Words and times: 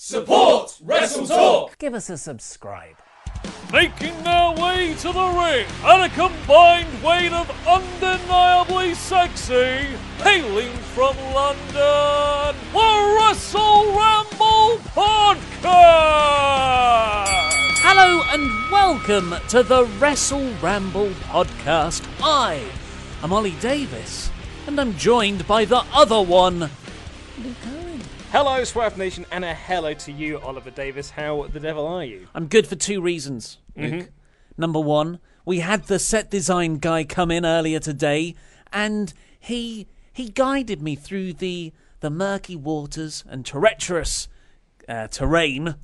Support 0.00 0.78
Wrestle 0.84 1.26
Talk! 1.26 1.76
Give 1.78 1.92
us 1.92 2.08
a 2.08 2.16
subscribe. 2.16 2.94
Making 3.72 4.22
their 4.22 4.52
way 4.52 4.94
to 4.94 5.12
the 5.12 5.26
ring 5.26 5.66
at 5.82 6.04
a 6.04 6.08
combined 6.10 7.02
weight 7.02 7.32
of 7.32 7.50
undeniably 7.66 8.94
sexy, 8.94 9.88
hailing 10.18 10.70
from 10.94 11.16
London, 11.34 12.54
the 12.72 13.16
Wrestle 13.18 13.86
Ramble 13.86 14.78
Podcast! 14.94 15.66
Hello 17.82 18.22
and 18.30 18.70
welcome 18.70 19.34
to 19.48 19.64
the 19.64 19.84
Wrestle 19.98 20.52
Ramble 20.62 21.10
Podcast. 21.24 22.06
I 22.22 22.62
am 23.24 23.32
Ollie 23.32 23.56
Davis, 23.60 24.30
and 24.68 24.80
I'm 24.80 24.96
joined 24.96 25.44
by 25.48 25.64
the 25.64 25.82
other 25.92 26.22
one, 26.22 26.60
Luke 26.60 27.56
Owen. 27.66 27.77
Hello, 28.30 28.62
Swerve 28.64 28.98
Nation, 28.98 29.24
and 29.32 29.44
a 29.44 29.54
hello 29.54 29.94
to 29.94 30.12
you, 30.12 30.38
Oliver 30.40 30.70
Davis. 30.70 31.10
How 31.10 31.46
the 31.50 31.60
devil 31.60 31.86
are 31.86 32.04
you? 32.04 32.28
I'm 32.34 32.46
good 32.46 32.66
for 32.66 32.76
two 32.76 33.00
reasons, 33.00 33.58
Luke. 33.74 34.10
Number 34.58 34.80
one, 34.80 35.18
we 35.46 35.60
had 35.60 35.84
the 35.84 35.98
set 35.98 36.30
design 36.30 36.76
guy 36.76 37.04
come 37.04 37.30
in 37.30 37.46
earlier 37.46 37.80
today, 37.80 38.34
and 38.72 39.12
he 39.40 39.86
he 40.12 40.28
guided 40.28 40.82
me 40.82 40.94
through 40.94 41.34
the 41.34 41.72
the 42.00 42.10
murky 42.10 42.54
waters 42.54 43.24
and 43.28 43.46
treacherous 43.46 44.28
uh, 44.88 45.08
terrain. 45.08 45.76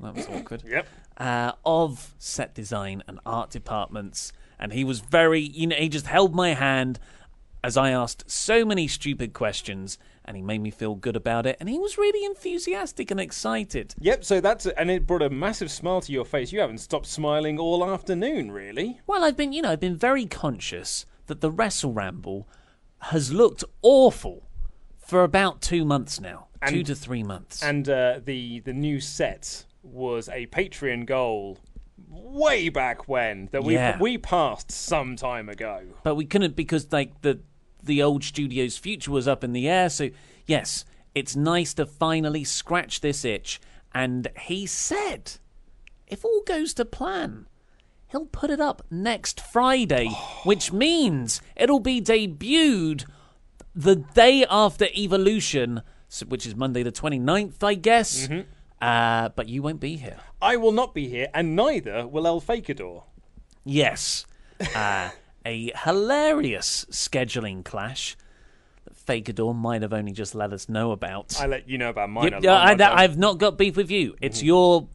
That 0.00 0.14
was 0.14 0.28
awkward. 0.28 0.62
Yep. 0.66 0.86
uh, 1.18 1.52
of 1.64 2.14
set 2.18 2.54
design 2.54 3.02
and 3.08 3.18
art 3.26 3.50
departments, 3.50 4.32
and 4.58 4.72
he 4.72 4.84
was 4.84 5.00
very, 5.00 5.40
you 5.40 5.66
know, 5.66 5.76
he 5.76 5.88
just 5.88 6.06
held 6.06 6.34
my 6.34 6.54
hand 6.54 7.00
as 7.64 7.76
I 7.76 7.90
asked 7.90 8.28
so 8.30 8.64
many 8.64 8.88
stupid 8.88 9.32
questions, 9.32 9.98
and 10.24 10.36
he 10.36 10.42
made 10.42 10.60
me 10.60 10.70
feel 10.70 10.94
good 10.94 11.16
about 11.16 11.46
it, 11.46 11.56
and 11.60 11.68
he 11.68 11.78
was 11.78 11.96
really 11.98 12.24
enthusiastic 12.24 13.10
and 13.10 13.20
excited. 13.20 13.94
Yep, 14.00 14.24
so 14.24 14.40
that's 14.40 14.66
and 14.66 14.90
it 14.90 15.06
brought 15.06 15.22
a 15.22 15.30
massive 15.30 15.70
smile 15.70 16.00
to 16.02 16.12
your 16.12 16.24
face. 16.24 16.52
You 16.52 16.60
haven't 16.60 16.78
stopped 16.78 17.06
smiling 17.06 17.58
all 17.58 17.84
afternoon, 17.88 18.50
really. 18.50 19.00
Well, 19.06 19.24
I've 19.24 19.36
been, 19.36 19.52
you 19.52 19.62
know, 19.62 19.70
I've 19.70 19.80
been 19.80 19.96
very 19.96 20.26
conscious 20.26 21.06
that 21.26 21.40
the 21.40 21.50
Wrestle 21.50 21.92
Ramble 21.92 22.48
has 22.98 23.32
looked 23.32 23.64
awful 23.82 24.48
for 24.98 25.22
about 25.24 25.60
two 25.60 25.84
months 25.84 26.20
now, 26.20 26.46
two 26.68 26.82
to 26.84 26.94
three 26.94 27.22
months. 27.22 27.62
And 27.62 27.88
uh, 27.88 28.20
the 28.24 28.60
the 28.60 28.72
new 28.72 29.00
set 29.00 29.66
was 29.82 30.28
a 30.28 30.46
Patreon 30.46 31.06
goal 31.06 31.58
way 32.08 32.68
back 32.68 33.08
when 33.08 33.48
that 33.52 33.64
we 33.64 33.74
Yeah. 33.74 33.98
we 33.98 34.18
passed 34.18 34.70
some 34.70 35.16
time 35.16 35.48
ago. 35.48 35.82
but 36.02 36.14
we 36.14 36.24
couldn't 36.24 36.54
because 36.56 36.92
like 36.92 37.22
the 37.22 37.40
the 37.82 38.02
old 38.02 38.24
studio's 38.24 38.78
future 38.78 39.10
was 39.10 39.28
up 39.28 39.42
in 39.42 39.52
the 39.52 39.68
air. 39.68 39.88
So 39.88 40.10
yes, 40.46 40.84
it's 41.14 41.36
nice 41.36 41.74
to 41.74 41.86
finally 41.86 42.44
scratch 42.44 43.00
this 43.00 43.24
itch. 43.24 43.60
And 43.94 44.28
he 44.40 44.66
said, 44.66 45.32
if 46.06 46.24
all 46.24 46.42
goes 46.46 46.72
to 46.74 46.84
plan, 46.84 47.46
he'll 48.08 48.26
put 48.26 48.50
it 48.50 48.60
up 48.60 48.82
next 48.90 49.40
Friday, 49.40 50.08
which 50.44 50.72
means 50.72 51.42
it'll 51.56 51.80
be 51.80 52.00
debuted 52.00 53.04
the 53.74 53.96
day 53.96 54.44
after 54.48 54.86
Evolution, 54.96 55.82
which 56.28 56.46
is 56.46 56.54
Monday 56.54 56.82
the 56.82 56.92
29th, 56.92 57.62
I 57.62 57.74
guess. 57.74 58.28
Uh, 58.80 59.28
but 59.30 59.48
you 59.48 59.62
won't 59.62 59.80
be 59.80 59.96
here. 59.96 60.18
I 60.40 60.56
will 60.56 60.72
not 60.72 60.92
be 60.92 61.08
here, 61.08 61.28
and 61.32 61.54
neither 61.54 62.06
will 62.06 62.26
El 62.26 62.40
Fakador. 62.40 63.04
Yes. 63.64 64.26
Uh, 64.74 65.10
a 65.44 65.72
hilarious 65.84 66.86
scheduling 66.90 67.64
clash 67.64 68.16
that 68.84 68.94
Fakador 68.94 69.54
might 69.54 69.82
have 69.82 69.92
only 69.92 70.12
just 70.12 70.34
let 70.34 70.52
us 70.52 70.68
know 70.68 70.92
about. 70.92 71.40
I 71.40 71.46
let 71.46 71.68
you 71.68 71.78
know 71.78 71.90
about 71.90 72.10
mine. 72.10 72.32
Yep, 72.32 72.40
a 72.40 72.44
yeah, 72.44 72.52
long 72.52 72.68
I, 72.68 72.74
time. 72.74 72.98
I've 72.98 73.18
not 73.18 73.38
got 73.38 73.58
beef 73.58 73.76
with 73.76 73.90
you. 73.90 74.14
It's 74.20 74.42
your 74.42 74.88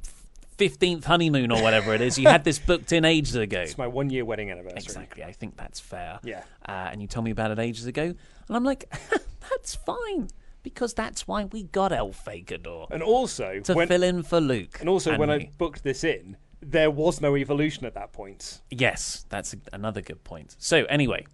15th 0.57 1.03
honeymoon 1.05 1.51
or 1.51 1.61
whatever 1.61 1.93
it 1.93 2.01
is. 2.01 2.17
You 2.17 2.27
had 2.27 2.43
this 2.43 2.59
booked 2.59 2.91
in 2.91 3.05
ages 3.05 3.35
ago. 3.35 3.61
It's 3.61 3.77
my 3.77 3.87
one 3.87 4.09
year 4.09 4.25
wedding 4.25 4.49
anniversary. 4.51 4.77
Exactly. 4.77 5.23
I 5.23 5.31
think 5.31 5.55
that's 5.55 5.79
fair. 5.79 6.19
Yeah. 6.23 6.43
Uh, 6.67 6.89
and 6.91 7.01
you 7.01 7.07
told 7.07 7.25
me 7.25 7.31
about 7.31 7.51
it 7.51 7.59
ages 7.59 7.85
ago. 7.85 8.03
And 8.03 8.57
I'm 8.57 8.63
like, 8.63 8.91
that's 9.49 9.75
fine. 9.75 10.29
Because 10.63 10.93
that's 10.93 11.27
why 11.27 11.45
we 11.45 11.63
got 11.63 11.93
El 11.93 12.09
Fakador. 12.09 12.89
And 12.91 13.01
also, 13.01 13.59
To 13.61 13.73
when, 13.73 13.87
fill 13.87 14.03
in 14.03 14.23
for 14.23 14.41
Luke. 14.41 14.77
and 14.81 14.89
also 14.89 15.17
when 15.17 15.29
I 15.29 15.49
booked 15.57 15.83
this 15.83 16.03
in, 16.03 16.35
there 16.69 16.91
was 16.91 17.21
no 17.21 17.35
evolution 17.37 17.85
at 17.85 17.93
that 17.93 18.11
point. 18.11 18.61
Yes, 18.69 19.25
that's 19.29 19.55
another 19.71 20.01
good 20.01 20.23
point. 20.23 20.55
So 20.59 20.83
anyway, 20.85 21.25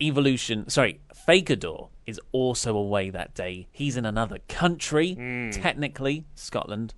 Evolution, 0.00 0.68
sorry, 0.68 1.00
Fakador 1.26 1.88
is 2.06 2.20
also 2.30 2.76
away 2.76 3.10
that 3.10 3.34
day. 3.34 3.66
He's 3.72 3.96
in 3.96 4.04
another 4.04 4.38
country, 4.48 5.14
Hmm. 5.14 5.50
technically 5.50 6.24
Scotland. 6.36 6.94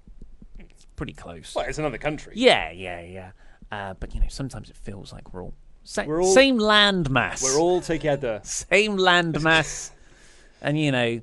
It's 0.59 0.85
pretty 0.97 1.15
close. 1.15 1.55
Well, 1.55 1.65
it's 1.67 1.79
another 1.79 1.97
country. 1.97 2.35
Yeah, 2.37 2.71
yeah, 2.73 3.01
yeah. 3.01 3.31
Uh, 3.73 3.95
but 3.95 4.15
you 4.15 4.21
know, 4.21 4.27
sometimes 4.29 4.69
it 4.69 4.77
feels 4.77 5.13
like 5.15 5.33
we're 5.33 5.43
all, 5.45 5.55
sa- 5.83 6.05
We're 6.05 6.21
all- 6.23 6.35
same 6.35 6.59
landmass. 6.59 7.43
We're 7.43 7.59
all 7.59 7.81
together. 7.81 8.41
same 8.45 8.99
landmass, 8.99 9.93
and 10.61 10.79
you 10.79 10.93
know, 10.93 11.21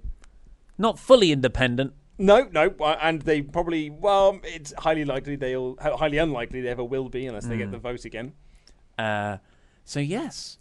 not 0.79 0.97
fully 0.97 1.31
independent. 1.31 1.93
No, 2.17 2.47
no, 2.51 2.73
uh, 2.79 2.97
and 3.01 3.21
they 3.21 3.41
probably 3.41 3.89
well, 3.89 4.39
it's 4.43 4.73
highly 4.79 5.05
likely 5.05 5.35
they'll 5.35 5.75
highly 5.79 6.17
unlikely 6.17 6.61
they 6.61 6.69
ever 6.69 6.83
will 6.83 7.09
be 7.09 7.27
unless 7.27 7.43
Hmm. 7.45 7.49
they 7.51 7.57
get 7.57 7.71
the 7.71 7.77
vote 7.77 8.05
again. 8.05 8.33
Uh, 8.97 9.37
so 9.83 9.99
yes, 9.99 10.57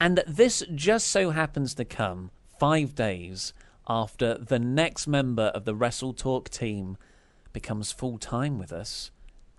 and 0.00 0.22
this 0.26 0.62
just 0.74 1.08
so 1.08 1.30
happens 1.30 1.74
to 1.74 1.84
come 1.84 2.30
five 2.58 2.94
days 2.94 3.52
after 3.86 4.38
the 4.38 4.58
next 4.58 5.06
member 5.06 5.44
of 5.54 5.64
the 5.64 5.74
Wrestle 5.74 6.12
Talk 6.14 6.48
team 6.48 6.96
becomes 7.52 7.92
full 7.92 8.18
time 8.18 8.58
with 8.58 8.72
us, 8.72 9.10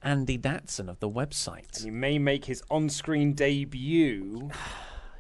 Andy 0.02 0.38
Datson 0.38 0.90
of 0.90 1.00
the 1.00 1.10
website. 1.10 1.84
He 1.84 1.92
may 1.92 2.18
make 2.18 2.46
his 2.46 2.64
on-screen 2.72 3.34
debut. 3.34 4.50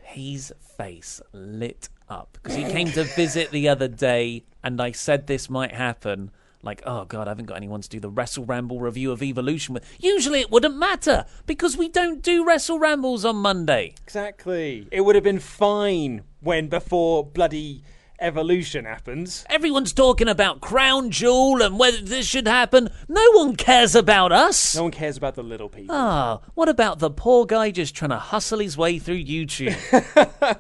His 0.04 0.52
face 0.78 1.22
lit 1.34 1.88
up 2.10 2.34
because 2.34 2.56
he 2.56 2.64
came 2.64 2.88
to 2.94 3.04
visit 3.04 3.52
the 3.52 3.70
other 3.70 3.88
day, 3.88 4.44
and 4.64 4.82
I 4.82 4.92
said 4.92 5.28
this 5.28 5.50
might 5.50 5.74
happen. 5.74 6.32
Like, 6.62 6.82
oh 6.86 7.06
god, 7.06 7.28
I 7.28 7.32
haven't 7.32 7.46
got 7.46 7.56
anyone 7.56 7.82
to 7.82 7.90
do 7.90 8.00
the 8.02 8.10
Wrestle 8.10 8.46
Ramble 8.46 8.82
review 8.82 9.12
of 9.12 9.24
Evolution 9.24 9.74
with. 9.74 9.86
Usually 10.00 10.42
it 10.42 10.52
wouldn't 10.52 10.76
matter 10.76 11.26
because 11.46 11.78
we 11.78 11.88
don't 11.88 12.22
do 12.22 12.46
Wrestle 12.46 12.80
Rambles 12.80 13.24
on 13.24 13.38
Monday. 13.38 13.94
Exactly. 14.04 14.88
It 14.92 15.02
would 15.02 15.16
have 15.16 15.24
been 15.24 15.40
fine 15.40 16.24
when 16.42 16.68
before 16.68 17.24
bloody 17.26 17.84
evolution 18.20 18.84
happens. 18.86 19.46
Everyone's 19.50 19.94
talking 19.94 20.28
about 20.28 20.60
Crown 20.60 21.12
Jewel 21.12 21.62
and 21.62 21.80
whether 21.80 22.02
this 22.02 22.26
should 22.28 22.48
happen. 22.48 22.90
No 23.08 23.26
one 23.32 23.56
cares 23.56 23.96
about 23.96 24.34
us. 24.34 24.76
No 24.76 24.84
one 24.84 24.92
cares 24.92 25.16
about 25.18 25.36
the 25.36 25.44
little 25.44 25.70
people. 25.70 25.96
Ah, 25.96 26.42
what 26.56 26.70
about 26.70 27.00
the 27.00 27.10
poor 27.10 27.46
guy 27.46 27.72
just 27.72 27.96
trying 27.96 28.10
to 28.10 28.20
hustle 28.20 28.60
his 28.60 28.78
way 28.78 29.00
through 29.00 29.24
YouTube? 29.24 29.76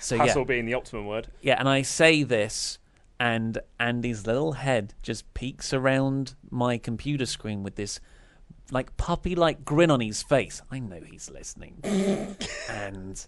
so 0.00 0.18
Hustle 0.18 0.42
yeah, 0.42 0.46
being 0.46 0.66
the 0.66 0.74
optimum 0.74 1.06
word. 1.06 1.28
yeah, 1.40 1.56
and 1.58 1.68
I 1.68 1.82
say 1.82 2.22
this, 2.22 2.78
and 3.20 3.58
Andy's 3.80 4.26
little 4.26 4.52
head 4.52 4.94
just 5.02 5.32
peeks 5.34 5.72
around 5.72 6.34
my 6.50 6.78
computer 6.78 7.26
screen 7.26 7.62
with 7.62 7.74
this 7.76 8.00
like 8.70 8.96
puppy-like 8.96 9.64
grin 9.64 9.90
on 9.90 10.00
his 10.00 10.22
face. 10.22 10.60
I 10.70 10.78
know 10.78 11.00
he's 11.00 11.30
listening, 11.30 11.80
and 12.68 13.26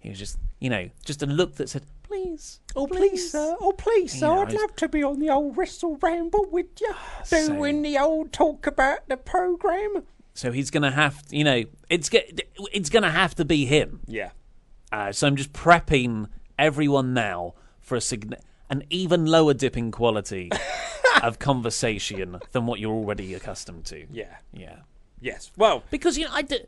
He 0.00 0.08
was 0.08 0.18
just, 0.18 0.38
you 0.58 0.70
know, 0.70 0.88
just 1.04 1.22
a 1.22 1.26
look 1.26 1.56
that 1.56 1.68
said, 1.68 1.84
"Please, 2.02 2.60
Oh 2.74 2.86
please, 2.86 3.30
sir! 3.30 3.54
Oh 3.60 3.72
please, 3.72 4.14
You 4.14 4.20
sir! 4.20 4.26
know, 4.26 4.40
I'd 4.42 4.48
it's- 4.48 4.60
love 4.60 4.76
to 4.76 4.88
be 4.88 5.02
on 5.02 5.18
the 5.20 5.30
old 5.30 5.56
Wrestle 5.56 5.96
Ramble 6.02 6.46
with 6.50 6.66
you, 6.80 6.92
so- 7.24 7.46
doing 7.48 7.82
the 7.82 7.98
old 7.98 8.32
talk 8.32 8.66
about 8.66 9.08
the 9.08 9.16
program. 9.16 10.04
So 10.34 10.52
he's 10.52 10.70
gonna 10.70 10.90
have, 10.92 11.22
you 11.30 11.44
know, 11.44 11.64
it's 11.90 12.08
ge- 12.08 12.40
it's 12.72 12.88
gonna 12.90 13.10
have 13.10 13.34
to 13.36 13.44
be 13.44 13.66
him. 13.66 14.00
Yeah, 14.06 14.30
Uh, 14.90 15.12
so 15.12 15.26
I'm 15.26 15.36
just 15.36 15.52
prepping 15.52 16.28
everyone 16.58 17.12
now 17.14 17.54
for 17.80 17.94
a 17.96 18.00
sign- 18.00 18.34
an 18.70 18.84
even 18.88 19.26
lower 19.26 19.52
dipping 19.52 19.90
quality 19.90 20.50
of 21.22 21.38
conversation 21.38 22.38
than 22.52 22.66
what 22.66 22.80
you're 22.80 22.92
already 22.94 23.34
accustomed 23.34 23.84
to. 23.86 24.06
yeah, 24.10 24.36
Yeah. 24.52 24.76
yes. 25.20 25.50
Well, 25.56 25.82
Because 25.90 26.16
you 26.16 26.24
know, 26.24 26.30
I 26.32 26.42
do, 26.42 26.58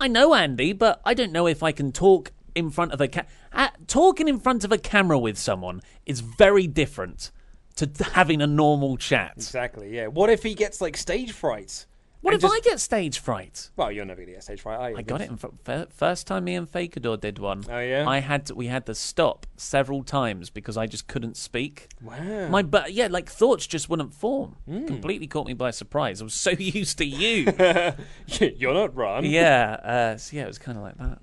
I 0.00 0.08
know 0.08 0.34
Andy, 0.34 0.72
but 0.72 1.00
I 1.04 1.14
don't 1.14 1.32
know 1.32 1.46
if 1.46 1.62
I 1.62 1.72
can 1.72 1.92
talk 1.92 2.32
in 2.54 2.70
front 2.70 2.92
of 2.92 3.00
a 3.00 3.08
ca- 3.08 3.24
uh, 3.52 3.68
talking 3.86 4.28
in 4.28 4.38
front 4.40 4.64
of 4.64 4.72
a 4.72 4.78
camera 4.78 5.18
with 5.18 5.36
someone 5.38 5.82
is 6.06 6.20
very 6.20 6.66
different 6.66 7.30
to 7.76 7.88
having 8.12 8.40
a 8.40 8.46
normal 8.46 8.96
chat. 8.96 9.34
exactly. 9.36 9.94
Yeah. 9.94 10.06
What 10.06 10.30
if 10.30 10.42
he 10.42 10.54
gets 10.54 10.80
like 10.80 10.96
stage 10.96 11.32
fright? 11.32 11.84
What 12.26 12.34
if 12.34 12.40
just- 12.42 12.54
I 12.54 12.60
get 12.60 12.80
stage 12.80 13.18
fright? 13.18 13.70
Well, 13.76 13.90
you're 13.92 14.04
never 14.04 14.20
gonna 14.22 14.32
get 14.32 14.42
stage 14.42 14.60
fright, 14.60 14.78
are 14.78 14.90
you? 14.90 14.96
I 14.96 15.02
got 15.02 15.20
it 15.20 15.30
in 15.30 15.36
fr- 15.36 15.84
first 15.90 16.26
time 16.26 16.44
me 16.44 16.54
and 16.56 16.70
Fakador 16.70 17.20
did 17.20 17.38
one. 17.38 17.64
Oh, 17.70 17.78
yeah? 17.78 18.06
I 18.08 18.18
had 18.18 18.46
to, 18.46 18.54
we 18.54 18.66
had 18.66 18.84
to 18.86 18.94
stop 18.94 19.46
several 19.56 20.02
times 20.02 20.50
because 20.50 20.76
I 20.76 20.86
just 20.86 21.06
couldn't 21.06 21.36
speak. 21.36 21.88
Wow. 22.02 22.48
My 22.48 22.62
but 22.62 22.92
yeah, 22.92 23.06
like 23.08 23.30
thoughts 23.30 23.66
just 23.66 23.88
wouldn't 23.88 24.12
form. 24.12 24.56
Hmm. 24.66 24.86
Completely 24.86 25.26
caught 25.26 25.46
me 25.46 25.54
by 25.54 25.70
surprise. 25.70 26.20
I 26.20 26.24
was 26.24 26.34
so 26.34 26.50
used 26.58 26.98
to 26.98 27.04
you. 27.06 27.52
you're 28.56 28.74
not 28.74 28.94
Ron. 28.96 29.24
yeah, 29.24 29.72
uh, 29.84 30.16
so 30.16 30.36
yeah, 30.36 30.42
it 30.44 30.48
was 30.48 30.58
kind 30.58 30.76
of 30.76 30.84
like 30.84 30.98
that. 30.98 31.18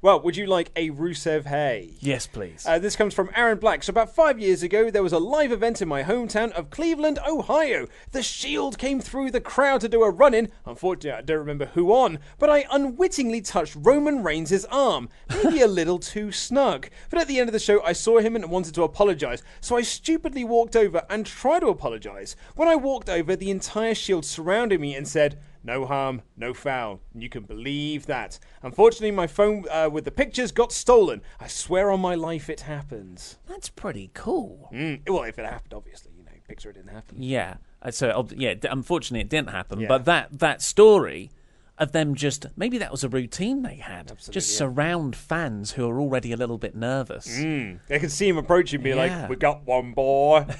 Well, 0.00 0.20
would 0.20 0.36
you 0.36 0.46
like 0.46 0.70
a 0.76 0.90
Rusev 0.90 1.46
Hey? 1.46 1.94
Yes, 1.98 2.28
please. 2.28 2.64
Uh, 2.64 2.78
this 2.78 2.94
comes 2.94 3.14
from 3.14 3.30
Aaron 3.34 3.58
Black. 3.58 3.82
So, 3.82 3.90
about 3.90 4.14
five 4.14 4.38
years 4.38 4.62
ago, 4.62 4.92
there 4.92 5.02
was 5.02 5.12
a 5.12 5.18
live 5.18 5.50
event 5.50 5.82
in 5.82 5.88
my 5.88 6.04
hometown 6.04 6.52
of 6.52 6.70
Cleveland, 6.70 7.18
Ohio. 7.26 7.88
The 8.12 8.22
Shield 8.22 8.78
came 8.78 9.00
through 9.00 9.32
the 9.32 9.40
crowd 9.40 9.80
to 9.80 9.88
do 9.88 10.04
a 10.04 10.10
run 10.10 10.34
in. 10.34 10.52
Unfortunately, 10.64 11.18
I 11.18 11.22
don't 11.22 11.38
remember 11.38 11.66
who 11.66 11.92
on, 11.92 12.20
but 12.38 12.48
I 12.48 12.64
unwittingly 12.70 13.40
touched 13.40 13.74
Roman 13.76 14.22
Reigns' 14.22 14.64
arm. 14.66 15.08
Maybe 15.42 15.62
a 15.62 15.66
little 15.80 15.98
too 15.98 16.30
snug. 16.30 16.88
But 17.10 17.18
at 17.18 17.26
the 17.26 17.40
end 17.40 17.48
of 17.48 17.52
the 17.52 17.58
show, 17.58 17.82
I 17.82 17.92
saw 17.92 18.20
him 18.20 18.36
and 18.36 18.48
wanted 18.48 18.76
to 18.76 18.84
apologize. 18.84 19.42
So, 19.60 19.76
I 19.76 19.82
stupidly 19.82 20.44
walked 20.44 20.76
over 20.76 21.02
and 21.10 21.26
tried 21.26 21.60
to 21.60 21.70
apologize. 21.70 22.36
When 22.54 22.68
I 22.68 22.76
walked 22.76 23.08
over, 23.08 23.34
the 23.34 23.50
entire 23.50 23.96
Shield 23.96 24.24
surrounded 24.24 24.80
me 24.80 24.94
and 24.94 25.08
said, 25.08 25.40
no 25.62 25.84
harm, 25.86 26.22
no 26.36 26.54
foul. 26.54 27.00
And 27.12 27.22
you 27.22 27.28
can 27.28 27.42
believe 27.44 28.06
that. 28.06 28.38
Unfortunately, 28.62 29.10
my 29.10 29.26
phone 29.26 29.64
uh, 29.70 29.88
with 29.90 30.04
the 30.04 30.10
pictures 30.10 30.52
got 30.52 30.72
stolen. 30.72 31.22
I 31.40 31.46
swear 31.48 31.90
on 31.90 32.00
my 32.00 32.14
life 32.14 32.48
it 32.50 32.60
happened. 32.60 33.36
That's 33.46 33.68
pretty 33.68 34.10
cool. 34.14 34.70
Mm, 34.72 35.08
well, 35.08 35.24
if 35.24 35.38
it 35.38 35.44
happened, 35.44 35.74
obviously, 35.74 36.12
you 36.16 36.24
know, 36.24 36.30
picture 36.46 36.70
it 36.70 36.74
didn't 36.74 36.92
happen. 36.92 37.22
Yeah. 37.22 37.56
Uh, 37.82 37.90
So 37.90 38.26
yeah, 38.36 38.54
d- 38.54 38.68
unfortunately 38.70 39.20
it 39.22 39.28
didn't 39.28 39.50
happen. 39.50 39.80
Yeah. 39.80 39.88
But 39.88 40.04
that 40.06 40.38
that 40.38 40.62
story 40.62 41.30
of 41.78 41.92
them 41.92 42.14
just 42.16 42.46
maybe 42.56 42.76
that 42.78 42.90
was 42.90 43.04
a 43.04 43.08
routine 43.08 43.62
they 43.62 43.76
had. 43.76 44.10
Absolutely, 44.10 44.32
just 44.32 44.56
surround 44.58 45.14
fans 45.14 45.72
who 45.72 45.88
are 45.88 46.00
already 46.00 46.32
a 46.32 46.36
little 46.36 46.58
bit 46.58 46.74
nervous. 46.74 47.28
Mm, 47.28 47.78
they 47.86 47.98
could 48.00 48.10
see 48.10 48.28
him 48.28 48.36
approaching 48.36 48.82
be 48.82 48.90
Yeah. 48.90 48.96
like, 48.96 49.28
we 49.28 49.36
got 49.36 49.64
one 49.66 49.92
boy. 49.92 50.44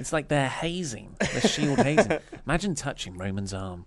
It's 0.00 0.12
like 0.12 0.28
they're 0.28 0.48
hazing, 0.48 1.16
the 1.18 1.40
shield 1.48 1.78
hazing. 1.80 2.18
Imagine 2.46 2.76
touching 2.76 3.16
Roman's 3.18 3.52
arm. 3.52 3.84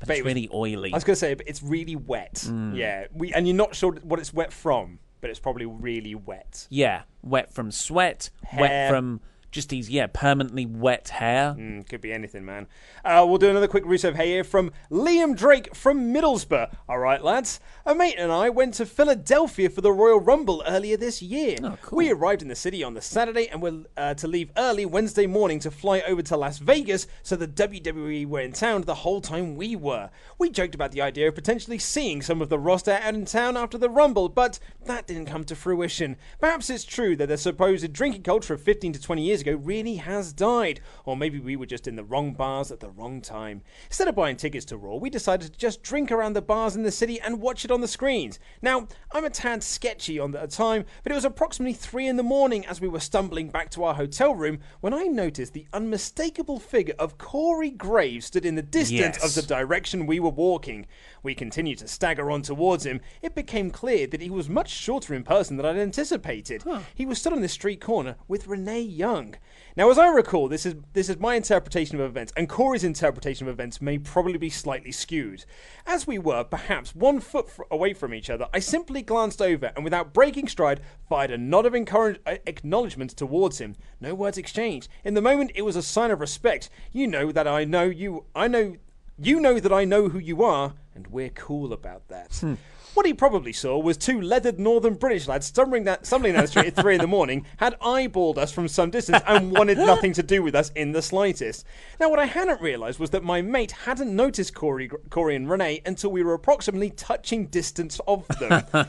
But 0.00 0.10
it's 0.10 0.18
it 0.20 0.24
was- 0.24 0.34
really 0.34 0.48
oily. 0.52 0.92
I 0.92 0.96
was 0.96 1.04
going 1.04 1.14
to 1.14 1.20
say, 1.20 1.34
but 1.34 1.48
it's 1.48 1.62
really 1.62 1.96
wet. 1.96 2.44
Mm. 2.46 2.76
Yeah, 2.76 3.06
we 3.12 3.32
and 3.32 3.46
you're 3.46 3.56
not 3.56 3.74
sure 3.74 3.92
what 4.02 4.18
it's 4.18 4.32
wet 4.34 4.52
from, 4.52 4.98
but 5.20 5.30
it's 5.30 5.40
probably 5.40 5.66
really 5.66 6.14
wet. 6.14 6.66
Yeah, 6.70 7.02
wet 7.22 7.52
from 7.52 7.70
sweat, 7.70 8.30
Hair. 8.42 8.60
wet 8.60 8.90
from 8.90 9.20
just 9.54 9.68
these 9.68 9.88
yeah 9.88 10.06
permanently 10.08 10.66
wet 10.66 11.08
hair. 11.08 11.54
Mm, 11.56 11.88
could 11.88 12.00
be 12.00 12.12
anything, 12.12 12.44
man. 12.44 12.66
Uh, 13.04 13.24
we'll 13.26 13.38
do 13.38 13.48
another 13.48 13.68
quick 13.68 13.84
Rusev 13.84 14.16
Hey 14.16 14.26
here 14.26 14.44
from 14.44 14.72
Liam 14.90 15.36
Drake 15.36 15.74
from 15.74 16.12
Middlesbrough. 16.12 16.74
All 16.88 16.98
right, 16.98 17.22
lads. 17.22 17.60
A 17.86 17.94
mate 17.94 18.16
and 18.18 18.32
I 18.32 18.50
went 18.50 18.74
to 18.74 18.86
Philadelphia 18.86 19.70
for 19.70 19.80
the 19.80 19.92
Royal 19.92 20.20
Rumble 20.20 20.62
earlier 20.66 20.96
this 20.96 21.22
year. 21.22 21.56
Oh, 21.62 21.78
cool. 21.80 21.98
We 21.98 22.10
arrived 22.10 22.42
in 22.42 22.48
the 22.48 22.56
city 22.56 22.82
on 22.82 22.94
the 22.94 23.00
Saturday 23.00 23.48
and 23.48 23.62
were 23.62 23.84
uh, 23.96 24.14
to 24.14 24.26
leave 24.26 24.50
early 24.56 24.84
Wednesday 24.84 25.26
morning 25.26 25.60
to 25.60 25.70
fly 25.70 26.00
over 26.00 26.22
to 26.22 26.36
Las 26.36 26.58
Vegas 26.58 27.06
so 27.22 27.36
the 27.36 27.46
WWE 27.46 28.26
were 28.26 28.40
in 28.40 28.52
town 28.52 28.82
the 28.82 28.94
whole 28.96 29.20
time 29.20 29.54
we 29.54 29.76
were. 29.76 30.10
We 30.38 30.50
joked 30.50 30.74
about 30.74 30.90
the 30.90 31.02
idea 31.02 31.28
of 31.28 31.34
potentially 31.36 31.78
seeing 31.78 32.22
some 32.22 32.42
of 32.42 32.48
the 32.48 32.58
roster 32.58 32.92
out 32.92 33.14
in 33.14 33.24
town 33.24 33.56
after 33.56 33.78
the 33.78 33.88
Rumble, 33.88 34.28
but 34.28 34.58
that 34.86 35.06
didn't 35.06 35.26
come 35.26 35.44
to 35.44 35.54
fruition. 35.54 36.16
Perhaps 36.40 36.70
it's 36.70 36.84
true 36.84 37.14
that 37.16 37.28
the 37.28 37.38
supposed 37.38 37.92
drinking 37.92 38.22
culture 38.22 38.54
of 38.54 38.62
15 38.62 38.94
to 38.94 39.00
20 39.00 39.22
years 39.22 39.43
ago 39.46 39.56
really 39.62 39.96
has 39.96 40.32
died, 40.32 40.80
or 41.04 41.16
maybe 41.16 41.38
we 41.38 41.56
were 41.56 41.66
just 41.66 41.86
in 41.86 41.96
the 41.96 42.04
wrong 42.04 42.32
bars 42.32 42.70
at 42.72 42.80
the 42.80 42.90
wrong 42.90 43.20
time. 43.20 43.62
Instead 43.86 44.08
of 44.08 44.14
buying 44.14 44.36
tickets 44.36 44.64
to 44.66 44.76
Raw, 44.76 44.96
we 44.96 45.10
decided 45.10 45.52
to 45.52 45.58
just 45.58 45.82
drink 45.82 46.10
around 46.10 46.32
the 46.32 46.42
bars 46.42 46.74
in 46.76 46.82
the 46.82 46.90
city 46.90 47.20
and 47.20 47.40
watch 47.40 47.64
it 47.64 47.70
on 47.70 47.80
the 47.80 47.88
screens. 47.88 48.38
Now, 48.62 48.88
I'm 49.12 49.24
a 49.24 49.30
tad 49.30 49.62
sketchy 49.62 50.18
on 50.18 50.32
the 50.32 50.46
time, 50.46 50.84
but 51.02 51.12
it 51.12 51.14
was 51.14 51.24
approximately 51.24 51.74
3 51.74 52.06
in 52.06 52.16
the 52.16 52.22
morning 52.22 52.66
as 52.66 52.80
we 52.80 52.88
were 52.88 53.00
stumbling 53.00 53.50
back 53.50 53.70
to 53.72 53.84
our 53.84 53.94
hotel 53.94 54.34
room 54.34 54.60
when 54.80 54.94
I 54.94 55.04
noticed 55.04 55.52
the 55.52 55.66
unmistakable 55.72 56.58
figure 56.58 56.94
of 56.98 57.18
Corey 57.18 57.70
Graves 57.70 58.26
stood 58.26 58.46
in 58.46 58.54
the 58.54 58.62
distance 58.62 59.18
Yes. 59.20 59.24
of 59.24 59.34
the 59.34 59.46
direction 59.46 60.06
we 60.06 60.20
were 60.20 60.30
walking. 60.30 60.86
We 61.24 61.34
continued 61.34 61.78
to 61.78 61.88
stagger 61.88 62.30
on 62.30 62.42
towards 62.42 62.84
him. 62.84 63.00
It 63.22 63.34
became 63.34 63.70
clear 63.70 64.06
that 64.06 64.20
he 64.20 64.28
was 64.28 64.48
much 64.48 64.68
shorter 64.68 65.14
in 65.14 65.24
person 65.24 65.56
than 65.56 65.64
I'd 65.64 65.78
anticipated. 65.78 66.62
He 66.94 67.06
was 67.06 67.18
stood 67.18 67.32
on 67.32 67.40
the 67.40 67.48
street 67.48 67.80
corner 67.80 68.16
with 68.28 68.46
Renee 68.46 68.82
Young. 68.82 69.34
Now, 69.74 69.90
as 69.90 69.98
I 69.98 70.08
recall, 70.08 70.48
this 70.48 70.66
is 70.66 70.74
this 70.92 71.08
is 71.08 71.18
my 71.18 71.34
interpretation 71.34 71.98
of 71.98 72.06
events, 72.06 72.32
and 72.36 72.46
Corey's 72.46 72.84
interpretation 72.84 73.48
of 73.48 73.54
events 73.54 73.80
may 73.80 73.96
probably 73.96 74.36
be 74.36 74.50
slightly 74.50 74.92
skewed. 74.92 75.46
As 75.86 76.06
we 76.06 76.18
were 76.18 76.44
perhaps 76.44 76.94
one 76.94 77.20
foot 77.20 77.50
fr- 77.50 77.62
away 77.70 77.94
from 77.94 78.12
each 78.12 78.28
other, 78.28 78.46
I 78.52 78.58
simply 78.58 79.00
glanced 79.00 79.40
over 79.40 79.72
and, 79.74 79.82
without 79.82 80.12
breaking 80.12 80.48
stride, 80.48 80.82
fired 81.08 81.30
a 81.30 81.38
nod 81.38 81.64
of 81.64 81.74
encourage- 81.74 82.20
uh, 82.26 82.36
acknowledgement 82.46 83.16
towards 83.16 83.62
him. 83.62 83.76
No 83.98 84.14
words 84.14 84.36
exchanged. 84.36 84.88
In 85.02 85.14
the 85.14 85.22
moment, 85.22 85.52
it 85.54 85.62
was 85.62 85.74
a 85.74 85.82
sign 85.82 86.10
of 86.10 86.20
respect. 86.20 86.68
You 86.92 87.06
know 87.06 87.32
that 87.32 87.48
I 87.48 87.64
know 87.64 87.84
you. 87.84 88.26
I 88.34 88.46
know 88.46 88.76
you 89.18 89.40
know 89.40 89.58
that 89.60 89.72
I 89.72 89.84
know 89.84 90.08
who 90.08 90.18
you 90.18 90.42
are, 90.42 90.74
and 90.94 91.06
we're 91.08 91.30
cool 91.30 91.72
about 91.72 92.08
that. 92.08 92.34
Hmm. 92.36 92.54
What 92.94 93.06
he 93.06 93.12
probably 93.12 93.52
saw 93.52 93.76
was 93.76 93.96
two 93.96 94.20
leathered 94.20 94.60
northern 94.60 94.94
British 94.94 95.26
lads 95.26 95.46
stumbling, 95.46 95.82
that, 95.84 96.06
stumbling 96.06 96.34
down 96.34 96.42
the 96.42 96.48
street 96.48 96.66
at 96.66 96.76
three 96.76 96.94
in 96.94 97.00
the 97.00 97.08
morning, 97.08 97.44
had 97.56 97.78
eyeballed 97.80 98.38
us 98.38 98.52
from 98.52 98.68
some 98.68 98.90
distance, 98.90 99.20
and 99.26 99.50
wanted 99.50 99.78
nothing 99.78 100.12
to 100.12 100.22
do 100.22 100.44
with 100.44 100.54
us 100.54 100.70
in 100.76 100.92
the 100.92 101.02
slightest. 101.02 101.66
Now, 101.98 102.08
what 102.08 102.20
I 102.20 102.26
hadn't 102.26 102.60
realised 102.60 103.00
was 103.00 103.10
that 103.10 103.24
my 103.24 103.42
mate 103.42 103.72
hadn't 103.72 104.14
noticed 104.14 104.54
Corey, 104.54 104.88
Corey 105.10 105.34
and 105.34 105.50
Renee 105.50 105.82
until 105.84 106.12
we 106.12 106.22
were 106.22 106.34
approximately 106.34 106.90
touching 106.90 107.46
distance 107.46 108.00
of 108.06 108.28
them. 108.38 108.64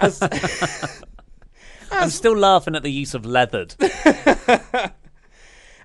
As, 0.00 0.22
I'm 1.90 2.10
still 2.10 2.36
laughing 2.36 2.76
at 2.76 2.84
the 2.84 2.92
use 2.92 3.14
of 3.14 3.26
leathered. 3.26 3.74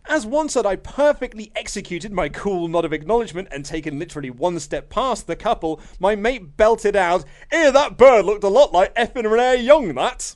As 0.06 0.26
once 0.26 0.56
had 0.56 0.66
I 0.66 0.76
perfectly 0.76 1.52
executed 1.56 2.12
my 2.12 2.28
cool 2.28 2.68
nod 2.68 2.84
of 2.84 2.92
acknowledgement 2.92 3.48
and 3.52 3.64
taken 3.64 4.00
literally 4.00 4.30
one 4.30 4.60
step 4.60 4.90
past 4.90 5.28
the 5.28 5.36
couple, 5.36 5.80
my 5.98 6.14
mate 6.14 6.58
belted 6.58 6.96
out, 6.96 7.24
Ew, 7.52 7.72
that 7.72 7.98
bird 7.98 8.26
looked 8.26 8.44
a 8.44 8.50
lot 8.50 8.74
like 8.74 8.94
effing 8.96 9.30
Renee 9.32 9.64
Young, 9.64 9.96
that. 9.96 10.36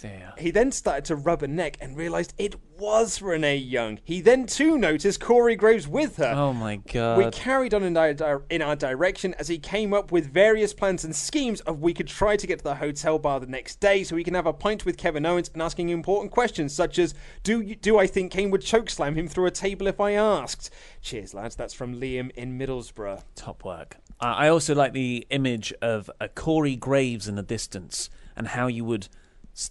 Dear. 0.00 0.32
He 0.38 0.50
then 0.50 0.72
started 0.72 1.04
to 1.06 1.16
rub 1.16 1.42
her 1.42 1.46
neck 1.46 1.76
and 1.80 1.96
realised 1.96 2.32
it 2.38 2.54
was 2.78 3.20
Renee 3.20 3.56
Young. 3.56 3.98
He 4.02 4.22
then 4.22 4.46
too 4.46 4.78
noticed 4.78 5.20
Corey 5.20 5.56
Graves 5.56 5.86
with 5.86 6.16
her. 6.16 6.32
Oh 6.34 6.54
my 6.54 6.76
god. 6.76 7.18
We 7.18 7.30
carried 7.30 7.74
on 7.74 7.82
in 7.82 7.96
our, 7.96 8.14
di- 8.14 8.36
in 8.48 8.62
our 8.62 8.76
direction 8.76 9.34
as 9.38 9.48
he 9.48 9.58
came 9.58 9.92
up 9.92 10.10
with 10.10 10.32
various 10.32 10.72
plans 10.72 11.04
and 11.04 11.14
schemes 11.14 11.60
of 11.62 11.80
we 11.80 11.92
could 11.92 12.08
try 12.08 12.36
to 12.36 12.46
get 12.46 12.58
to 12.58 12.64
the 12.64 12.76
hotel 12.76 13.18
bar 13.18 13.40
the 13.40 13.46
next 13.46 13.80
day 13.80 14.02
so 14.02 14.16
we 14.16 14.24
can 14.24 14.34
have 14.34 14.46
a 14.46 14.52
pint 14.52 14.86
with 14.86 14.96
Kevin 14.96 15.26
Owens 15.26 15.50
and 15.52 15.60
asking 15.60 15.90
important 15.90 16.32
questions 16.32 16.72
such 16.72 16.98
as 16.98 17.14
do 17.42 17.60
you, 17.60 17.74
do 17.74 17.98
I 17.98 18.06
think 18.06 18.32
Kane 18.32 18.50
would 18.50 18.62
chokeslam 18.62 19.16
him 19.16 19.28
through 19.28 19.46
a 19.46 19.50
table 19.50 19.86
if 19.86 20.00
I 20.00 20.12
asked? 20.12 20.70
Cheers 21.02 21.34
lads, 21.34 21.56
that's 21.56 21.74
from 21.74 22.00
Liam 22.00 22.30
in 22.30 22.58
Middlesbrough. 22.58 23.22
Top 23.34 23.64
work. 23.64 23.98
Uh, 24.20 24.34
I 24.36 24.48
also 24.48 24.74
like 24.74 24.92
the 24.92 25.26
image 25.30 25.72
of 25.82 26.10
a 26.20 26.28
Corey 26.28 26.76
Graves 26.76 27.28
in 27.28 27.36
the 27.36 27.42
distance 27.42 28.10
and 28.36 28.48
how 28.48 28.66
you 28.66 28.84
would 28.84 29.08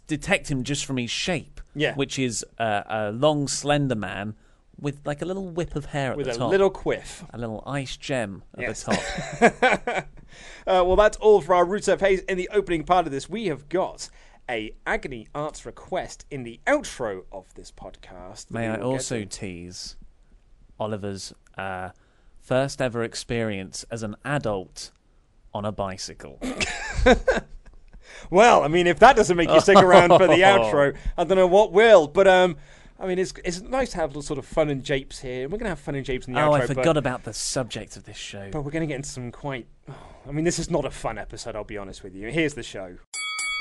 detect 0.07 0.49
him 0.49 0.63
just 0.63 0.85
from 0.85 0.97
his 0.97 1.11
shape. 1.11 1.61
Yeah. 1.75 1.95
Which 1.95 2.17
is 2.19 2.45
uh, 2.57 2.83
a 2.87 3.11
long, 3.11 3.47
slender 3.47 3.95
man 3.95 4.35
with 4.79 5.01
like 5.05 5.21
a 5.21 5.25
little 5.25 5.49
whip 5.49 5.75
of 5.75 5.85
hair 5.85 6.11
at 6.11 6.17
With 6.17 6.25
the 6.27 6.41
a 6.43 6.47
little 6.47 6.69
quiff. 6.69 7.23
a 7.33 7.37
little 7.37 7.63
ice 7.67 7.97
gem 7.97 8.43
at 8.55 8.61
Yes. 8.61 8.83
the 8.83 9.53
top. 9.91 10.07
Uh, 10.67 10.83
well, 10.85 10.95
that's 10.95 11.17
all 11.17 11.41
for 11.41 11.55
our 11.55 11.65
Roots 11.65 11.87
of 11.87 11.99
Haze 12.01 12.19
in 12.21 12.37
the 12.37 12.47
opening 12.53 12.83
part 12.83 13.07
of 13.07 13.11
this. 13.11 13.27
We 13.27 13.47
have 13.47 13.67
got 13.67 14.09
a 14.47 14.71
Agony 14.85 15.27
Arts 15.33 15.65
request 15.65 16.25
in 16.29 16.43
the 16.43 16.59
outro 16.67 17.23
of 17.31 17.51
this 17.55 17.71
podcast. 17.71 18.51
May 18.51 18.67
I 18.69 18.75
get 18.75 18.83
also 18.83 19.23
tease 19.25 19.95
Oliver's 20.79 21.33
uh, 21.57 21.89
first 22.39 22.79
ever 22.79 23.03
experience 23.03 23.85
as 23.89 24.03
an 24.03 24.15
adult 24.23 24.91
on 25.53 25.65
a 25.65 25.71
bicycle? 25.71 26.39
well, 28.29 28.63
I 28.63 28.67
mean, 28.67 28.87
if 28.87 28.99
that 28.99 29.15
doesn't 29.15 29.35
make 29.37 29.49
you 29.49 29.59
stick 29.61 29.77
around 29.77 30.09
for 30.17 30.27
the 30.27 30.41
outro, 30.41 30.95
I 31.17 31.23
don't 31.23 31.37
know 31.37 31.47
what 31.47 31.71
will. 31.71 32.07
But 32.07 32.27
um, 32.27 32.57
I 32.99 33.07
mean, 33.07 33.19
it's 33.19 33.33
it's 33.45 33.61
nice 33.61 33.91
to 33.91 33.97
have 33.97 34.05
a 34.05 34.11
little 34.11 34.21
sort 34.21 34.39
of 34.39 34.45
fun 34.45 34.69
and 34.69 34.83
japes 34.83 35.19
here. 35.19 35.47
We're 35.47 35.57
gonna 35.57 35.69
have 35.69 35.79
fun 35.79 35.95
and 35.95 36.05
japes 36.05 36.27
in 36.27 36.33
the 36.33 36.41
Oh, 36.41 36.51
outro. 36.51 36.61
I 36.61 36.67
forgot 36.67 36.83
but, 36.85 36.97
about 36.97 37.23
the 37.23 37.33
subject 37.33 37.95
of 37.97 38.03
this 38.05 38.17
show. 38.17 38.49
but 38.51 38.61
we're 38.61 38.71
gonna 38.71 38.85
get 38.87 38.95
into 38.97 39.09
some 39.09 39.31
quite. 39.31 39.67
I 40.27 40.31
mean, 40.31 40.43
this 40.45 40.59
is 40.59 40.69
not 40.69 40.85
a 40.85 40.91
fun 40.91 41.17
episode. 41.17 41.55
I'll 41.55 41.63
be 41.63 41.77
honest 41.77 42.03
with 42.03 42.13
you. 42.15 42.29
Here's 42.29 42.53
the 42.53 42.63
show. 42.63 42.97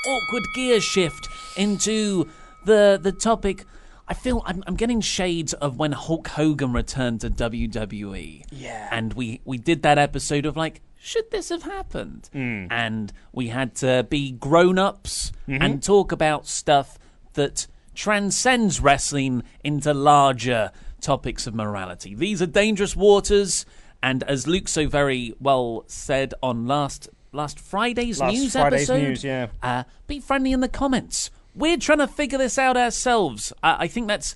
awkward 0.07 0.43
gear 0.55 0.79
shift 0.81 1.27
into 1.57 2.29
the 2.65 2.99
the 3.01 3.11
topic. 3.11 3.65
I 4.07 4.15
feel 4.15 4.41
I'm, 4.45 4.63
I'm 4.65 4.75
getting 4.75 5.01
shades 5.01 5.53
of 5.53 5.77
when 5.77 5.91
Hulk 5.91 6.29
Hogan 6.29 6.73
returned 6.73 7.21
to 7.21 7.29
WWE. 7.29 8.43
Yeah. 8.51 8.89
and 8.91 9.13
we 9.13 9.39
we 9.45 9.57
did 9.59 9.83
that 9.83 9.99
episode 9.99 10.47
of 10.47 10.57
like, 10.57 10.81
should 11.01 11.31
this 11.31 11.49
have 11.49 11.63
happened? 11.63 12.29
And 12.33 13.13
we 13.31 13.47
had 13.47 13.73
to 13.75 14.05
be 14.09 14.31
grown 14.31 14.77
ups 14.77 15.31
and 15.47 15.81
talk 15.81 16.11
about 16.11 16.45
stuff 16.45 16.99
that 17.33 17.67
transcends 17.95 18.79
wrestling 18.79 19.43
into 19.63 19.93
larger 19.93 20.71
topics 21.01 21.47
of 21.47 21.55
morality. 21.55 22.13
These 22.13 22.41
are 22.41 22.45
dangerous 22.45 22.95
waters, 22.95 23.65
and 24.03 24.23
as 24.23 24.45
Luke 24.45 24.67
so 24.67 24.87
very 24.87 25.33
well 25.39 25.85
said 25.87 26.33
on 26.43 26.67
last 26.67 27.09
last 27.31 27.59
Friday's 27.59 28.19
Last 28.19 28.33
news 28.33 28.51
Friday's 28.53 28.89
episode, 28.89 29.07
news, 29.07 29.23
yeah. 29.23 29.47
uh, 29.63 29.83
be 30.07 30.19
friendly 30.19 30.51
in 30.51 30.59
the 30.59 30.67
comments. 30.67 31.29
We're 31.55 31.77
trying 31.77 31.99
to 31.99 32.07
figure 32.07 32.37
this 32.37 32.57
out 32.57 32.75
ourselves. 32.75 33.53
Uh, 33.63 33.75
I 33.79 33.87
think 33.87 34.07
that's 34.07 34.35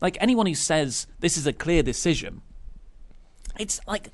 like 0.00 0.16
anyone 0.20 0.46
who 0.46 0.54
says 0.54 1.06
this 1.20 1.36
is 1.36 1.46
a 1.46 1.52
clear 1.52 1.82
decision. 1.82 2.42
It's 3.58 3.80
like 3.86 4.10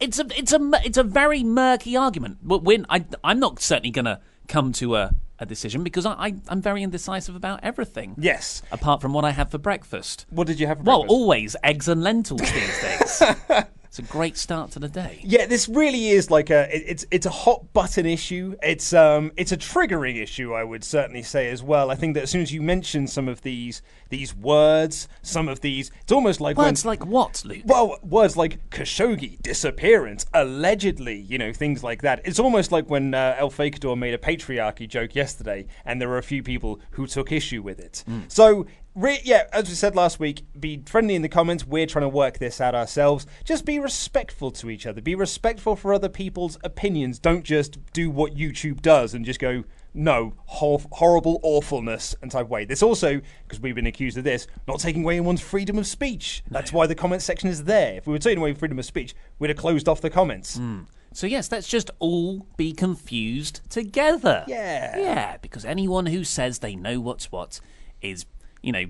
it's 0.00 0.18
a 0.18 0.26
it's 0.36 0.52
a 0.52 0.70
it's 0.84 0.98
a 0.98 1.02
very 1.04 1.42
murky 1.42 1.96
argument. 1.96 2.38
But 2.42 2.62
when 2.62 2.86
I 2.88 3.04
I'm 3.22 3.38
not 3.38 3.60
certainly 3.60 3.90
going 3.90 4.06
to 4.06 4.20
come 4.48 4.72
to 4.72 4.96
a, 4.96 5.14
a 5.38 5.46
decision 5.46 5.84
because 5.84 6.04
I, 6.06 6.12
I 6.12 6.34
I'm 6.48 6.60
very 6.62 6.82
indecisive 6.82 7.36
about 7.36 7.60
everything. 7.62 8.14
Yes. 8.18 8.62
Apart 8.72 9.00
from 9.00 9.12
what 9.12 9.24
I 9.24 9.30
have 9.30 9.50
for 9.50 9.58
breakfast. 9.58 10.26
What 10.30 10.46
did 10.46 10.58
you 10.58 10.66
have 10.66 10.78
for 10.78 10.84
Well, 10.84 11.00
breakfast? 11.00 11.16
always 11.20 11.56
eggs 11.62 11.86
and 11.88 12.02
lentils 12.02 12.40
these 12.40 12.80
days. 12.82 13.22
it's 13.90 13.98
a 13.98 14.02
great 14.02 14.36
start 14.36 14.70
to 14.70 14.78
the 14.78 14.88
day. 14.88 15.18
Yeah, 15.24 15.46
this 15.46 15.68
really 15.68 16.10
is 16.10 16.30
like 16.30 16.48
a 16.48 16.72
it- 16.74 16.84
it's 16.86 17.06
it's 17.10 17.26
a 17.26 17.30
hot 17.30 17.72
button 17.72 18.06
issue. 18.06 18.54
It's 18.62 18.92
um 18.92 19.32
it's 19.36 19.50
a 19.50 19.56
triggering 19.56 20.22
issue, 20.22 20.54
I 20.54 20.62
would 20.62 20.84
certainly 20.84 21.24
say 21.24 21.50
as 21.50 21.60
well. 21.60 21.90
I 21.90 21.96
think 21.96 22.14
that 22.14 22.22
as 22.22 22.30
soon 22.30 22.42
as 22.42 22.52
you 22.52 22.62
mention 22.62 23.08
some 23.08 23.26
of 23.28 23.42
these 23.42 23.82
these 24.10 24.32
words, 24.34 25.08
some 25.22 25.48
of 25.48 25.60
these, 25.60 25.90
it's 26.02 26.12
almost 26.12 26.40
like 26.40 26.56
Words 26.56 26.84
when 26.84 26.90
like 26.92 27.04
what, 27.06 27.42
Luke? 27.44 27.62
well, 27.64 27.96
words 28.02 28.36
like 28.36 28.70
Khashoggi, 28.70 29.40
disappearance, 29.42 30.24
allegedly, 30.34 31.16
you 31.20 31.38
know, 31.38 31.52
things 31.52 31.82
like 31.84 32.02
that. 32.02 32.20
It's 32.24 32.38
almost 32.38 32.72
like 32.72 32.88
when 32.90 33.14
uh, 33.14 33.36
El 33.38 33.50
Fakador 33.50 33.96
made 33.98 34.14
a 34.14 34.18
patriarchy 34.18 34.88
joke 34.88 35.14
yesterday, 35.14 35.66
and 35.84 36.00
there 36.00 36.08
were 36.08 36.18
a 36.18 36.22
few 36.24 36.42
people 36.42 36.80
who 36.92 37.06
took 37.06 37.30
issue 37.32 37.62
with 37.62 37.78
it. 37.80 38.04
So, 38.28 38.66
re- 38.94 39.20
yeah, 39.24 39.44
as 39.52 39.68
we 39.68 39.74
said 39.74 39.94
last 39.94 40.18
week, 40.20 40.44
be 40.58 40.82
friendly 40.86 41.14
in 41.14 41.22
the 41.22 41.28
comments. 41.28 41.66
We're 41.66 41.86
trying 41.86 42.04
to 42.04 42.08
work 42.08 42.38
this 42.38 42.60
out 42.60 42.74
ourselves. 42.74 43.26
Just 43.44 43.64
be 43.64 43.78
respectful 43.78 44.50
to 44.52 44.70
each 44.70 44.86
other. 44.86 45.00
Be 45.00 45.14
respectful 45.14 45.76
for 45.76 45.92
other 45.92 46.08
people's 46.08 46.58
opinions. 46.64 47.18
Don't 47.18 47.44
just 47.44 47.78
do 47.92 48.10
what 48.10 48.34
YouTube 48.34 48.82
does 48.82 49.14
and 49.14 49.24
just 49.24 49.40
go, 49.40 49.64
no, 49.92 50.34
hor- 50.46 50.80
horrible 50.92 51.40
awfulness 51.42 52.14
and 52.22 52.30
type 52.30 52.48
way. 52.48 52.64
This 52.64 52.82
also, 52.82 53.20
because 53.46 53.60
we've 53.60 53.74
been 53.74 53.86
accused 53.86 54.18
of 54.18 54.24
this, 54.24 54.46
not 54.68 54.80
taking 54.80 55.02
away 55.02 55.16
anyone's 55.16 55.40
freedom 55.40 55.78
of 55.78 55.86
speech. 55.86 56.42
That's 56.50 56.72
why 56.72 56.86
the 56.86 56.94
comment 56.94 57.22
section 57.22 57.48
is 57.48 57.64
there. 57.64 57.94
If 57.94 58.06
we 58.06 58.12
were 58.12 58.18
taking 58.18 58.38
away 58.38 58.54
freedom 58.54 58.78
of 58.78 58.84
speech, 58.84 59.14
we'd 59.38 59.50
have 59.50 59.56
closed 59.56 59.88
off 59.88 60.00
the 60.00 60.10
comments. 60.10 60.56
Hmm. 60.56 60.82
So 61.12 61.26
yes, 61.26 61.50
let's 61.50 61.66
just 61.66 61.90
all 61.98 62.46
be 62.56 62.72
confused 62.72 63.68
together. 63.68 64.44
Yeah. 64.46 64.96
Yeah, 64.96 65.36
because 65.38 65.64
anyone 65.64 66.06
who 66.06 66.22
says 66.22 66.60
they 66.60 66.76
know 66.76 67.00
what's 67.00 67.32
what 67.32 67.60
is, 68.00 68.26
you 68.62 68.72
know, 68.72 68.84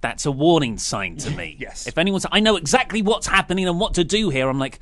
that's 0.00 0.26
a 0.26 0.32
warning 0.32 0.78
sign 0.78 1.16
to 1.18 1.30
me. 1.36 1.56
Yes. 1.58 1.86
If 1.86 1.98
anyone's 1.98 2.26
I 2.30 2.40
know 2.40 2.56
exactly 2.56 3.02
what's 3.02 3.26
happening 3.26 3.66
and 3.68 3.78
what 3.80 3.94
to 3.94 4.04
do 4.04 4.30
here, 4.30 4.48
I'm 4.48 4.58
like, 4.58 4.80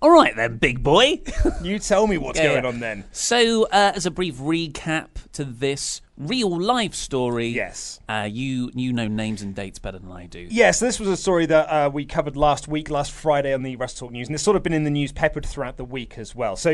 all 0.00 0.10
right 0.10 0.34
then, 0.36 0.58
big 0.58 0.82
boy. 0.82 1.20
You 1.62 1.78
tell 1.78 2.06
me 2.06 2.18
what's 2.18 2.38
Yeah, 2.38 2.48
going 2.48 2.62
yeah. 2.64 2.68
on 2.68 2.80
then. 2.80 3.04
So, 3.12 3.64
uh, 3.64 3.92
as 3.96 4.06
a 4.06 4.10
brief 4.10 4.36
recap 4.36 5.08
to 5.32 5.44
this 5.44 6.00
real 6.18 6.60
life 6.60 6.94
story, 6.94 7.46
Yes. 7.48 8.00
uh, 8.08 8.28
you 8.30 8.70
you 8.74 8.92
know 8.92 9.06
names 9.06 9.40
and 9.40 9.54
dates 9.54 9.78
better 9.78 9.98
than 9.98 10.10
I 10.10 10.26
do. 10.26 10.46
Yeah, 10.50 10.72
so 10.72 10.84
this 10.84 10.98
was 10.98 11.08
a 11.08 11.16
story 11.16 11.46
that 11.46 11.66
uh, 11.68 11.90
we 11.90 12.04
covered 12.04 12.36
last 12.36 12.66
week, 12.68 12.90
last 12.90 13.12
Friday 13.12 13.54
on 13.54 13.62
the 13.62 13.76
Wrestle 13.76 14.08
Talk 14.08 14.12
News, 14.12 14.26
and 14.28 14.34
it's 14.34 14.42
sort 14.42 14.56
of 14.56 14.62
been 14.62 14.72
in 14.72 14.84
the 14.84 14.90
news 14.90 15.12
peppered 15.12 15.46
throughout 15.46 15.76
the 15.76 15.84
week 15.84 16.18
as 16.18 16.34
well. 16.34 16.56
So 16.56 16.70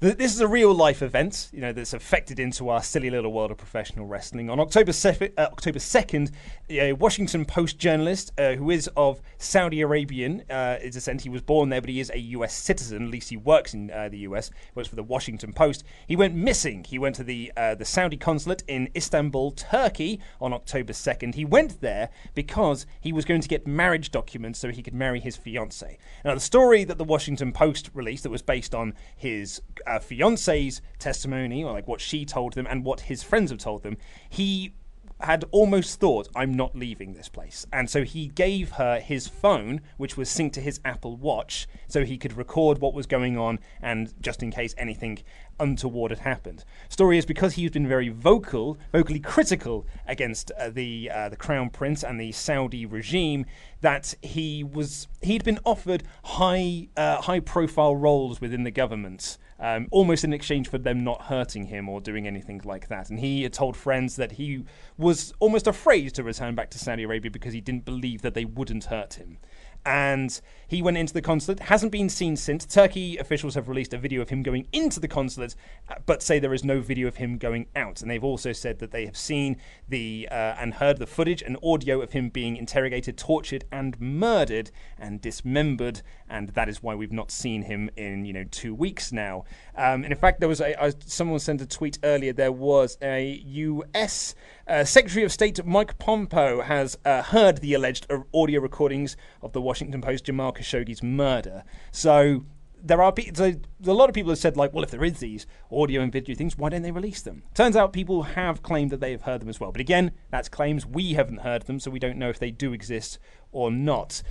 th- 0.00 0.16
this 0.16 0.34
is 0.34 0.40
a 0.40 0.48
real 0.48 0.74
life 0.74 1.00
event, 1.00 1.48
you 1.52 1.60
know, 1.60 1.72
that's 1.72 1.92
affected 1.92 2.38
into 2.40 2.68
our 2.68 2.82
silly 2.82 3.10
little 3.10 3.32
world 3.32 3.50
of 3.50 3.56
professional 3.56 4.06
wrestling. 4.06 4.50
On 4.50 4.58
October 4.58 4.92
sef- 4.92 5.22
uh, 5.22 5.26
October 5.38 5.78
second, 5.78 6.32
a 6.68 6.92
Washington 6.94 7.44
Post 7.44 7.78
journalist 7.78 8.32
uh, 8.38 8.54
who 8.54 8.70
is 8.70 8.88
of 8.96 9.20
Saudi 9.38 9.80
Arabian 9.80 10.42
uh, 10.50 10.76
is 10.82 10.94
descent. 10.94 11.22
He 11.22 11.28
was 11.28 11.42
born 11.42 11.68
there, 11.68 11.80
but 11.80 11.90
he 11.90 12.00
is 12.00 12.10
a 12.10 12.18
U.S. 12.18 12.52
citizen. 12.54 13.04
At 13.04 13.10
least 13.10 13.30
he 13.30 13.36
works 13.36 13.74
in 13.74 13.90
uh, 13.90 14.08
the 14.08 14.18
U.S. 14.18 14.50
Works 14.74 14.88
for 14.88 14.96
the 14.96 15.02
Washington 15.02 15.52
Post. 15.52 15.84
He 16.06 16.16
went 16.16 16.34
missing. 16.34 16.84
He 16.84 16.98
went 16.98 17.14
to 17.16 17.24
the 17.24 17.52
uh, 17.56 17.74
the 17.76 17.84
Saudi 17.84 18.16
consulate 18.16 18.64
in 18.66 18.87
Istanbul, 18.96 19.52
Turkey, 19.52 20.20
on 20.40 20.52
October 20.52 20.92
second. 20.92 21.34
He 21.34 21.44
went 21.44 21.80
there 21.80 22.10
because 22.34 22.86
he 23.00 23.12
was 23.12 23.24
going 23.24 23.40
to 23.40 23.48
get 23.48 23.66
marriage 23.66 24.10
documents 24.10 24.58
so 24.58 24.70
he 24.70 24.82
could 24.82 24.94
marry 24.94 25.20
his 25.20 25.36
fiancee. 25.36 25.98
Now, 26.24 26.34
the 26.34 26.40
story 26.40 26.84
that 26.84 26.98
the 26.98 27.04
Washington 27.04 27.52
Post 27.52 27.90
released 27.94 28.22
that 28.22 28.30
was 28.30 28.42
based 28.42 28.74
on 28.74 28.94
his 29.16 29.60
uh, 29.86 29.98
fiance's 29.98 30.80
testimony, 30.98 31.64
or 31.64 31.72
like 31.72 31.88
what 31.88 32.00
she 32.00 32.24
told 32.24 32.54
them 32.54 32.66
and 32.68 32.84
what 32.84 33.00
his 33.02 33.22
friends 33.22 33.50
have 33.50 33.60
told 33.60 33.82
them, 33.82 33.96
he 34.28 34.74
had 35.20 35.44
almost 35.50 35.98
thought, 35.98 36.28
I'm 36.34 36.54
not 36.54 36.76
leaving 36.76 37.14
this 37.14 37.28
place. 37.28 37.66
And 37.72 37.90
so 37.90 38.04
he 38.04 38.28
gave 38.28 38.72
her 38.72 39.00
his 39.00 39.26
phone, 39.26 39.80
which 39.96 40.16
was 40.16 40.28
synced 40.28 40.52
to 40.52 40.60
his 40.60 40.80
Apple 40.84 41.16
Watch, 41.16 41.66
so 41.88 42.04
he 42.04 42.18
could 42.18 42.36
record 42.36 42.78
what 42.78 42.94
was 42.94 43.06
going 43.06 43.36
on 43.36 43.58
and 43.82 44.12
just 44.20 44.42
in 44.42 44.50
case 44.50 44.74
anything 44.78 45.18
untoward 45.60 46.10
had 46.10 46.20
happened. 46.20 46.64
Story 46.88 47.18
is 47.18 47.26
because 47.26 47.54
he's 47.54 47.70
been 47.70 47.88
very 47.88 48.08
vocal, 48.08 48.78
vocally 48.92 49.20
critical 49.20 49.86
against 50.06 50.50
uh, 50.52 50.70
the 50.70 51.10
uh, 51.12 51.28
the 51.28 51.36
crown 51.36 51.70
prince 51.70 52.04
and 52.04 52.20
the 52.20 52.32
Saudi 52.32 52.86
regime 52.86 53.44
that 53.80 54.14
he 54.22 54.62
was 54.62 55.08
he'd 55.22 55.44
been 55.44 55.58
offered 55.64 56.04
high 56.24 56.88
uh, 56.96 57.22
high 57.22 57.40
profile 57.40 57.96
roles 57.96 58.40
within 58.40 58.64
the 58.64 58.70
government 58.70 59.38
um, 59.60 59.88
almost 59.90 60.24
in 60.24 60.32
exchange 60.32 60.68
for 60.68 60.78
them 60.78 61.02
not 61.02 61.22
hurting 61.22 61.66
him 61.66 61.88
or 61.88 62.00
doing 62.00 62.26
anything 62.26 62.60
like 62.64 62.88
that. 62.88 63.10
And 63.10 63.18
he 63.18 63.42
had 63.42 63.52
told 63.52 63.76
friends 63.76 64.16
that 64.16 64.32
he 64.32 64.64
was 64.96 65.32
almost 65.40 65.66
afraid 65.66 66.14
to 66.14 66.22
return 66.22 66.54
back 66.54 66.70
to 66.70 66.78
Saudi 66.78 67.02
Arabia 67.02 67.30
because 67.30 67.52
he 67.52 67.60
didn't 67.60 67.84
believe 67.84 68.22
that 68.22 68.34
they 68.34 68.44
wouldn't 68.44 68.84
hurt 68.84 69.14
him. 69.14 69.38
And 69.84 70.40
he 70.68 70.82
went 70.82 70.98
into 70.98 71.14
the 71.14 71.22
consulate, 71.22 71.60
hasn't 71.60 71.92
been 71.92 72.10
seen 72.10 72.36
since. 72.36 72.66
Turkey 72.66 73.16
officials 73.16 73.54
have 73.54 73.68
released 73.68 73.94
a 73.94 73.98
video 73.98 74.20
of 74.20 74.28
him 74.28 74.42
going 74.42 74.68
into 74.70 75.00
the 75.00 75.08
consulate, 75.08 75.54
uh, 75.88 75.94
but 76.04 76.22
say 76.22 76.38
there 76.38 76.52
is 76.52 76.62
no 76.62 76.80
video 76.80 77.08
of 77.08 77.16
him 77.16 77.38
going 77.38 77.66
out. 77.74 78.02
And 78.02 78.10
they've 78.10 78.22
also 78.22 78.52
said 78.52 78.78
that 78.80 78.90
they 78.90 79.06
have 79.06 79.16
seen 79.16 79.56
the 79.88 80.28
uh, 80.30 80.34
and 80.58 80.74
heard 80.74 80.98
the 80.98 81.06
footage 81.06 81.40
and 81.40 81.56
audio 81.62 82.02
of 82.02 82.12
him 82.12 82.28
being 82.28 82.58
interrogated, 82.58 83.16
tortured, 83.16 83.64
and 83.72 83.98
murdered 83.98 84.70
and 84.98 85.22
dismembered. 85.22 86.02
And 86.28 86.50
that 86.50 86.68
is 86.68 86.82
why 86.82 86.94
we've 86.94 87.10
not 87.10 87.30
seen 87.30 87.62
him 87.62 87.88
in 87.96 88.26
you 88.26 88.34
know 88.34 88.44
two 88.44 88.74
weeks 88.74 89.10
now. 89.10 89.44
Um, 89.74 90.04
and 90.04 90.12
in 90.12 90.18
fact, 90.18 90.40
there 90.40 90.50
was 90.50 90.60
a, 90.60 90.74
a 90.78 90.92
someone 91.06 91.38
sent 91.38 91.62
a 91.62 91.66
tweet 91.66 91.98
earlier. 92.02 92.34
There 92.34 92.52
was 92.52 92.98
a 93.00 93.42
U.S. 93.46 94.34
Uh, 94.66 94.84
Secretary 94.84 95.24
of 95.24 95.32
State 95.32 95.64
Mike 95.64 95.98
Pompeo 95.98 96.60
has 96.60 96.98
uh, 97.06 97.22
heard 97.22 97.58
the 97.58 97.72
alleged 97.72 98.06
uh, 98.10 98.18
audio 98.34 98.60
recordings 98.60 99.16
of 99.40 99.52
the 99.52 99.62
Washington 99.68 100.00
Post 100.00 100.24
Jamal 100.24 100.50
Khashoggi's 100.50 101.02
murder. 101.02 101.62
So 101.92 102.46
there 102.82 103.02
are 103.02 103.12
pe- 103.12 103.32
so 103.34 103.52
a 103.86 103.92
lot 103.92 104.08
of 104.08 104.14
people 104.14 104.30
have 104.30 104.38
said 104.38 104.56
like, 104.56 104.72
well, 104.72 104.82
if 104.82 104.90
there 104.90 105.04
is 105.04 105.18
these 105.18 105.46
audio 105.70 106.00
and 106.00 106.10
video 106.10 106.34
things, 106.34 106.56
why 106.56 106.70
don't 106.70 106.80
they 106.80 106.90
release 106.90 107.20
them? 107.20 107.42
Turns 107.52 107.76
out 107.76 107.92
people 107.92 108.22
have 108.22 108.62
claimed 108.62 108.90
that 108.92 109.00
they 109.00 109.10
have 109.10 109.22
heard 109.22 109.42
them 109.42 109.48
as 109.50 109.60
well. 109.60 109.70
But 109.70 109.82
again, 109.82 110.12
that's 110.30 110.48
claims 110.48 110.86
we 110.86 111.12
haven't 111.12 111.40
heard 111.40 111.64
them, 111.64 111.80
so 111.80 111.90
we 111.90 111.98
don't 111.98 112.16
know 112.16 112.30
if 112.30 112.38
they 112.38 112.50
do 112.50 112.72
exist 112.72 113.18
or 113.52 113.70
not. 113.70 114.22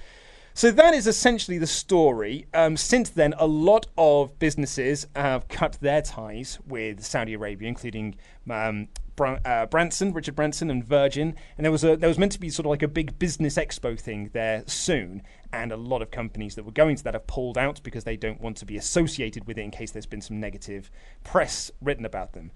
So 0.57 0.71
that 0.71 0.95
is 0.95 1.05
essentially 1.05 1.59
the 1.59 1.67
story. 1.67 2.47
Um, 2.51 2.77
since 2.77 3.11
then, 3.11 3.35
a 3.37 3.45
lot 3.45 3.85
of 3.95 4.39
businesses 4.39 5.05
have 5.15 5.47
cut 5.49 5.77
their 5.81 6.01
ties 6.01 6.57
with 6.65 7.05
Saudi 7.05 7.35
Arabia, 7.35 7.67
including 7.67 8.15
um, 8.49 8.87
Bran- 9.15 9.39
uh, 9.45 9.67
Branson, 9.67 10.13
Richard 10.13 10.35
Branson, 10.35 10.71
and 10.71 10.83
Virgin. 10.83 11.35
And 11.57 11.63
there 11.63 11.71
was 11.71 11.83
a 11.83 11.95
there 11.95 12.09
was 12.09 12.17
meant 12.17 12.31
to 12.31 12.39
be 12.39 12.49
sort 12.49 12.65
of 12.65 12.71
like 12.71 12.81
a 12.81 12.87
big 12.87 13.19
business 13.19 13.55
expo 13.55 13.99
thing 13.99 14.31
there 14.33 14.63
soon. 14.65 15.21
And 15.53 15.71
a 15.71 15.77
lot 15.77 16.01
of 16.01 16.09
companies 16.09 16.55
that 16.55 16.65
were 16.65 16.71
going 16.71 16.95
to 16.95 17.03
that 17.03 17.13
have 17.13 17.27
pulled 17.27 17.59
out 17.59 17.79
because 17.83 18.03
they 18.03 18.17
don't 18.17 18.41
want 18.41 18.57
to 18.57 18.65
be 18.65 18.77
associated 18.77 19.45
with 19.45 19.59
it 19.59 19.61
in 19.61 19.69
case 19.69 19.91
there's 19.91 20.07
been 20.07 20.21
some 20.21 20.39
negative 20.39 20.89
press 21.23 21.69
written 21.81 22.03
about 22.03 22.33
them 22.33 22.49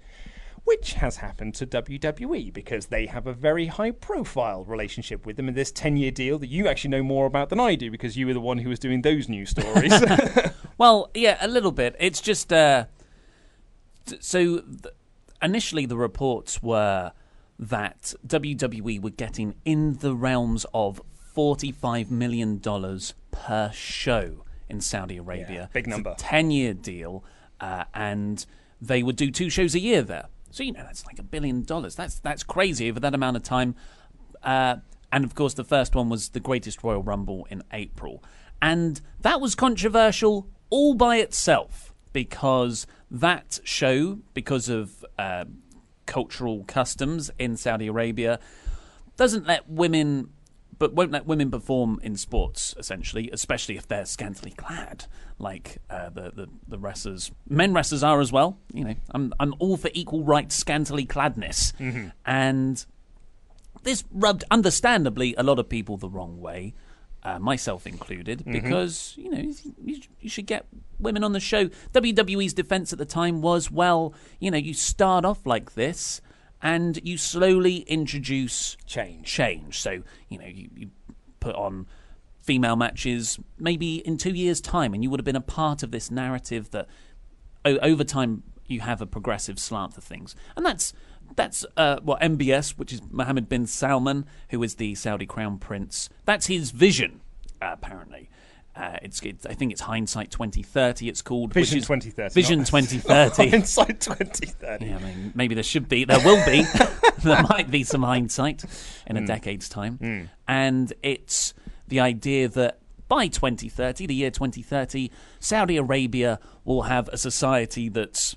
which 0.64 0.94
has 0.94 1.16
happened 1.16 1.54
to 1.56 1.66
WWE 1.66 2.52
because 2.52 2.86
they 2.86 3.06
have 3.06 3.26
a 3.26 3.32
very 3.32 3.66
high 3.66 3.90
profile 3.90 4.64
relationship 4.64 5.26
with 5.26 5.36
them 5.36 5.48
in 5.48 5.54
this 5.54 5.72
10 5.72 5.96
year 5.96 6.10
deal 6.10 6.38
that 6.38 6.48
you 6.48 6.68
actually 6.68 6.90
know 6.90 7.02
more 7.02 7.26
about 7.26 7.48
than 7.48 7.58
I 7.60 7.74
do 7.74 7.90
because 7.90 8.16
you 8.16 8.26
were 8.26 8.34
the 8.34 8.40
one 8.40 8.58
who 8.58 8.68
was 8.68 8.78
doing 8.78 9.02
those 9.02 9.28
news 9.28 9.50
stories. 9.50 9.92
Well, 10.78 11.10
yeah, 11.14 11.36
a 11.40 11.46
little 11.46 11.70
bit. 11.70 11.94
It's 12.00 12.20
just 12.20 12.52
uh, 12.52 12.86
t- 14.06 14.16
so 14.20 14.60
th- 14.60 14.94
initially 15.40 15.86
the 15.86 15.96
reports 15.96 16.62
were 16.62 17.12
that 17.58 18.14
WWE 18.26 19.00
were 19.00 19.10
getting 19.10 19.54
in 19.64 19.98
the 19.98 20.14
realms 20.14 20.66
of 20.74 21.00
$45 21.36 22.10
million 22.10 22.58
per 23.30 23.70
show 23.72 24.44
in 24.68 24.80
Saudi 24.80 25.18
Arabia. 25.18 25.68
big 25.72 25.86
number. 25.86 26.14
10 26.18 26.50
year 26.50 26.74
deal, 26.74 27.22
uh, 27.60 27.84
and 27.94 28.44
they 28.80 29.02
would 29.02 29.16
do 29.16 29.30
two 29.30 29.50
shows 29.50 29.74
a 29.74 29.80
year 29.80 30.02
there. 30.02 30.26
So, 30.52 30.62
you 30.62 30.72
know, 30.72 30.82
that's 30.84 31.06
like 31.06 31.18
a 31.18 31.22
billion 31.22 31.62
dollars. 31.62 31.94
That's, 31.94 32.20
that's 32.20 32.42
crazy 32.42 32.90
over 32.90 33.00
that 33.00 33.14
amount 33.14 33.36
of 33.38 33.42
time. 33.42 33.74
Uh, 34.42 34.76
and 35.10 35.24
of 35.24 35.34
course, 35.34 35.54
the 35.54 35.64
first 35.64 35.94
one 35.94 36.10
was 36.10 36.28
the 36.28 36.40
Greatest 36.40 36.84
Royal 36.84 37.02
Rumble 37.02 37.46
in 37.50 37.62
April. 37.72 38.22
And 38.60 39.00
that 39.20 39.40
was 39.40 39.54
controversial 39.54 40.48
all 40.68 40.94
by 40.94 41.16
itself 41.16 41.94
because 42.12 42.86
that 43.10 43.60
show, 43.64 44.18
because 44.34 44.68
of 44.68 45.04
uh, 45.18 45.46
cultural 46.04 46.64
customs 46.64 47.30
in 47.38 47.56
Saudi 47.56 47.86
Arabia, 47.86 48.38
doesn't 49.16 49.46
let 49.46 49.68
women, 49.70 50.30
but 50.82 50.94
won't 50.94 51.12
let 51.12 51.26
women 51.26 51.48
perform 51.48 52.00
in 52.02 52.16
sports, 52.16 52.74
essentially, 52.76 53.30
especially 53.32 53.76
if 53.76 53.86
they're 53.86 54.04
scantily 54.04 54.50
clad, 54.50 55.04
like 55.38 55.78
uh, 55.88 56.10
the, 56.10 56.32
the 56.34 56.48
the 56.66 56.76
wrestlers. 56.76 57.30
Men 57.48 57.72
wrestlers 57.72 58.02
are 58.02 58.20
as 58.20 58.32
well. 58.32 58.58
You 58.72 58.84
know, 58.86 58.94
I'm 59.14 59.32
I'm 59.38 59.54
all 59.60 59.76
for 59.76 59.90
equal 59.94 60.24
rights, 60.24 60.56
scantily 60.56 61.06
cladness, 61.06 61.72
and 62.26 62.84
this 63.84 64.02
rubbed, 64.10 64.42
understandably, 64.50 65.36
a 65.38 65.44
lot 65.44 65.60
of 65.60 65.68
people 65.68 65.96
the 65.98 66.08
wrong 66.08 66.40
way, 66.40 66.74
uh, 67.22 67.38
myself 67.38 67.86
included, 67.86 68.44
because 68.44 69.14
you 69.16 69.30
know 69.30 69.52
you, 69.84 70.00
you 70.20 70.28
should 70.28 70.46
get 70.46 70.66
women 70.98 71.22
on 71.22 71.32
the 71.32 71.38
show. 71.40 71.68
WWE's 71.92 72.54
defense 72.54 72.92
at 72.92 72.98
the 72.98 73.04
time 73.04 73.40
was, 73.40 73.70
well, 73.70 74.14
you 74.40 74.50
know, 74.50 74.58
you 74.58 74.74
start 74.74 75.24
off 75.24 75.46
like 75.46 75.74
this, 75.74 76.20
and 76.62 77.00
you 77.02 77.18
slowly 77.18 77.78
introduce 77.80 78.76
Change. 78.86 79.26
change. 79.26 79.80
So 79.80 80.02
you 80.28 80.38
know, 80.38 80.46
you, 80.46 80.68
you 80.74 80.90
put 81.40 81.54
on 81.56 81.86
female 82.40 82.76
matches 82.76 83.38
maybe 83.58 83.96
in 84.06 84.16
two 84.16 84.32
years' 84.34 84.60
time, 84.60 84.94
and 84.94 85.02
you 85.02 85.10
would 85.10 85.20
have 85.20 85.24
been 85.24 85.36
a 85.36 85.40
part 85.40 85.82
of 85.82 85.90
this 85.90 86.10
narrative 86.10 86.70
that 86.70 86.86
o- 87.64 87.78
over 87.78 88.04
time 88.04 88.42
you 88.66 88.80
have 88.80 89.00
a 89.00 89.06
progressive 89.06 89.58
slant 89.58 89.94
for 89.94 90.00
things, 90.00 90.34
and 90.56 90.64
that's 90.64 90.92
that's 91.34 91.64
uh, 91.76 91.98
what 92.02 92.20
MBS, 92.20 92.72
which 92.72 92.92
is 92.92 93.00
Mohammed 93.10 93.48
bin 93.48 93.66
Salman, 93.66 94.26
who 94.50 94.62
is 94.62 94.74
the 94.76 94.94
Saudi 94.94 95.26
crown 95.26 95.58
prince. 95.58 96.08
That's 96.26 96.46
his 96.46 96.70
vision, 96.72 97.20
uh, 97.60 97.70
apparently. 97.72 98.28
Uh, 98.74 98.96
it's, 99.02 99.20
it's 99.20 99.44
I 99.44 99.52
think 99.52 99.72
it's 99.72 99.82
hindsight 99.82 100.30
2030. 100.30 101.08
It's 101.08 101.20
called 101.20 101.52
Vision 101.52 101.78
is- 101.78 101.84
2030. 101.84 102.32
Vision 102.32 102.58
not- 102.60 102.68
2030. 102.68 103.50
Hindsight 103.50 104.00
2030. 104.00 104.86
Yeah, 104.86 104.96
I 104.96 104.98
mean, 105.00 105.32
maybe 105.34 105.54
there 105.54 105.64
should 105.64 105.88
be, 105.88 106.04
there 106.04 106.24
will 106.24 106.42
be, 106.46 106.64
there 107.22 107.42
might 107.42 107.70
be 107.70 107.84
some 107.84 108.02
hindsight 108.02 108.64
in 109.06 109.16
a 109.16 109.20
hmm. 109.20 109.26
decade's 109.26 109.68
time. 109.68 109.98
Hmm. 109.98 110.20
And 110.48 110.92
it's 111.02 111.52
the 111.88 112.00
idea 112.00 112.48
that 112.48 112.78
by 113.08 113.28
2030, 113.28 114.06
the 114.06 114.14
year 114.14 114.30
2030, 114.30 115.10
Saudi 115.38 115.76
Arabia 115.76 116.40
will 116.64 116.82
have 116.82 117.08
a 117.08 117.18
society 117.18 117.90
that's 117.90 118.36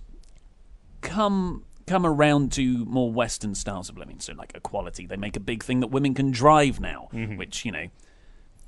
come 0.99 1.63
come 1.87 2.05
around 2.05 2.51
to 2.51 2.83
more 2.85 3.11
Western 3.11 3.55
styles 3.55 3.89
of 3.89 3.97
living. 3.97 4.19
So, 4.19 4.33
like 4.33 4.51
equality, 4.55 5.05
they 5.05 5.17
make 5.17 5.35
a 5.35 5.39
big 5.39 5.63
thing 5.63 5.79
that 5.79 5.87
women 5.87 6.13
can 6.13 6.31
drive 6.31 6.79
now, 6.79 7.09
mm-hmm. 7.13 7.37
which 7.37 7.63
you 7.63 7.71
know, 7.71 7.87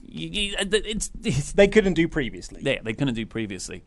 Uh, 0.10 0.66
it's, 0.72 1.12
it's 1.24 1.52
They 1.54 1.68
couldn't 1.68 1.94
do 1.94 2.08
previously. 2.08 2.62
yeah, 2.64 2.80
they 2.84 2.94
couldn't 2.94 3.16
do 3.16 3.26
previously. 3.26 3.84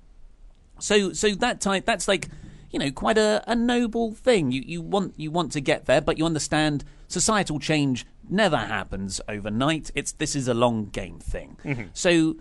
So 0.78 1.12
so 1.12 1.34
that 1.36 1.60
type 1.60 1.84
that's 1.84 2.08
like 2.08 2.28
you 2.70 2.78
know 2.78 2.90
quite 2.90 3.18
a, 3.18 3.42
a 3.46 3.54
noble 3.54 4.12
thing. 4.12 4.50
You 4.52 4.62
you 4.64 4.80
want 4.82 5.14
you 5.18 5.30
want 5.30 5.52
to 5.52 5.60
get 5.60 5.86
there, 5.86 6.00
but 6.00 6.18
you 6.18 6.24
understand 6.26 6.84
societal 7.08 7.58
change 7.58 8.06
never 8.28 8.56
happens 8.56 9.20
overnight. 9.28 9.90
It's 9.94 10.12
this 10.12 10.34
is 10.36 10.48
a 10.48 10.54
long 10.54 10.86
game 10.86 11.18
thing. 11.18 11.56
Mm-hmm. 11.64 11.82
So 11.92 12.36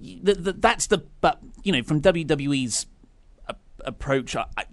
y- 0.00 0.20
th 0.24 0.44
th 0.44 0.56
that's 0.58 0.86
the 0.86 0.98
but 1.20 1.40
you 1.64 1.72
know 1.72 1.82
from 1.82 2.00
WWE's 2.00 2.86
a- 3.46 3.56
approach. 3.84 4.34
I, 4.36 4.46
I, 4.56 4.64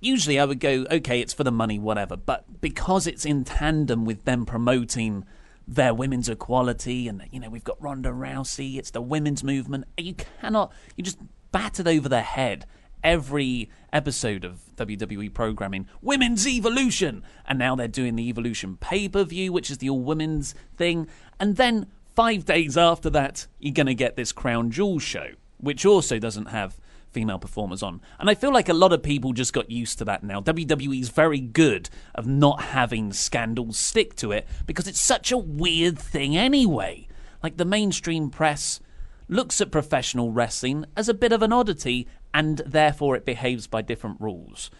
usually 0.00 0.38
I 0.38 0.44
would 0.44 0.60
go, 0.60 0.86
okay, 0.90 1.20
it's 1.20 1.32
for 1.32 1.42
the 1.42 1.50
money, 1.50 1.78
whatever. 1.80 2.16
But 2.16 2.60
because 2.60 3.06
it's 3.08 3.24
in 3.24 3.42
tandem 3.44 4.04
with 4.04 4.24
them 4.24 4.44
promoting 4.46 5.24
their 5.66 5.94
women's 5.94 6.28
equality, 6.28 7.08
and 7.08 7.22
you 7.30 7.40
know 7.40 7.50
we've 7.50 7.64
got 7.64 7.80
Ronda 7.82 8.10
Rousey, 8.10 8.78
it's 8.78 8.90
the 8.90 9.00
women's 9.00 9.42
movement. 9.42 9.86
You 9.96 10.14
cannot, 10.14 10.72
you 10.96 11.04
just 11.04 11.18
battered 11.52 11.88
over 11.88 12.08
the 12.08 12.22
head 12.22 12.66
every 13.02 13.70
episode 13.92 14.44
of 14.44 14.60
WWE 14.76 15.32
programming, 15.32 15.86
Women's 16.02 16.46
Evolution, 16.46 17.22
and 17.46 17.58
now 17.58 17.76
they're 17.76 17.88
doing 17.88 18.16
the 18.16 18.28
Evolution 18.28 18.76
pay 18.76 19.08
per 19.08 19.24
view, 19.24 19.52
which 19.52 19.70
is 19.70 19.78
the 19.78 19.90
all 19.90 20.02
women's 20.02 20.54
thing, 20.76 21.08
and 21.38 21.56
then 21.56 21.86
five 22.14 22.44
days 22.44 22.76
after 22.76 23.10
that, 23.10 23.46
you're 23.58 23.74
going 23.74 23.86
to 23.86 23.94
get 23.94 24.16
this 24.16 24.32
Crown 24.32 24.70
Jewel 24.70 24.98
show, 24.98 25.30
which 25.58 25.84
also 25.84 26.18
doesn't 26.18 26.46
have 26.46 26.80
female 27.16 27.38
performers 27.38 27.82
on. 27.82 28.02
And 28.20 28.28
I 28.28 28.34
feel 28.34 28.52
like 28.52 28.68
a 28.68 28.74
lot 28.74 28.92
of 28.92 29.02
people 29.02 29.32
just 29.32 29.54
got 29.54 29.70
used 29.70 29.96
to 29.96 30.04
that 30.04 30.22
now. 30.22 30.42
WWE's 30.42 31.08
very 31.08 31.40
good 31.40 31.88
of 32.14 32.26
not 32.26 32.60
having 32.60 33.10
scandals 33.10 33.78
stick 33.78 34.14
to 34.16 34.32
it 34.32 34.46
because 34.66 34.86
it's 34.86 35.00
such 35.00 35.32
a 35.32 35.38
weird 35.38 35.98
thing 35.98 36.36
anyway. 36.36 37.08
Like 37.42 37.56
the 37.56 37.64
mainstream 37.64 38.28
press 38.28 38.80
looks 39.28 39.62
at 39.62 39.70
professional 39.70 40.30
wrestling 40.30 40.84
as 40.94 41.08
a 41.08 41.14
bit 41.14 41.32
of 41.32 41.40
an 41.40 41.54
oddity 41.54 42.06
and 42.34 42.58
therefore 42.66 43.16
it 43.16 43.24
behaves 43.24 43.66
by 43.66 43.80
different 43.80 44.20
rules. 44.20 44.70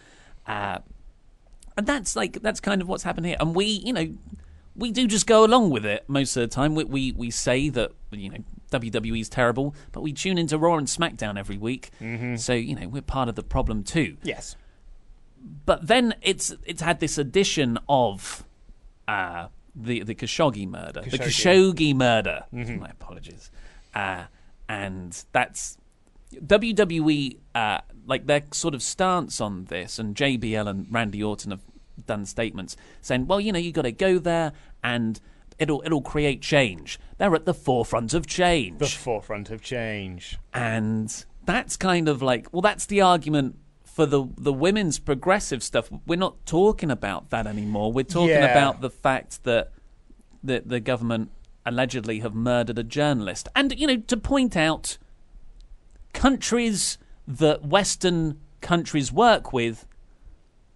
Uh, 0.46 0.81
and 1.79 1.87
that's 1.87 2.16
like 2.16 2.42
that's 2.42 2.61
kind 2.61 2.83
of 2.83 2.88
what's 2.88 3.05
happened 3.05 3.25
here. 3.25 3.38
And 3.40 3.55
we, 3.55 3.64
you 3.64 3.94
know, 3.94 4.14
we 4.75 4.90
do 4.92 5.07
just 5.07 5.27
go 5.27 5.42
along 5.42 5.70
with 5.70 5.87
it 5.87 6.05
most 6.07 6.37
of 6.37 6.42
the 6.42 6.55
time. 6.55 6.75
We 6.75 6.85
we, 6.85 7.12
we 7.12 7.31
say 7.31 7.70
that 7.70 7.92
you 8.11 8.29
know 8.29 8.44
WWE's 8.70 9.29
terrible, 9.29 9.74
but 9.92 10.00
we 10.02 10.12
tune 10.12 10.38
into 10.38 10.59
Raw 10.59 10.76
and 10.76 10.87
SmackDown 10.87 11.38
every 11.38 11.59
week. 11.59 11.90
So 12.37 12.52
you 12.52 12.74
know 12.74 12.88
we're 12.88 13.02
part 13.02 13.29
of 13.29 13.35
the 13.35 13.42
problem 13.42 13.83
too. 13.85 14.16
Yes. 14.22 14.57
But 15.64 15.87
then 15.87 16.14
it's 16.22 16.55
it's 16.64 16.83
had 16.83 17.00
this 17.00 17.18
addition 17.18 17.79
of 17.88 18.44
uh, 19.07 19.48
the 19.74 20.02
the 20.02 20.14
Khashoggi 20.14 20.66
murder, 20.68 21.02
the 21.02 21.18
Khashoggi 21.18 21.94
murder. 21.94 22.44
My 22.52 22.88
apologies. 22.88 23.50
Uh, 23.94 24.24
and 24.68 25.24
that's 25.33 25.79
WWE, 26.35 27.38
uh, 27.55 27.79
like 28.07 28.26
their 28.26 28.42
sort 28.52 28.74
of 28.74 28.83
stance 28.83 29.40
on 29.40 29.66
this, 29.66 29.98
and 29.98 30.14
JBL 30.14 30.68
and 30.68 30.87
Randy 30.90 31.22
Orton 31.22 31.52
have 31.52 31.61
done 32.07 32.26
statements 32.26 32.76
saying, 33.00 33.26
"Well, 33.26 33.40
you 33.40 33.52
know, 33.52 33.59
you 33.59 33.72
got 33.72 33.83
to 33.83 33.92
go 33.92 34.18
there, 34.18 34.52
and 34.83 35.20
it'll 35.59 35.83
it'll 35.85 36.02
create 36.02 36.42
change." 36.42 36.98
They're 37.18 37.35
at 37.35 37.46
the 37.46 37.55
forefront 37.55 38.12
of 38.14 38.26
change, 38.26 38.79
The 38.79 38.87
forefront 38.87 39.50
of 39.50 39.62
change. 39.62 40.38
and 40.52 41.24
that's 41.44 41.76
kind 41.76 42.09
of 42.09 42.20
like, 42.22 42.52
well, 42.52 42.61
that's 42.62 42.87
the 42.87 43.00
argument 43.00 43.57
for 43.85 44.05
the 44.07 44.26
the 44.37 44.52
women's 44.52 44.98
progressive 44.98 45.62
stuff. 45.62 45.88
We're 46.07 46.18
not 46.18 46.44
talking 46.44 46.90
about 46.90 47.31
that 47.31 47.46
anymore. 47.46 47.92
We're 47.92 48.05
talking 48.05 48.29
Yeah. 48.31 48.50
about 48.50 48.81
the 48.83 48.90
fact 48.90 49.44
that 49.44 49.72
the 50.44 50.62
the 50.66 50.81
government 50.81 51.31
allegedly 51.64 52.20
have 52.20 52.35
murdered 52.35 52.79
a 52.79 52.83
journalist, 52.85 53.48
and 53.57 53.79
you 53.79 53.87
know, 53.87 53.96
to 53.96 54.16
point 54.16 54.57
out 54.57 54.98
countries 56.12 56.98
that 57.26 57.64
Western 57.64 58.38
countries 58.61 59.12
work 59.12 59.52
with, 59.52 59.87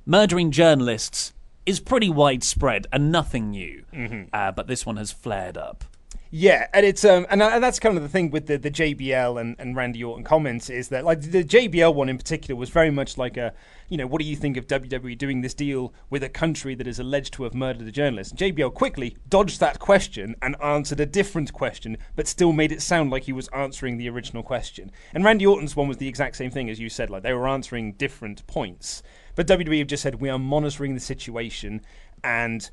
murdering 0.07 0.51
journalists 0.51 1.33
is 1.67 1.81
pretty 1.81 2.09
widespread 2.11 2.87
and 2.93 3.13
nothing 3.13 3.51
new. 3.51 3.85
Uh, 4.33 4.51
but 4.53 4.67
this 4.67 4.85
one 4.87 4.97
has 4.97 5.13
flared 5.13 5.57
up. 5.57 5.85
Yeah, 6.33 6.69
and 6.73 6.87
it's 6.87 7.05
um, 7.05 7.27
and, 7.29 7.43
and 7.43 7.63
that's 7.63 7.81
kind 7.81 7.97
of 7.97 8.05
the 8.05 8.09
thing 8.09 8.31
with 8.31 8.47
the, 8.47 8.57
the 8.57 8.71
JBL 8.71 9.41
and, 9.41 9.57
and 9.59 9.75
Randy 9.75 10.05
Orton 10.05 10.23
comments 10.23 10.71
is 10.71 10.89
that 10.91 11.05
like 11.05 11.21
the 11.23 11.43
JBL 11.43 11.93
one 11.93 12.09
in 12.09 12.17
particular 12.17 12.57
was 12.57 12.71
very 12.71 12.91
much 12.93 13.19
like 13.19 13.37
a, 13.37 13.53
you 13.89 13.97
know, 13.97 14.07
what 14.07 14.21
do 14.21 14.25
you 14.29 14.37
think 14.37 14.57
of 14.57 14.69
WWE 14.69 15.19
doing 15.19 15.41
this 15.41 15.55
deal 15.55 15.93
with 16.09 16.23
a 16.23 16.29
country 16.29 16.77
that 16.77 16.87
is 16.87 17.01
alleged 17.01 17.35
to 17.35 17.43
have 17.43 17.53
murdered 17.53 17.89
a 17.89 17.91
journalist? 17.91 18.37
JBL 18.37 18.73
quickly 18.75 19.17
dodged 19.29 19.59
that 19.59 19.81
question 19.81 20.37
and 20.41 20.55
answered 20.63 21.01
a 21.01 21.07
different 21.07 21.53
question, 21.53 21.99
but 22.15 22.29
still 22.29 22.53
made 22.53 22.71
it 22.71 22.81
sound 22.81 23.11
like 23.11 23.25
he 23.25 23.33
was 23.33 23.49
answering 23.49 23.97
the 23.97 24.09
original 24.09 24.45
question. 24.45 24.93
And 25.13 25.25
Randy 25.25 25.47
Orton's 25.47 25.75
one 25.75 25.89
was 25.89 25.97
the 25.97 26.09
exact 26.09 26.37
same 26.37 26.53
thing 26.53 26.71
as 26.71 26.79
you 26.79 26.89
said, 26.89 27.11
like 27.11 27.25
they 27.25 27.33
were 27.33 27.49
answering 27.49 27.95
different 27.95 28.47
points. 28.47 29.03
But 29.35 29.49
WWE 29.49 29.79
have 29.79 29.89
just 29.89 30.05
said 30.05 30.21
we 30.21 30.29
are 30.29 30.39
monitoring 30.39 30.95
the 30.95 31.01
situation 31.01 31.81
and 32.23 32.71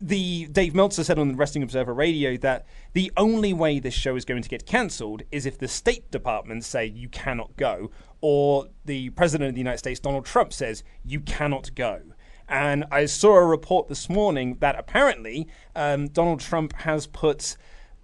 the 0.00 0.46
Dave 0.46 0.74
Meltzer 0.74 1.04
said 1.04 1.18
on 1.18 1.28
the 1.28 1.34
Wrestling 1.34 1.62
Observer 1.62 1.94
Radio 1.94 2.36
that 2.38 2.66
the 2.92 3.10
only 3.16 3.52
way 3.52 3.78
this 3.78 3.94
show 3.94 4.16
is 4.16 4.24
going 4.24 4.42
to 4.42 4.48
get 4.48 4.66
cancelled 4.66 5.22
is 5.32 5.46
if 5.46 5.58
the 5.58 5.68
State 5.68 6.10
Department 6.10 6.64
say 6.64 6.84
you 6.86 7.08
cannot 7.08 7.56
go, 7.56 7.90
or 8.20 8.68
the 8.84 9.10
President 9.10 9.48
of 9.48 9.54
the 9.54 9.60
United 9.60 9.78
States, 9.78 10.00
Donald 10.00 10.24
Trump, 10.24 10.52
says 10.52 10.84
you 11.04 11.20
cannot 11.20 11.74
go. 11.74 12.00
And 12.48 12.84
I 12.90 13.06
saw 13.06 13.36
a 13.36 13.44
report 13.44 13.88
this 13.88 14.08
morning 14.08 14.58
that 14.60 14.78
apparently 14.78 15.48
um, 15.74 16.08
Donald 16.08 16.40
Trump 16.40 16.72
has 16.74 17.06
put 17.06 17.56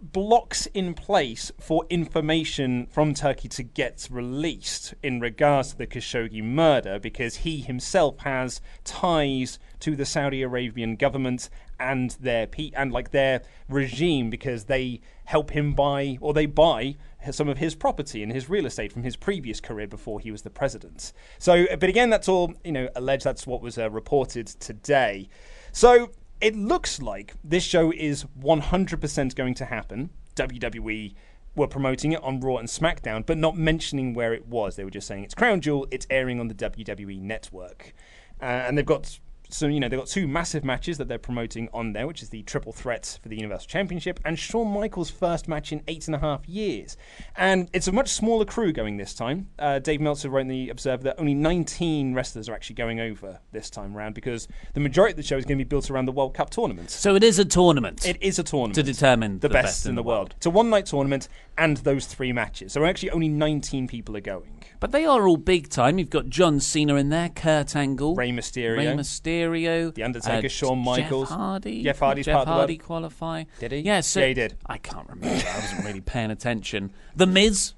blocks 0.02 0.66
in 0.74 0.94
place 0.94 1.52
for 1.60 1.84
information 1.88 2.86
from 2.86 3.14
Turkey 3.14 3.48
to 3.48 3.62
get 3.62 4.08
released 4.10 4.94
in 5.00 5.20
regards 5.20 5.70
to 5.70 5.78
the 5.78 5.86
Khashoggi 5.86 6.42
murder 6.42 6.98
because 6.98 7.36
he 7.36 7.60
himself 7.60 8.18
has 8.20 8.60
ties 8.82 9.60
to 9.78 9.94
the 9.94 10.04
Saudi 10.04 10.42
Arabian 10.42 10.96
government 10.96 11.48
and 11.82 12.10
their 12.20 12.46
pe- 12.46 12.70
and 12.76 12.92
like 12.92 13.10
their 13.10 13.42
regime 13.68 14.30
because 14.30 14.64
they 14.64 15.00
help 15.24 15.50
him 15.50 15.74
buy 15.74 16.18
or 16.20 16.32
they 16.32 16.46
buy 16.46 16.96
some 17.30 17.48
of 17.48 17.58
his 17.58 17.74
property 17.74 18.22
and 18.22 18.32
his 18.32 18.48
real 18.48 18.66
estate 18.66 18.92
from 18.92 19.02
his 19.02 19.16
previous 19.16 19.60
career 19.60 19.86
before 19.86 20.20
he 20.20 20.30
was 20.30 20.42
the 20.42 20.50
president. 20.50 21.12
So, 21.38 21.66
but 21.78 21.88
again, 21.88 22.10
that's 22.10 22.28
all 22.28 22.54
you 22.64 22.72
know 22.72 22.88
alleged. 22.96 23.24
That's 23.24 23.46
what 23.46 23.60
was 23.60 23.78
uh, 23.78 23.90
reported 23.90 24.46
today. 24.46 25.28
So 25.72 26.10
it 26.40 26.56
looks 26.56 27.00
like 27.00 27.34
this 27.44 27.62
show 27.62 27.92
is 27.92 28.24
100% 28.40 29.34
going 29.36 29.54
to 29.54 29.64
happen. 29.64 30.10
WWE 30.34 31.14
were 31.54 31.68
promoting 31.68 32.12
it 32.12 32.22
on 32.22 32.40
Raw 32.40 32.56
and 32.56 32.68
SmackDown, 32.68 33.24
but 33.24 33.38
not 33.38 33.56
mentioning 33.56 34.14
where 34.14 34.32
it 34.32 34.46
was. 34.48 34.76
They 34.76 34.84
were 34.84 34.90
just 34.90 35.06
saying 35.06 35.24
it's 35.24 35.34
Crown 35.34 35.60
Jewel, 35.60 35.86
it's 35.90 36.06
airing 36.10 36.40
on 36.40 36.48
the 36.48 36.54
WWE 36.54 37.20
network. 37.20 37.94
Uh, 38.40 38.44
and 38.66 38.76
they've 38.76 38.84
got 38.86 39.20
so 39.52 39.66
you 39.66 39.80
know 39.80 39.88
they've 39.88 39.98
got 39.98 40.08
two 40.08 40.26
massive 40.26 40.64
matches 40.64 40.98
that 40.98 41.08
they're 41.08 41.18
promoting 41.18 41.68
on 41.72 41.92
there, 41.92 42.06
which 42.06 42.22
is 42.22 42.30
the 42.30 42.42
triple 42.42 42.72
threat 42.72 43.18
for 43.22 43.28
the 43.28 43.36
Universal 43.36 43.68
Championship 43.68 44.18
and 44.24 44.38
Shawn 44.38 44.72
Michaels' 44.72 45.10
first 45.10 45.48
match 45.48 45.72
in 45.72 45.82
eight 45.88 46.06
and 46.06 46.14
a 46.14 46.18
half 46.18 46.48
years. 46.48 46.96
And 47.36 47.68
it's 47.72 47.88
a 47.88 47.92
much 47.92 48.08
smaller 48.08 48.44
crew 48.44 48.72
going 48.72 48.96
this 48.96 49.14
time. 49.14 49.48
Uh, 49.58 49.78
Dave 49.78 50.00
Meltzer 50.00 50.30
wrote 50.30 50.42
in 50.42 50.48
the 50.48 50.70
Observer 50.70 51.02
that 51.04 51.18
only 51.18 51.34
19 51.34 52.14
wrestlers 52.14 52.48
are 52.48 52.54
actually 52.54 52.76
going 52.76 53.00
over 53.00 53.40
this 53.52 53.70
time 53.70 53.96
around 53.96 54.14
because 54.14 54.48
the 54.74 54.80
majority 54.80 55.12
of 55.12 55.16
the 55.16 55.22
show 55.22 55.36
is 55.36 55.44
going 55.44 55.58
to 55.58 55.64
be 55.64 55.68
built 55.68 55.90
around 55.90 56.06
the 56.06 56.12
World 56.12 56.34
Cup 56.34 56.50
tournament. 56.50 56.90
So 56.90 57.14
it 57.14 57.22
is 57.22 57.38
a 57.38 57.44
tournament. 57.44 58.06
It 58.06 58.22
is 58.22 58.38
a 58.38 58.42
tournament 58.42 58.74
to 58.76 58.82
determine 58.82 59.38
the, 59.40 59.48
best, 59.48 59.86
in 59.86 59.94
the 59.94 60.02
world. 60.02 60.34
It's 60.36 60.46
a 60.46 60.50
one 60.50 60.70
night 60.70 60.86
tournament 60.86 61.28
and 61.58 61.76
those 61.78 62.06
three 62.06 62.32
matches. 62.32 62.72
So 62.72 62.84
actually 62.84 63.10
only 63.10 63.28
19 63.28 63.86
people 63.86 64.16
are 64.16 64.20
going. 64.20 64.64
But 64.80 64.90
they 64.90 65.04
are 65.04 65.28
all 65.28 65.36
big 65.36 65.68
time. 65.68 65.98
You've 65.98 66.10
got 66.10 66.28
John 66.28 66.58
Cena 66.58 66.96
in 66.96 67.08
there, 67.08 67.28
Kurt 67.28 67.76
Angle, 67.76 68.16
Rey 68.16 68.30
Mysterio, 68.30 68.78
Rey 68.78 68.86
Mysterio, 68.86 69.41
The 69.50 70.02
Undertaker, 70.02 70.46
uh, 70.46 70.48
Shawn 70.48 70.78
Michaels. 70.78 71.28
Jeff 71.28 71.36
Hardy. 71.38 71.82
Jeff 71.82 71.98
Hardy's 71.98 72.24
Jeff 72.26 72.34
part 72.34 72.48
of 72.48 72.52
the 72.52 72.58
Hardy 72.58 72.78
qualify. 72.78 73.44
Did 73.60 73.72
he? 73.72 73.78
Yeah, 73.80 74.00
so 74.00 74.20
Yeah, 74.20 74.26
he 74.28 74.34
did. 74.34 74.56
I 74.66 74.78
can't 74.78 75.08
remember. 75.08 75.28
I 75.46 75.58
wasn't 75.60 75.84
really 75.84 76.00
paying 76.00 76.30
attention. 76.30 76.92
The 77.16 77.26
Miz. 77.26 77.72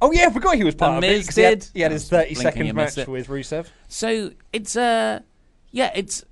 Oh 0.00 0.10
yeah, 0.12 0.26
I 0.26 0.30
forgot 0.32 0.56
he 0.56 0.64
was 0.64 0.74
part 0.74 0.98
of 0.98 1.04
it. 1.04 1.08
Miz 1.10 1.26
'cause 1.26 1.36
he 1.36 1.42
had- 1.42 1.60
did. 1.60 1.68
He 1.74 1.80
had, 1.80 1.92
I 1.92 1.94
his 1.94 2.02
was 2.04 2.10
30 2.10 2.34
blinking 2.34 2.42
second 2.42 2.66
match 2.74 2.84
missed 2.86 2.98
it. 2.98 3.08
with 3.08 3.28
Rusev. 3.28 3.66
So 3.88 4.32
it's 4.52 4.76
uh 4.76 5.20
yeah, 5.70 5.90
it's. 5.94 6.24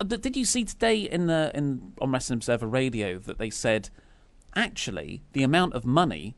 uh, 0.00 0.04
th- 0.04 0.20
Did 0.20 0.36
you 0.36 0.44
see 0.44 0.64
today 0.64 0.98
in 1.00 1.26
the 1.26 1.50
in 1.54 1.92
on 2.00 2.10
Wrestling 2.12 2.38
Observer 2.38 2.66
Radio 2.66 3.18
that 3.20 3.38
they 3.38 3.50
said 3.50 3.90
actually 4.56 5.22
the 5.32 5.42
amount 5.42 5.74
of 5.74 5.84
money 5.84 6.36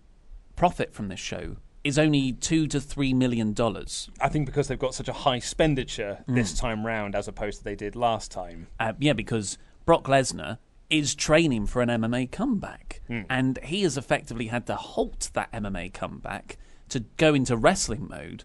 profit 0.55 0.93
from 0.95 1.09
this 1.09 1.21
show 1.21 1.57
is 1.87 1.99
only 1.99 2.33
two 2.33 2.67
to 2.69 2.81
three 2.81 3.15
million 3.15 3.53
dollars. 3.53 4.11
I 4.21 4.29
think 4.29 4.47
because 4.47 4.69
they've 4.69 4.79
got 4.79 4.95
such 4.95 5.09
a 5.09 5.13
high 5.13 5.37
expenditure 5.37 6.25
this 6.27 6.53
Mm. 6.55 6.61
time 6.61 6.87
round 6.87 7.15
as 7.15 7.29
opposed 7.29 7.59
to 7.59 7.65
they 7.65 7.77
did 7.77 7.95
last 7.97 8.31
time. 8.31 8.67
Uh, 8.81 8.93
yeah, 8.99 9.13
because 9.13 9.57
Brock 9.85 10.05
Lesnar 10.05 10.59
is 10.91 11.15
training 11.15 11.67
for 11.67 11.83
an 11.83 11.89
MMA 11.89 12.27
comeback, 12.31 13.01
Hmm. 13.09 13.23
and 13.31 13.59
he 13.65 13.83
has 13.83 13.97
effectively 13.97 14.49
had 14.49 14.67
to 14.67 14.77
halt 14.77 15.31
that 15.35 15.49
MMA 15.53 15.89
comeback 15.89 16.59
to 16.89 17.01
go 17.17 17.35
into 17.35 17.57
wrestling 17.57 18.07
mode. 18.09 18.45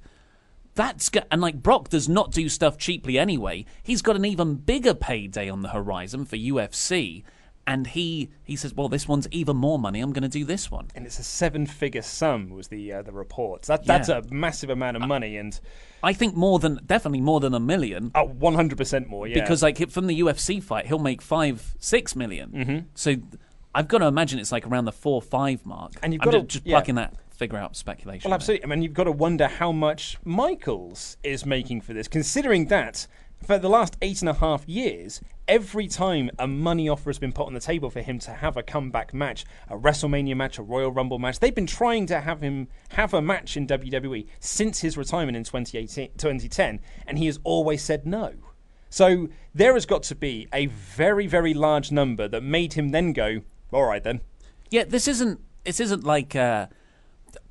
That's 0.74 1.10
go- 1.10 1.24
and 1.30 1.42
like 1.42 1.62
Brock 1.62 1.90
does 1.90 2.08
not 2.08 2.32
do 2.32 2.48
stuff 2.48 2.78
cheaply 2.78 3.20
anyway. 3.20 3.66
He's 3.84 4.02
got 4.02 4.16
an 4.16 4.26
even 4.26 4.56
bigger 4.56 4.94
payday 4.94 5.50
on 5.50 5.62
the 5.62 5.70
horizon 5.70 6.26
for 6.26 6.38
UFC, 6.38 7.24
and 7.68 7.88
he 7.88 8.30
he 8.44 8.56
says, 8.56 8.74
"Well, 8.74 8.90
this 8.90 9.08
one's 9.08 9.28
even 9.32 9.56
more 9.58 9.78
money. 9.80 10.02
I'm 10.02 10.12
going 10.14 10.24
to 10.24 10.28
do 10.30 10.44
this 10.46 10.70
one." 10.72 10.88
And 10.96 11.06
it's 11.06 11.20
a 11.20 11.24
seven-figure 11.24 12.02
sum 12.02 12.50
was 12.50 12.68
the 12.70 12.92
uh, 12.94 13.02
the 13.02 13.12
report. 13.12 13.64
That 13.64 13.86
that's 13.86 14.10
Yeah. 14.10 14.20
a 14.30 14.34
massive 14.34 14.70
amount 14.70 14.98
of 14.98 15.04
money 15.08 15.38
and 15.38 15.60
I 16.04 16.14
think 16.14 16.36
more 16.36 16.58
than 16.60 16.80
definitely 16.86 17.22
more 17.22 17.40
than 17.40 17.54
a 17.54 17.60
million. 17.60 18.12
oh, 18.16 18.28
100% 18.28 19.08
more, 19.08 19.28
yeah. 19.28 19.36
because 19.42 19.62
like 19.62 19.90
from 19.92 20.08
the 20.08 20.20
UFC 20.22 20.62
fight, 20.62 20.88
he'll 20.88 20.98
make 21.00 21.22
five, 21.22 21.76
six 21.80 22.16
million. 22.16 22.50
Mm-hmm. 22.52 22.80
So 22.96 23.16
I've 23.76 23.88
got 23.88 24.00
to 24.00 24.06
imagine 24.08 24.40
it's 24.40 24.52
like 24.52 24.66
around 24.68 24.86
the 24.86 24.92
four, 24.92 25.22
five 25.22 25.66
mark. 25.66 25.94
And 26.02 26.14
you've 26.14 26.22
I'm 26.24 26.26
gotta- 26.26 26.40
ju- 26.42 26.48
just 26.48 26.66
yeah. 26.66 26.76
plucking 26.78 26.96
that 26.96 27.14
figure 27.30 27.58
out 27.60 27.76
speculation. 27.76 28.30
Well, 28.30 28.32
there. 28.32 28.36
absolutely. 28.44 28.66
I 28.66 28.68
mean, 28.68 28.82
you've 28.82 28.94
got 28.94 29.04
to 29.06 29.12
wonder 29.12 29.48
how 29.48 29.72
much 29.72 30.18
Michaels 30.26 31.18
is 31.24 31.46
making 31.46 31.82
for 31.82 31.94
this, 31.94 32.08
considering 32.08 32.66
that 32.68 33.06
for 33.46 33.58
the 33.58 33.70
last 33.70 33.96
eight 34.02 34.22
and 34.22 34.30
a 34.30 34.34
half 34.34 34.68
years, 34.68 35.22
every 35.52 35.86
time 35.86 36.32
a 36.40 36.48
money 36.48 36.88
offer 36.88 37.10
has 37.10 37.20
been 37.20 37.34
put 37.34 37.46
on 37.46 37.54
the 37.54 37.60
table 37.60 37.90
for 37.90 38.00
him 38.00 38.18
to 38.18 38.32
have 38.32 38.56
a 38.56 38.64
comeback 38.64 39.14
match, 39.14 39.44
a 39.68 39.78
WrestleMania 39.78 40.34
match, 40.34 40.58
a 40.58 40.64
Royal 40.64 40.90
Rumble 40.90 41.20
match, 41.20 41.40
they've 41.40 41.54
been 41.54 41.68
trying 41.68 42.06
to 42.06 42.22
have 42.22 42.40
him 42.40 42.70
have 42.92 43.14
a 43.14 43.22
match 43.22 43.58
in 43.58 43.68
WWE 43.68 44.26
since 44.40 44.80
his 44.80 44.96
retirement 44.96 45.36
in 45.36 45.44
2018, 45.44 46.12
2010, 46.18 46.80
and 47.06 47.18
he 47.18 47.26
has 47.26 47.38
always 47.44 47.84
said 47.84 48.06
no. 48.06 48.34
So 48.90 49.28
there 49.54 49.74
has 49.74 49.86
got 49.86 50.04
to 50.04 50.16
be 50.16 50.48
a 50.54 50.68
very, 50.68 51.28
very 51.28 51.54
large 51.54 51.92
number 51.92 52.30
that 52.30 52.44
made 52.44 52.74
him 52.74 52.90
then 52.90 53.12
go, 53.12 53.42
all 53.74 53.86
right 53.86 54.04
then. 54.04 54.22
Yeah, 54.70 54.86
this 54.86 55.06
isn't. 55.10 55.42
This 55.66 55.82
isn't 55.82 56.06
like. 56.06 56.34
Uh, 56.34 56.68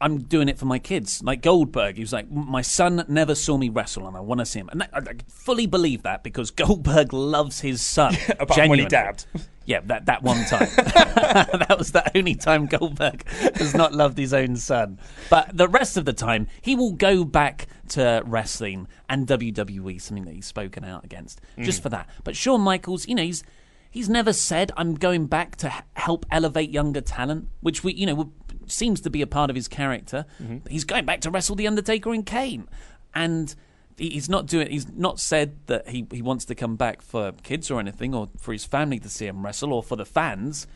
I'm 0.00 0.22
doing 0.22 0.48
it 0.48 0.58
for 0.58 0.66
my 0.66 0.78
kids. 0.78 1.22
Like 1.22 1.42
Goldberg, 1.42 1.96
he 1.96 2.02
was 2.02 2.12
like, 2.12 2.30
my 2.30 2.62
son 2.62 3.04
never 3.08 3.34
saw 3.34 3.56
me 3.56 3.68
wrestle, 3.68 4.06
and 4.06 4.16
I 4.16 4.20
want 4.20 4.40
to 4.40 4.46
see 4.46 4.60
him. 4.60 4.68
And 4.70 4.82
I, 4.82 4.88
I 4.94 5.14
fully 5.28 5.66
believe 5.66 6.02
that 6.02 6.22
because 6.22 6.50
Goldberg 6.50 7.12
loves 7.12 7.60
his 7.60 7.80
son. 7.80 8.16
Apart 8.28 8.54
from 8.54 8.68
when 8.68 8.78
he 8.78 8.86
dabbed. 8.86 9.26
Yeah, 9.66 9.80
that 9.84 10.06
that 10.06 10.22
one 10.22 10.44
time. 10.46 10.68
that 10.76 11.76
was 11.78 11.92
the 11.92 12.16
only 12.16 12.34
time 12.34 12.66
Goldberg 12.66 13.28
has 13.56 13.74
not 13.74 13.94
loved 13.94 14.18
his 14.18 14.34
own 14.34 14.56
son. 14.56 14.98
But 15.28 15.56
the 15.56 15.68
rest 15.68 15.96
of 15.96 16.04
the 16.04 16.12
time, 16.12 16.48
he 16.60 16.74
will 16.74 16.92
go 16.92 17.24
back 17.24 17.68
to 17.90 18.22
wrestling 18.24 18.88
and 19.08 19.26
WWE, 19.26 20.00
something 20.00 20.24
that 20.24 20.34
he's 20.34 20.46
spoken 20.46 20.84
out 20.84 21.04
against, 21.04 21.40
mm. 21.56 21.64
just 21.64 21.82
for 21.82 21.88
that. 21.90 22.08
But 22.24 22.36
Shawn 22.36 22.62
Michaels, 22.62 23.06
you 23.06 23.14
know, 23.14 23.22
he's 23.22 23.44
he's 23.90 24.08
never 24.08 24.32
said 24.32 24.72
I'm 24.76 24.94
going 24.94 25.26
back 25.26 25.56
to 25.56 25.72
help 25.94 26.24
elevate 26.30 26.70
younger 26.70 27.00
talent, 27.00 27.48
which 27.60 27.84
we, 27.84 27.92
you 27.94 28.06
know, 28.06 28.32
seems 28.70 29.00
to 29.02 29.10
be 29.10 29.22
a 29.22 29.26
part 29.26 29.50
of 29.50 29.56
his 29.56 29.68
character. 29.68 30.26
Mm-hmm. 30.42 30.68
He's 30.68 30.84
going 30.84 31.04
back 31.04 31.20
to 31.22 31.30
wrestle 31.30 31.56
the 31.56 31.66
Undertaker 31.66 32.12
and 32.12 32.24
Kane, 32.24 32.68
and 33.14 33.54
he's 33.96 34.28
not 34.28 34.46
doing. 34.46 34.70
He's 34.70 34.88
not 34.90 35.20
said 35.20 35.56
that 35.66 35.88
he 35.88 36.06
he 36.10 36.22
wants 36.22 36.44
to 36.46 36.54
come 36.54 36.76
back 36.76 37.02
for 37.02 37.32
kids 37.42 37.70
or 37.70 37.80
anything, 37.80 38.14
or 38.14 38.28
for 38.38 38.52
his 38.52 38.64
family 38.64 38.98
to 39.00 39.08
see 39.08 39.26
him 39.26 39.44
wrestle, 39.44 39.72
or 39.72 39.82
for 39.82 39.96
the 39.96 40.04
fans. 40.04 40.66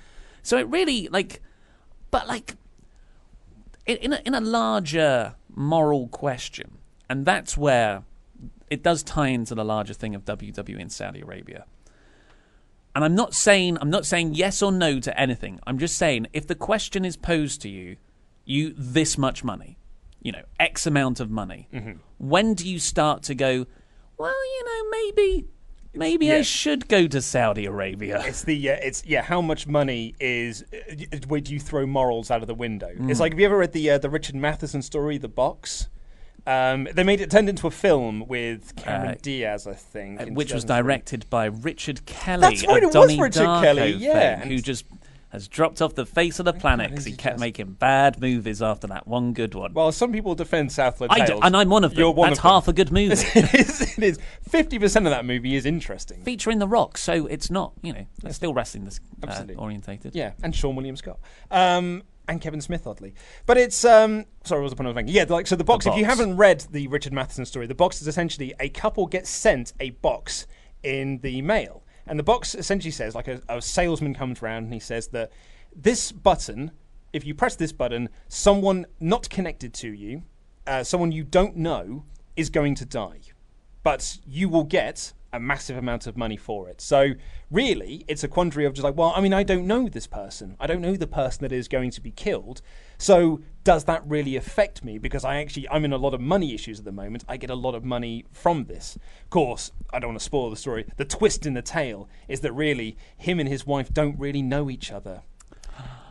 So 0.42 0.58
it 0.58 0.68
really 0.68 1.08
like, 1.08 1.40
but 2.10 2.28
like, 2.28 2.56
in 3.86 4.12
a, 4.12 4.20
in 4.24 4.34
a 4.34 4.40
larger 4.40 5.34
moral 5.54 6.08
question, 6.08 6.78
and 7.08 7.24
that's 7.24 7.56
where 7.56 8.04
it 8.70 8.82
does 8.82 9.02
tie 9.02 9.28
into 9.28 9.54
the 9.54 9.64
larger 9.64 9.94
thing 9.94 10.14
of 10.14 10.24
WWE 10.24 10.78
in 10.78 10.90
Saudi 10.90 11.20
Arabia. 11.20 11.64
And 12.94 13.04
I'm 13.04 13.14
not 13.14 13.34
saying 13.34 13.78
I'm 13.80 13.90
not 13.90 14.06
saying 14.06 14.34
yes 14.34 14.62
or 14.62 14.70
no 14.70 15.00
to 15.00 15.20
anything. 15.20 15.60
I'm 15.66 15.78
just 15.78 15.96
saying 15.98 16.28
if 16.32 16.46
the 16.46 16.54
question 16.54 17.04
is 17.04 17.16
posed 17.16 17.60
to 17.62 17.68
you, 17.68 17.96
you 18.44 18.74
this 18.76 19.18
much 19.18 19.42
money, 19.42 19.78
you 20.22 20.32
know, 20.32 20.42
X 20.60 20.86
amount 20.86 21.20
of 21.20 21.30
money. 21.30 21.68
When 22.18 22.54
do 22.54 22.68
you 22.68 22.78
start 22.78 23.22
to 23.24 23.34
go? 23.34 23.66
Well, 24.16 24.30
you 24.30 24.64
know, 24.64 24.90
maybe, 24.90 25.46
maybe 25.92 26.32
I 26.32 26.42
should 26.42 26.88
go 26.88 27.08
to 27.08 27.20
Saudi 27.20 27.66
Arabia. 27.66 28.22
It's 28.24 28.42
the 28.42 28.70
uh, 28.70 28.76
it's 28.80 29.04
yeah. 29.04 29.22
How 29.22 29.40
much 29.40 29.66
money 29.66 30.14
is 30.20 30.64
uh, 30.72 31.18
where 31.26 31.40
do 31.40 31.52
you 31.52 31.58
throw 31.60 31.86
morals 31.86 32.30
out 32.30 32.42
of 32.42 32.46
the 32.46 32.54
window? 32.54 32.92
Mm. 32.94 33.10
It's 33.10 33.18
like 33.18 33.32
have 33.32 33.40
you 33.40 33.46
ever 33.46 33.58
read 33.58 33.72
the 33.72 33.90
uh, 33.90 33.98
the 33.98 34.10
Richard 34.10 34.36
Matheson 34.36 34.82
story, 34.82 35.18
The 35.18 35.28
Box? 35.28 35.88
Um, 36.46 36.86
they 36.92 37.04
made 37.04 37.20
it 37.22 37.30
turned 37.30 37.48
into 37.48 37.66
a 37.66 37.70
film 37.70 38.26
with 38.28 38.76
Cameron 38.76 39.12
Uh, 39.12 39.18
Diaz, 39.22 39.66
I 39.66 39.72
think, 39.72 40.30
which 40.36 40.52
was 40.52 40.64
directed 40.64 41.28
by 41.30 41.46
Richard 41.46 42.04
Kelly. 42.04 42.40
That's 42.42 42.66
right, 42.66 42.82
it 42.82 42.86
was 42.86 42.94
Donnie 42.94 43.20
Richard 43.20 43.42
Darko 43.46 43.62
Kelly, 43.62 43.92
yeah, 43.92 44.40
fame, 44.40 44.48
who 44.48 44.58
just 44.58 44.84
has 45.30 45.48
dropped 45.48 45.82
off 45.82 45.94
the 45.96 46.06
face 46.06 46.38
of 46.38 46.44
the 46.44 46.52
planet 46.52 46.90
because 46.90 47.04
he 47.06 47.12
kept 47.12 47.40
making 47.40 47.72
bad 47.72 48.20
movies 48.20 48.62
after 48.62 48.86
that 48.86 49.08
one 49.08 49.32
good 49.32 49.52
one. 49.54 49.72
Well, 49.72 49.90
some 49.90 50.12
people 50.12 50.34
defend 50.36 50.70
Southland 50.70 51.10
I 51.12 51.26
Tales. 51.26 51.40
do, 51.40 51.46
and 51.46 51.56
I'm 51.56 51.70
one 51.70 51.82
of 51.82 51.90
them. 51.92 51.98
You're 52.00 52.12
one 52.12 52.28
That's 52.28 52.38
of 52.38 52.42
them. 52.44 52.52
half 52.52 52.68
a 52.68 52.72
good 52.72 52.92
movie. 52.92 53.14
it 53.34 53.54
is. 53.54 53.80
It 53.98 54.04
is. 54.04 54.18
Fifty 54.48 54.78
percent 54.78 55.06
of 55.06 55.10
that 55.10 55.24
movie 55.24 55.56
is 55.56 55.64
interesting. 55.66 56.22
Featuring 56.22 56.58
The 56.60 56.68
Rock, 56.68 56.98
so 56.98 57.26
it's 57.26 57.50
not, 57.50 57.72
you 57.82 57.94
know, 57.94 58.06
it's 58.22 58.36
still 58.36 58.52
wrestling 58.54 58.84
this 58.84 59.00
uh, 59.22 59.26
Absolutely. 59.28 59.56
orientated. 59.56 60.14
Yeah, 60.14 60.32
and 60.42 60.52
Seann 60.54 60.74
William 60.76 60.94
Scott. 60.96 61.18
Um, 61.50 62.02
and 62.28 62.40
Kevin 62.40 62.60
Smith, 62.60 62.86
oddly. 62.86 63.14
But 63.46 63.56
it's 63.58 63.84
um 63.84 64.24
sorry, 64.44 64.60
what 64.60 64.64
was 64.64 64.72
the 64.72 64.76
point 64.76 64.86
I 64.86 64.90
was 64.90 64.96
making? 64.96 65.14
Yeah, 65.14 65.24
like 65.28 65.46
so 65.46 65.56
the 65.56 65.64
box, 65.64 65.84
The 65.84 65.92
if 65.92 65.96
you 65.96 66.04
haven't 66.04 66.36
read 66.36 66.60
the 66.70 66.86
Richard 66.88 67.12
Matheson 67.12 67.44
story, 67.44 67.66
the 67.66 67.74
box 67.74 68.00
is 68.00 68.08
essentially 68.08 68.54
a 68.60 68.68
couple 68.68 69.06
gets 69.06 69.30
sent 69.30 69.72
a 69.80 69.90
box 69.90 70.46
in 70.82 71.18
the 71.18 71.42
mail. 71.42 71.82
And 72.06 72.18
the 72.18 72.22
box 72.24 72.54
essentially 72.54 72.90
says, 72.90 73.14
like 73.14 73.28
a, 73.28 73.40
a 73.48 73.62
salesman 73.62 74.14
comes 74.14 74.42
around 74.42 74.64
and 74.64 74.74
he 74.74 74.80
says 74.80 75.08
that 75.08 75.32
this 75.74 76.12
button, 76.12 76.70
if 77.12 77.24
you 77.24 77.34
press 77.34 77.56
this 77.56 77.72
button, 77.72 78.10
someone 78.28 78.86
not 79.00 79.30
connected 79.30 79.72
to 79.74 79.92
you, 79.92 80.22
uh, 80.66 80.84
someone 80.84 81.12
you 81.12 81.24
don't 81.24 81.56
know, 81.56 82.04
is 82.36 82.50
going 82.50 82.74
to 82.76 82.84
die. 82.84 83.20
But 83.82 84.18
you 84.26 84.48
will 84.48 84.64
get 84.64 85.12
a 85.34 85.40
massive 85.40 85.76
amount 85.76 86.06
of 86.06 86.16
money 86.16 86.36
for 86.36 86.68
it. 86.68 86.80
So 86.80 87.14
really, 87.50 88.04
it's 88.06 88.22
a 88.22 88.28
quandary 88.28 88.64
of 88.64 88.72
just 88.72 88.84
like, 88.84 88.96
well, 88.96 89.12
I 89.16 89.20
mean, 89.20 89.34
I 89.34 89.42
don't 89.42 89.66
know 89.66 89.88
this 89.88 90.06
person. 90.06 90.56
I 90.60 90.68
don't 90.68 90.80
know 90.80 90.96
the 90.96 91.08
person 91.08 91.42
that 91.42 91.52
is 91.52 91.66
going 91.66 91.90
to 91.90 92.00
be 92.00 92.12
killed. 92.12 92.62
So 92.98 93.40
does 93.64 93.84
that 93.84 94.06
really 94.06 94.36
affect 94.36 94.84
me? 94.84 94.96
Because 94.98 95.24
I 95.24 95.40
actually 95.40 95.68
I'm 95.68 95.84
in 95.84 95.92
a 95.92 95.98
lot 95.98 96.14
of 96.14 96.20
money 96.20 96.54
issues 96.54 96.78
at 96.78 96.84
the 96.84 96.92
moment. 96.92 97.24
I 97.28 97.36
get 97.36 97.50
a 97.50 97.56
lot 97.56 97.74
of 97.74 97.84
money 97.84 98.24
from 98.30 98.66
this. 98.66 98.96
Of 99.24 99.30
course, 99.30 99.72
I 99.92 99.98
don't 99.98 100.10
want 100.10 100.20
to 100.20 100.24
spoil 100.24 100.50
the 100.50 100.56
story. 100.56 100.86
The 100.96 101.04
twist 101.04 101.46
in 101.46 101.54
the 101.54 101.62
tale 101.62 102.08
is 102.28 102.40
that 102.40 102.52
really 102.52 102.96
him 103.16 103.40
and 103.40 103.48
his 103.48 103.66
wife 103.66 103.92
don't 103.92 104.18
really 104.18 104.42
know 104.42 104.70
each 104.70 104.92
other. 104.92 105.22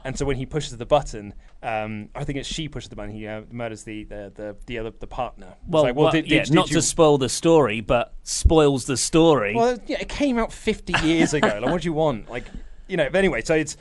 And 0.05 0.17
so 0.17 0.25
when 0.25 0.35
he 0.37 0.45
pushes 0.45 0.77
the 0.77 0.85
button, 0.85 1.33
um, 1.61 2.09
I 2.13 2.23
think 2.23 2.37
it's 2.39 2.47
she 2.47 2.67
pushes 2.67 2.89
the 2.89 2.95
button. 2.95 3.11
He 3.11 3.25
uh, 3.27 3.43
murders 3.51 3.83
the, 3.83 4.03
the, 4.03 4.31
the, 4.35 4.55
the 4.65 4.79
other 4.79 4.91
the 4.99 5.07
partner. 5.07 5.55
Well, 5.67 5.83
like, 5.83 5.95
well, 5.95 6.11
did- 6.11 6.29
yeah, 6.29 6.39
did- 6.39 6.45
did 6.47 6.53
not 6.55 6.69
you- 6.69 6.75
to 6.75 6.81
spoil 6.81 7.17
the 7.17 7.29
story, 7.29 7.79
but 7.81 8.13
spoils 8.23 8.85
the 8.85 8.97
story. 8.97 9.55
Well, 9.55 9.77
yeah, 9.87 9.97
it 10.01 10.09
came 10.09 10.37
out 10.37 10.51
50 10.51 10.93
years 11.07 11.33
ago. 11.33 11.59
like, 11.61 11.71
what 11.71 11.81
do 11.81 11.85
you 11.87 11.93
want? 11.93 12.29
Like, 12.29 12.45
you 12.87 12.97
know. 12.97 13.09
But 13.09 13.19
anyway, 13.19 13.41
so 13.41 13.55
it's. 13.55 13.77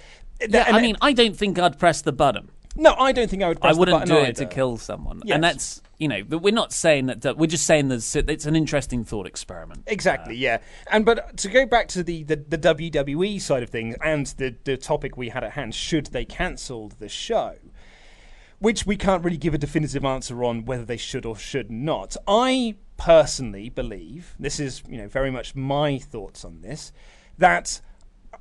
yeah, 0.49 0.65
I 0.69 0.81
mean, 0.81 0.97
I 1.01 1.13
don't 1.13 1.37
think 1.37 1.59
I'd 1.59 1.79
press 1.79 2.03
the 2.03 2.13
button. 2.13 2.51
no, 2.77 2.95
I 2.95 3.13
don't 3.13 3.29
think 3.29 3.43
I 3.43 3.49
would. 3.49 3.61
Press 3.61 3.75
I 3.75 3.79
wouldn't 3.79 4.07
do 4.07 4.17
it 4.17 4.37
to 4.37 4.47
kill 4.47 4.77
someone. 4.77 5.23
Yes. 5.25 5.35
And 5.35 5.45
that's, 5.45 5.83
you 6.03 6.09
know, 6.09 6.25
but 6.25 6.41
we're 6.41 6.53
not 6.53 6.73
saying 6.73 7.07
that, 7.07 7.21
that 7.21 7.39
we're 7.39 7.47
just 7.47 7.65
saying 7.65 7.87
that 7.87 8.25
it's 8.29 8.45
an 8.45 8.57
interesting 8.57 9.05
thought 9.05 9.25
experiment. 9.25 9.85
Exactly, 9.87 10.35
uh, 10.35 10.39
yeah. 10.39 10.59
And 10.91 11.07
but 11.07 11.37
to 11.37 11.49
go 11.49 11.65
back 11.65 11.87
to 11.89 12.03
the, 12.03 12.25
the, 12.25 12.35
the 12.35 12.59
WWE 12.59 13.41
side 13.41 13.63
of 13.63 13.71
things 13.71 13.95
and 14.03 14.27
the, 14.27 14.57
the 14.65 14.77
topic 14.77 15.17
we 15.17 15.29
had 15.29 15.45
at 15.45 15.53
hand, 15.53 15.77
should 15.77 16.07
they 16.07 16.25
cancel 16.25 16.89
the 16.89 17.09
show? 17.09 17.55
Which 18.59 18.85
we 18.85 18.97
can't 18.97 19.23
really 19.23 19.37
give 19.37 19.55
a 19.55 19.59
definitive 19.59 20.05
answer 20.05 20.43
on 20.43 20.65
whether 20.65 20.85
they 20.85 20.97
should 20.97 21.25
or 21.25 21.37
should 21.37 21.71
not. 21.71 22.17
I 22.27 22.75
personally 22.97 23.69
believe, 23.69 24.35
this 24.41 24.59
is 24.59 24.83
you 24.89 24.99
know 24.99 25.07
very 25.07 25.31
much 25.31 25.55
my 25.55 25.99
thoughts 25.99 26.45
on 26.45 26.63
this, 26.63 26.93
that 27.39 27.81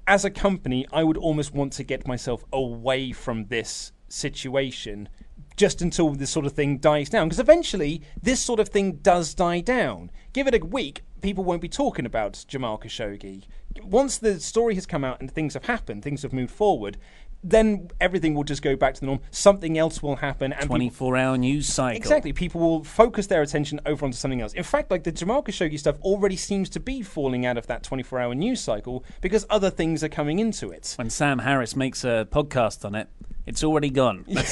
as 0.07 0.25
a 0.25 0.31
company 0.31 0.87
I 0.91 1.03
would 1.03 1.17
almost 1.17 1.53
want 1.53 1.73
to 1.73 1.83
get 1.83 2.07
myself 2.07 2.43
away 2.51 3.11
from 3.11 3.45
this 3.49 3.91
situation 4.09 5.09
just 5.57 5.81
until 5.81 6.11
this 6.11 6.29
sort 6.29 6.45
of 6.45 6.53
thing 6.53 6.77
dies 6.77 7.09
down. 7.09 7.27
Because 7.27 7.39
eventually, 7.39 8.01
this 8.21 8.39
sort 8.39 8.59
of 8.59 8.69
thing 8.69 8.93
does 8.93 9.33
die 9.33 9.61
down. 9.61 10.11
Give 10.33 10.47
it 10.47 10.55
a 10.55 10.65
week, 10.65 11.01
people 11.21 11.43
won't 11.43 11.61
be 11.61 11.69
talking 11.69 12.05
about 12.05 12.43
Jamal 12.47 12.77
Khashoggi. 12.77 13.43
Once 13.83 14.17
the 14.17 14.39
story 14.39 14.75
has 14.75 14.85
come 14.85 15.03
out 15.03 15.19
and 15.21 15.31
things 15.31 15.53
have 15.53 15.65
happened, 15.65 16.03
things 16.03 16.23
have 16.23 16.33
moved 16.33 16.51
forward, 16.53 16.97
then 17.43 17.89
everything 17.99 18.35
will 18.35 18.43
just 18.43 18.61
go 18.61 18.75
back 18.75 18.93
to 18.93 18.99
the 18.99 19.05
norm. 19.07 19.19
Something 19.31 19.77
else 19.77 20.03
will 20.03 20.17
happen, 20.17 20.51
and 20.51 20.61
people- 20.61 20.75
24 20.75 21.17
hour 21.17 21.37
news 21.37 21.67
cycle. 21.67 21.97
Exactly. 21.97 22.33
People 22.33 22.61
will 22.61 22.83
focus 22.83 23.27
their 23.27 23.41
attention 23.41 23.79
over 23.85 24.05
onto 24.05 24.15
something 24.17 24.41
else. 24.41 24.53
In 24.53 24.63
fact, 24.63 24.91
like 24.91 25.03
the 25.03 25.11
Jamal 25.11 25.41
Khashoggi 25.41 25.79
stuff 25.79 25.99
already 26.01 26.35
seems 26.35 26.69
to 26.69 26.79
be 26.79 27.01
falling 27.01 27.45
out 27.45 27.57
of 27.57 27.67
that 27.67 27.81
24 27.83 28.19
hour 28.19 28.35
news 28.35 28.61
cycle 28.61 29.03
because 29.21 29.45
other 29.49 29.69
things 29.69 30.03
are 30.03 30.09
coming 30.09 30.39
into 30.39 30.69
it. 30.69 30.93
When 30.97 31.09
Sam 31.09 31.39
Harris 31.39 31.75
makes 31.75 32.03
a 32.03 32.27
podcast 32.31 32.85
on 32.85 32.93
it, 32.93 33.09
it's 33.45 33.63
already 33.63 33.89
gone. 33.89 34.23
That's, 34.29 34.51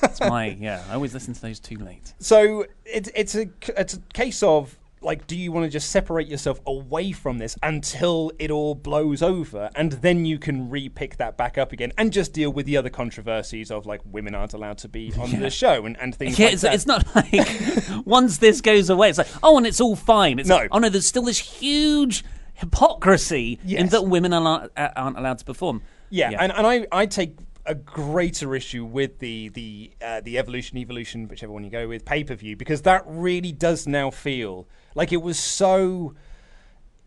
that's 0.00 0.20
my, 0.20 0.46
yeah, 0.58 0.82
I 0.90 0.94
always 0.94 1.12
listen 1.14 1.34
to 1.34 1.40
those 1.40 1.60
too 1.60 1.76
late. 1.76 2.14
So 2.18 2.64
it, 2.84 3.08
it's 3.14 3.34
a 3.34 3.48
it's 3.76 3.94
a 3.94 4.00
case 4.14 4.42
of 4.42 4.76
like, 5.02 5.26
do 5.26 5.34
you 5.34 5.50
want 5.50 5.64
to 5.64 5.70
just 5.70 5.90
separate 5.90 6.26
yourself 6.28 6.60
away 6.66 7.10
from 7.12 7.38
this 7.38 7.56
until 7.62 8.32
it 8.38 8.50
all 8.50 8.74
blows 8.74 9.22
over, 9.22 9.70
and 9.74 9.92
then 9.92 10.26
you 10.26 10.38
can 10.38 10.68
re-pick 10.68 11.16
that 11.16 11.38
back 11.38 11.56
up 11.56 11.72
again 11.72 11.90
and 11.96 12.12
just 12.12 12.34
deal 12.34 12.50
with 12.52 12.66
the 12.66 12.76
other 12.76 12.90
controversies 12.90 13.70
of 13.70 13.86
like 13.86 14.00
women 14.04 14.34
aren't 14.34 14.52
allowed 14.52 14.76
to 14.78 14.88
be 14.88 15.10
on 15.18 15.40
the 15.40 15.48
show 15.48 15.86
and, 15.86 15.98
and 16.00 16.14
things 16.14 16.38
Yeah, 16.38 16.46
like 16.46 16.52
it's, 16.54 16.62
that. 16.62 16.74
it's 16.74 16.86
not 16.86 17.06
like 17.16 18.04
once 18.06 18.38
this 18.38 18.60
goes 18.60 18.90
away, 18.90 19.08
it's 19.08 19.16
like, 19.18 19.28
oh, 19.42 19.56
and 19.56 19.66
it's 19.66 19.80
all 19.80 19.96
fine. 19.96 20.38
It's 20.38 20.48
No. 20.50 20.56
like, 20.56 20.68
oh 20.72 20.78
no, 20.78 20.88
there's 20.90 21.06
still 21.06 21.22
this 21.24 21.38
huge 21.38 22.22
hypocrisy 22.54 23.58
in 23.66 23.88
that 23.88 24.02
women 24.06 24.32
are 24.32 24.68
uh, 24.76 24.88
aren't 24.96 25.18
allowed 25.18 25.38
to 25.38 25.44
perform. 25.44 25.82
Yeah, 26.10 26.30
and, 26.38 26.52
and 26.52 26.66
I, 26.66 26.86
I 26.92 27.06
take 27.06 27.36
a 27.70 27.74
greater 27.74 28.54
issue 28.54 28.84
with 28.84 29.18
the 29.20 29.48
the 29.50 29.92
uh, 30.02 30.20
the 30.20 30.38
evolution, 30.38 30.76
evolution, 30.78 31.28
whichever 31.28 31.52
one 31.52 31.64
you 31.64 31.70
go 31.70 31.86
with, 31.88 32.04
pay 32.04 32.24
per 32.24 32.34
view, 32.34 32.56
because 32.56 32.82
that 32.82 33.02
really 33.06 33.52
does 33.52 33.86
now 33.86 34.10
feel 34.10 34.68
like 34.94 35.12
it 35.12 35.22
was 35.22 35.38
so. 35.38 36.14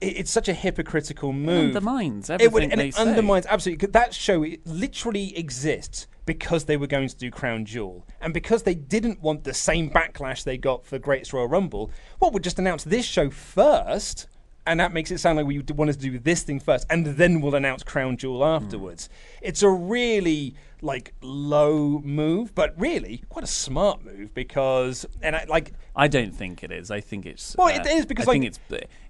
it- 0.02 0.18
It's 0.20 0.32
such 0.32 0.48
a 0.48 0.54
hypocritical 0.54 1.32
move. 1.34 1.68
undermines 1.76 2.30
It 2.30 2.42
everything 2.42 2.54
would, 2.54 2.80
and 2.80 2.82
it 2.82 2.94
say. 2.96 3.02
undermines 3.02 3.46
absolutely. 3.46 3.88
That 3.90 4.14
show 4.14 4.44
it 4.44 4.66
literally 4.66 5.38
exists 5.38 6.08
because 6.26 6.64
they 6.66 6.78
were 6.78 6.88
going 6.88 7.10
to 7.10 7.18
do 7.18 7.30
Crown 7.30 7.66
Jewel, 7.66 8.06
and 8.22 8.34
because 8.34 8.64
they 8.64 8.76
didn't 8.76 9.22
want 9.22 9.44
the 9.44 9.54
same 9.54 9.90
backlash 9.90 10.44
they 10.46 10.58
got 10.58 10.86
for 10.86 10.98
Greatest 10.98 11.34
Royal 11.34 11.48
Rumble. 11.50 11.92
What 12.20 12.32
would 12.34 12.44
just 12.46 12.58
announce 12.60 12.86
this 12.86 13.06
show 13.06 13.30
first, 13.30 14.28
and 14.66 14.80
that 14.80 14.94
makes 14.94 15.12
it 15.12 15.18
sound 15.20 15.38
like 15.38 15.46
we 15.46 15.62
d- 15.62 15.74
wanted 15.74 15.94
to 15.94 16.00
do 16.00 16.20
this 16.20 16.44
thing 16.44 16.60
first, 16.60 16.86
and 16.90 17.06
then 17.06 17.42
we'll 17.42 17.56
announce 17.56 17.84
Crown 17.84 18.18
Jewel 18.18 18.44
afterwards. 18.44 19.10
It's 19.42 19.64
a 19.64 19.70
really 19.70 20.56
like 20.82 21.14
low 21.22 22.02
move, 22.04 22.54
but 22.54 22.74
really 22.78 23.24
quite 23.30 23.44
a 23.44 23.48
smart 23.48 24.04
move 24.04 24.34
because, 24.34 25.06
and 25.22 25.36
I 25.36 25.46
like 25.48 25.74
I 25.96 26.08
don't 26.08 26.34
think 26.34 26.64
it 26.64 26.72
is. 26.72 26.92
I 26.92 27.00
think 27.02 27.26
it's. 27.26 27.56
Well, 27.58 27.68
uh, 27.68 27.80
it 27.80 27.86
is 27.88 28.06
because, 28.06 28.28
I 28.28 28.34
think 28.34 28.46
it's 28.46 28.60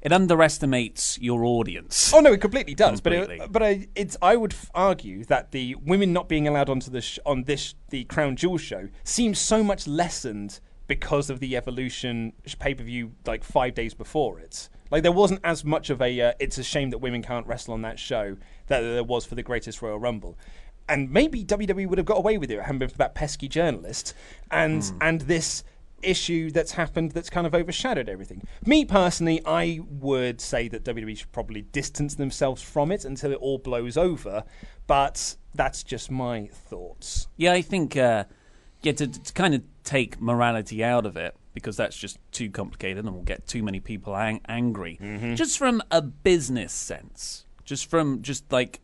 it 0.01 0.11
underestimates 0.11 1.17
your 1.19 1.43
audience. 1.45 2.13
Oh 2.13 2.19
no, 2.19 2.33
it 2.33 2.41
completely 2.41 2.75
does. 2.75 3.01
Completely. 3.01 3.37
But 3.37 3.43
it, 3.45 3.51
but 3.51 3.63
I, 3.63 3.87
it's 3.95 4.17
I 4.21 4.35
would 4.35 4.53
f- 4.53 4.69
argue 4.73 5.23
that 5.25 5.51
the 5.51 5.75
women 5.75 6.13
not 6.13 6.29
being 6.29 6.47
allowed 6.47 6.69
onto 6.69 6.91
the 6.91 7.01
sh- 7.01 7.19
on 7.25 7.43
this 7.43 7.75
the 7.89 8.03
Crown 8.05 8.35
Jewel 8.35 8.57
show 8.57 8.89
seems 9.03 9.39
so 9.39 9.63
much 9.63 9.87
lessened 9.87 10.59
because 10.87 11.29
of 11.29 11.39
the 11.39 11.55
Evolution 11.55 12.33
pay 12.59 12.73
per 12.73 12.83
view 12.83 13.13
like 13.25 13.43
five 13.43 13.73
days 13.73 13.93
before 13.93 14.39
it. 14.39 14.69
Like 14.93 15.01
there 15.01 15.11
wasn't 15.11 15.39
as 15.43 15.65
much 15.65 15.89
of 15.89 16.03
a 16.03 16.21
uh, 16.21 16.33
it's 16.39 16.59
a 16.59 16.63
shame 16.63 16.91
that 16.91 16.99
women 16.99 17.23
can't 17.23 17.47
wrestle 17.47 17.73
on 17.73 17.81
that 17.81 17.97
show 17.97 18.37
that 18.67 18.81
there 18.81 19.03
was 19.03 19.25
for 19.25 19.33
the 19.33 19.41
Greatest 19.41 19.81
Royal 19.81 19.97
Rumble. 19.97 20.37
And 20.87 21.09
maybe 21.09 21.43
WWE 21.43 21.87
would 21.87 21.97
have 21.97 22.05
got 22.05 22.17
away 22.17 22.37
with 22.37 22.51
it, 22.51 22.61
hadn't 22.61 22.77
been 22.77 22.89
for 22.89 22.99
that 22.99 23.15
pesky 23.15 23.47
journalist, 23.47 24.13
and 24.51 24.83
and 25.01 25.21
this 25.21 25.63
issue 26.03 26.51
that's 26.51 26.73
happened 26.73 27.13
that's 27.13 27.31
kind 27.31 27.47
of 27.47 27.55
overshadowed 27.55 28.07
everything. 28.07 28.45
Me 28.67 28.85
personally, 28.85 29.41
I 29.47 29.79
would 29.89 30.39
say 30.39 30.67
that 30.67 30.83
WWE 30.83 31.17
should 31.17 31.31
probably 31.31 31.63
distance 31.63 32.13
themselves 32.13 32.61
from 32.61 32.91
it 32.91 33.03
until 33.03 33.31
it 33.31 33.39
all 33.39 33.57
blows 33.57 33.97
over, 33.97 34.43
but 34.85 35.37
that's 35.55 35.81
just 35.81 36.11
my 36.11 36.49
thoughts. 36.53 37.29
Yeah, 37.35 37.53
I 37.53 37.63
think 37.63 37.97
uh, 37.97 38.25
yeah 38.83 38.91
to, 38.91 39.07
to 39.07 39.33
kind 39.33 39.55
of 39.55 39.63
take 39.83 40.21
morality 40.21 40.83
out 40.83 41.07
of 41.07 41.17
it 41.17 41.35
because 41.53 41.77
that's 41.77 41.95
just 41.95 42.17
too 42.31 42.49
complicated 42.49 43.05
and 43.05 43.13
will 43.13 43.21
get 43.23 43.47
too 43.47 43.63
many 43.63 43.79
people 43.79 44.15
ang- 44.15 44.41
angry. 44.47 44.97
Mm-hmm. 45.01 45.35
Just 45.35 45.57
from 45.57 45.81
a 45.91 46.01
business 46.01 46.73
sense, 46.73 47.45
just 47.63 47.89
from 47.89 48.21
just 48.21 48.51
like 48.51 48.79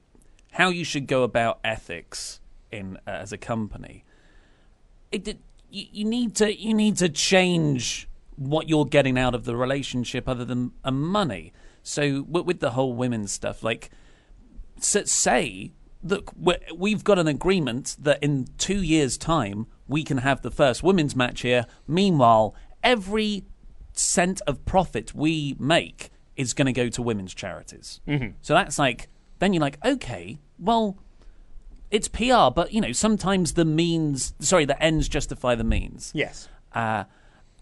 how 0.51 0.69
you 0.69 0.83
should 0.83 1.07
go 1.07 1.23
about 1.23 1.59
ethics 1.63 2.39
in 2.71 2.97
uh, 3.07 3.11
as 3.11 3.31
a 3.31 3.37
company. 3.37 4.03
It, 5.11 5.27
it 5.27 5.39
you, 5.69 5.85
you 5.91 6.05
need 6.05 6.35
to 6.35 6.55
you 6.55 6.73
need 6.73 6.97
to 6.97 7.09
change 7.09 8.07
what 8.35 8.69
you're 8.69 8.85
getting 8.85 9.17
out 9.17 9.35
of 9.35 9.43
the 9.45 9.55
relationship 9.55 10.29
other 10.29 10.45
than 10.45 10.71
uh, 10.83 10.91
money. 10.91 11.51
So 11.83 12.23
with, 12.27 12.45
with 12.45 12.59
the 12.59 12.71
whole 12.71 12.93
women's 12.93 13.31
stuff, 13.31 13.63
like 13.63 13.89
say 14.79 15.73
look 16.01 16.31
we- 16.39 16.55
we've 16.75 17.03
got 17.03 17.19
an 17.19 17.27
agreement 17.27 17.97
that 17.99 18.21
in 18.23 18.47
two 18.57 18.81
years 18.81 19.17
time 19.17 19.67
we 19.89 20.03
can 20.03 20.19
have 20.19 20.41
the 20.41 20.51
first 20.51 20.81
women's 20.83 21.15
match 21.15 21.41
here 21.41 21.65
meanwhile 21.87 22.55
every 22.81 23.43
cent 23.91 24.39
of 24.47 24.63
profit 24.65 25.13
we 25.13 25.55
make 25.59 26.09
is 26.37 26.53
going 26.53 26.67
to 26.67 26.71
go 26.71 26.87
to 26.87 27.01
women's 27.01 27.33
charities 27.33 27.99
mm-hmm. 28.07 28.29
so 28.41 28.53
that's 28.53 28.79
like 28.79 29.09
then 29.39 29.53
you're 29.53 29.61
like 29.61 29.77
okay 29.83 30.39
well 30.57 30.97
it's 31.91 32.07
pr 32.07 32.49
but 32.55 32.71
you 32.71 32.79
know 32.79 32.93
sometimes 32.93 33.53
the 33.53 33.65
means 33.65 34.33
sorry 34.39 34.63
the 34.63 34.81
ends 34.81 35.09
justify 35.09 35.55
the 35.55 35.63
means 35.65 36.11
Yes. 36.13 36.47
uh, 36.73 37.03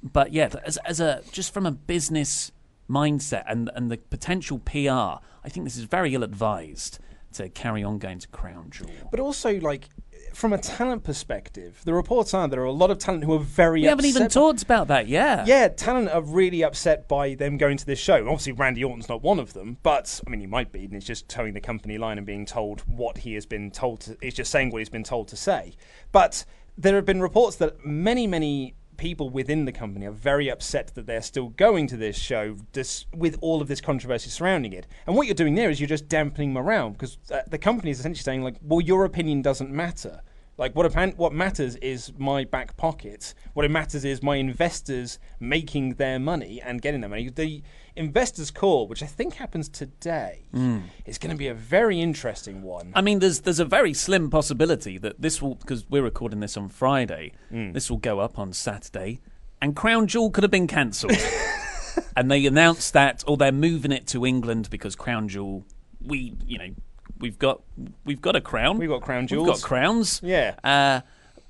but 0.04 0.32
yeah, 0.34 0.50
as, 0.66 0.78
as 0.78 1.00
a 1.00 1.22
just 1.32 1.54
from 1.54 1.66
a 1.66 1.72
business 1.72 2.52
mindset 2.90 3.44
and 3.48 3.70
and 3.76 3.92
the 3.92 3.98
potential 3.98 4.60
PR, 4.60 5.24
I 5.44 5.50
think 5.50 5.66
this 5.66 5.78
is 5.78 5.84
very 5.84 6.14
ill 6.14 6.24
advised 6.24 7.00
to 7.34 7.50
carry 7.50 7.84
on 7.84 7.98
going 7.98 8.20
to 8.20 8.28
Crown 8.30 8.70
Jewel. 8.70 8.90
But 9.12 9.20
also, 9.20 9.60
like, 9.60 9.90
from 10.38 10.54
a 10.54 10.58
talent 10.60 11.04
perspective, 11.04 11.82
the 11.84 11.94
reports 11.96 12.32
are 12.32 12.48
there 12.48 12.62
are 12.62 12.66
a 12.66 12.72
lot 12.72 12.92
of 12.92 13.00
talent 13.00 13.24
who 13.24 13.34
are 13.34 13.40
very 13.40 13.82
upset. 13.82 13.82
We 13.82 13.90
haven't 13.90 14.06
even 14.06 14.30
talked 14.30 14.62
about 14.62 14.88
that. 14.90 15.08
Yeah, 15.08 15.44
Yeah, 15.48 15.68
talent 15.68 16.10
are 16.10 16.22
really 16.22 16.64
upset 16.64 17.08
by 17.08 17.34
them 17.34 17.58
going 17.58 17.78
to 17.78 17.86
this 17.88 17.98
show. 17.98 18.18
Obviously, 18.18 18.52
Randy 18.52 18.84
Orton's 18.84 19.10
not 19.10 19.24
one 19.24 19.40
of 19.40 19.54
them, 19.54 19.78
but 19.82 20.22
I 20.28 20.30
mean, 20.30 20.40
he 20.40 20.46
might 20.46 20.72
be, 20.72 20.86
and 20.86 20.94
it's 20.94 21.08
just 21.08 21.28
towing 21.28 21.56
the 21.56 21.60
company 21.60 21.98
line 21.98 22.20
and 22.20 22.28
being 22.28 22.46
told 22.46 22.82
what 22.82 23.18
he 23.18 23.34
has 23.34 23.48
been 23.48 23.72
told 23.72 24.02
to. 24.02 24.16
It's 24.22 24.36
just 24.36 24.52
saying 24.52 24.70
what 24.70 24.78
he's 24.78 24.90
been 24.90 25.04
told 25.04 25.28
to 25.30 25.36
say. 25.36 25.76
But 26.12 26.46
there 26.78 26.94
have 26.96 27.06
been 27.06 27.20
reports 27.20 27.56
that 27.56 27.84
many, 27.84 28.28
many 28.28 28.76
people 28.98 29.30
within 29.30 29.66
the 29.66 29.72
company 29.72 30.06
are 30.06 30.12
very 30.12 30.50
upset 30.50 30.94
that 30.96 31.06
they're 31.06 31.22
still 31.22 31.50
going 31.50 31.88
to 31.88 31.98
this 31.98 32.18
show 32.18 32.58
dis- 32.74 33.06
with 33.16 33.38
all 33.42 33.62
of 33.62 33.68
this 33.68 33.80
controversy 33.80 34.30
surrounding 34.30 34.74
it. 34.74 34.86
And 35.06 35.16
what 35.16 35.28
you're 35.28 35.36
doing 35.36 35.56
there 35.56 35.70
is 35.70 35.80
you're 35.80 35.88
just 35.88 36.10
dampening 36.10 36.54
morale 36.54 36.90
because 36.90 37.18
uh, 37.32 37.42
the 37.48 37.58
company 37.58 37.92
is 37.92 38.00
essentially 38.00 38.24
saying, 38.24 38.44
like, 38.44 38.58
well, 38.62 38.82
your 38.82 39.06
opinion 39.06 39.42
doesn't 39.42 39.72
matter. 39.72 40.22
Like 40.58 40.76
what 40.76 40.92
what 41.18 41.34
matters 41.34 41.76
is 41.78 42.12
my 42.18 42.44
back 42.44 42.78
pocket. 42.78 43.36
What 43.54 43.64
it 43.64 43.70
matters 43.70 44.04
is 44.04 44.24
my 44.24 44.38
investors 44.38 45.20
making 45.40 45.96
their 45.96 46.18
money 46.18 46.60
and 46.60 46.82
getting 46.82 47.02
their 47.02 47.10
money. 47.10 47.30
The 47.30 47.62
investors 47.96 48.50
call, 48.50 48.88
which 48.88 49.04
I 49.04 49.06
think 49.06 49.36
happens 49.36 49.70
today, 49.70 50.48
hmm. 50.52 50.80
is 51.06 51.20
going 51.20 51.32
to 51.32 51.38
be 51.38 51.48
a 51.48 51.54
very 51.54 52.02
interesting 52.02 52.64
one. 52.64 52.92
I 52.96 53.02
mean, 53.02 53.20
there's 53.20 53.42
there's 53.42 53.60
a 53.60 53.66
very 53.66 53.94
slim 53.94 54.32
possibility 54.32 54.98
that 54.98 55.22
this 55.22 55.42
will 55.42 55.56
because 55.56 55.88
we're 55.90 56.04
recording 56.04 56.40
this 56.40 56.58
on 56.58 56.70
Friday. 56.70 57.34
Hmm. 57.50 57.74
This 57.74 57.92
will 57.92 57.98
go 57.98 58.20
up 58.20 58.40
on 58.40 58.52
Saturday, 58.52 59.20
and 59.62 59.76
Crown 59.76 60.08
Jewel 60.08 60.32
could 60.32 60.44
have 60.44 60.52
been 60.52 60.68
cancelled. 60.68 61.14
and 62.16 62.32
they 62.32 62.44
announced 62.48 62.94
that, 62.94 63.24
or 63.28 63.38
they're 63.38 63.52
moving 63.52 63.92
it 63.92 64.08
to 64.08 64.26
England 64.26 64.70
because 64.72 64.96
Crown 64.96 65.28
Jewel, 65.28 65.66
we 66.02 66.34
you 66.48 66.58
know, 66.58 66.70
we've 67.20 67.40
got 67.40 67.62
we've 68.06 68.22
got 68.22 68.36
a 68.36 68.42
crown. 68.42 68.78
We've 68.78 68.90
got 68.90 69.02
crown 69.02 69.28
jewels. 69.28 69.48
We've 69.48 69.56
got 69.56 69.62
crowns. 69.62 70.22
Yeah. 70.24 70.56
Uh, 70.64 71.02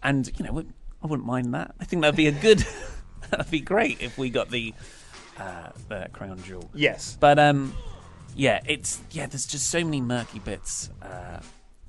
and 0.03 0.29
you 0.37 0.45
know, 0.45 0.63
I 1.03 1.07
wouldn't 1.07 1.27
mind 1.27 1.53
that. 1.53 1.75
I 1.79 1.85
think 1.85 2.01
that'd 2.01 2.15
be 2.15 2.27
a 2.27 2.31
good. 2.31 2.65
that'd 3.29 3.51
be 3.51 3.59
great 3.59 4.01
if 4.01 4.17
we 4.17 4.29
got 4.29 4.49
the 4.49 4.73
uh, 5.37 5.69
the 5.89 6.07
crown 6.13 6.41
jewel. 6.43 6.69
Yes. 6.73 7.17
But 7.19 7.39
um, 7.39 7.73
yeah, 8.35 8.61
it's 8.65 9.01
yeah. 9.11 9.27
There's 9.27 9.45
just 9.45 9.69
so 9.69 9.83
many 9.83 10.01
murky 10.01 10.39
bits 10.39 10.89
uh, 11.01 11.39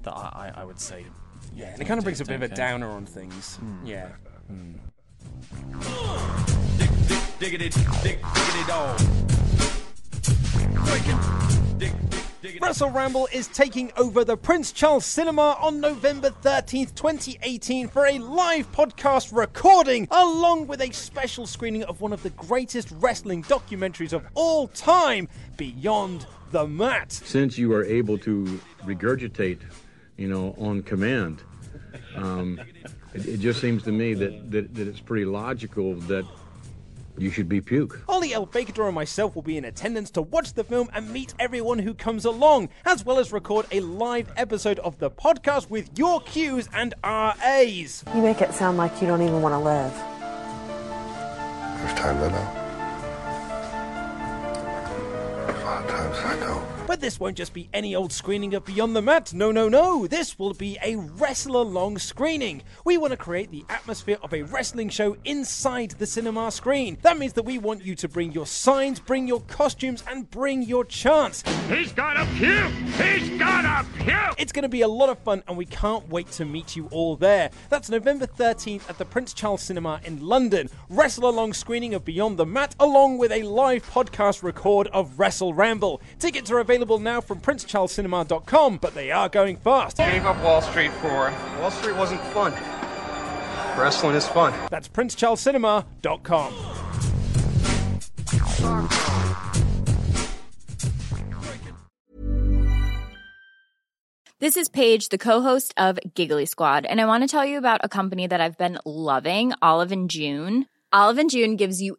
that 0.03 0.13
I, 0.13 0.53
I, 0.57 0.61
I 0.63 0.65
would 0.65 0.81
say. 0.81 1.07
Yeah, 1.55 1.67
and 1.67 1.81
it 1.81 1.87
kind 1.87 1.99
of 1.99 2.05
brings 2.05 2.21
a 2.21 2.25
bit 2.25 2.37
of 2.37 2.43
a 2.43 2.55
downer 2.55 2.89
on 2.89 3.07
things. 3.07 3.59
Yeah. 3.85 4.09
Diggity, 7.39 7.71
dig, 8.03 8.19
diggity 8.23 8.65
dog. 8.67 9.01
Wrestle 12.61 12.91
Ramble 12.91 13.29
is 13.33 13.49
taking 13.49 13.91
over 13.97 14.23
the 14.23 14.37
Prince 14.37 14.71
Charles 14.71 15.05
Cinema 15.05 15.57
on 15.61 15.81
November 15.81 16.31
13th, 16.31 16.95
2018 16.95 17.89
for 17.89 18.07
a 18.07 18.19
live 18.19 18.71
podcast 18.71 19.37
recording 19.37 20.07
along 20.13 20.69
with 20.69 20.81
a 20.81 20.93
special 20.93 21.49
screening 21.49 21.83
of 21.85 22.01
one 22.01 22.13
of 22.13 22.23
the 22.23 22.31
greatest 22.31 22.93
wrestling 23.01 23.43
documentaries 23.43 24.13
of 24.13 24.25
all 24.35 24.69
time, 24.69 25.29
Beyond 25.57 26.27
the 26.53 26.69
Mat. 26.69 27.11
since 27.11 27.59
you 27.59 27.73
are 27.73 27.85
able 27.85 28.17
to 28.19 28.61
regurgitate, 28.85 29.59
you 30.17 30.29
know, 30.29 30.55
on 30.59 30.85
command, 30.85 31.43
um, 32.15 32.61
it, 33.15 33.27
it 33.27 33.41
just 33.41 33.61
seems 33.61 33.83
to 33.83 33.91
me 33.91 34.15
that, 34.15 34.51
that, 34.53 34.75
that 34.77 34.87
it's 34.87 35.01
pretty 35.01 35.25
logical 35.25 35.97
that 36.03 36.25
you 37.21 37.31
should 37.31 37.49
be 37.49 37.61
puke. 37.61 38.03
Ollie 38.09 38.33
El 38.33 38.47
Fakador 38.47 38.87
and 38.87 38.95
myself 38.95 39.35
will 39.35 39.43
be 39.43 39.57
in 39.57 39.65
attendance 39.65 40.11
to 40.13 40.23
watch 40.23 40.55
the 40.55 40.65
film 40.65 40.89
and 40.93 41.11
meet 41.13 41.35
everyone 41.39 41.79
who 41.79 41.95
comes 41.95 42.25
along, 42.25 42.69
as 42.85 43.05
well 43.05 43.19
as 43.19 43.33
record 43.33 43.67
a 43.71 43.81
live 43.81 44.33
episode 44.37 44.79
of 44.81 44.99
the 44.99 45.11
podcast 45.11 45.71
with 45.71 45.91
your 45.99 46.21
cues 46.21 46.69
and 46.73 46.95
RAs. 47.03 48.05
You 48.15 48.23
make 48.23 48.41
it 48.41 48.53
sound 48.53 48.77
like 48.79 49.01
you 49.01 49.07
don't 49.07 49.23
even 49.23 49.43
want 49.43 49.53
to 49.55 49.59
live. 49.59 49.93
There's 51.79 51.99
times 51.99 52.23
I 52.23 52.31
know. 52.31 52.55
There's 55.47 55.63
a 55.63 55.65
lot 55.65 55.85
of 55.85 55.91
times 55.91 56.17
I 56.19 56.37
don't. 56.41 56.78
But 56.89 57.03
this 57.03 57.21
won't 57.21 57.37
just 57.37 57.53
be 57.53 57.69
any 57.75 57.95
old 57.95 58.15
screening 58.15 58.55
of 58.55 58.65
Beyond 58.65 58.97
the 58.97 59.03
Mat. 59.03 59.35
No, 59.35 59.53
no, 59.53 59.69
no. 59.69 60.07
This 60.07 60.39
will 60.39 60.55
be 60.55 60.79
a 60.83 60.97
wrestler 60.97 61.61
long 61.61 61.99
screening. 61.99 62.63
We 62.83 62.97
want 62.97 63.11
to 63.11 63.19
create 63.19 63.51
the 63.51 63.67
atmosphere 63.69 64.17
of 64.23 64.33
a 64.33 64.45
wrestling 64.45 64.89
show 64.89 65.15
inside 65.27 65.91
the 65.91 66.07
cinema 66.07 66.51
screen. 66.51 66.97
That 67.03 67.19
means 67.19 67.35
that 67.35 67.43
we 67.43 67.59
want 67.59 67.85
you 67.85 67.95
to 67.97 68.09
bring 68.09 68.33
your 68.33 68.47
signs, 68.47 69.01
bring 69.01 69.29
your 69.29 69.43
costumes, 69.43 70.03
and 70.09 70.31
bring 70.31 70.63
your 70.63 70.83
chants. 70.83 71.43
He's 71.69 71.93
got 71.93 72.17
a 72.17 72.25
puke! 72.37 72.73
He's 72.97 73.39
got 73.39 73.67
a 73.67 73.87
puke! 73.99 74.37
It's 74.39 74.53
going 74.53 74.63
to 74.63 74.71
be 74.71 74.81
a 74.81 74.89
lot 74.89 75.11
of 75.11 75.19
fun, 75.19 75.43
and 75.47 75.59
we 75.59 75.67
can't 75.67 76.09
wait 76.09 76.31
to 76.33 76.47
meet 76.47 76.75
you 76.75 76.89
all 76.91 77.17
there. 77.17 77.51
That's 77.69 77.91
November 77.91 78.27
13th 78.27 78.89
at 78.89 78.97
the 78.97 79.05
Prince 79.05 79.35
Charles 79.35 79.61
Cinema 79.61 80.01
in 80.07 80.27
London. 80.27 80.71
Wrestle 80.89 81.29
along 81.29 81.53
screening 81.53 81.93
of 81.93 82.07
Beyond 82.07 82.39
the 82.39 82.47
Mat, 82.47 82.75
along 82.81 83.19
with 83.19 83.31
a 83.31 83.43
live 83.43 83.87
podcast 83.91 84.43
record 84.43 84.87
of 84.95 85.19
Wrestle 85.19 85.53
Ramble. 85.53 86.01
Tickets 86.19 86.51
are 86.51 86.61
available 86.61 86.78
now 86.99 87.21
from 87.21 87.41
princecharlescinema.com, 87.41 88.79
but 88.79 88.95
they 88.95 89.11
are 89.11 89.29
going 89.29 89.57
fast. 89.57 89.97
Gave 89.97 90.27
up 90.27 90.43
Wall 90.43 90.63
Street 90.63 90.93
for. 90.95 91.33
Wall 91.59 91.71
Street 91.71 91.97
wasn't 91.97 92.21
fun. 92.33 92.53
Wrestling 93.79 94.17
is 94.17 94.27
fun. 94.27 94.53
That's 94.71 94.89
princecharlescinema.com. 94.89 96.55
This 104.41 104.57
is 104.57 104.69
Paige, 104.69 105.09
the 105.09 105.19
co-host 105.19 105.75
of 105.77 105.99
Giggly 106.15 106.47
Squad, 106.47 106.87
and 106.87 107.01
I 107.01 107.07
want 107.07 107.25
to 107.25 107.29
tell 107.29 107.45
you 107.45 107.59
about 107.59 107.81
a 107.83 107.89
company 107.89 108.29
that 108.29 108.41
I've 108.41 108.57
been 108.57 108.79
loving, 108.85 109.53
Olive 109.61 109.91
and 109.91 110.09
June. 110.09 110.67
Olive 110.93 111.19
and 111.19 111.29
June 111.29 111.57
gives 111.57 111.83
you 111.83 111.99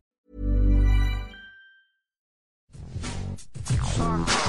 Uh. 3.79 4.40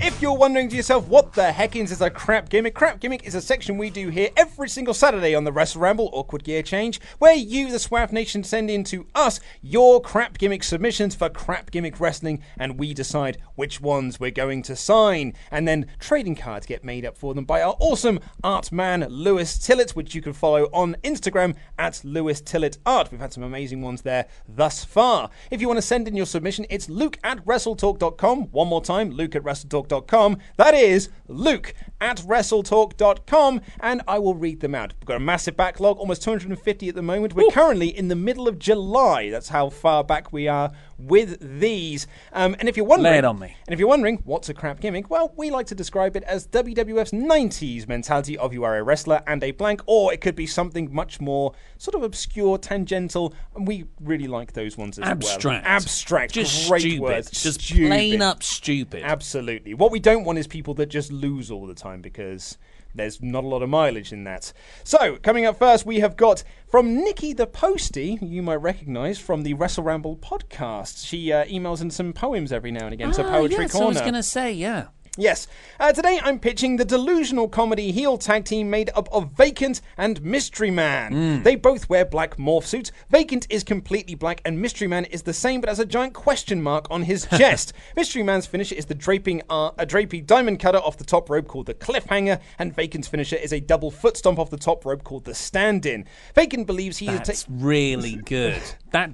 If 0.00 0.20
you're 0.20 0.36
wondering 0.36 0.68
to 0.70 0.76
yourself, 0.76 1.06
what 1.06 1.34
the 1.34 1.52
heck 1.52 1.76
is 1.76 2.00
a 2.00 2.10
crap 2.10 2.48
gimmick? 2.48 2.74
Crap 2.74 2.98
gimmick 2.98 3.24
is 3.24 3.36
a 3.36 3.40
section 3.40 3.78
we 3.78 3.90
do 3.90 4.08
here 4.08 4.28
every 4.36 4.68
single 4.68 4.92
Saturday 4.92 5.36
on 5.36 5.44
the 5.44 5.52
Wrestle 5.52 5.80
Ramble 5.80 6.10
Awkward 6.12 6.42
Gear 6.42 6.62
Change, 6.62 7.00
where 7.18 7.34
you, 7.34 7.70
the 7.70 7.78
Swaff 7.78 8.10
Nation, 8.10 8.42
send 8.42 8.70
in 8.70 8.82
to 8.84 9.06
us 9.14 9.38
your 9.62 10.00
crap 10.00 10.36
gimmick 10.36 10.64
submissions 10.64 11.14
for 11.14 11.28
crap 11.28 11.70
gimmick 11.70 12.00
wrestling, 12.00 12.42
and 12.58 12.76
we 12.76 12.92
decide 12.92 13.38
which 13.54 13.80
ones 13.80 14.18
we're 14.18 14.32
going 14.32 14.62
to 14.62 14.74
sign. 14.74 15.32
And 15.52 15.66
then 15.66 15.86
trading 16.00 16.34
cards 16.34 16.66
get 16.66 16.84
made 16.84 17.06
up 17.06 17.16
for 17.16 17.32
them 17.32 17.44
by 17.44 17.62
our 17.62 17.76
awesome 17.78 18.18
art 18.42 18.72
man, 18.72 19.06
Lewis 19.08 19.58
Tillett, 19.58 19.92
which 19.92 20.14
you 20.14 20.20
can 20.20 20.32
follow 20.32 20.64
on 20.72 20.96
Instagram 21.04 21.54
at 21.78 22.02
Lewis 22.04 22.42
Tillett 22.42 22.78
Art. 22.84 23.12
We've 23.12 23.20
had 23.20 23.32
some 23.32 23.44
amazing 23.44 23.80
ones 23.80 24.02
there 24.02 24.26
thus 24.48 24.84
far. 24.84 25.30
If 25.52 25.60
you 25.60 25.68
want 25.68 25.78
to 25.78 25.82
send 25.82 26.08
in 26.08 26.16
your 26.16 26.26
submission, 26.26 26.66
it's 26.68 26.88
luke 26.88 27.18
at 27.22 27.44
wrestletalk.com. 27.44 28.50
One 28.50 28.68
more 28.68 28.82
time, 28.82 29.10
luke 29.10 29.36
at 29.36 29.44
wrestletalk.com. 29.44 29.83
That 29.88 30.74
is 30.74 31.08
luke 31.28 31.74
at 32.00 32.18
wrestletalk.com, 32.18 33.60
and 33.80 34.02
I 34.06 34.18
will 34.18 34.34
read 34.34 34.60
them 34.60 34.74
out. 34.74 34.92
We've 35.00 35.06
got 35.06 35.16
a 35.16 35.20
massive 35.20 35.56
backlog, 35.56 35.98
almost 35.98 36.22
250 36.22 36.88
at 36.88 36.94
the 36.94 37.02
moment. 37.02 37.34
We're 37.34 37.50
currently 37.50 37.88
in 37.88 38.08
the 38.08 38.16
middle 38.16 38.46
of 38.46 38.58
July. 38.58 39.30
That's 39.30 39.48
how 39.48 39.70
far 39.70 40.04
back 40.04 40.32
we 40.32 40.48
are 40.48 40.72
with 40.98 41.60
these. 41.60 42.06
Um, 42.32 42.54
and 42.58 42.68
if 42.68 42.76
you're 42.76 42.86
wondering, 42.86 43.12
Lay 43.12 43.18
it 43.18 43.24
on 43.24 43.38
me. 43.38 43.56
and 43.66 43.72
if 43.72 43.78
you're 43.78 43.88
wondering 43.88 44.20
what's 44.24 44.48
a 44.48 44.54
crap 44.54 44.80
gimmick, 44.80 45.10
well, 45.10 45.32
we 45.36 45.50
like 45.50 45.66
to 45.68 45.74
describe 45.74 46.16
it 46.16 46.22
as 46.24 46.46
WWF's 46.48 47.10
90s 47.12 47.86
mentality 47.88 48.36
of 48.38 48.52
you 48.52 48.64
are 48.64 48.76
a 48.76 48.82
wrestler 48.82 49.22
and 49.26 49.42
a 49.44 49.50
blank, 49.52 49.82
or 49.86 50.12
it 50.12 50.20
could 50.20 50.34
be 50.36 50.46
something 50.46 50.94
much 50.94 51.20
more 51.20 51.52
sort 51.78 51.94
of 51.94 52.02
obscure, 52.02 52.58
tangential, 52.58 53.34
and 53.54 53.66
we 53.66 53.84
really 54.00 54.26
like 54.26 54.52
those 54.52 54.76
ones 54.78 54.98
as 54.98 55.04
Abstract. 55.08 55.44
well. 55.44 55.60
Abstract. 55.74 56.32
Just 56.34 56.68
great 56.68 56.80
stupid. 56.82 57.00
words. 57.00 57.30
Just 57.42 57.60
Stupid. 57.62 57.88
plain 57.88 58.22
up 58.22 58.42
stupid. 58.42 59.02
Absolutely. 59.04 59.74
What 59.74 59.90
we 59.92 60.00
don't 60.00 60.24
want 60.24 60.38
is 60.38 60.46
people 60.46 60.74
that 60.74 60.86
just 60.86 61.10
lose 61.12 61.50
all 61.50 61.66
the 61.66 61.74
time 61.74 62.00
because 62.00 62.58
there's 62.94 63.22
not 63.22 63.44
a 63.44 63.46
lot 63.46 63.62
of 63.62 63.68
mileage 63.68 64.12
in 64.12 64.24
that. 64.24 64.52
So, 64.84 65.16
coming 65.16 65.44
up 65.44 65.58
first, 65.58 65.84
we 65.86 66.00
have 66.00 66.16
got 66.16 66.42
from 66.68 66.96
Nikki 66.96 67.32
the 67.32 67.46
Postie, 67.46 68.18
you 68.22 68.42
might 68.42 68.56
recognise 68.56 69.18
from 69.18 69.42
the 69.42 69.54
Wrestle 69.54 69.84
Ramble 69.84 70.16
podcast. 70.16 71.06
She 71.06 71.32
uh, 71.32 71.44
emails 71.46 71.80
in 71.80 71.90
some 71.90 72.12
poems 72.12 72.52
every 72.52 72.70
now 72.72 72.84
and 72.86 72.94
again, 72.94 73.12
so 73.12 73.24
Ah, 73.24 73.30
Poetry 73.30 73.64
yes, 73.64 73.72
Corner. 73.72 73.86
I 73.86 73.88
was 73.90 74.00
going 74.00 74.14
to 74.14 74.22
say, 74.22 74.52
yeah. 74.52 74.86
Yes. 75.16 75.46
Uh, 75.78 75.92
today 75.92 76.18
I'm 76.24 76.40
pitching 76.40 76.74
the 76.76 76.84
delusional 76.84 77.48
comedy 77.48 77.92
heel 77.92 78.18
tag 78.18 78.44
team 78.44 78.68
made 78.68 78.90
up 78.96 79.08
of 79.12 79.30
Vacant 79.36 79.80
and 79.96 80.20
Mystery 80.22 80.72
Man. 80.72 81.12
Hmm. 81.12 81.42
They 81.44 81.54
both 81.54 81.88
wear 81.88 82.04
black 82.04 82.36
morph 82.36 82.64
suits. 82.64 82.90
Vacant 83.10 83.46
is 83.48 83.62
completely 83.62 84.16
black, 84.16 84.40
and 84.44 84.60
Mystery 84.60 84.88
Man 84.88 85.04
is 85.04 85.22
the 85.22 85.32
same 85.32 85.60
but 85.60 85.68
has 85.68 85.78
a 85.78 85.84
giant 85.86 86.14
question 86.14 86.60
mark 86.60 86.88
on 86.90 87.02
his 87.02 87.26
chest. 87.30 87.74
Mystery 87.94 88.24
Man's 88.24 88.46
finisher 88.46 88.74
is 88.74 88.86
the 88.86 88.94
draping 88.94 89.40
uh, 89.48 89.70
a 89.78 89.86
drapey 89.86 90.24
diamond 90.26 90.58
cutter 90.58 90.78
off 90.78 90.96
the 90.98 91.04
top 91.04 91.30
rope 91.30 91.46
called 91.46 91.66
the 91.66 91.74
cliffhanger, 91.74 92.40
and 92.58 92.74
Vacant's 92.74 93.06
finisher 93.06 93.36
is 93.36 93.52
a 93.52 93.60
double 93.60 93.92
foot 93.92 94.16
stomp 94.16 94.40
off 94.40 94.50
the 94.50 94.56
top 94.56 94.84
rope 94.84 95.04
called 95.04 95.26
the 95.26 95.34
stand-in. 95.34 96.06
Vacant 96.34 96.66
believes 96.66 96.98
he 96.98 97.06
That's 97.06 97.28
is. 97.28 97.44
ta- 97.44 97.50
really 97.54 98.16
good. 98.16 98.60
That 98.90 99.12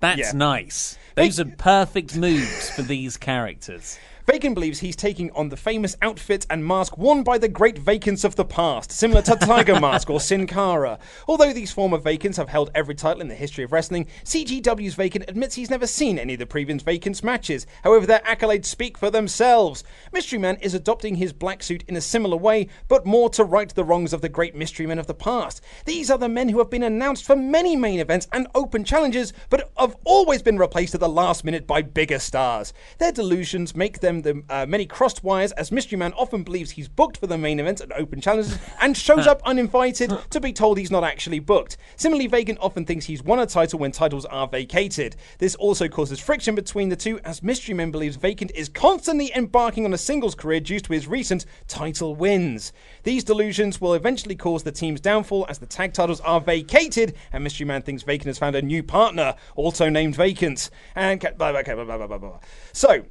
that's 0.00 0.18
Yeah. 0.18 0.32
nice. 0.34 0.98
Those 1.14 1.40
are 1.40 1.44
perfect 1.46 2.16
moves 2.16 2.68
for 2.70 2.82
these 2.82 3.16
characters. 3.16 3.98
Vacant 4.26 4.54
believes 4.54 4.78
he's 4.78 4.96
taking 4.96 5.30
on 5.32 5.50
the 5.50 5.56
famous 5.56 5.98
outfit 6.00 6.46
and 6.48 6.66
mask 6.66 6.96
worn 6.96 7.22
by 7.22 7.36
the 7.36 7.46
great 7.46 7.76
Vacants 7.76 8.24
of 8.24 8.36
the 8.36 8.44
past, 8.44 8.90
similar 8.90 9.20
to 9.20 9.36
Tiger 9.36 9.78
Mask 9.78 10.08
or 10.08 10.18
Sin 10.18 10.46
Cara. 10.46 10.98
Although 11.28 11.52
these 11.52 11.72
former 11.72 11.98
Vacants 11.98 12.38
have 12.38 12.48
held 12.48 12.70
every 12.74 12.94
title 12.94 13.20
in 13.20 13.28
the 13.28 13.34
history 13.34 13.64
of 13.64 13.72
wrestling, 13.72 14.06
CGW's 14.24 14.94
Vacant 14.94 15.26
admits 15.28 15.54
he's 15.54 15.68
never 15.68 15.86
seen 15.86 16.18
any 16.18 16.32
of 16.32 16.38
the 16.38 16.46
previous 16.46 16.82
Vacants 16.82 17.22
matches. 17.22 17.66
However, 17.82 18.06
their 18.06 18.20
accolades 18.20 18.64
speak 18.64 18.96
for 18.96 19.10
themselves. 19.10 19.84
Mystery 20.10 20.38
Man 20.38 20.56
is 20.62 20.72
adopting 20.72 21.16
his 21.16 21.34
black 21.34 21.62
suit 21.62 21.84
in 21.86 21.94
a 21.94 22.00
similar 22.00 22.38
way, 22.38 22.68
but 22.88 23.04
more 23.04 23.28
to 23.28 23.44
right 23.44 23.74
the 23.74 23.84
wrongs 23.84 24.14
of 24.14 24.22
the 24.22 24.30
great 24.30 24.54
mystery 24.54 24.86
men 24.86 24.98
of 24.98 25.06
the 25.06 25.12
past. 25.12 25.60
These 25.84 26.10
are 26.10 26.18
the 26.18 26.30
men 26.30 26.48
who 26.48 26.60
have 26.60 26.70
been 26.70 26.82
announced 26.82 27.26
for 27.26 27.36
many 27.36 27.76
main 27.76 28.00
events 28.00 28.26
and 28.32 28.48
open 28.54 28.84
challenges, 28.84 29.34
but 29.50 29.70
have 29.78 29.96
always 30.04 30.40
been 30.40 30.56
replaced 30.58 30.94
at 30.94 31.00
the 31.00 31.08
last 31.10 31.44
minute 31.44 31.66
by 31.66 31.82
bigger 31.82 32.18
stars. 32.18 32.72
Their 32.96 33.12
delusions 33.12 33.76
make 33.76 34.00
them 34.00 34.13
the 34.22 34.42
uh, 34.48 34.66
many 34.66 34.86
crossed 34.86 35.22
wires, 35.24 35.52
as 35.52 35.72
Mystery 35.72 35.98
Man 35.98 36.12
often 36.14 36.42
believes 36.42 36.72
he's 36.72 36.88
booked 36.88 37.16
for 37.16 37.26
the 37.26 37.38
main 37.38 37.60
events 37.60 37.80
and 37.80 37.92
open 37.92 38.20
challenges, 38.20 38.58
and 38.80 38.96
shows 38.96 39.26
up 39.26 39.42
uninvited 39.46 40.12
to 40.30 40.40
be 40.40 40.52
told 40.52 40.78
he's 40.78 40.90
not 40.90 41.04
actually 41.04 41.38
booked. 41.38 41.76
Similarly, 41.96 42.26
Vacant 42.26 42.58
often 42.60 42.84
thinks 42.84 43.06
he's 43.06 43.22
won 43.22 43.38
a 43.38 43.46
title 43.46 43.78
when 43.78 43.92
titles 43.92 44.24
are 44.26 44.48
vacated. 44.48 45.16
This 45.38 45.54
also 45.56 45.88
causes 45.88 46.20
friction 46.20 46.54
between 46.54 46.88
the 46.88 46.96
two, 46.96 47.20
as 47.20 47.42
Mystery 47.42 47.74
Man 47.74 47.90
believes 47.90 48.16
Vacant 48.16 48.52
is 48.54 48.68
constantly 48.68 49.32
embarking 49.34 49.84
on 49.84 49.94
a 49.94 49.98
singles 49.98 50.34
career 50.34 50.60
due 50.60 50.80
to 50.80 50.92
his 50.92 51.06
recent 51.06 51.46
title 51.68 52.14
wins. 52.14 52.72
These 53.02 53.24
delusions 53.24 53.80
will 53.80 53.94
eventually 53.94 54.36
cause 54.36 54.62
the 54.62 54.72
team's 54.72 55.00
downfall 55.00 55.46
as 55.48 55.58
the 55.58 55.66
tag 55.66 55.92
titles 55.92 56.20
are 56.20 56.40
vacated, 56.40 57.14
and 57.32 57.44
Mystery 57.44 57.66
Man 57.66 57.82
thinks 57.82 58.02
Vacant 58.02 58.26
has 58.26 58.38
found 58.38 58.56
a 58.56 58.62
new 58.62 58.82
partner, 58.82 59.34
also 59.56 59.88
named 59.88 60.16
Vacant. 60.16 60.70
And 60.94 61.20
blah, 61.36 61.52
blah, 61.52 62.18
blah. 62.18 62.38
so 62.72 63.04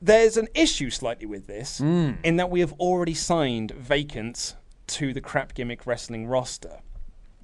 there's 0.00 0.36
an 0.36 0.48
issue 0.54 0.90
slightly 0.90 1.26
with 1.26 1.46
this 1.46 1.78
hmm. 1.78 2.12
in 2.24 2.36
that 2.36 2.50
we 2.50 2.60
have 2.60 2.72
already 2.74 3.14
signed 3.14 3.72
Vacant 3.72 4.56
to 4.88 5.12
the 5.12 5.20
crap 5.20 5.54
gimmick 5.54 5.86
wrestling 5.86 6.26
roster. 6.26 6.80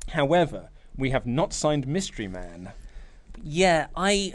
However, 0.09 0.71
we 0.97 1.11
have 1.11 1.27
not 1.27 1.53
signed 1.53 1.87
Mystery 1.87 2.29
Man. 2.29 2.73
Yeah, 3.43 3.89
I. 3.95 4.33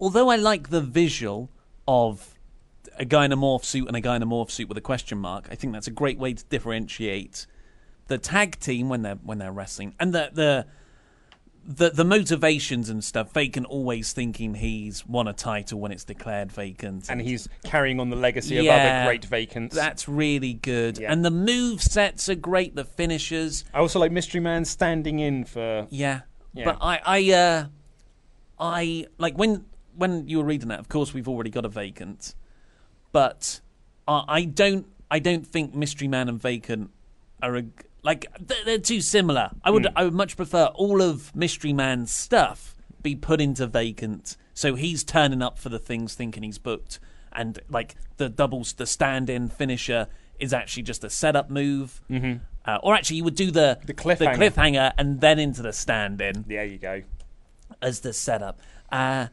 Although 0.00 0.28
I 0.28 0.36
like 0.36 0.70
the 0.70 0.80
visual 0.80 1.50
of 1.86 2.34
a 2.98 3.04
guy 3.04 3.24
in 3.24 3.32
a 3.32 3.36
morph 3.36 3.64
suit 3.64 3.86
and 3.86 3.96
a 3.96 4.00
guy 4.00 4.16
in 4.16 4.22
a 4.22 4.26
morph 4.26 4.50
suit 4.50 4.68
with 4.68 4.76
a 4.76 4.82
question 4.82 5.18
mark, 5.18 5.48
I 5.50 5.54
think 5.54 5.72
that's 5.72 5.86
a 5.86 5.92
great 5.92 6.18
way 6.18 6.34
to 6.34 6.44
differentiate 6.46 7.46
the 8.08 8.18
tag 8.18 8.58
team 8.58 8.88
when 8.88 9.02
they're 9.02 9.18
when 9.22 9.38
they're 9.38 9.52
wrestling 9.52 9.94
and 9.98 10.12
the 10.12 10.30
the 10.32 10.66
the, 11.66 11.90
the 11.90 12.04
motivations 12.04 12.88
and 12.90 13.02
stuff. 13.02 13.32
Vacant 13.32 13.66
always 13.66 14.12
thinking 14.12 14.54
he's 14.54 15.06
won 15.06 15.26
a 15.28 15.32
title 15.32 15.80
when 15.80 15.92
it's 15.92 16.04
declared 16.04 16.52
vacant, 16.52 17.08
And 17.08 17.20
he's 17.22 17.48
carrying 17.64 18.00
on 18.00 18.10
the 18.10 18.16
legacy 18.16 18.58
of 18.58 18.66
other 18.66 19.06
great 19.06 19.24
Vacants. 19.24 19.74
That's 19.74 20.08
really 20.08 20.54
good, 20.54 20.98
Yeah. 20.98 21.12
and 21.12 21.24
the 21.24 21.30
move 21.30 21.82
sets 21.82 22.28
are 22.28 22.34
great. 22.34 22.74
The 22.74 22.84
finishes, 22.84 23.64
I 23.72 23.78
also 23.78 23.98
like 23.98 24.12
Mystery 24.12 24.40
Man 24.40 24.64
standing 24.64 25.18
in 25.20 25.44
for. 25.44 25.86
yeah. 25.90 26.20
Yeah. 26.52 26.66
But 26.66 26.78
I, 26.80 27.00
I, 27.04 27.32
uh, 27.32 27.66
I 28.60 29.06
like 29.18 29.36
when 29.36 29.64
when 29.96 30.28
you 30.28 30.38
were 30.38 30.44
reading 30.44 30.68
that. 30.68 30.78
Of 30.80 30.88
course, 30.88 31.12
we've 31.14 31.28
already 31.28 31.50
got 31.50 31.64
a 31.64 31.68
vacant, 31.68 32.34
but 33.12 33.60
I, 34.06 34.24
I 34.28 34.44
don't, 34.44 34.86
I 35.10 35.18
don't 35.18 35.46
think 35.46 35.74
Mystery 35.74 36.08
Man 36.08 36.28
and 36.28 36.40
Vacant 36.40 36.90
are 37.42 37.56
a, 37.56 37.64
like 38.04 38.26
they're, 38.38 38.64
they're 38.64 38.78
too 38.78 39.00
similar. 39.00 39.50
I 39.64 39.70
would, 39.72 39.88
I 39.96 40.04
would 40.04 40.14
much 40.14 40.36
prefer 40.36 40.66
all 40.66 41.02
of 41.02 41.34
Mystery 41.34 41.72
Man's 41.72 42.12
stuff 42.12 42.76
be 43.02 43.16
put 43.16 43.40
into 43.40 43.66
Vacant, 43.66 44.36
so 44.54 44.76
he's 44.76 45.02
turning 45.02 45.42
up 45.42 45.58
for 45.58 45.68
the 45.70 45.78
things 45.80 46.14
thinking 46.14 46.42
he's 46.44 46.58
booked, 46.58 47.00
and 47.32 47.58
like 47.68 47.96
the 48.18 48.28
doubles, 48.28 48.74
the 48.74 48.86
stand-in 48.86 49.48
finisher 49.48 50.06
is 50.38 50.52
actually 50.52 50.82
just 50.84 51.02
a 51.02 51.10
setup 51.10 51.50
move. 51.50 52.00
Mm-hmm. 52.10 52.34
Uh, 52.66 52.78
or 52.82 52.94
actually, 52.94 53.16
you 53.18 53.24
would 53.24 53.34
do 53.34 53.50
the 53.50 53.78
The 53.84 53.92
cliffhanger. 53.92 54.36
cliffhanger 54.36 54.92
and 54.96 55.20
then 55.20 55.38
into 55.38 55.60
the 55.60 55.72
stand-in 55.72 56.44
There 56.48 56.64
you 56.64 56.78
go. 56.78 57.02
as 57.82 58.00
the 58.00 58.12
setup. 58.14 58.58
Uh, 58.90 59.26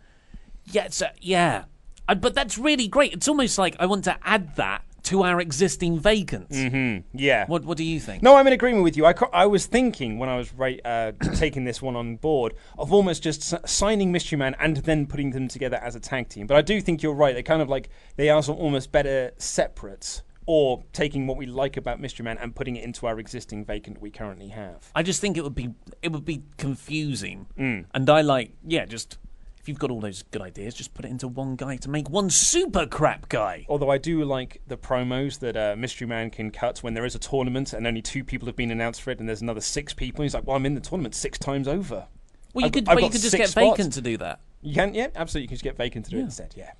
yeah, 0.65 0.87
so, 0.89 1.07
yeah. 1.21 1.63
Uh, 2.09 2.15
but 2.15 2.33
that's 2.35 2.57
really 2.57 2.87
great. 2.89 3.13
It's 3.13 3.27
almost 3.29 3.57
like 3.57 3.75
I 3.79 3.85
want 3.85 4.03
to 4.05 4.17
add 4.23 4.55
that 4.57 4.83
to 5.03 5.23
our 5.23 5.41
existing 5.41 5.99
vacants. 5.99 6.55
Mm-hmm. 6.55 7.17
Yeah. 7.17 7.45
What 7.47 7.65
What 7.65 7.77
do 7.77 7.83
you 7.83 7.99
think? 7.99 8.21
No, 8.23 8.35
I'm 8.35 8.45
in 8.47 8.53
agreement 8.53 8.83
with 8.83 8.95
you. 8.97 9.05
I, 9.05 9.13
I 9.33 9.45
was 9.47 9.65
thinking 9.65 10.19
when 10.19 10.29
I 10.29 10.37
was 10.37 10.53
right, 10.53 10.79
uh, 10.85 11.11
taking 11.35 11.63
this 11.63 11.81
one 11.81 11.95
on 11.95 12.17
board 12.17 12.53
of 12.77 12.93
almost 12.93 13.23
just 13.23 13.53
s- 13.53 13.71
signing 13.71 14.11
Mystery 14.11 14.37
Man 14.37 14.55
and 14.59 14.77
then 14.77 15.07
putting 15.07 15.31
them 15.31 15.47
together 15.47 15.77
as 15.77 15.95
a 15.95 15.99
tag 15.99 16.29
team. 16.29 16.45
But 16.47 16.57
I 16.57 16.61
do 16.61 16.79
think 16.81 17.01
you're 17.01 17.13
right. 17.15 17.33
They 17.33 17.43
kind 17.43 17.61
of 17.61 17.69
like 17.69 17.89
they 18.15 18.29
are 18.29 18.43
sort 18.43 18.59
of 18.59 18.63
almost 18.63 18.91
better 18.91 19.31
separate, 19.37 20.21
or 20.45 20.83
taking 20.93 21.27
what 21.27 21.37
we 21.37 21.45
like 21.45 21.77
about 21.77 21.99
Mystery 21.99 22.23
Man 22.23 22.37
and 22.37 22.55
putting 22.55 22.75
it 22.75 22.83
into 22.83 23.05
our 23.07 23.19
existing 23.19 23.63
vacant 23.65 24.01
we 24.01 24.09
currently 24.11 24.49
have. 24.49 24.91
I 24.95 25.03
just 25.03 25.21
think 25.21 25.35
it 25.37 25.43
would 25.43 25.55
be 25.55 25.69
it 26.01 26.11
would 26.11 26.25
be 26.25 26.43
confusing, 26.57 27.47
Mm. 27.57 27.85
and 27.93 28.09
I 28.09 28.21
like 28.21 28.51
yeah, 28.65 28.85
just 28.85 29.17
if 29.61 29.69
you've 29.69 29.79
got 29.79 29.91
all 29.91 30.01
those 30.01 30.23
good 30.31 30.41
ideas, 30.41 30.73
just 30.73 30.93
put 30.95 31.05
it 31.05 31.09
into 31.11 31.27
one 31.27 31.55
guy 31.55 31.77
to 31.77 31.89
make 31.89 32.09
one 32.09 32.29
super 32.31 32.87
crap 32.87 33.29
guy. 33.29 33.65
Although 33.69 33.91
I 33.91 33.99
do 33.99 34.23
like 34.25 34.59
the 34.67 34.75
promos 34.77 35.37
that 35.39 35.55
uh, 35.55 35.75
Mystery 35.77 36.07
Man 36.07 36.31
can 36.31 36.49
cut 36.49 36.79
when 36.79 36.95
there 36.95 37.05
is 37.05 37.13
a 37.13 37.19
tournament 37.19 37.71
and 37.73 37.85
only 37.85 38.01
two 38.01 38.23
people 38.23 38.47
have 38.47 38.55
been 38.55 38.71
announced 38.71 39.01
for 39.03 39.11
it, 39.11 39.19
and 39.19 39.29
there's 39.29 39.41
another 39.41 39.61
six 39.61 39.93
people. 39.93 40.23
He's 40.23 40.33
like, 40.33 40.47
"Well, 40.47 40.55
I'm 40.55 40.65
in 40.65 40.73
the 40.73 40.81
tournament 40.81 41.13
six 41.13 41.37
times 41.37 41.67
over." 41.67 42.07
Well, 42.53 42.63
you 42.63 42.65
I've- 42.65 42.71
could 42.71 42.89
I've 42.89 42.95
well, 42.95 43.05
you 43.05 43.11
could 43.11 43.21
just 43.21 43.37
get 43.37 43.49
spots. 43.49 43.77
vacant 43.77 43.93
to 43.93 44.01
do 44.01 44.17
that. 44.17 44.39
You 44.63 44.75
can, 44.75 44.93
yeah, 44.93 45.07
absolutely. 45.15 45.43
You 45.43 45.47
can 45.47 45.55
just 45.55 45.63
get 45.63 45.75
Vacant 45.75 46.05
to 46.05 46.11
do 46.11 46.17
it 46.17 46.21
instead, 46.21 46.53
yeah. 46.55 46.73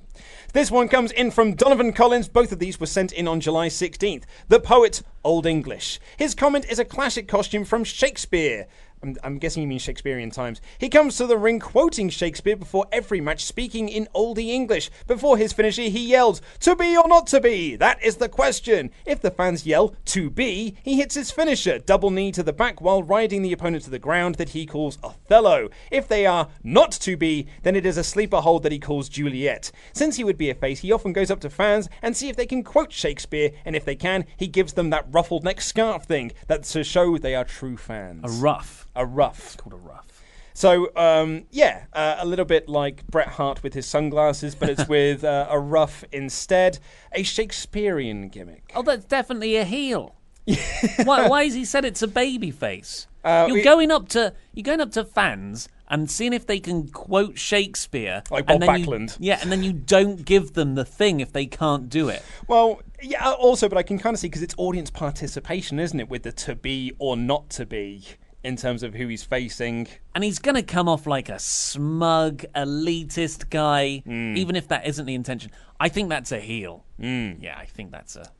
This 0.54 0.70
one 0.70 0.88
comes 0.88 1.12
in 1.12 1.32
from 1.32 1.56
Donovan 1.56 1.94
Collins. 1.94 2.28
Both 2.28 2.52
of 2.52 2.60
these 2.60 2.80
were 2.80 2.86
sent 2.86 3.12
in 3.12 3.28
on 3.28 3.40
July 3.40 3.70
16th. 3.70 4.24
The 4.50 4.60
poet, 4.60 5.02
Old 5.24 5.48
English. 5.48 6.00
His 6.16 6.36
comment 6.36 6.66
is 6.70 6.78
a 6.78 6.86
classic 6.86 7.28
costume 7.28 7.66
from 7.66 7.84
Shakespeare. 7.84 8.68
I'm, 9.04 9.18
I'm 9.24 9.38
guessing 9.38 9.62
you 9.62 9.68
mean 9.68 9.80
Shakespearean 9.80 10.32
times. 10.32 10.62
He 10.78 10.89
comes 10.89 11.18
to 11.18 11.26
the 11.26 11.38
ring 11.38 11.60
quoting 11.60 12.10
Shakespeare 12.10 12.56
before 12.56 12.86
every 12.91 13.22
match, 13.22 13.45
speaking 13.45 13.89
in 13.89 14.08
oldie 14.14 14.49
English. 14.49 14.89
Before 15.08 15.38
his 15.38 15.54
finisher, 15.54 15.84
he 15.84 16.08
yells, 16.08 16.41
To 16.62 16.76
be 16.76 16.95
or 16.95 17.08
not 17.08 17.28
to 17.28 17.41
be? 17.41 17.76
That 17.76 18.02
is 18.04 18.18
the 18.18 18.30
question. 18.30 18.91
If 19.06 19.22
the 19.22 19.32
fans 19.32 19.66
yell, 19.66 19.95
To 20.06 20.30
be, 20.30 20.78
he 20.84 20.97
hits 20.97 21.16
his 21.16 21.32
finisher, 21.32 21.80
double 21.80 22.12
knee 22.12 22.32
to 22.32 22.43
the 22.43 22.54
back 22.54 22.82
while 22.82 23.04
riding 23.04 23.41
the 23.41 23.54
opponent 23.54 23.84
to 23.86 23.89
the 23.89 23.99
ground 23.99 24.36
that 24.36 24.49
he 24.49 24.66
calls 24.66 24.97
Othello. 25.04 25.70
If 25.89 26.08
they 26.08 26.26
are 26.26 26.49
not 26.64 26.91
to 26.91 27.18
be, 27.18 27.47
then 27.64 27.76
it 27.76 27.86
is 27.86 27.97
a 27.97 28.04
sleeper 28.04 28.41
hold 28.41 28.64
that 28.64 28.72
he 28.72 28.80
calls 28.80 29.10
Juliet. 29.10 29.72
Since 29.93 30.18
he 30.18 30.24
would 30.24 30.38
be 30.38 30.49
a 30.49 30.56
face, 30.56 30.80
he 30.80 30.91
often 30.91 31.14
goes 31.14 31.32
up 31.32 31.39
to 31.41 31.49
fans 31.49 31.89
and 32.02 32.16
see 32.16 32.30
if 32.30 32.36
they 32.36 32.45
can 32.45 32.64
quote 32.64 32.91
Shakespeare, 32.91 33.52
and 33.66 33.76
if 33.76 33.86
they 33.86 33.95
can, 33.95 34.26
he 34.38 34.47
gives 34.47 34.74
them 34.74 34.89
that 34.91 35.06
ruffled 35.10 35.43
neck 35.43 35.62
scarf 35.62 36.04
thing, 36.04 36.32
that 36.47 36.64
to 36.64 36.84
show 36.84 37.18
they 37.18 37.36
are 37.36 37.43
true 37.43 37.78
fans. 37.78 38.22
A 38.24 38.30
ruff. 38.41 38.88
A 38.96 39.06
ruff. 39.06 39.39
It's 39.39 39.56
called 39.56 39.74
a 39.74 39.78
ruff. 39.78 40.08
So, 40.54 40.92
um, 40.98 41.46
yeah, 41.50 41.86
uh, 41.94 42.18
a 42.20 42.26
little 42.26 42.44
bit 42.46 42.68
like 42.68 43.08
Bret 43.08 43.30
Hart 43.30 43.64
with 43.64 43.74
his 43.74 43.86
sunglasses, 43.86 44.54
but 44.54 44.70
it's 44.70 44.88
with 44.89 45.24
uh, 45.24 45.48
a 45.50 45.58
ruff 45.60 46.04
instead. 46.12 46.78
A 47.14 47.24
Shakespearean 47.24 48.28
gimmick. 48.30 48.72
Oh, 48.76 48.82
that's 48.84 49.06
definitely 49.06 49.56
a 49.56 49.64
heel. 49.64 50.16
why, 51.04 51.28
why 51.28 51.46
has 51.46 51.54
he 51.54 51.64
said 51.64 51.86
it's 51.86 52.02
a 52.02 52.08
baby 52.08 52.52
face? 52.52 53.08
Uh, 53.24 53.46
you're 53.48 53.60
it- 53.60 53.64
going 53.64 53.92
up 53.92 54.10
to 54.10 54.34
you're 54.54 54.64
going 54.64 54.82
up 54.82 54.92
to 54.92 55.06
fans 55.06 55.70
and 55.88 56.10
seeing 56.10 56.34
if 56.34 56.48
they 56.48 56.60
can 56.60 56.88
quote 56.88 57.38
Shakespeare. 57.38 58.24
Like 58.32 58.46
and 58.50 58.60
Bob 58.60 58.68
then 58.68 58.80
you- 58.80 58.88
Backlund. 58.88 59.18
yeah, 59.20 59.39
and 59.42 59.52
then 59.52 59.64
you 59.64 59.72
don't 59.74 60.26
give 60.26 60.54
them 60.54 60.76
the 60.76 60.84
thing 60.86 61.20
if 61.20 61.32
they 61.32 61.46
can't 61.46 61.88
do 61.89 62.10
it. 62.10 62.24
Well, 62.48 62.82
yeah, 63.02 63.32
also, 63.32 63.70
but 63.70 63.78
I 63.78 63.84
can 63.84 64.00
kind 64.00 64.14
of 64.16 64.20
see 64.20 64.28
because 64.28 64.42
it's 64.42 64.56
audience 64.58 64.89
participation, 64.89 65.80
isn't 65.80 66.00
it, 66.00 66.10
with 66.10 66.24
the 66.24 66.32
to 66.34 66.56
be 66.56 66.94
or 66.98 67.16
not 67.16 67.50
to 67.52 67.66
be 67.66 68.04
in 68.44 68.56
terms 68.56 68.82
of 68.84 68.94
who 68.94 69.08
he's 69.08 69.24
facing. 69.24 69.88
And 70.16 70.24
he's 70.24 70.39
going 70.39 70.56
to 70.56 70.64
come 70.64 70.89
off 70.89 71.06
like 71.06 71.30
a 71.30 71.38
smug, 71.39 72.44
elitist 72.56 73.50
guy, 73.50 74.00
Hmm. 74.06 74.36
even 74.36 74.56
if 74.56 74.68
that 74.70 74.86
isn't 74.88 75.06
the 75.06 75.14
intention. 75.16 75.52
I 75.80 75.89
think 75.89 76.10
that's 76.10 76.32
a 76.32 76.39
heel. 76.39 76.84
Yeah, 77.00 77.56
I 77.58 77.66
think 77.66 77.92
that's 77.92 78.16
a 78.16 78.32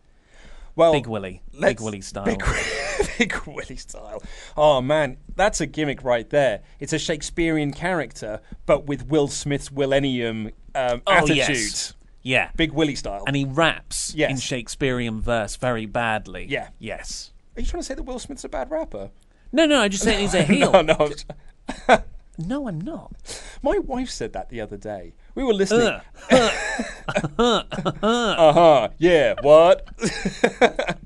Well, 0.76 0.94
Big 0.94 1.08
Willie. 1.08 1.42
Big 1.60 1.82
Willie 1.82 2.02
style. 2.02 2.26
Big, 2.26 2.44
Big 3.18 3.36
Willie 3.46 3.76
style. 3.76 4.22
Oh 4.56 4.82
man, 4.82 5.18
that's 5.36 5.60
a 5.62 5.66
gimmick 5.66 6.04
right 6.04 6.30
there. 6.30 6.62
It's 6.80 6.94
a 6.94 7.00
Shakespearean 7.00 7.74
character, 7.74 8.42
but 8.66 8.86
with 8.86 9.08
Will 9.08 9.28
Smith's 9.28 9.72
Millennium 9.72 10.48
um, 10.76 11.02
Oh, 11.08 11.12
attitude. 11.14 11.36
yes. 11.38 11.94
Yeah. 12.24 12.50
Big 12.56 12.72
Willie 12.72 12.96
style. 12.96 13.24
And 13.28 13.36
he 13.36 13.46
raps 13.46 14.14
Yes. 14.16 14.32
in 14.32 14.38
Shakespearean 14.38 15.22
verse 15.22 15.56
very 15.56 15.86
badly. 15.88 16.46
Yeah. 16.50 16.70
Yes. 16.80 17.32
Are 17.58 17.62
you 17.62 17.68
trying 17.68 17.82
to 17.82 17.86
say 17.86 17.96
that 17.96 18.04
Will 18.04 18.20
Smith's 18.20 18.44
a 18.44 18.50
bad 18.50 18.70
rapper? 18.72 19.10
No, 19.52 19.66
no, 19.66 19.82
I 19.82 19.88
just 19.88 20.04
said 20.04 20.20
he's 20.20 20.34
a 20.34 20.44
heel. 20.52 20.72
no, 20.72 20.82
no. 20.82 21.12
No, 22.38 22.68
I'm 22.68 22.82
not. 22.82 23.12
My 23.62 23.78
wife 23.78 24.10
said 24.10 24.34
that 24.34 24.50
the 24.50 24.62
other 24.62 24.78
day. 24.78 25.14
We 25.36 25.44
were 25.44 25.54
listening. 25.54 26.00
Ugh. 26.32 26.52
uh 27.38 27.64
huh. 28.54 28.90
Yeah. 28.98 29.36
What? 29.42 29.88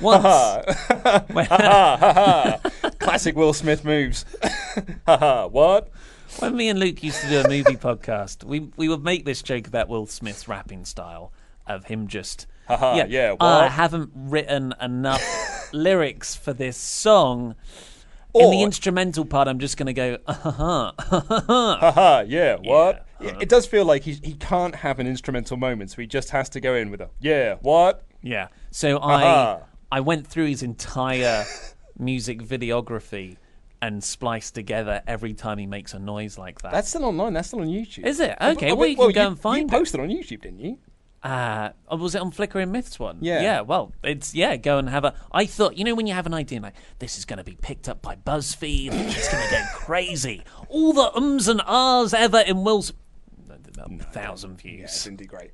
Once. 0.00 0.22
Ha 0.22 0.62
ha. 0.88 1.96
Ha 1.98 2.12
ha. 2.12 2.90
Classic 3.00 3.34
Will 3.34 3.52
Smith 3.52 3.84
moves. 3.84 4.24
Ha 4.42 4.50
ha. 5.06 5.12
Uh-huh, 5.14 5.48
what? 5.48 5.88
When 6.38 6.54
me 6.54 6.68
and 6.68 6.78
Luke 6.78 7.02
used 7.02 7.22
to 7.22 7.28
do 7.28 7.40
a 7.40 7.48
movie 7.48 7.76
podcast, 7.76 8.44
we 8.44 8.68
we 8.76 8.88
would 8.88 9.02
make 9.02 9.24
this 9.24 9.42
joke 9.42 9.66
about 9.66 9.88
Will 9.88 10.06
Smith's 10.06 10.46
rapping 10.46 10.84
style 10.84 11.32
of 11.66 11.86
him 11.86 12.06
just 12.06 12.46
Haha, 12.68 13.04
yeah, 13.08 13.34
I 13.40 13.62
what?" 13.62 13.72
haven't 13.72 14.10
written 14.14 14.74
enough 14.80 15.22
lyrics 15.72 16.34
for 16.36 16.52
this 16.52 16.76
song. 16.76 17.54
In 18.34 18.50
the 18.50 18.62
instrumental 18.62 19.24
part, 19.24 19.48
I'm 19.48 19.58
just 19.58 19.76
going 19.76 19.86
to 19.86 19.92
go, 19.92 20.18
uh-huh, 20.26 20.92
Haha, 20.98 22.24
yeah, 22.28 22.56
what? 22.56 23.04
Yeah, 23.20 23.36
it 23.40 23.48
does 23.48 23.66
feel 23.66 23.84
like 23.84 24.02
he, 24.04 24.12
he 24.22 24.34
can't 24.34 24.76
have 24.76 25.00
an 25.00 25.08
instrumental 25.08 25.56
moment, 25.56 25.90
so 25.90 26.00
he 26.00 26.06
just 26.06 26.30
has 26.30 26.48
to 26.50 26.60
go 26.60 26.74
in 26.76 26.90
with 26.90 27.00
a, 27.00 27.08
yeah, 27.20 27.56
what? 27.62 28.04
Yeah. 28.22 28.48
So 28.70 28.98
I. 28.98 29.60
I 29.90 30.00
went 30.00 30.26
through 30.26 30.46
his 30.46 30.62
entire 30.62 31.46
music 31.98 32.42
videography 32.42 33.38
and 33.80 34.02
spliced 34.02 34.54
together 34.54 35.02
every 35.06 35.32
time 35.34 35.56
he 35.58 35.66
makes 35.66 35.94
a 35.94 35.98
noise 35.98 36.36
like 36.36 36.60
that. 36.62 36.72
That's 36.72 36.88
still 36.88 37.06
online, 37.06 37.32
that's 37.32 37.48
still 37.48 37.60
on 37.60 37.68
YouTube. 37.68 38.04
Is 38.04 38.20
it? 38.20 38.36
Okay, 38.40 38.66
well, 38.68 38.76
wait, 38.76 38.90
you 38.90 38.96
can 38.96 39.12
go 39.12 39.22
you, 39.22 39.26
and 39.28 39.40
find 39.40 39.60
You 39.60 39.66
it. 39.66 39.70
posted 39.70 40.00
on 40.00 40.08
YouTube, 40.08 40.42
didn't 40.42 40.60
you? 40.60 40.78
Uh, 41.22 41.70
oh, 41.88 41.96
was 41.96 42.14
it 42.14 42.20
on 42.20 42.30
Flickr 42.30 42.62
and 42.62 42.70
Myths 42.70 42.98
one? 42.98 43.18
Yeah. 43.20 43.40
Yeah, 43.40 43.60
well, 43.62 43.92
it's, 44.04 44.34
yeah, 44.34 44.56
go 44.56 44.78
and 44.78 44.88
have 44.88 45.04
a. 45.04 45.14
I 45.32 45.46
thought, 45.46 45.76
you 45.76 45.84
know, 45.84 45.94
when 45.94 46.06
you 46.06 46.14
have 46.14 46.26
an 46.26 46.34
idea, 46.34 46.60
like, 46.60 46.74
this 47.00 47.18
is 47.18 47.24
going 47.24 47.38
to 47.38 47.44
be 47.44 47.56
picked 47.60 47.88
up 47.88 48.00
by 48.02 48.14
BuzzFeed, 48.14 48.92
it's 48.92 49.28
going 49.32 49.48
to 49.48 49.54
go 49.54 49.64
crazy. 49.74 50.44
All 50.68 50.92
the 50.92 51.12
ums 51.16 51.48
and 51.48 51.60
ahs 51.66 52.14
ever 52.14 52.38
in 52.40 52.62
Will's. 52.62 52.92
A 53.80 53.88
thousand 54.04 54.56
views. 54.56 54.80
Yes, 54.80 55.06
indeed, 55.06 55.28
great. 55.28 55.50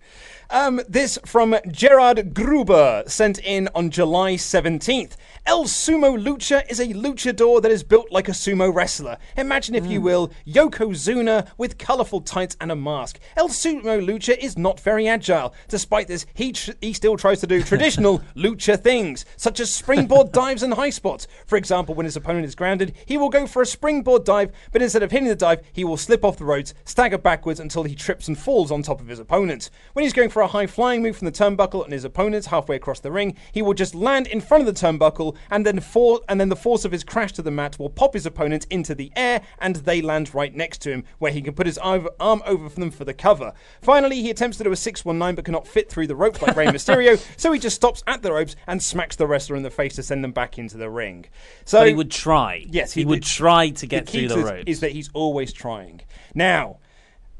Um, 0.50 0.80
this 0.88 1.18
from 1.24 1.56
Gerard 1.70 2.34
Gruber, 2.34 3.04
sent 3.06 3.38
in 3.38 3.68
on 3.74 3.90
July 3.90 4.34
17th. 4.34 5.16
El 5.46 5.64
Sumo 5.64 6.18
Lucha 6.18 6.62
is 6.70 6.80
a 6.80 6.86
luchador 6.86 7.60
that 7.60 7.70
is 7.70 7.82
built 7.82 8.10
like 8.10 8.28
a 8.28 8.32
sumo 8.32 8.74
wrestler. 8.74 9.18
Imagine, 9.36 9.74
if 9.74 9.86
you 9.86 10.00
will, 10.00 10.32
Yokozuna 10.46 11.48
with 11.58 11.76
colourful 11.76 12.22
tights 12.22 12.56
and 12.60 12.72
a 12.72 12.76
mask. 12.76 13.18
El 13.36 13.48
Sumo 13.48 14.02
Lucha 14.02 14.38
is 14.38 14.56
not 14.56 14.80
very 14.80 15.06
agile. 15.06 15.54
Despite 15.68 16.08
this, 16.08 16.24
he, 16.32 16.52
tr- 16.52 16.72
he 16.80 16.92
still 16.94 17.16
tries 17.16 17.40
to 17.40 17.46
do 17.46 17.62
traditional 17.64 18.22
lucha 18.34 18.80
things, 18.80 19.26
such 19.36 19.60
as 19.60 19.70
springboard 19.70 20.32
dives 20.32 20.62
and 20.62 20.72
high 20.74 20.90
spots. 20.90 21.26
For 21.46 21.56
example, 21.56 21.94
when 21.94 22.06
his 22.06 22.16
opponent 22.16 22.46
is 22.46 22.54
grounded, 22.54 22.94
he 23.04 23.18
will 23.18 23.28
go 23.28 23.46
for 23.46 23.60
a 23.60 23.66
springboard 23.66 24.24
dive, 24.24 24.52
but 24.72 24.80
instead 24.80 25.02
of 25.02 25.10
hitting 25.10 25.28
the 25.28 25.34
dive, 25.34 25.60
he 25.72 25.84
will 25.84 25.96
slip 25.96 26.24
off 26.24 26.38
the 26.38 26.44
ropes, 26.44 26.72
stagger 26.84 27.18
backwards 27.18 27.60
until 27.60 27.82
he 27.82 27.94
trips 27.94 28.13
and 28.28 28.38
falls 28.38 28.70
on 28.70 28.82
top 28.82 29.00
of 29.00 29.08
his 29.08 29.18
opponent. 29.18 29.70
When 29.92 30.04
he's 30.04 30.12
going 30.12 30.30
for 30.30 30.42
a 30.42 30.46
high 30.46 30.66
flying 30.66 31.02
move 31.02 31.16
from 31.16 31.26
the 31.26 31.32
turnbuckle 31.32 31.84
and 31.84 31.92
his 31.92 32.04
opponent 32.04 32.46
halfway 32.46 32.76
across 32.76 33.00
the 33.00 33.10
ring, 33.10 33.36
he 33.52 33.62
will 33.62 33.74
just 33.74 33.94
land 33.94 34.26
in 34.28 34.40
front 34.40 34.66
of 34.66 34.72
the 34.72 34.80
turnbuckle 34.80 35.36
and 35.50 35.66
then 35.66 35.80
for- 35.80 36.20
and 36.28 36.40
then 36.40 36.48
the 36.48 36.56
force 36.56 36.84
of 36.84 36.92
his 36.92 37.04
crash 37.04 37.32
to 37.32 37.42
the 37.42 37.50
mat 37.50 37.78
will 37.78 37.90
pop 37.90 38.14
his 38.14 38.26
opponent 38.26 38.66
into 38.70 38.94
the 38.94 39.10
air 39.16 39.42
and 39.58 39.76
they 39.76 40.00
land 40.00 40.34
right 40.34 40.54
next 40.54 40.78
to 40.82 40.90
him 40.90 41.04
where 41.18 41.32
he 41.32 41.42
can 41.42 41.54
put 41.54 41.66
his 41.66 41.78
arm 41.78 42.08
over 42.20 42.68
for 42.68 42.80
them 42.80 42.90
for 42.90 43.04
the 43.04 43.14
cover. 43.14 43.52
Finally, 43.82 44.22
he 44.22 44.30
attempts 44.30 44.58
to 44.58 44.64
do 44.64 44.72
a 44.72 44.76
619 44.76 45.34
but 45.34 45.44
cannot 45.44 45.66
fit 45.66 45.90
through 45.90 46.06
the 46.06 46.16
ropes 46.16 46.40
like 46.40 46.56
Rey 46.56 46.66
Mysterio, 46.66 47.22
so 47.36 47.52
he 47.52 47.58
just 47.58 47.76
stops 47.76 48.02
at 48.06 48.22
the 48.22 48.32
ropes 48.32 48.56
and 48.66 48.82
smacks 48.82 49.16
the 49.16 49.26
wrestler 49.26 49.56
in 49.56 49.62
the 49.62 49.70
face 49.70 49.94
to 49.96 50.02
send 50.02 50.22
them 50.22 50.32
back 50.32 50.58
into 50.58 50.76
the 50.76 50.90
ring. 50.90 51.26
So 51.64 51.80
But 51.80 51.88
he 51.88 51.94
would 51.94 52.10
try. 52.10 52.64
Yes, 52.68 52.92
he, 52.92 53.04
would 53.04 53.22
try 53.22 53.70
to 53.70 53.86
get 53.86 54.06
the 54.06 54.12
through 54.12 54.28
the 54.28 54.38
ropes. 54.38 54.64
Is 54.66 54.80
that 54.80 54.92
he's 54.92 55.10
always 55.12 55.52
trying. 55.52 56.00
Now, 56.34 56.78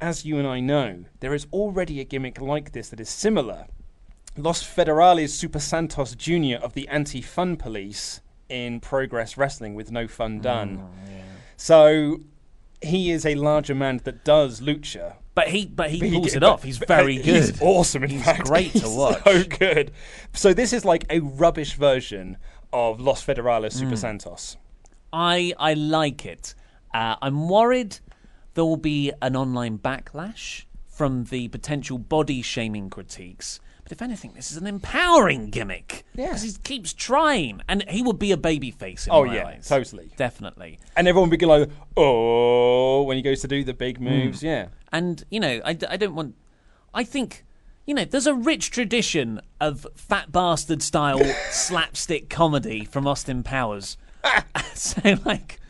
as 0.00 0.24
you 0.24 0.38
and 0.38 0.46
I 0.46 0.60
know, 0.60 1.04
there 1.20 1.34
is 1.34 1.46
already 1.52 2.00
a 2.00 2.04
gimmick 2.04 2.40
like 2.40 2.72
this 2.72 2.88
that 2.90 3.00
is 3.00 3.08
similar. 3.08 3.66
Los 4.36 4.62
Federales 4.64 5.30
Super 5.30 5.60
Santos 5.60 6.14
Jr. 6.14 6.56
of 6.62 6.74
the 6.74 6.88
Anti 6.88 7.20
Fun 7.22 7.56
Police 7.56 8.20
in 8.48 8.80
Progress 8.80 9.36
Wrestling 9.36 9.74
with 9.74 9.90
No 9.92 10.06
Fun 10.08 10.40
Dunne. 10.40 10.78
Mm, 10.78 11.20
So 11.56 12.20
he 12.82 13.10
is 13.10 13.24
a 13.24 13.34
larger 13.36 13.74
man 13.74 14.00
that 14.04 14.24
does 14.24 14.60
lucha. 14.60 15.16
But 15.34 15.48
he, 15.48 15.66
but 15.66 15.90
he 15.90 15.98
But 16.00 16.10
pulls 16.12 16.34
it 16.36 16.42
off. 16.44 16.62
He's 16.62 16.78
very 16.78 17.20
He's 17.20 17.52
good. 17.52 17.62
awesome. 17.62 18.04
In 18.04 18.10
He's 18.10 18.24
fact, 18.24 18.44
great 18.44 18.72
to 18.72 18.78
He's 18.80 18.88
watch. 18.88 19.22
So 19.24 19.44
good. 19.44 19.92
So 20.32 20.52
this 20.52 20.72
is 20.72 20.84
like 20.84 21.06
a 21.10 21.20
rubbish 21.20 21.74
version 21.74 22.36
of 22.72 23.00
Los 23.00 23.24
Federales 23.24 23.72
Super 23.72 23.92
Mm. 23.94 23.98
Santos. 23.98 24.56
I 25.12 25.52
I 25.58 25.74
like 25.74 26.26
it. 26.26 26.54
Uh, 26.92 27.16
I'm 27.22 27.48
worried 27.48 27.98
there 28.54 28.64
will 28.64 28.76
be 28.76 29.12
an 29.20 29.36
online 29.36 29.78
backlash 29.78 30.64
from 30.86 31.24
the 31.24 31.48
potential 31.48 31.98
body 31.98 32.40
shaming 32.40 32.88
critiques. 32.88 33.60
But 33.82 33.92
if 33.92 34.00
anything, 34.00 34.32
this 34.34 34.50
is 34.50 34.56
an 34.56 34.66
empowering 34.66 35.50
gimmick. 35.50 36.04
Yeah. 36.14 36.28
Because 36.28 36.42
he 36.42 36.52
keeps 36.62 36.94
trying. 36.94 37.60
And 37.68 37.84
he 37.88 38.02
would 38.02 38.18
be 38.18 38.32
a 38.32 38.36
babyface 38.36 39.06
in 39.06 39.12
Oh, 39.12 39.24
yeah, 39.24 39.46
eyes. 39.46 39.68
totally. 39.68 40.10
Definitely. 40.16 40.78
And 40.96 41.06
everyone 41.06 41.28
would 41.28 41.38
be 41.38 41.44
like, 41.44 41.68
oh, 41.96 43.02
when 43.02 43.16
he 43.16 43.22
goes 43.22 43.42
to 43.42 43.48
do 43.48 43.62
the 43.62 43.74
big 43.74 43.98
mm. 43.98 44.04
moves. 44.04 44.42
Yeah. 44.42 44.68
And, 44.90 45.22
you 45.30 45.38
know, 45.38 45.60
I, 45.64 45.76
I 45.88 45.96
don't 45.96 46.14
want. 46.14 46.34
I 46.94 47.04
think, 47.04 47.44
you 47.86 47.94
know, 47.94 48.04
there's 48.04 48.26
a 48.26 48.34
rich 48.34 48.70
tradition 48.70 49.40
of 49.60 49.86
fat 49.96 50.32
bastard 50.32 50.80
style 50.80 51.20
slapstick 51.50 52.30
comedy 52.30 52.84
from 52.84 53.06
Austin 53.06 53.42
Powers. 53.42 53.98
so, 54.74 55.18
like, 55.26 55.60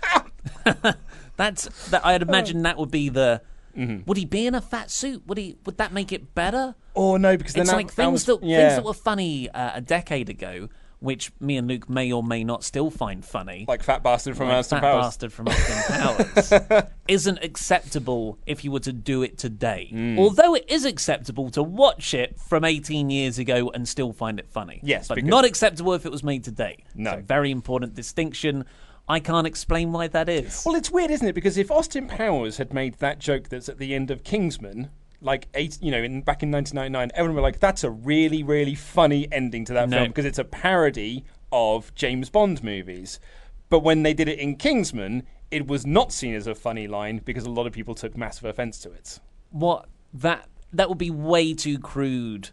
that's. 1.36 1.64
That, 1.90 2.04
I'd 2.06 2.22
imagine 2.22 2.62
that 2.62 2.76
would 2.78 2.90
be 2.90 3.08
the. 3.08 3.42
Would 3.76 4.16
he 4.16 4.24
be 4.24 4.46
in 4.46 4.54
a 4.54 4.60
fat 4.60 4.90
suit? 4.90 5.22
Would 5.26 5.36
he? 5.38 5.56
Would 5.66 5.78
that 5.78 5.92
make 5.92 6.12
it 6.12 6.34
better? 6.34 6.74
Oh 6.94 7.16
no, 7.16 7.36
because 7.36 7.54
then 7.54 7.62
it's 7.62 7.70
that- 7.70 7.76
like 7.76 7.88
that 7.88 7.94
things 7.94 8.12
was- 8.26 8.40
that 8.40 8.40
things 8.40 8.74
that 8.76 8.84
were 8.84 8.94
funny 8.94 9.50
uh, 9.50 9.72
a 9.74 9.80
decade 9.80 10.28
ago, 10.30 10.68
which 11.00 11.32
me 11.40 11.56
and 11.56 11.66
Luke 11.66 11.90
may 11.90 12.12
or 12.12 12.22
may 12.22 12.44
not 12.44 12.62
still 12.62 12.88
find 12.88 13.24
funny. 13.24 13.64
Like 13.66 13.82
Fat 13.82 14.04
Bastard 14.04 14.36
from 14.36 14.46
Like 14.46 14.58
Austin 14.58 14.78
Fat 14.78 14.92
Powers. 14.92 15.04
Bastard 15.06 15.32
from 15.32 15.48
Austin 15.48 16.68
Powers 16.68 16.84
isn't 17.08 17.38
acceptable 17.42 18.38
if 18.46 18.64
you 18.64 18.70
were 18.70 18.78
to 18.78 18.92
do 18.92 19.24
it 19.24 19.38
today. 19.38 19.90
Mm. 19.92 20.18
Although 20.20 20.54
it 20.54 20.66
is 20.68 20.84
acceptable 20.84 21.50
to 21.50 21.62
watch 21.64 22.14
it 22.14 22.38
from 22.38 22.64
18 22.64 23.10
years 23.10 23.40
ago 23.40 23.72
and 23.74 23.88
still 23.88 24.12
find 24.12 24.38
it 24.38 24.48
funny. 24.48 24.78
Yes, 24.84 25.08
but 25.08 25.16
because- 25.16 25.28
not 25.28 25.44
acceptable 25.44 25.94
if 25.94 26.06
it 26.06 26.12
was 26.12 26.22
made 26.22 26.44
today. 26.44 26.84
No. 26.94 27.10
So 27.10 27.22
very 27.26 27.50
important 27.50 27.94
distinction. 27.94 28.64
I 29.08 29.20
can't 29.20 29.46
explain 29.46 29.92
why 29.92 30.08
that 30.08 30.28
is. 30.28 30.62
Well, 30.64 30.74
it's 30.74 30.90
weird, 30.90 31.10
isn't 31.10 31.26
it? 31.28 31.34
Because 31.34 31.58
if 31.58 31.70
Austin 31.70 32.06
Powers 32.08 32.56
had 32.56 32.72
made 32.72 32.94
that 33.00 33.18
joke 33.18 33.48
that's 33.50 33.68
at 33.68 33.78
the 33.78 33.94
end 33.94 34.10
of 34.10 34.24
Kingsman, 34.24 34.88
like 35.20 35.46
eight, 35.54 35.78
you 35.82 35.90
know, 35.90 36.02
in, 36.02 36.22
back 36.22 36.42
in 36.42 36.50
1999, 36.50 37.10
everyone 37.14 37.34
would 37.34 37.40
be 37.40 37.42
like, 37.42 37.60
"That's 37.60 37.84
a 37.84 37.90
really, 37.90 38.42
really 38.42 38.74
funny 38.74 39.28
ending 39.30 39.64
to 39.66 39.72
that 39.74 39.88
No. 39.90 39.98
film 39.98 40.08
because 40.08 40.24
it's 40.24 40.38
a 40.38 40.44
parody 40.44 41.24
of 41.52 41.94
James 41.94 42.30
Bond 42.30 42.62
movies." 42.64 43.20
But 43.68 43.80
when 43.80 44.02
they 44.04 44.14
did 44.14 44.28
it 44.28 44.38
in 44.38 44.56
Kingsman, 44.56 45.24
it 45.50 45.66
was 45.66 45.84
not 45.86 46.12
seen 46.12 46.34
as 46.34 46.46
a 46.46 46.54
funny 46.54 46.86
line 46.86 47.20
because 47.24 47.44
a 47.44 47.50
lot 47.50 47.66
of 47.66 47.72
people 47.72 47.94
took 47.94 48.16
massive 48.16 48.44
offense 48.44 48.78
to 48.80 48.90
it. 48.92 49.18
What 49.50 49.86
that 50.14 50.48
that 50.72 50.88
would 50.88 50.98
be 50.98 51.10
way 51.10 51.52
too 51.54 51.78
crude 51.78 52.50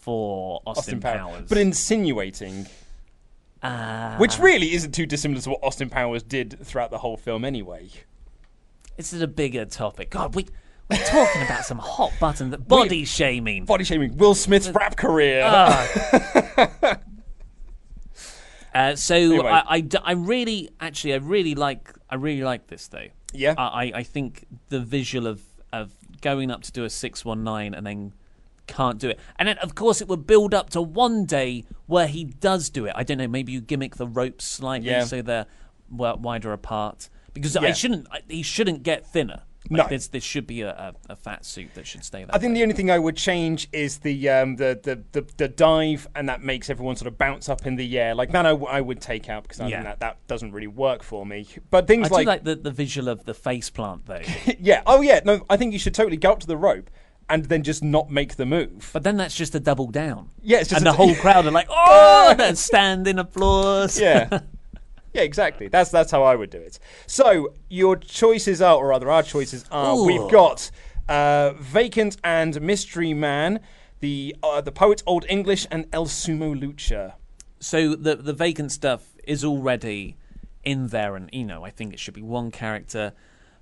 for 0.00 0.60
Austin, 0.66 1.00
Pow- 1.00 1.16
Powers. 1.30 1.48
but 1.48 1.56
insinuating. 1.58 2.66
Ah. 3.64 4.16
Which 4.18 4.38
really 4.38 4.74
isn't 4.74 4.92
too 4.92 5.06
dissimilar 5.06 5.40
to 5.40 5.50
what 5.50 5.60
Austin 5.62 5.88
Powers 5.88 6.22
did 6.22 6.58
throughout 6.64 6.90
the 6.90 6.98
whole 6.98 7.16
film, 7.16 7.44
anyway. 7.44 7.88
this 8.96 9.12
is 9.12 9.22
a 9.22 9.26
bigger 9.26 9.64
topic. 9.64 10.10
God, 10.10 10.34
we 10.34 10.46
we're 10.90 10.98
talking 11.06 11.40
about 11.42 11.64
some 11.64 11.78
hot 11.78 12.12
button 12.20 12.50
that 12.50 12.68
body 12.68 13.06
shaming. 13.06 13.64
Body 13.64 13.84
shaming. 13.84 14.18
Will 14.18 14.34
Smith's 14.34 14.68
rap 14.68 14.96
career. 14.96 15.42
Ah. 15.44 16.98
Uh, 18.74 18.96
so 18.96 19.14
Anyway. 19.14 19.48
I, 19.48 19.62
I 19.76 19.88
I 20.02 20.12
really, 20.14 20.68
actually, 20.80 21.14
I 21.14 21.18
really 21.18 21.54
like, 21.54 21.92
I 22.10 22.16
really 22.16 22.42
like 22.42 22.66
this 22.66 22.88
though. 22.88 23.06
Yeah. 23.32 23.54
I, 23.56 23.62
I- 23.62 23.92
I 23.98 24.02
think 24.02 24.46
the 24.68 24.80
visual 24.80 25.28
of 25.28 25.42
of 25.72 25.92
going 26.20 26.50
up 26.50 26.62
to 26.62 26.72
do 26.72 26.84
a 26.84 26.90
six 26.90 27.24
one 27.24 27.44
nine 27.44 27.72
and 27.74 27.86
then 27.86 28.12
can't 28.66 28.98
do 28.98 29.08
it, 29.10 29.18
and 29.38 29.48
then 29.48 29.58
of 29.58 29.74
course 29.74 30.00
it 30.00 30.08
would 30.08 30.26
build 30.26 30.54
up 30.54 30.70
to 30.70 30.80
one 30.82 31.24
day 31.26 31.64
where 31.86 32.06
he 32.06 32.24
does 32.24 32.70
do 32.70 32.86
it. 32.86 32.92
I 32.96 33.02
don't 33.04 33.18
know. 33.18 33.28
Maybe 33.28 33.52
you 33.52 33.60
gimmick 33.60 33.96
the 33.96 34.06
ropes 34.06 34.44
slightly 34.44 34.88
Yeah. 34.90 35.04
so 35.04 35.22
they're 35.22 35.46
wider 35.90 36.52
apart 36.52 37.08
because 37.32 37.56
I 37.56 37.72
shouldn't. 37.72 38.06
I, 38.10 38.20
he 38.28 38.42
shouldn't 38.42 38.82
get 38.82 39.06
thinner. 39.06 39.42
Like 39.70 39.84
No. 39.84 39.88
this, 39.88 40.08
this 40.08 40.22
should 40.22 40.46
be 40.46 40.60
a, 40.60 40.70
a, 41.08 41.12
a 41.12 41.16
fat 41.16 41.42
suit 41.46 41.72
that 41.74 41.86
should 41.86 42.04
stay 42.04 42.22
that. 42.22 42.34
I 42.34 42.38
think 42.38 42.52
the 42.52 42.60
only 42.60 42.74
thing 42.74 42.90
I 42.90 42.98
would 42.98 43.16
change 43.16 43.66
is 43.72 43.96
the 44.00 44.28
um, 44.28 44.56
the, 44.56 44.78
the, 44.82 45.02
the 45.12 45.26
the 45.38 45.48
dive, 45.48 46.06
and 46.14 46.28
that 46.28 46.42
makes 46.42 46.68
everyone 46.68 46.96
sort 46.96 47.06
of 47.08 47.16
bounce 47.16 47.48
up 47.48 47.66
in 47.66 47.76
the 47.76 47.98
air. 47.98 48.14
Like 48.14 48.30
that, 48.32 48.44
I, 48.44 48.50
w- 48.50 48.68
I 48.68 48.82
would 48.82 49.00
take 49.00 49.30
out 49.30 49.42
because 49.44 49.60
I 49.60 49.68
Yeah. 49.68 49.76
think 49.76 49.84
that 49.84 50.00
that 50.00 50.26
doesn't 50.26 50.52
really 50.52 50.66
work 50.66 51.02
for 51.02 51.24
me. 51.24 51.46
But 51.70 51.86
things 51.86 52.06
I 52.06 52.08
do 52.10 52.14
like, 52.14 52.26
like 52.26 52.44
the, 52.44 52.56
the 52.56 52.70
visual 52.70 53.08
of 53.08 53.24
the 53.24 53.32
face 53.32 53.70
plant 53.70 54.04
though. 54.04 54.20
yeah, 54.60 54.82
oh 54.86 55.00
yeah, 55.00 55.20
no, 55.24 55.42
I 55.48 55.56
think 55.56 55.72
you 55.72 55.78
should 55.78 55.94
totally 55.94 56.18
go 56.18 56.32
up 56.32 56.40
to 56.40 56.46
the 56.46 56.58
rope 56.58 56.90
and 57.28 57.46
then 57.46 57.62
just 57.62 57.82
not 57.82 58.10
make 58.10 58.36
the 58.36 58.46
move. 58.46 58.90
But 58.92 59.02
then 59.02 59.16
that's 59.16 59.34
just 59.34 59.54
a 59.54 59.60
double 59.60 59.86
down. 59.90 60.30
Yeah, 60.42 60.58
it's 60.60 60.70
just 60.70 60.78
and 60.80 60.86
the 60.86 60.90
a- 60.90 60.94
whole 60.94 61.14
crowd 61.22 61.46
are 61.46 61.50
like, 61.50 61.68
oh, 61.70 62.34
they're 62.36 62.54
standing 62.54 63.18
applause. 63.18 63.98
Yeah. 63.98 64.40
Yeah, 65.14 65.22
exactly. 65.22 65.68
That's 65.68 65.92
that's 65.92 66.10
how 66.10 66.24
I 66.24 66.34
would 66.34 66.50
do 66.50 66.58
it. 66.58 66.80
So 67.06 67.54
your 67.68 67.94
choices 67.96 68.60
are, 68.60 68.74
or 68.74 68.88
rather, 68.88 69.08
our 69.08 69.22
choices 69.22 69.64
are. 69.70 69.94
Ooh. 69.94 70.04
We've 70.06 70.28
got 70.28 70.72
uh, 71.08 71.52
Vacant 71.52 72.16
and 72.24 72.60
Mystery 72.60 73.14
Man, 73.14 73.60
the 74.00 74.34
uh, 74.42 74.60
the 74.60 74.72
poet 74.72 75.04
Old 75.06 75.24
English, 75.28 75.68
and 75.70 75.86
El 75.92 76.06
Sumo 76.06 76.60
Lucha. 76.60 77.12
So 77.60 77.94
the 77.94 78.16
the 78.16 78.32
vacant 78.32 78.72
stuff 78.72 79.14
is 79.22 79.44
already 79.44 80.16
in 80.64 80.88
there, 80.88 81.14
and 81.14 81.30
you 81.32 81.44
know, 81.44 81.64
I 81.64 81.70
think 81.70 81.92
it 81.92 82.00
should 82.00 82.14
be 82.14 82.22
one 82.22 82.50
character. 82.50 83.12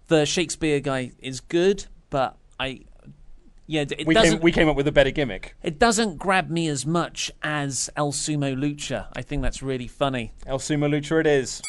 The 0.09 0.25
Shakespeare 0.25 0.81
guy 0.81 1.13
is 1.19 1.41
good, 1.41 1.85
but 2.09 2.35
I, 2.59 2.81
yeah, 3.67 3.83
it 3.83 4.07
We 4.07 4.15
doesn't. 4.15 4.33
came, 4.39 4.41
we 4.43 4.53
came 4.53 4.69
up 4.69 4.77
with 4.77 4.87
a 4.89 4.93
better 4.93 5.11
gimmick. 5.11 5.55
it 5.63 5.79
doesn't 5.79 6.19
grab 6.19 6.51
me 6.51 6.69
as 6.69 6.85
much 6.85 7.31
as 7.43 7.89
El 7.97 8.13
Sumo 8.13 8.55
Lucha. 8.57 9.09
I 9.15 9.23
think 9.23 9.43
that's 9.43 9.63
really 9.63 9.89
funny. 9.89 10.33
El 10.47 10.59
Sumo 10.59 10.89
Lucha 10.89 11.21
it 11.21 11.27
is. 11.27 11.61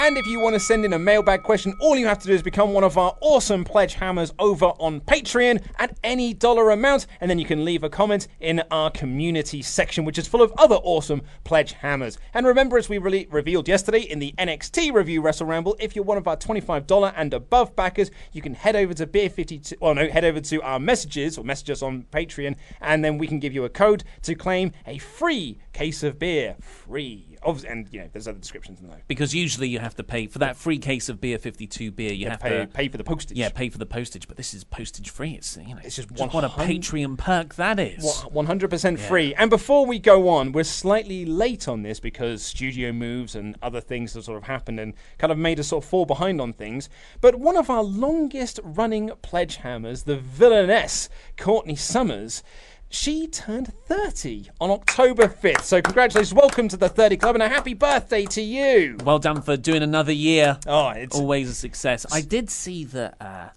And 0.00 0.16
if 0.16 0.28
you 0.28 0.38
want 0.38 0.54
to 0.54 0.60
send 0.60 0.84
in 0.84 0.92
a 0.92 0.98
mailbag 0.98 1.42
question, 1.42 1.74
all 1.80 1.96
you 1.96 2.06
have 2.06 2.20
to 2.20 2.28
do 2.28 2.32
is 2.32 2.40
become 2.40 2.72
one 2.72 2.84
of 2.84 2.96
our 2.96 3.16
awesome 3.20 3.64
pledge 3.64 3.94
hammers 3.94 4.32
over 4.38 4.66
on 4.66 5.00
Patreon 5.00 5.60
at 5.76 5.98
any 6.04 6.32
dollar 6.32 6.70
amount, 6.70 7.08
and 7.20 7.28
then 7.28 7.40
you 7.40 7.44
can 7.44 7.64
leave 7.64 7.82
a 7.82 7.90
comment 7.90 8.28
in 8.38 8.62
our 8.70 8.92
community 8.92 9.60
section, 9.60 10.04
which 10.04 10.16
is 10.16 10.28
full 10.28 10.40
of 10.40 10.52
other 10.56 10.76
awesome 10.76 11.22
pledge 11.42 11.72
hammers. 11.72 12.16
And 12.32 12.46
remember, 12.46 12.78
as 12.78 12.88
we 12.88 12.98
really 12.98 13.26
revealed 13.32 13.66
yesterday 13.66 14.02
in 14.02 14.20
the 14.20 14.32
NXT 14.38 14.92
review 14.92 15.20
Wrestle 15.20 15.48
Ramble, 15.48 15.76
if 15.80 15.96
you're 15.96 16.04
one 16.04 16.16
of 16.16 16.28
our 16.28 16.36
$25 16.36 17.12
and 17.16 17.34
above 17.34 17.74
backers, 17.74 18.12
you 18.30 18.40
can 18.40 18.54
head 18.54 18.76
over 18.76 18.94
to 18.94 19.04
Beer 19.04 19.28
52, 19.28 19.78
well, 19.80 19.96
no, 19.96 20.08
head 20.08 20.24
over 20.24 20.40
to 20.40 20.62
our 20.62 20.78
messages 20.78 21.36
or 21.36 21.44
message 21.44 21.70
us 21.70 21.82
on 21.82 22.04
Patreon, 22.12 22.54
and 22.80 23.04
then 23.04 23.18
we 23.18 23.26
can 23.26 23.40
give 23.40 23.52
you 23.52 23.64
a 23.64 23.68
code 23.68 24.04
to 24.22 24.36
claim 24.36 24.70
a 24.86 24.98
free 24.98 25.58
case 25.72 26.04
of 26.04 26.20
beer. 26.20 26.54
Free. 26.60 27.27
Obvi- 27.44 27.70
And, 27.70 27.86
you 27.92 28.00
know, 28.00 28.08
there's 28.12 28.26
other 28.28 28.38
descriptions 28.38 28.80
in 28.80 28.88
there. 28.88 29.02
Because 29.08 29.34
usually 29.34 29.68
you 29.68 29.78
have 29.78 29.94
to 29.96 30.02
pay 30.04 30.26
for 30.26 30.38
that 30.40 30.56
free 30.56 30.78
case 30.78 31.08
of 31.08 31.20
beer, 31.20 31.38
fifty-two 31.38 31.90
beer. 31.90 32.12
You 32.12 32.24
Yeah, 32.24 32.30
have 32.32 32.40
pay- 32.40 32.58
to 32.60 32.66
pay 32.66 32.88
for 32.88 32.96
the 32.98 33.04
postage. 33.04 33.36
Yeah, 33.38 33.48
pay 33.50 33.68
for 33.68 33.78
the 33.78 33.86
postage. 33.86 34.28
But 34.28 34.36
this 34.36 34.54
is 34.54 34.64
postage 34.64 35.10
free. 35.10 35.32
It's 35.32 35.56
you 35.56 35.74
know, 35.74 35.80
It's 35.84 35.96
just 35.96 36.10
what 36.10 36.32
a 36.34 36.48
100 36.48 36.50
Patreon 36.82 37.18
perk 37.18 37.54
that 37.56 37.78
is. 37.78 38.22
One 38.30 38.46
hundred 38.46 38.70
percent 38.70 38.98
free. 39.00 39.34
And 39.34 39.50
before 39.50 39.86
we 39.86 39.98
go 39.98 40.28
on, 40.28 40.52
we're 40.52 40.64
slightly 40.64 41.24
late 41.24 41.68
on 41.68 41.82
this 41.82 42.00
because 42.00 42.42
studio 42.42 42.92
moves 42.92 43.34
and 43.34 43.56
other 43.62 43.80
things 43.80 44.14
have 44.14 44.24
sort 44.24 44.38
of 44.38 44.44
happened 44.44 44.80
and 44.80 44.94
kind 45.18 45.32
of 45.32 45.38
made 45.38 45.58
us 45.60 45.68
sort 45.68 45.84
of 45.84 45.88
fall 45.90 46.06
behind 46.06 46.40
on 46.40 46.52
things. 46.52 46.88
But 47.20 47.36
one 47.36 47.56
of 47.56 47.70
our 47.70 47.82
longest 47.82 48.60
running 48.62 49.10
pledge 49.22 49.56
hammers, 49.56 50.04
the 50.04 50.16
villainess, 50.16 51.08
Courtney 51.36 51.76
Summers, 51.76 52.42
she 52.90 53.26
turned 53.26 53.72
30 53.86 54.48
on 54.60 54.70
October 54.70 55.28
5th. 55.28 55.62
So 55.62 55.82
congratulations, 55.82 56.32
welcome 56.34 56.68
to 56.68 56.76
the 56.76 56.88
30 56.88 57.16
Club 57.18 57.36
and 57.36 57.42
a 57.42 57.48
happy 57.48 57.74
birthday 57.74 58.24
to 58.26 58.40
you. 58.40 58.96
Well 59.04 59.18
done 59.18 59.42
for 59.42 59.56
doing 59.56 59.82
another 59.82 60.12
year. 60.12 60.58
Oh, 60.66 60.88
it's 60.90 61.16
always 61.18 61.50
a 61.50 61.54
success. 61.54 62.06
I 62.10 62.20
did 62.22 62.48
see 62.50 62.84
that. 62.84 63.16
Uh, 63.20 63.48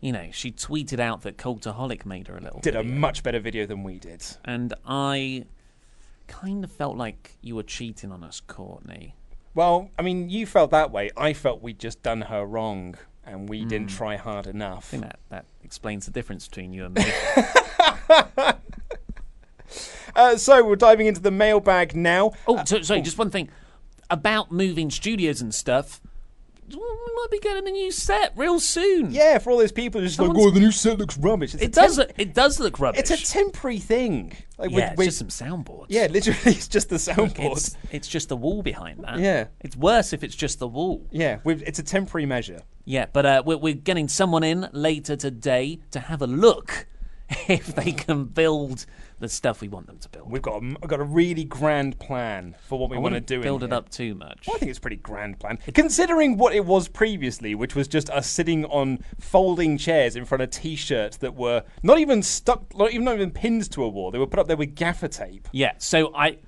you 0.00 0.12
know, 0.12 0.28
she 0.32 0.52
tweeted 0.52 1.00
out 1.00 1.22
that 1.22 1.38
Cultaholic 1.38 2.04
made 2.04 2.28
her 2.28 2.36
a 2.36 2.40
little. 2.42 2.60
Did 2.60 2.76
a 2.76 2.84
much 2.84 3.22
better 3.22 3.40
video 3.40 3.64
than 3.64 3.82
we 3.82 3.98
did. 3.98 4.22
and 4.44 4.74
I 4.86 5.46
kind 6.26 6.62
of 6.64 6.70
felt 6.70 6.96
like 6.96 7.32
you 7.40 7.54
were 7.56 7.62
cheating 7.62 8.12
on 8.12 8.22
us, 8.22 8.40
Courtney. 8.46 9.14
Well, 9.54 9.88
I 9.98 10.02
mean, 10.02 10.28
you 10.28 10.44
felt 10.46 10.70
that 10.72 10.90
way. 10.90 11.10
I 11.16 11.32
felt 11.32 11.62
we'd 11.62 11.78
just 11.78 12.02
done 12.02 12.22
her 12.22 12.44
wrong 12.44 12.96
and 13.24 13.48
we 13.48 13.64
didn't 13.64 13.88
Mm. 13.88 13.96
try 13.96 14.16
hard 14.16 14.46
enough. 14.46 14.88
I 14.88 14.90
think 14.90 15.02
that 15.04 15.18
that 15.30 15.44
explains 15.62 16.04
the 16.04 16.12
difference 16.12 16.48
between 16.48 16.74
you 16.74 16.84
and 16.84 16.94
me. 16.96 17.04
Uh, 20.16 20.36
so 20.36 20.64
we're 20.64 20.76
diving 20.76 21.06
into 21.06 21.20
the 21.20 21.30
mailbag 21.30 21.94
now. 21.96 22.32
oh, 22.46 22.62
so, 22.64 22.82
sorry, 22.82 23.02
just 23.02 23.18
one 23.18 23.30
thing 23.30 23.48
about 24.10 24.52
moving 24.52 24.90
studios 24.90 25.40
and 25.40 25.54
stuff. 25.54 26.00
We 26.66 26.76
might 26.76 27.26
be 27.30 27.40
getting 27.40 27.68
a 27.68 27.70
new 27.70 27.90
set 27.92 28.32
real 28.36 28.58
soon. 28.58 29.10
Yeah, 29.12 29.36
for 29.38 29.50
all 29.50 29.58
those 29.58 29.70
people 29.70 30.00
who's 30.00 30.16
just 30.16 30.28
like, 30.28 30.36
oh, 30.38 30.50
the 30.50 30.60
new 30.60 30.72
set 30.72 30.98
looks 30.98 31.18
rubbish. 31.18 31.52
It's 31.52 31.62
It 31.62 31.72
does. 31.72 31.96
temp- 31.96 32.08
look- 32.08 32.18
it 32.18 32.32
does 32.34 32.58
look 32.58 32.80
rubbish. 32.80 33.00
It's 33.00 33.10
a 33.10 33.22
temporary 33.22 33.78
thing. 33.78 34.32
Like 34.56 34.70
yeah, 34.70 34.76
with, 34.76 34.84
it's 34.84 34.96
with- 34.98 35.06
just 35.28 35.38
some 35.38 35.64
soundboards. 35.64 35.86
yeah, 35.90 36.06
literally, 36.10 36.38
it's 36.46 36.68
just 36.68 36.88
the 36.88 36.96
soundboard. 36.96 37.52
It's, 37.52 37.76
it's 37.90 38.08
just 38.08 38.30
the 38.30 38.36
wall 38.36 38.62
behind 38.62 39.04
that. 39.04 39.18
Yeah. 39.18 39.48
It's 39.60 39.76
worse 39.76 40.14
if 40.14 40.24
it's 40.24 40.34
just 40.34 40.58
the 40.58 40.68
wall. 40.68 41.06
Yeah, 41.10 41.38
it's 41.44 41.78
a 41.78 41.82
temporary 41.82 42.24
measure. 42.24 42.62
Yeah, 42.86 43.06
but 43.12 43.26
uh, 43.26 43.42
we're, 43.44 43.58
we're 43.58 43.74
getting 43.74 44.08
someone 44.08 44.42
in 44.42 44.68
later 44.72 45.16
today 45.16 45.80
to 45.90 46.00
have 46.00 46.22
a 46.22 46.26
look 46.26 46.86
if 47.48 47.74
they 47.74 47.92
can 47.92 48.24
build 48.24 48.86
the 49.24 49.28
stuff 49.28 49.60
we 49.60 49.68
want 49.68 49.86
them 49.86 49.98
to 49.98 50.08
build. 50.08 50.30
We've 50.30 50.42
got 50.42 50.56
a, 50.56 50.60
we've 50.60 50.88
got 50.88 51.00
a 51.00 51.04
really 51.04 51.44
grand 51.44 51.98
plan 51.98 52.54
for 52.68 52.78
what 52.78 52.90
we 52.90 52.98
want 52.98 53.14
to 53.14 53.20
do. 53.20 53.36
in 53.36 53.42
build 53.42 53.62
it 53.62 53.70
here. 53.70 53.74
up 53.74 53.88
too 53.88 54.14
much. 54.14 54.46
Well, 54.46 54.56
I 54.56 54.58
think 54.58 54.68
it's 54.68 54.78
a 54.78 54.82
pretty 54.82 54.96
grand 54.96 55.40
plan. 55.40 55.58
Considering 55.74 56.36
what 56.36 56.54
it 56.54 56.64
was 56.64 56.88
previously, 56.88 57.54
which 57.54 57.74
was 57.74 57.88
just 57.88 58.10
us 58.10 58.28
sitting 58.28 58.64
on 58.66 58.98
folding 59.18 59.78
chairs 59.78 60.14
in 60.14 60.24
front 60.24 60.42
of 60.42 60.50
t-shirts 60.50 61.16
that 61.18 61.34
were 61.34 61.64
not 61.82 61.98
even 61.98 62.22
stuck, 62.22 62.76
not 62.76 62.92
even, 62.92 63.04
not 63.04 63.14
even 63.14 63.30
pinned 63.30 63.70
to 63.72 63.82
a 63.82 63.88
wall. 63.88 64.10
They 64.10 64.18
were 64.18 64.26
put 64.26 64.38
up 64.38 64.46
there 64.46 64.56
with 64.56 64.74
gaffer 64.74 65.08
tape. 65.08 65.48
Yeah, 65.52 65.72
so 65.78 66.14
I, 66.14 66.38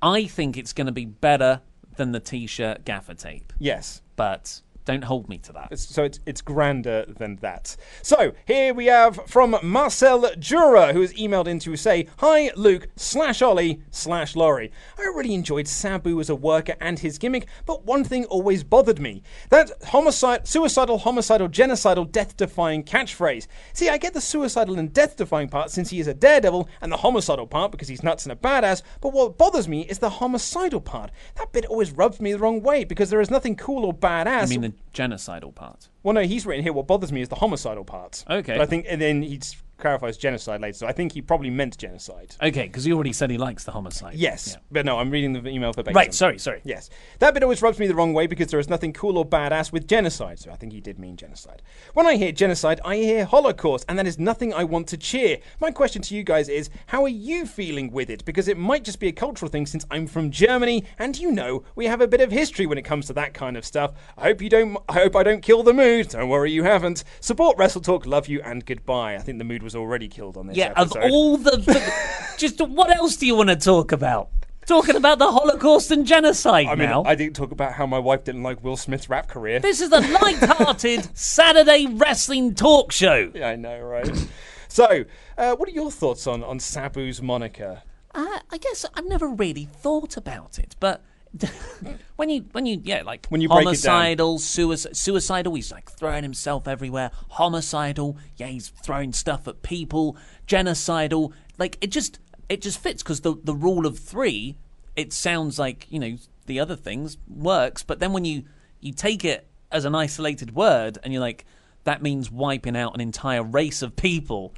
I 0.00 0.26
think 0.26 0.56
it's 0.56 0.72
going 0.72 0.86
to 0.86 0.92
be 0.92 1.06
better 1.06 1.62
than 1.96 2.12
the 2.12 2.20
t-shirt 2.20 2.84
gaffer 2.84 3.14
tape. 3.14 3.52
Yes. 3.58 4.02
But 4.16 4.62
don't 4.90 5.04
hold 5.04 5.28
me 5.28 5.38
to 5.38 5.52
that. 5.52 5.66
It's- 5.72 5.86
So 5.86 6.04
it's 6.04 6.18
it's 6.26 6.42
grander 6.42 7.04
than 7.06 7.36
that. 7.36 7.76
So 8.02 8.32
here 8.46 8.74
we 8.74 8.86
have 8.86 9.20
from 9.26 9.56
Marcel 9.62 10.30
Jura, 10.38 10.92
who 10.92 11.00
has 11.00 11.12
emailed 11.14 11.46
in 11.46 11.58
to 11.60 11.76
say, 11.76 12.06
Hi 12.18 12.50
Luke 12.56 12.88
slash 12.96 13.40
Ollie 13.42 13.80
slash 13.90 14.34
Laurie. 14.34 14.70
I 14.98 15.02
really 15.02 15.34
enjoyed 15.34 15.68
Sabu 15.68 16.18
as 16.20 16.28
a 16.30 16.34
worker 16.34 16.74
and 16.80 16.98
his 16.98 17.18
gimmick, 17.18 17.46
but 17.66 17.84
one 17.84 18.04
thing 18.04 18.24
always 18.26 18.64
bothered 18.64 18.98
me. 19.00 19.22
That 19.50 19.70
homicide 19.86 20.46
suicidal, 20.48 20.98
homicidal, 20.98 21.48
genocidal, 21.48 22.10
death 22.10 22.36
defying 22.36 22.82
catchphrase. 22.84 23.46
See, 23.72 23.88
I 23.88 23.98
get 23.98 24.14
the 24.14 24.20
suicidal 24.20 24.78
and 24.78 24.92
death 24.92 25.16
defying 25.16 25.48
part 25.48 25.70
since 25.70 25.90
he 25.90 26.00
is 26.00 26.06
a 26.08 26.14
daredevil, 26.14 26.68
and 26.80 26.90
the 26.92 26.96
homicidal 26.98 27.46
part 27.46 27.70
because 27.72 27.88
he's 27.88 28.02
nuts 28.02 28.24
and 28.24 28.32
a 28.32 28.36
badass, 28.36 28.82
but 29.00 29.12
what 29.12 29.38
bothers 29.38 29.68
me 29.68 29.82
is 29.82 29.98
the 29.98 30.10
homicidal 30.10 30.80
part. 30.80 31.10
That 31.36 31.52
bit 31.52 31.66
always 31.66 31.92
rubs 31.92 32.20
me 32.20 32.32
the 32.32 32.38
wrong 32.38 32.62
way 32.62 32.84
because 32.84 33.10
there 33.10 33.20
is 33.20 33.30
nothing 33.30 33.56
cool 33.56 33.84
or 33.84 33.94
badass 33.94 34.42
I 34.42 34.46
mean 34.46 34.60
the 34.62 34.72
genocidal 34.92 35.54
part. 35.54 35.88
well, 36.02 36.14
no, 36.14 36.22
he's 36.22 36.44
written 36.46 36.62
here. 36.62 36.72
What 36.72 36.86
bothers 36.86 37.12
me 37.12 37.20
is 37.20 37.28
the 37.28 37.36
homicidal 37.36 37.84
part. 37.84 38.24
Okay. 38.28 38.54
But 38.54 38.62
I 38.62 38.66
think, 38.66 38.86
and 38.88 39.00
then 39.00 39.22
he's 39.22 39.56
clarifies 39.80 40.16
genocide 40.16 40.60
later, 40.60 40.78
so 40.78 40.86
I 40.86 40.92
think 40.92 41.12
he 41.12 41.22
probably 41.22 41.50
meant 41.50 41.76
genocide. 41.78 42.36
Okay, 42.42 42.64
because 42.64 42.84
he 42.84 42.92
already 42.92 43.12
said 43.12 43.30
he 43.30 43.38
likes 43.38 43.64
the 43.64 43.72
homicide. 43.72 44.14
Yes, 44.14 44.52
yeah. 44.52 44.62
but 44.70 44.84
no, 44.84 44.98
I'm 44.98 45.10
reading 45.10 45.32
the 45.32 45.48
email 45.48 45.72
verbatim. 45.72 45.96
Right, 45.96 46.14
sorry, 46.14 46.38
sorry. 46.38 46.60
Yes. 46.64 46.90
That 47.18 47.34
bit 47.34 47.42
always 47.42 47.62
rubs 47.62 47.78
me 47.78 47.86
the 47.86 47.94
wrong 47.94 48.12
way 48.12 48.26
because 48.26 48.48
there 48.48 48.60
is 48.60 48.68
nothing 48.68 48.92
cool 48.92 49.18
or 49.18 49.26
badass 49.26 49.72
with 49.72 49.86
genocide, 49.88 50.38
so 50.38 50.50
I 50.50 50.56
think 50.56 50.72
he 50.72 50.80
did 50.80 50.98
mean 50.98 51.16
genocide. 51.16 51.62
When 51.94 52.06
I 52.06 52.16
hear 52.16 52.32
genocide, 52.32 52.80
I 52.84 52.96
hear 52.96 53.24
Holocaust, 53.24 53.84
and 53.88 53.98
that 53.98 54.06
is 54.06 54.18
nothing 54.18 54.52
I 54.52 54.64
want 54.64 54.86
to 54.88 54.96
cheer. 54.96 55.38
My 55.60 55.70
question 55.70 56.02
to 56.02 56.14
you 56.14 56.22
guys 56.22 56.48
is 56.48 56.70
how 56.86 57.02
are 57.04 57.08
you 57.08 57.46
feeling 57.46 57.90
with 57.90 58.10
it? 58.10 58.24
Because 58.24 58.48
it 58.48 58.58
might 58.58 58.84
just 58.84 59.00
be 59.00 59.08
a 59.08 59.12
cultural 59.12 59.50
thing 59.50 59.66
since 59.66 59.84
I'm 59.90 60.06
from 60.06 60.30
Germany, 60.30 60.84
and 60.98 61.18
you 61.18 61.32
know, 61.32 61.64
we 61.74 61.86
have 61.86 62.00
a 62.00 62.08
bit 62.08 62.20
of 62.20 62.30
history 62.30 62.66
when 62.66 62.78
it 62.78 62.82
comes 62.82 63.06
to 63.06 63.12
that 63.14 63.34
kind 63.34 63.56
of 63.56 63.64
stuff. 63.64 63.92
I 64.16 64.22
hope 64.22 64.42
you 64.42 64.48
don't 64.50 64.76
I 64.88 64.94
hope 64.94 65.16
I 65.16 65.22
don't 65.22 65.42
kill 65.42 65.62
the 65.62 65.72
mood. 65.72 66.08
Don't 66.08 66.28
worry 66.28 66.50
you 66.50 66.64
haven't. 66.64 67.04
Support 67.20 67.56
Wrestle 67.58 67.80
Talk, 67.80 68.06
love 68.06 68.28
you 68.28 68.40
and 68.42 68.64
goodbye. 68.64 69.14
I 69.14 69.18
think 69.18 69.38
the 69.38 69.44
mood 69.44 69.62
was 69.62 69.69
already 69.74 70.08
killed 70.08 70.36
on 70.36 70.46
this 70.46 70.56
Yeah, 70.56 70.72
of 70.76 70.92
all 70.96 71.36
the, 71.36 71.52
the 71.52 71.92
just 72.38 72.60
what 72.60 72.90
else 72.90 73.16
do 73.16 73.26
you 73.26 73.34
want 73.34 73.48
to 73.48 73.56
talk 73.56 73.92
about? 73.92 74.30
Talking 74.66 74.94
about 74.96 75.18
the 75.18 75.30
Holocaust 75.30 75.90
and 75.90 76.06
genocide 76.06 76.66
I 76.66 76.74
mean, 76.74 76.88
now. 76.88 77.02
I 77.04 77.14
didn't 77.14 77.34
talk 77.34 77.50
about 77.50 77.72
how 77.72 77.86
my 77.86 77.98
wife 77.98 78.24
didn't 78.24 78.42
like 78.42 78.62
Will 78.62 78.76
Smith's 78.76 79.08
rap 79.08 79.26
career. 79.26 79.58
This 79.58 79.80
is 79.80 79.90
the 79.90 80.00
light-hearted 80.00 81.08
Saturday 81.16 81.86
wrestling 81.86 82.54
talk 82.54 82.92
show. 82.92 83.32
Yeah, 83.34 83.48
I 83.48 83.56
know, 83.56 83.80
right? 83.80 84.28
so, 84.68 85.04
uh, 85.36 85.56
what 85.56 85.68
are 85.68 85.72
your 85.72 85.90
thoughts 85.90 86.26
on 86.26 86.44
on 86.44 86.58
Sabu's 86.58 87.20
moniker? 87.20 87.82
Uh, 88.14 88.40
I 88.50 88.58
guess 88.58 88.84
I've 88.94 89.06
never 89.06 89.28
really 89.28 89.64
thought 89.64 90.16
about 90.16 90.58
it, 90.58 90.76
but 90.80 91.02
when 92.16 92.28
you 92.28 92.44
when 92.52 92.66
you 92.66 92.80
yeah 92.82 93.02
like 93.02 93.26
When 93.28 93.40
you 93.40 93.48
homicidal, 93.48 94.38
suicide, 94.38 94.96
suicidal, 94.96 95.54
he's 95.54 95.70
like 95.70 95.90
throwing 95.90 96.22
himself 96.22 96.66
everywhere. 96.66 97.10
Homicidal, 97.30 98.16
yeah, 98.36 98.46
he's 98.46 98.68
throwing 98.68 99.12
stuff 99.12 99.46
at 99.46 99.62
people. 99.62 100.16
Genocidal, 100.46 101.32
like 101.58 101.78
it 101.80 101.90
just 101.90 102.18
it 102.48 102.60
just 102.60 102.78
fits 102.80 103.02
because 103.02 103.20
the 103.20 103.34
the 103.44 103.54
rule 103.54 103.86
of 103.86 103.98
three. 103.98 104.56
It 104.96 105.12
sounds 105.12 105.58
like 105.58 105.86
you 105.88 105.98
know 105.98 106.16
the 106.46 106.58
other 106.58 106.76
things 106.76 107.16
works, 107.28 107.82
but 107.82 108.00
then 108.00 108.12
when 108.12 108.24
you 108.24 108.44
you 108.80 108.92
take 108.92 109.24
it 109.24 109.46
as 109.70 109.84
an 109.84 109.94
isolated 109.94 110.54
word 110.54 110.98
and 111.04 111.12
you're 111.12 111.20
like 111.20 111.44
that 111.84 112.02
means 112.02 112.30
wiping 112.30 112.76
out 112.76 112.94
an 112.94 113.00
entire 113.00 113.42
race 113.42 113.82
of 113.82 113.96
people. 113.96 114.52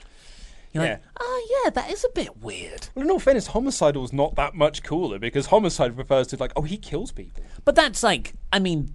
You're 0.73 0.85
Yeah. 0.85 0.91
like, 0.93 1.03
oh 1.20 1.62
yeah, 1.64 1.70
that 1.70 1.91
is 1.91 2.05
a 2.05 2.09
bit 2.14 2.39
weird. 2.43 2.89
Well, 2.95 3.05
in 3.05 3.11
all 3.11 3.18
fairness, 3.18 3.49
homicidal 3.49 4.05
is 4.05 4.12
not 4.12 4.35
that 4.37 4.55
much 4.55 4.83
cooler 4.83 5.18
because 5.18 5.47
homicide 5.47 5.97
refers 5.99 6.27
to 6.29 6.37
like, 6.37 6.53
oh, 6.57 6.62
he 6.62 6.77
kills 6.79 7.12
people. 7.12 7.43
But 7.64 7.75
that's 7.75 8.03
like, 8.03 8.35
I 8.53 8.59
mean, 8.59 8.95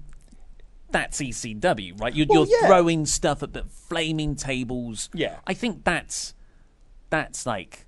that's 0.89 1.19
ECW, 1.21 1.99
right? 2.01 2.15
You're, 2.15 2.25
Well, 2.30 2.47
you're 2.47 2.61
yeah. 2.61 2.67
throwing 2.67 3.05
stuff 3.05 3.43
at 3.43 3.53
the 3.53 3.63
flaming 3.65 4.36
tables. 4.36 5.09
Yeah. 5.13 5.38
I 5.45 5.53
think 5.53 5.84
that's 5.84 6.34
that's 7.09 7.45
like, 7.45 7.86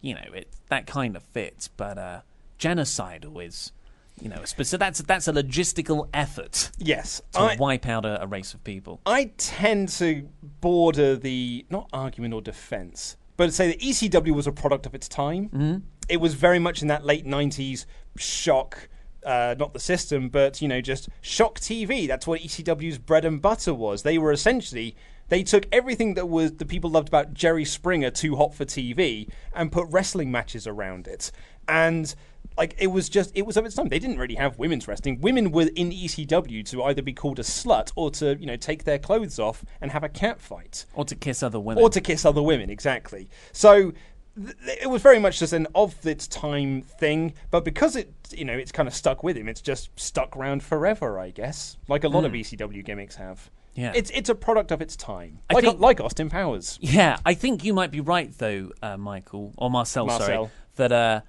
you 0.00 0.14
know, 0.14 0.32
it 0.34 0.48
that 0.68 0.86
kind 0.86 1.16
of 1.16 1.22
fits. 1.22 1.68
But 1.68 1.96
uh, 1.98 2.20
genocidal 2.58 3.44
is, 3.44 3.72
you 4.20 4.28
know, 4.28 4.44
so 4.44 4.76
that's 4.76 5.00
that's 5.02 5.28
a 5.28 5.32
logistical 5.32 6.08
effort 6.12 6.70
Yes, 6.78 7.22
to 7.32 7.40
I, 7.40 7.56
wipe 7.56 7.86
out 7.88 8.04
a, 8.04 8.22
a 8.22 8.26
race 8.26 8.52
of 8.52 8.62
people. 8.64 9.00
I 9.06 9.30
tend 9.38 9.88
to 9.90 10.28
border 10.60 11.16
the 11.16 11.64
not 11.70 11.88
argument 11.92 12.34
or 12.34 12.42
defense, 12.42 13.16
but 13.40 13.54
say 13.54 13.68
that 13.68 13.80
ECW 13.80 14.32
was 14.32 14.46
a 14.46 14.52
product 14.52 14.84
of 14.84 14.94
its 14.94 15.08
time. 15.08 15.48
Mm-hmm. 15.48 15.78
It 16.10 16.18
was 16.18 16.34
very 16.34 16.58
much 16.58 16.82
in 16.82 16.88
that 16.88 17.06
late 17.06 17.24
'90s 17.24 17.86
shock. 18.18 18.90
Uh, 19.24 19.54
not 19.58 19.72
the 19.72 19.80
system, 19.80 20.28
but 20.28 20.60
you 20.60 20.68
know, 20.68 20.82
just 20.82 21.08
shock 21.22 21.58
TV. 21.58 22.06
That's 22.06 22.26
what 22.26 22.42
ECW's 22.42 22.98
bread 22.98 23.24
and 23.24 23.40
butter 23.40 23.72
was. 23.72 24.02
They 24.02 24.18
were 24.18 24.30
essentially 24.30 24.94
they 25.30 25.42
took 25.42 25.64
everything 25.72 26.12
that 26.14 26.28
was 26.28 26.52
the 26.56 26.66
people 26.66 26.90
loved 26.90 27.08
about 27.08 27.32
Jerry 27.32 27.64
Springer, 27.64 28.10
Too 28.10 28.36
Hot 28.36 28.54
for 28.54 28.66
TV, 28.66 29.30
and 29.54 29.72
put 29.72 29.86
wrestling 29.88 30.30
matches 30.30 30.66
around 30.66 31.08
it. 31.08 31.32
And 31.66 32.14
like 32.58 32.74
it 32.78 32.88
was 32.88 33.08
just 33.08 33.32
it 33.34 33.46
was 33.46 33.56
of 33.56 33.64
its 33.64 33.74
time. 33.74 33.88
They 33.88 33.98
didn't 33.98 34.18
really 34.18 34.34
have 34.34 34.58
women's 34.58 34.86
wrestling. 34.88 35.20
Women 35.20 35.50
were 35.52 35.68
in 35.74 35.90
ECW 35.90 36.64
to 36.70 36.82
either 36.84 37.02
be 37.02 37.12
called 37.12 37.38
a 37.38 37.42
slut 37.42 37.92
or 37.96 38.10
to 38.12 38.36
you 38.38 38.46
know 38.46 38.56
take 38.56 38.84
their 38.84 38.98
clothes 38.98 39.38
off 39.38 39.64
and 39.80 39.90
have 39.92 40.04
a 40.04 40.08
cat 40.08 40.40
fight 40.40 40.84
Or 40.94 41.04
to 41.04 41.14
kiss 41.14 41.42
other 41.42 41.60
women. 41.60 41.82
or 41.82 41.90
to 41.90 42.00
kiss 42.00 42.24
other 42.24 42.42
women. 42.42 42.68
Exactly. 42.70 43.28
So 43.52 43.92
th- 44.36 44.54
it 44.82 44.90
was 44.90 45.00
very 45.02 45.18
much 45.18 45.38
just 45.38 45.52
an 45.52 45.66
of 45.74 46.06
its 46.06 46.26
time 46.28 46.82
thing, 46.82 47.34
but 47.50 47.64
because 47.64 47.96
it 47.96 48.12
you 48.30 48.44
know 48.44 48.52
it's 48.54 48.72
kind 48.72 48.86
of 48.88 48.94
stuck 48.94 49.22
with 49.22 49.36
him, 49.36 49.48
it's 49.48 49.60
just 49.62 49.90
stuck 49.98 50.36
around 50.36 50.62
forever, 50.62 51.18
I 51.18 51.30
guess, 51.30 51.76
like 51.88 52.04
a 52.04 52.08
lot 52.08 52.24
of 52.24 52.32
ECW 52.32 52.84
gimmicks 52.84 53.16
have. 53.16 53.50
Yeah. 53.76 53.92
it's 53.94 54.10
it's 54.10 54.28
a 54.28 54.34
product 54.34 54.72
of 54.72 54.82
its 54.82 54.96
time, 54.96 55.38
I 55.48 55.54
like 55.54 55.64
think- 55.64 55.80
like 55.80 56.00
Austin 56.00 56.28
Powers. 56.28 56.78
Yeah, 56.82 57.16
I 57.24 57.34
think 57.34 57.64
you 57.64 57.72
might 57.72 57.92
be 57.92 58.00
right 58.00 58.36
though, 58.36 58.72
uh, 58.82 58.96
Michael 58.96 59.54
or 59.56 59.70
Marcel. 59.70 60.08
Sorry, 60.10 60.48
that 60.76 60.90
uh, 60.92 61.20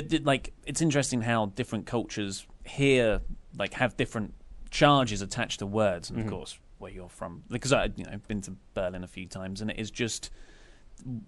that, 0.00 0.24
like 0.24 0.52
it's 0.66 0.80
interesting 0.82 1.22
how 1.22 1.46
different 1.46 1.86
cultures 1.86 2.46
here 2.64 3.20
like 3.58 3.74
have 3.74 3.96
different 3.96 4.34
charges 4.70 5.22
attached 5.22 5.60
to 5.60 5.66
words, 5.66 6.10
and 6.10 6.20
of 6.20 6.26
course 6.28 6.58
where 6.78 6.90
you're 6.90 7.08
from, 7.08 7.42
because 7.48 7.72
I 7.72 7.84
you 7.96 8.04
know 8.04 8.10
I've 8.12 8.26
been 8.28 8.40
to 8.42 8.56
Berlin 8.74 9.04
a 9.04 9.08
few 9.08 9.26
times, 9.26 9.60
and 9.60 9.70
it 9.70 9.78
is 9.78 9.90
just 9.90 10.30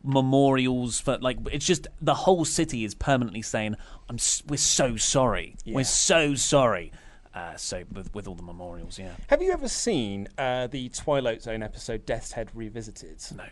memorials 0.05 1.01
for 1.01 1.19
like 1.19 1.39
it's 1.53 1.67
just 1.67 1.87
the 2.01 2.15
whole 2.15 2.45
city 2.45 2.85
is 2.85 2.95
permanently 2.95 3.43
saying 3.43 3.77
I'm 4.09 4.17
we're 4.49 4.57
so 4.57 4.97
sorry, 4.97 5.57
Yeah. 5.65 5.75
we're 5.75 5.85
so 5.85 6.35
sorry. 6.35 6.93
Uh, 7.35 7.55
so 7.57 7.85
with 7.93 8.15
with 8.15 8.27
all 8.27 8.35
the 8.35 8.43
memorials, 8.43 8.99
yeah. 8.99 9.13
Have 9.29 9.43
you 9.43 9.53
ever 9.53 9.69
seen 9.69 10.27
uh, 10.39 10.69
the 10.69 10.89
Twilight 10.89 11.43
Zone 11.43 11.63
episode 11.63 12.07
Death's 12.07 12.33
Head 12.33 12.51
Revisited? 12.55 13.23
No. 13.37 13.45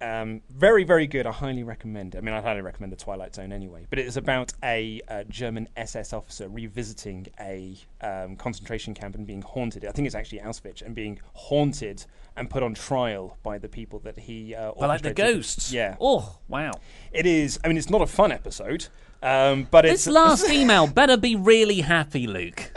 Um, 0.00 0.42
very, 0.50 0.84
very 0.84 1.06
good. 1.06 1.26
I 1.26 1.32
highly 1.32 1.62
recommend 1.62 2.14
it. 2.14 2.18
I 2.18 2.20
mean, 2.20 2.34
I 2.34 2.40
highly 2.40 2.60
recommend 2.60 2.92
the 2.92 2.96
Twilight 2.96 3.34
Zone 3.34 3.52
anyway. 3.52 3.86
But 3.88 3.98
it 3.98 4.06
is 4.06 4.16
about 4.16 4.52
a 4.62 5.00
uh, 5.08 5.24
German 5.24 5.68
SS 5.76 6.12
officer 6.12 6.48
revisiting 6.48 7.26
a 7.40 7.76
um, 8.00 8.36
concentration 8.36 8.94
camp 8.94 9.14
and 9.14 9.26
being 9.26 9.42
haunted. 9.42 9.84
I 9.84 9.92
think 9.92 10.06
it's 10.06 10.14
actually 10.14 10.40
Auschwitz 10.40 10.82
and 10.82 10.94
being 10.94 11.20
haunted 11.32 12.04
and 12.36 12.50
put 12.50 12.62
on 12.62 12.74
trial 12.74 13.38
by 13.42 13.58
the 13.58 13.68
people 13.68 13.98
that 14.00 14.18
he. 14.18 14.54
Uh, 14.54 14.72
like 14.76 15.02
the 15.02 15.14
ghosts. 15.14 15.72
Yeah. 15.72 15.96
Oh 16.00 16.38
wow. 16.48 16.72
It 17.12 17.26
is. 17.26 17.58
I 17.64 17.68
mean, 17.68 17.78
it's 17.78 17.90
not 17.90 18.02
a 18.02 18.06
fun 18.06 18.32
episode, 18.32 18.88
um, 19.22 19.66
but 19.70 19.84
it's 19.84 20.04
This 20.04 20.14
last 20.14 20.50
email 20.50 20.86
better 20.86 21.16
be 21.16 21.36
really 21.36 21.80
happy, 21.80 22.26
Luke. 22.26 22.70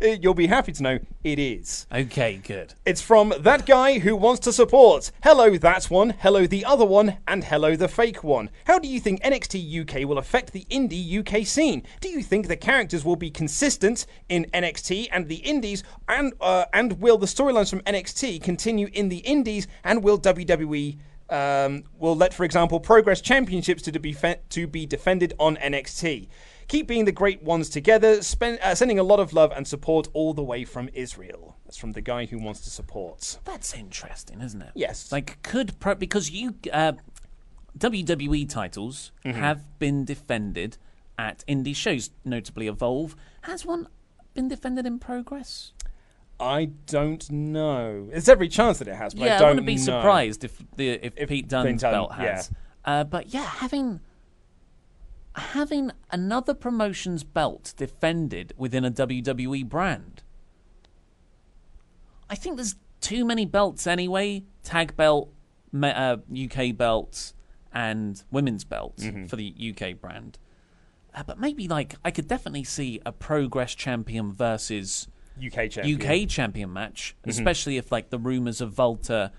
You'll 0.00 0.34
be 0.34 0.46
happy 0.46 0.72
to 0.72 0.82
know 0.82 0.98
it 1.24 1.38
is. 1.38 1.86
Okay, 1.92 2.40
good. 2.44 2.74
It's 2.84 3.00
from 3.00 3.32
that 3.40 3.66
guy 3.66 3.98
who 3.98 4.14
wants 4.14 4.40
to 4.40 4.52
support. 4.52 5.10
Hello, 5.22 5.56
that 5.56 5.84
one. 5.84 6.10
Hello, 6.20 6.46
the 6.46 6.64
other 6.64 6.84
one. 6.84 7.18
And 7.26 7.44
hello, 7.44 7.74
the 7.74 7.88
fake 7.88 8.22
one. 8.22 8.50
How 8.64 8.78
do 8.78 8.86
you 8.86 9.00
think 9.00 9.22
NXT 9.22 9.80
UK 9.80 10.08
will 10.08 10.18
affect 10.18 10.52
the 10.52 10.66
indie 10.70 11.18
UK 11.18 11.46
scene? 11.46 11.82
Do 12.00 12.08
you 12.08 12.22
think 12.22 12.46
the 12.46 12.56
characters 12.56 13.04
will 13.04 13.16
be 13.16 13.30
consistent 13.30 14.06
in 14.28 14.46
NXT 14.54 15.08
and 15.10 15.26
the 15.26 15.36
indies? 15.36 15.82
And, 16.06 16.32
uh, 16.40 16.66
and 16.72 17.00
will 17.00 17.18
the 17.18 17.26
storylines 17.26 17.70
from 17.70 17.80
NXT 17.80 18.42
continue 18.42 18.88
in 18.92 19.08
the 19.08 19.18
indies? 19.18 19.66
And 19.84 20.02
will 20.04 20.18
WWE 20.18 20.98
um, 21.30 21.84
will 21.98 22.16
let, 22.16 22.32
for 22.34 22.44
example, 22.44 22.80
Progress 22.80 23.20
Championships 23.20 23.82
to 23.82 23.98
be, 23.98 24.12
fe- 24.12 24.40
to 24.50 24.66
be 24.66 24.86
defended 24.86 25.34
on 25.38 25.56
NXT? 25.56 26.28
Keep 26.68 26.86
being 26.86 27.04
the 27.06 27.12
great 27.12 27.42
ones 27.42 27.68
together, 27.70 28.22
spend, 28.22 28.58
uh, 28.62 28.74
sending 28.74 28.98
a 28.98 29.02
lot 29.02 29.20
of 29.20 29.32
love 29.32 29.52
and 29.56 29.66
support 29.66 30.08
all 30.12 30.34
the 30.34 30.42
way 30.44 30.64
from 30.64 30.90
Israel. 30.92 31.56
That's 31.64 31.78
from 31.78 31.92
the 31.92 32.00
guy 32.02 32.26
who 32.26 32.38
wants 32.38 32.60
to 32.62 32.70
support. 32.70 33.38
That's 33.44 33.72
interesting, 33.74 34.40
isn't 34.42 34.60
it? 34.60 34.72
Yes. 34.74 35.10
Like, 35.10 35.42
could 35.42 35.78
pro- 35.80 35.94
because 35.94 36.30
you 36.30 36.54
uh, 36.72 36.92
WWE 37.78 38.48
titles 38.48 39.12
Mhm. 39.24 39.34
have 39.34 39.78
been 39.78 40.04
defended 40.04 40.76
at 41.18 41.44
indie 41.48 41.74
shows, 41.76 42.10
notably 42.24 42.66
Evolve. 42.68 43.16
Has 43.42 43.64
one 43.64 43.88
been 44.34 44.48
defended 44.48 44.86
in 44.86 44.98
Progress? 44.98 45.72
I 46.40 46.66
don't 46.86 47.28
know. 47.30 48.06
There's 48.10 48.28
every 48.28 48.48
chance 48.48 48.78
that 48.78 48.88
it 48.88 48.94
has, 48.94 49.12
but 49.14 49.24
yeah, 49.24 49.36
I 49.36 49.38
don't 49.40 49.48
wouldn't 49.50 49.66
be 49.66 49.74
know. 49.76 49.82
surprised 49.82 50.44
if 50.44 50.62
the 50.76 50.90
if, 51.16 51.28
Pete 51.28 51.48
Dunne's 51.48 51.82
Dunne- 51.82 51.92
belt 51.92 52.12
has. 52.14 52.50
Uh, 52.84 53.04
but 53.04 53.34
yeah, 53.34 53.42
having 53.44 54.00
having 55.34 55.90
another 56.10 56.54
promotion's 56.54 57.22
belt 57.24 57.74
defended 57.76 58.52
within 58.56 58.84
a 58.84 58.90
WWE 58.90 59.68
brand. 59.68 60.22
I 62.30 62.34
think 62.34 62.56
there's 62.56 62.76
too 63.00 63.24
many 63.24 63.44
belts 63.46 63.86
anyway. 63.86 64.44
Tag 64.62 64.96
belt, 64.96 65.32
uh, 65.82 66.16
UK 66.32 66.76
belt, 66.76 67.32
and 67.72 68.22
women's 68.30 68.64
belts 68.64 69.04
Mhm. 69.04 69.28
for 69.28 69.36
the 69.36 69.54
UK 69.56 69.92
brand. 69.94 70.38
Uh, 71.14 71.22
but 71.26 71.38
maybe 71.40 71.66
like 71.68 71.94
I 72.04 72.10
could 72.10 72.28
definitely 72.28 72.64
see 72.64 73.00
a 73.06 73.12
Progress 73.12 73.74
champion 73.74 74.32
versus 74.32 75.08
UK 75.40 75.68
champion. 75.70 76.00
UK 76.00 76.26
champion 76.28 76.72
match, 76.72 77.16
Mhm. 77.24 77.30
especially 77.30 77.76
if 77.76 77.90
like 77.92 78.10
the 78.10 78.18
rumors 78.18 78.60
of 78.60 78.76
Walter 78.78 79.30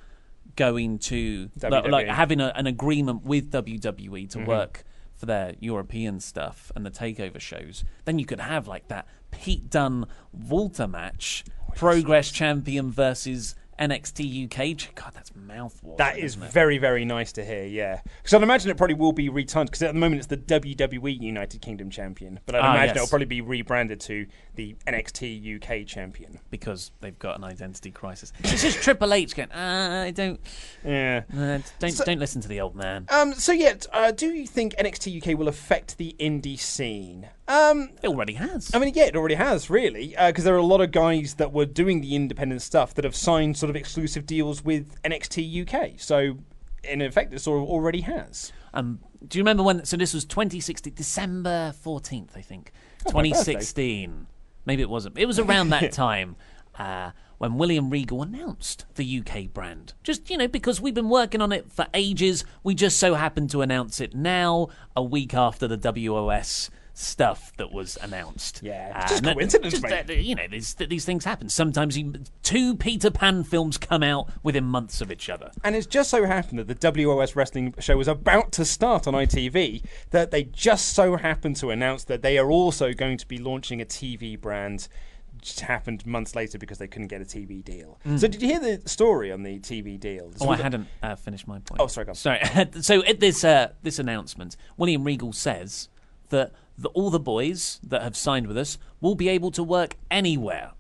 going 0.55 0.97
to 0.99 1.49
like, 1.61 1.87
like 1.87 2.07
having 2.07 2.41
a, 2.41 2.51
an 2.55 2.67
agreement 2.67 3.23
with 3.23 3.51
WWE 3.51 4.27
to 4.27 4.39
Mhm. 4.39 4.45
work 4.45 4.83
for 5.15 5.25
their 5.25 5.55
European 5.59 6.19
stuff 6.19 6.71
and 6.75 6.85
the 6.85 6.91
takeover 6.91 7.39
shows. 7.39 7.83
Then 8.05 8.19
you 8.19 8.25
could 8.25 8.39
have 8.39 8.67
like 8.67 8.87
that 8.87 9.07
Pete 9.31 9.69
Dunne 9.69 10.05
Walter 10.33 10.87
match, 10.87 11.43
Progress 11.75 12.31
champion 12.31 12.89
versus 12.89 13.55
NXT 13.79 14.45
UK. 14.45 14.93
God, 14.95 15.11
that's 15.13 15.29
mouthwater. 15.31 15.97
That 15.97 16.17
is 16.17 16.35
very, 16.35 16.77
very 16.77 17.05
nice 17.05 17.31
to 17.33 17.45
hear, 17.45 17.63
yeah. 17.65 18.01
Because 18.17 18.33
I'd 18.33 18.43
imagine 18.43 18.69
it 18.71 18.77
probably 18.77 18.95
will 18.95 19.13
be 19.13 19.29
retimed, 19.29 19.65
because 19.67 19.81
at 19.83 19.93
the 19.93 19.99
moment 19.99 20.19
it's 20.19 20.27
the 20.27 20.37
WWE 20.37 21.21
United 21.21 21.61
Kingdom 21.61 21.89
champion. 21.89 22.39
But 22.45 22.55
I'd 22.55 22.59
Ah, 22.61 22.71
imagine 22.73 22.87
yes. 22.95 22.95
it'll 22.97 23.07
probably 23.09 23.25
be 23.25 23.41
rebranded 23.41 23.99
to 24.01 24.25
the 24.55 24.75
NXT 24.87 25.55
UK 25.55 25.85
champion. 25.87 26.39
because 26.49 26.91
they've 27.01 27.17
got 27.19 27.37
an 27.37 27.43
identity 27.43 27.91
crisis. 27.91 28.33
It's 28.43 28.61
just 28.61 28.81
Triple 28.81 29.13
H 29.13 29.35
going. 29.35 29.51
Uh, 29.51 30.03
I 30.07 30.11
don't. 30.11 30.39
Yeah. 30.83 31.23
Uh, 31.33 31.59
don't 31.79 31.91
So- 31.91 32.03
don't 32.05 32.19
listen 32.19 32.41
to 32.41 32.47
the 32.47 32.59
old 32.61 32.75
man. 32.75 33.05
Um, 33.09 33.33
so, 33.33 33.51
yeah, 33.51 33.75
uh, 33.93 34.11
do 34.11 34.27
you 34.27 34.45
think 34.47 34.73
NXT 34.77 35.17
UK 35.21 35.37
will 35.37 35.47
affect 35.47 35.97
the 35.97 36.15
indie 36.19 36.59
scene? 36.59 37.27
Um, 37.49 37.89
it 38.03 38.07
already 38.07 38.33
has. 38.33 38.69
I 38.75 38.79
mean, 38.79 38.93
yeah, 38.95 39.05
it 39.05 39.15
already 39.15 39.33
has, 39.33 39.71
really, 39.71 40.15
because 40.15 40.43
there 40.43 40.53
are 40.53 40.59
a 40.59 40.63
lot 40.63 40.81
of 40.81 40.91
guys 40.91 41.33
that 41.35 41.51
were 41.51 41.65
doing 41.65 41.99
the 41.99 42.15
independent 42.15 42.61
stuff 42.61 42.93
that 42.93 43.03
have 43.03 43.15
signed 43.15 43.57
sort 43.57 43.71
of 43.71 43.75
exclusive 43.75 44.27
deals 44.27 44.63
with 44.63 45.01
NXT 45.01 45.67
UK. 45.67 45.99
So, 45.99 46.37
in 46.83 47.01
effect, 47.01 47.33
it 47.33 47.39
sort 47.39 47.63
of 47.63 47.67
already 47.67 48.01
has. 48.01 48.53
Um, 48.71 48.99
do 49.27 49.39
you 49.39 49.41
remember 49.41 49.63
when? 49.63 49.83
So 49.83 49.97
this 49.97 50.13
was 50.13 50.25
2016, 50.25 50.93
December 50.93 51.73
14th, 51.83 52.37
I 52.37 52.41
think. 52.41 52.71
Oh, 53.07 53.09
2016. 53.09 54.27
Maybe 54.65 54.83
it 54.83 54.89
wasn't. 54.89 55.17
It 55.17 55.25
was 55.25 55.39
around 55.39 55.69
that 55.69 55.91
time 55.91 56.35
uh, 56.77 57.11
when 57.39 57.57
William 57.57 57.89
Regal 57.89 58.21
announced 58.21 58.85
the 58.93 59.19
UK 59.19 59.51
brand. 59.51 59.95
Just, 60.03 60.29
you 60.29 60.37
know, 60.37 60.47
because 60.47 60.79
we've 60.79 60.93
been 60.93 61.09
working 61.09 61.41
on 61.41 61.51
it 61.51 61.71
for 61.71 61.87
ages. 61.95 62.45
We 62.61 62.75
just 62.75 62.99
so 62.99 63.15
happened 63.15 63.49
to 63.49 63.63
announce 63.63 63.99
it 63.99 64.13
now, 64.13 64.67
a 64.95 65.01
week 65.01 65.33
after 65.33 65.67
the 65.67 65.77
WOS 65.77 66.69
stuff 66.99 67.53
that 67.57 67.71
was 67.71 67.97
announced. 68.01 68.59
Yeah, 68.61 68.91
Uh, 68.93 69.07
just 69.07 69.23
coincidence, 69.23 69.71
just 69.71 69.83
mate. 69.83 70.07
that, 70.07 70.17
you 70.17 70.35
know, 70.35 70.47
these, 70.47 70.73
these 70.75 71.05
things 71.05 71.23
happen. 71.23 71.47
Sometimes 71.47 71.97
you, 71.97 72.13
two 72.43 72.75
Peter 72.75 73.09
Pan 73.09 73.43
films 73.43 73.77
come 73.77 74.03
out 74.03 74.29
within 74.43 74.65
months 74.65 74.99
of 74.99 75.11
each 75.11 75.29
other. 75.29 75.51
And 75.63 75.75
it's 75.75 75.87
just 75.87 76.09
so 76.09 76.25
happened 76.25 76.59
that 76.59 76.67
the 76.67 77.05
WOS 77.05 77.35
wrestling 77.35 77.73
show 77.79 77.95
was 77.95 78.09
about 78.09 78.51
to 78.53 78.65
start 78.65 79.07
on 79.07 79.13
ITV 79.13 79.83
that 80.11 80.31
they 80.31 80.43
just 80.43 80.89
so 80.93 81.15
happened 81.15 81.55
to 81.57 81.69
announce 81.69 82.03
that 82.05 82.21
they 82.21 82.37
are 82.37 82.51
also 82.51 82.93
going 82.93 83.17
to 83.17 83.27
be 83.27 83.37
launching 83.37 83.81
a 83.81 83.85
TV 83.85 84.39
brand. 84.39 84.89
Just 85.41 85.61
happened 85.61 86.05
months 86.05 86.35
later 86.35 86.57
because 86.57 86.79
they 86.79 86.87
couldn't 86.87 87.07
get 87.07 87.21
a 87.21 87.25
TV 87.25 87.63
deal. 87.63 87.97
Mm. 88.05 88.19
So 88.19 88.27
did 88.27 88.41
you 88.41 88.49
hear 88.49 88.59
the 88.59 88.89
story 88.89 89.31
on 89.31 89.43
the 89.43 89.57
TV 89.59 89.97
deal? 89.97 90.33
Oh, 90.41 90.49
I 90.49 90.57
hadn't 90.57 90.87
uh, 91.01 91.15
finished 91.15 91.47
my 91.47 91.59
point. 91.59 91.79
Oh, 91.79 91.87
sorry, 91.87 92.03
go 92.03 92.11
on. 92.11 92.15
Sorry. 92.15 92.41
so 92.81 93.05
at 93.05 93.21
this 93.21 93.45
uh, 93.45 93.71
this 93.83 93.99
announcement, 93.99 94.57
William 94.75 95.05
Regal 95.05 95.31
says 95.31 95.87
that 96.27 96.51
the, 96.81 96.89
all 96.89 97.09
the 97.09 97.19
boys 97.19 97.79
that 97.91 98.01
have 98.01 98.15
signed 98.15 98.47
with 98.47 98.57
us 98.57 98.77
will 99.01 99.15
be 99.15 99.29
able 99.29 99.51
to 99.51 99.63
work 99.63 99.95
anywhere, 100.09 100.71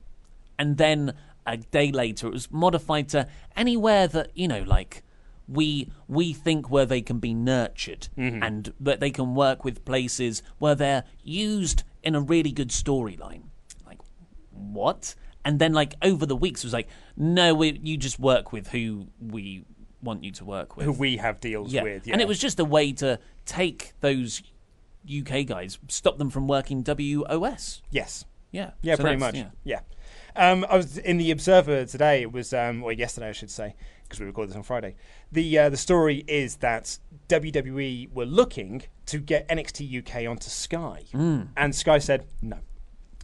and 0.57 0.77
then 0.77 1.13
a 1.45 1.57
day 1.57 1.91
later 1.91 2.27
it 2.27 2.33
was 2.33 2.51
modified 2.51 3.09
to 3.09 3.27
anywhere 3.55 4.07
that 4.07 4.29
you 4.35 4.47
know, 4.47 4.63
like 4.63 5.03
we 5.47 5.89
we 6.07 6.31
think 6.31 6.69
where 6.69 6.85
they 6.85 7.01
can 7.01 7.17
be 7.19 7.33
nurtured 7.33 8.07
Mhm. 8.17 8.43
and 8.45 8.73
that 8.79 8.99
they 8.99 9.09
can 9.09 9.33
work 9.35 9.65
with 9.65 9.83
places 9.83 10.43
where 10.59 10.75
they're 10.75 11.03
used 11.23 11.83
in 12.03 12.13
a 12.15 12.21
really 12.21 12.51
good 12.51 12.69
storyline 12.69 13.43
Like 13.85 13.99
what? 14.51 15.15
And 15.43 15.57
then 15.59 15.73
like 15.73 15.95
over 16.03 16.25
the 16.27 16.35
weeks 16.35 16.63
it 16.63 16.67
was 16.67 16.73
like, 16.73 16.87
no, 17.17 17.55
we, 17.55 17.79
you 17.83 17.97
just 17.97 18.19
work 18.19 18.51
with 18.53 18.67
who 18.69 19.07
we 19.19 19.63
want 20.03 20.23
you 20.23 20.31
to 20.33 20.45
work 20.45 20.77
with, 20.77 20.85
Who 20.85 20.91
we 20.93 21.17
have 21.17 21.39
deals 21.39 21.73
yeah. 21.73 21.83
with, 21.83 22.07
And 22.11 22.21
it 22.21 22.27
was 22.27 22.39
just 22.39 22.59
a 22.59 22.65
way 22.65 22.91
to 22.93 23.19
take 23.45 23.93
those 24.01 24.43
UK 25.07 25.45
guys, 25.45 25.77
stop 25.87 26.17
them 26.17 26.29
from 26.29 26.47
working 26.47 26.83
WOS. 26.83 27.81
Yes. 27.91 28.25
Yeah. 28.51 28.71
Yeah, 28.81 28.95
So 28.95 29.03
pretty 29.03 29.17
much. 29.17 29.35
yeah. 29.35 29.49
Yeah. 29.63 29.79
Um, 30.35 30.65
I 30.69 30.77
was 30.77 30.97
in 30.97 31.17
the 31.17 31.31
Observer 31.31 31.85
today. 31.85 32.21
It 32.21 32.31
was, 32.31 32.53
um, 32.53 32.83
or 32.83 32.91
yesterday, 32.91 33.29
I 33.29 33.31
should 33.31 33.51
say, 33.51 33.75
because 34.03 34.19
we 34.19 34.25
recorded 34.25 34.49
this 34.51 34.57
on 34.57 34.63
Friday. 34.63 34.95
The 35.31 35.57
uh, 35.59 35.69
the 35.69 35.77
story 35.77 36.23
is 36.27 36.57
that 36.57 36.97
WWE 37.27 38.11
were 38.13 38.25
looking 38.25 38.83
to 39.07 39.19
get 39.19 39.47
NXT 39.49 39.99
UK 39.99 40.27
onto 40.29 40.49
Sky, 40.49 41.03
Mm. 41.13 41.49
and 41.57 41.75
Sky 41.75 41.99
said 41.99 42.25
no, 42.41 42.57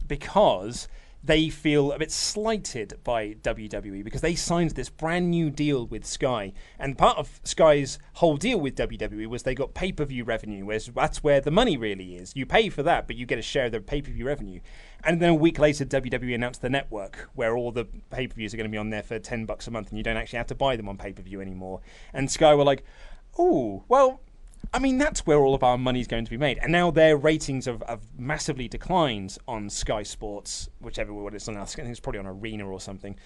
because 0.06 0.88
they 1.26 1.48
feel 1.48 1.92
a 1.92 1.98
bit 1.98 2.12
slighted 2.12 2.98
by 3.02 3.34
WWE 3.42 4.04
because 4.04 4.20
they 4.20 4.34
signed 4.34 4.70
this 4.70 4.88
brand 4.88 5.30
new 5.30 5.50
deal 5.50 5.86
with 5.86 6.04
Sky, 6.04 6.52
and 6.78 6.96
part 6.96 7.18
of 7.18 7.40
Sky's 7.42 7.98
whole 8.14 8.36
deal 8.36 8.60
with 8.60 8.76
WWE 8.76 9.26
was 9.26 9.42
they 9.42 9.54
got 9.54 9.74
pay 9.74 9.92
per 9.92 10.04
view 10.04 10.24
revenue, 10.24 10.64
whereas 10.64 10.90
that's 10.94 11.24
where 11.24 11.40
the 11.40 11.50
money 11.50 11.76
really 11.76 12.14
is. 12.14 12.32
You 12.36 12.46
pay 12.46 12.68
for 12.68 12.82
that, 12.84 13.06
but 13.06 13.16
you 13.16 13.26
get 13.26 13.38
a 13.38 13.42
share 13.42 13.66
of 13.66 13.72
the 13.72 13.80
pay 13.80 14.00
per 14.02 14.10
view 14.10 14.26
revenue. 14.26 14.60
And 15.04 15.20
then 15.20 15.30
a 15.30 15.34
week 15.34 15.58
later, 15.58 15.84
WWE 15.84 16.34
announced 16.34 16.62
the 16.62 16.70
network, 16.70 17.28
where 17.34 17.56
all 17.56 17.72
the 17.72 17.86
pay 18.10 18.28
per 18.28 18.34
views 18.34 18.54
are 18.54 18.56
going 18.56 18.68
to 18.68 18.72
be 18.72 18.78
on 18.78 18.90
there 18.90 19.02
for 19.02 19.18
ten 19.18 19.46
bucks 19.46 19.66
a 19.66 19.70
month, 19.70 19.88
and 19.88 19.98
you 19.98 20.04
don't 20.04 20.16
actually 20.16 20.38
have 20.38 20.46
to 20.48 20.54
buy 20.54 20.76
them 20.76 20.88
on 20.88 20.96
pay 20.96 21.12
per 21.12 21.22
view 21.22 21.40
anymore. 21.40 21.80
And 22.12 22.30
Sky 22.30 22.54
were 22.54 22.64
like, 22.64 22.84
"Oh, 23.38 23.84
well." 23.88 24.20
I 24.76 24.78
mean, 24.78 24.98
that's 24.98 25.24
where 25.24 25.38
all 25.38 25.54
of 25.54 25.62
our 25.62 25.78
money's 25.78 26.06
going 26.06 26.26
to 26.26 26.30
be 26.30 26.36
made. 26.36 26.58
And 26.58 26.70
now 26.70 26.90
their 26.90 27.16
ratings 27.16 27.64
have, 27.64 27.82
have 27.88 28.02
massively 28.18 28.68
declined 28.68 29.38
on 29.48 29.70
Sky 29.70 30.02
Sports, 30.02 30.68
whichever 30.80 31.14
one 31.14 31.34
it's 31.34 31.48
on. 31.48 31.56
I 31.56 31.64
think 31.64 31.88
it's 31.88 31.98
probably 31.98 32.18
on 32.18 32.26
Arena 32.26 32.68
or 32.68 32.78
something. 32.78 33.16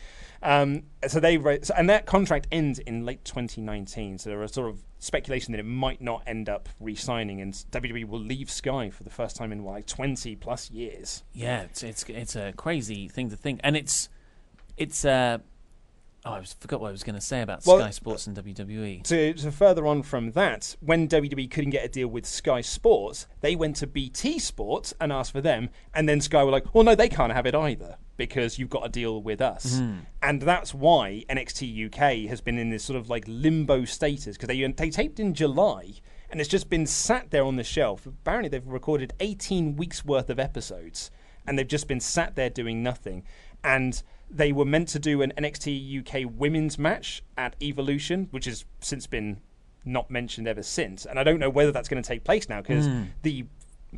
Um, 0.44 0.84
so 1.09 1.18
they 1.18 1.42
so, 1.62 1.74
and 1.76 1.90
that 1.90 2.07
contract 2.07 2.46
ends 2.53 2.78
in 2.78 3.05
late 3.05 3.24
2019. 3.24 4.18
So 4.18 4.30
there 4.30 4.40
are 4.40 4.46
sort 4.46 4.70
of 4.70 4.84
speculation 5.01 5.51
that 5.51 5.59
it 5.59 5.66
might 5.66 6.01
not 6.01 6.22
end 6.24 6.48
up 6.48 6.68
re-signing, 6.78 7.40
and 7.40 7.53
WWE 7.53 8.07
will 8.07 8.20
leave 8.20 8.48
Sky 8.48 8.88
for 8.88 9.03
the 9.03 9.11
first 9.11 9.34
time 9.34 9.51
in 9.51 9.64
like 9.64 9.86
20 9.86 10.36
plus 10.36 10.70
years. 10.70 11.24
Yeah, 11.34 11.62
it's 11.62 11.82
it's 11.82 12.05
it's 12.09 12.36
a 12.36 12.53
crazy 12.57 13.09
thing 13.09 13.28
to 13.28 13.36
think, 13.36 13.59
and 13.64 13.76
it's 13.76 14.09
it's 14.76 15.05
uh 15.05 15.38
oh 16.25 16.33
I 16.33 16.43
forgot 16.61 16.81
what 16.81 16.89
I 16.89 16.93
was 16.93 17.03
going 17.03 17.14
to 17.14 17.21
say 17.21 17.43
about 17.43 17.64
Well, 17.66 17.79
Sky 17.79 17.91
Sports 17.91 18.27
and. 18.27 18.37
WWE. 18.37 19.03
To, 19.05 19.33
to 19.35 19.53
further 19.53 19.87
on 19.87 20.03
from 20.03 20.33
that, 20.33 20.77
when 20.81 21.09
WWE 21.09 21.51
couldn't 21.51 21.71
get 21.71 21.85
a 21.85 21.89
deal 21.89 22.09
with 22.09 22.27
Sky 22.27 22.61
Sports, 22.61 23.27
they 23.41 23.57
went 23.57 23.77
to 23.77 23.87
BT 23.87 24.39
Sports 24.39 24.95
and 25.01 25.12
asked 25.12 25.33
for 25.33 25.41
them, 25.41 25.71
and 25.95 26.09
then 26.09 26.21
Sky 26.21 26.43
were 26.45 26.51
like, 26.51 26.75
"Well, 26.75 26.85
no, 26.85 26.95
they 26.95 27.09
can't 27.09 27.33
have 27.33 27.47
it 27.47 27.55
either 27.55 27.97
because 28.16 28.59
you've 28.59 28.68
got 28.71 28.85
a 28.87 28.89
deal 28.89 29.23
with 29.23 29.41
us." 29.41 29.77
Mhm. 29.81 30.01
And 30.23 30.43
that's 30.43 30.75
why 30.75 31.25
NXT 31.29 31.87
UK 31.87 32.29
has 32.29 32.41
been 32.41 32.59
in 32.59 32.71
this 32.71 32.85
sort 32.85 32.99
of 32.99 33.09
like 33.09 33.25
limbo 33.27 33.85
status 33.85 34.37
because 34.37 34.49
they 34.49 34.64
they 34.73 34.91
taped 34.91 35.18
in 35.21 35.35
July. 35.35 35.95
And 36.33 36.41
it's 36.41 36.49
just 36.49 36.71
been 36.71 36.87
sat 36.87 37.31
there 37.33 37.45
on 37.45 37.57
the 37.57 37.64
shelf. 37.64 38.07
Apparently, 38.07 38.49
they've 38.49 38.64
recorded 38.64 39.14
18 39.18 39.75
weeks 39.75 40.05
worth 40.05 40.31
of 40.31 40.39
episodes, 40.39 41.11
and 41.45 41.59
they've 41.59 41.66
just 41.66 41.89
been 41.89 41.99
sat 41.99 42.37
there 42.37 42.49
doing 42.51 42.85
nothing. 42.85 43.25
And 43.64 44.01
they 44.31 44.53
were 44.53 44.64
meant 44.64 44.89
to 44.89 44.99
do 44.99 45.22
an 45.22 45.33
NXT 45.37 46.01
UK 46.01 46.31
women's 46.37 46.78
match 46.78 47.22
at 47.37 47.57
Evolution, 47.62 48.28
which 48.31 48.45
has 48.45 48.64
since 48.81 49.07
been 49.07 49.41
not 49.85 50.11
mentioned 50.11 50.47
ever 50.47 50.62
since. 50.62 51.05
And 51.07 51.18
I 51.18 51.24
don't 51.24 51.39
know 51.41 51.51
whether 51.51 51.72
that's 51.72 51.89
going 51.89 52.03
to 52.03 52.07
take 52.07 52.22
place 52.24 52.49
now 52.49 52.61
because 52.61 52.87
Mm. 52.87 53.09
the 53.22 53.47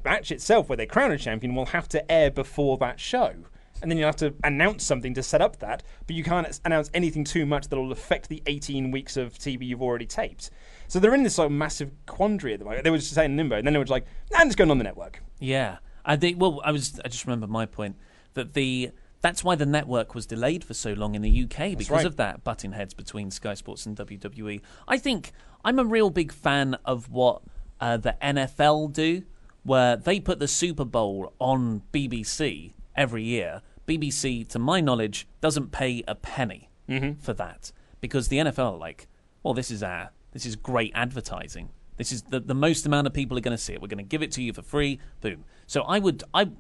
match 0.05 0.31
itself, 0.33 0.69
where 0.69 0.77
they 0.77 0.87
crown 0.87 1.11
a 1.13 1.19
champion, 1.19 1.55
will 1.55 1.67
have 1.67 1.89
to 1.89 2.11
air 2.11 2.31
before 2.31 2.79
that 2.79 2.99
show. 2.99 3.35
And 3.83 3.91
then 3.91 3.99
you'll 3.99 4.07
have 4.07 4.17
to 4.17 4.33
announce 4.45 4.85
something 4.85 5.13
to 5.15 5.25
set 5.25 5.43
up 5.43 5.59
that, 5.59 5.83
but 6.07 6.15
you 6.15 6.23
can't 6.23 6.61
announce 6.65 6.89
anything 6.95 7.25
too 7.25 7.45
much 7.45 7.67
that 7.69 7.77
will 7.77 7.91
affect 7.91 8.29
the 8.29 8.41
18 8.47 8.93
weeks 8.93 9.17
of 9.17 9.35
TV 9.37 9.67
you've 9.67 9.83
already 9.83 10.07
taped. 10.07 10.51
So 10.87 11.01
they're 11.01 11.15
in 11.15 11.25
this 11.25 11.35
sort 11.35 11.47
of 11.47 11.53
massive 11.53 11.91
quandary 12.07 12.53
at 12.53 12.61
the 12.61 12.65
moment. 12.65 12.85
They 12.85 12.91
were 12.91 12.99
just 12.99 13.13
saying 13.13 13.37
limbo, 13.37 13.57
and 13.57 13.67
then 13.67 13.73
they 13.73 13.79
were 13.79 13.85
just 13.85 13.91
like, 13.91 14.07
nah, 14.31 14.43
it's 14.43 14.55
going 14.55 14.71
on 14.71 14.79
the 14.79 14.85
network. 14.85 15.21
Yeah, 15.41 15.79
I 16.05 16.15
think. 16.17 16.41
Well, 16.41 16.61
I 16.65 16.71
was. 16.71 17.01
I 17.05 17.09
just 17.09 17.27
remember 17.27 17.49
my 17.49 17.67
point 17.67 17.97
that 18.35 18.53
the 18.55 18.93
that's 19.23 19.43
why 19.43 19.55
the 19.55 19.67
network 19.67 20.15
was 20.15 20.27
delayed 20.27 20.63
for 20.65 20.75
so 20.75 20.93
long 20.93 21.15
in 21.15 21.23
the 21.23 21.45
UK 21.45 21.79
because 21.79 21.91
right. 21.91 22.07
of 22.07 22.17
that 22.17 22.45
butting 22.45 22.73
heads 22.73 22.93
between 22.93 23.31
Sky 23.31 23.55
Sports 23.55 23.87
and 23.87 23.97
WWE. 23.97 24.61
I 24.87 24.99
think 24.99 25.33
I'm 25.65 25.79
a 25.79 25.85
real 25.85 26.11
big 26.11 26.33
fan 26.33 26.77
of 26.85 27.09
what 27.11 27.43
uh, 27.81 27.97
the 27.97 28.17
NFL 28.23 28.93
do, 28.93 29.23
where 29.63 29.97
they 29.97 30.21
put 30.21 30.39
the 30.41 30.49
Super 30.49 30.85
Bowl 30.85 31.33
on 31.39 31.83
BBC 31.93 32.75
every 32.95 33.23
year. 33.25 33.63
BBC, 33.87 34.47
to 34.49 34.59
my 34.59 34.81
knowledge, 34.81 35.27
doesn't 35.41 35.73
pay 35.73 36.05
a 36.07 36.15
penny 36.15 36.69
Mhm. 36.89 37.19
for 37.21 37.33
that 37.35 37.73
because 38.01 38.29
the 38.29 38.39
NFL 38.39 38.75
are 38.75 38.79
like, 38.79 39.07
well, 39.43 39.55
this 39.55 39.71
is 39.71 39.83
our 39.83 40.11
this 40.33 40.47
is 40.47 40.57
great 40.57 40.93
advertising. 40.95 41.71
This 41.97 42.11
is 42.11 42.23
the 42.23 42.41
the 42.41 42.55
most 42.55 42.87
amount 42.87 43.07
of 43.07 43.13
people 43.13 43.37
are 43.37 43.41
going 43.41 43.57
to 43.57 43.63
see 43.63 43.73
it. 43.75 43.81
We're 43.83 43.89
going 43.89 43.99
to 43.99 44.05
give 44.05 44.23
it 44.23 44.33
to 44.33 44.43
you 44.43 44.53
for 44.53 44.63
free. 44.63 44.99
Boom. 45.21 45.45
So 45.67 45.83
I 45.83 45.99
would 45.99 46.25
I. 46.35 46.51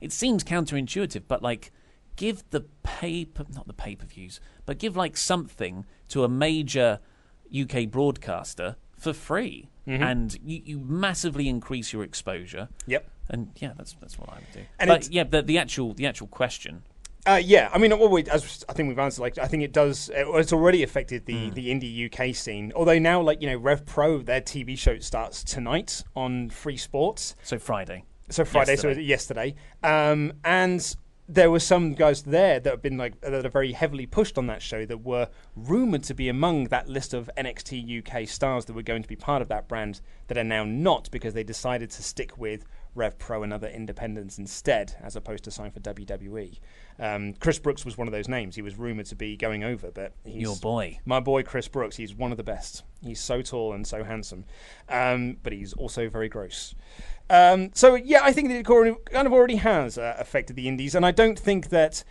It 0.00 0.12
seems 0.12 0.44
counterintuitive, 0.44 1.22
but 1.28 1.42
like, 1.42 1.72
give 2.16 2.44
the 2.50 2.62
paper 2.82 3.44
not 3.54 3.66
the 3.66 3.72
pay 3.72 3.94
per 3.96 4.06
views, 4.06 4.40
but 4.66 4.78
give 4.78 4.96
like 4.96 5.16
something 5.16 5.84
to 6.08 6.24
a 6.24 6.28
major 6.28 7.00
UK 7.52 7.86
broadcaster 7.90 8.76
for 8.98 9.12
free, 9.12 9.68
Mhm. 9.86 10.00
and 10.02 10.38
you, 10.44 10.62
you 10.64 10.78
massively 10.78 11.48
increase 11.48 11.92
your 11.92 12.02
exposure. 12.04 12.68
Yep. 12.86 13.08
And 13.28 13.50
yeah, 13.56 13.72
that's 13.76 13.94
that's 14.00 14.18
what 14.18 14.28
I 14.30 14.34
would 14.36 14.52
do. 14.52 14.60
And 14.78 14.88
but 14.88 15.10
yeah, 15.10 15.24
the 15.24 15.42
the 15.42 15.58
actual 15.58 15.94
the 15.94 16.06
actual 16.06 16.26
question. 16.28 16.82
Uh, 17.26 17.40
yeah, 17.42 17.70
I 17.72 17.78
mean, 17.78 17.90
well, 17.98 18.10
we, 18.10 18.22
as 18.24 18.66
I 18.68 18.74
think 18.74 18.86
we've 18.90 18.98
answered, 18.98 19.22
like 19.22 19.38
I 19.38 19.46
think 19.46 19.62
it 19.62 19.72
does. 19.72 20.10
It's 20.14 20.52
already 20.52 20.82
affected 20.82 21.24
the 21.24 21.48
Hmm. 21.48 21.54
the 21.54 21.68
indie 21.70 22.04
UK 22.06 22.34
scene. 22.34 22.70
Although 22.76 22.98
now, 22.98 23.20
like 23.22 23.40
you 23.40 23.48
know, 23.48 23.56
Rev 23.56 23.86
Pro, 23.86 24.18
their 24.20 24.42
TV 24.42 24.76
show 24.76 24.98
starts 24.98 25.42
tonight 25.42 26.04
on 26.14 26.50
Free 26.50 26.76
Sports. 26.76 27.34
So 27.42 27.58
Friday. 27.58 28.04
So 28.30 28.44
Friday, 28.44 28.76
so 28.76 28.88
Yesterday. 28.88 29.02
yesterday, 29.06 29.54
um, 29.82 30.32
and 30.44 30.96
there 31.26 31.50
were 31.50 31.60
some 31.60 31.94
guys 31.94 32.22
there 32.22 32.60
that 32.60 32.70
have 32.70 32.82
been 32.82 32.98
like 32.98 33.20
that 33.22 33.46
are 33.46 33.48
very 33.48 33.72
heavily 33.72 34.04
pushed 34.04 34.36
on 34.36 34.46
that 34.46 34.60
show 34.60 34.84
that 34.84 34.98
were 34.98 35.28
rumored 35.56 36.02
to 36.04 36.14
be 36.14 36.28
among 36.28 36.64
that 36.64 36.88
list 36.88 37.14
of 37.14 37.30
NXT 37.36 38.06
UK 38.06 38.28
stars 38.28 38.66
that 38.66 38.74
were 38.74 38.82
going 38.82 39.02
to 39.02 39.08
be 39.08 39.16
part 39.16 39.40
of 39.40 39.48
that 39.48 39.66
brand 39.66 40.00
that 40.28 40.36
are 40.36 40.44
now 40.44 40.64
not 40.64 41.10
because 41.10 41.32
they 41.32 41.42
decided 41.44 41.90
to 41.90 42.02
stick 42.02 42.36
with 42.36 42.66
Rev 42.94 43.18
Pro 43.18 43.42
and 43.42 43.52
other 43.52 43.68
independents 43.68 44.38
instead, 44.38 44.96
as 45.02 45.16
opposed 45.16 45.44
to 45.44 45.50
sign 45.50 45.70
for 45.70 45.80
WWE. 45.80 46.58
Um, 46.98 47.34
Chris 47.34 47.58
Brooks 47.58 47.84
was 47.84 47.98
one 47.98 48.06
of 48.06 48.12
those 48.12 48.28
names. 48.28 48.54
He 48.54 48.62
was 48.62 48.76
rumored 48.76 49.06
to 49.06 49.16
be 49.16 49.36
going 49.36 49.64
over, 49.64 49.90
but 49.90 50.12
he's 50.24 50.42
Your 50.42 50.56
boy. 50.56 51.00
my 51.04 51.20
boy 51.20 51.42
Chris 51.42 51.66
Brooks. 51.66 51.96
He's 51.96 52.14
one 52.14 52.30
of 52.30 52.36
the 52.36 52.44
best. 52.44 52.84
He's 53.02 53.20
so 53.20 53.42
tall 53.42 53.72
and 53.72 53.86
so 53.86 54.04
handsome, 54.04 54.44
um, 54.88 55.38
but 55.42 55.52
he's 55.52 55.72
also 55.72 56.08
very 56.08 56.28
gross. 56.28 56.74
Um, 57.30 57.70
so 57.74 57.94
yeah, 57.94 58.20
I 58.22 58.32
think 58.32 58.48
that 58.48 58.56
it 58.56 58.64
kind 58.64 59.26
of 59.26 59.32
already 59.32 59.56
has 59.56 59.96
uh, 59.98 60.16
affected 60.18 60.56
the 60.56 60.68
indies, 60.68 60.94
and 60.94 61.06
I 61.06 61.10
don't 61.10 61.38
think 61.38 61.70
that 61.70 62.04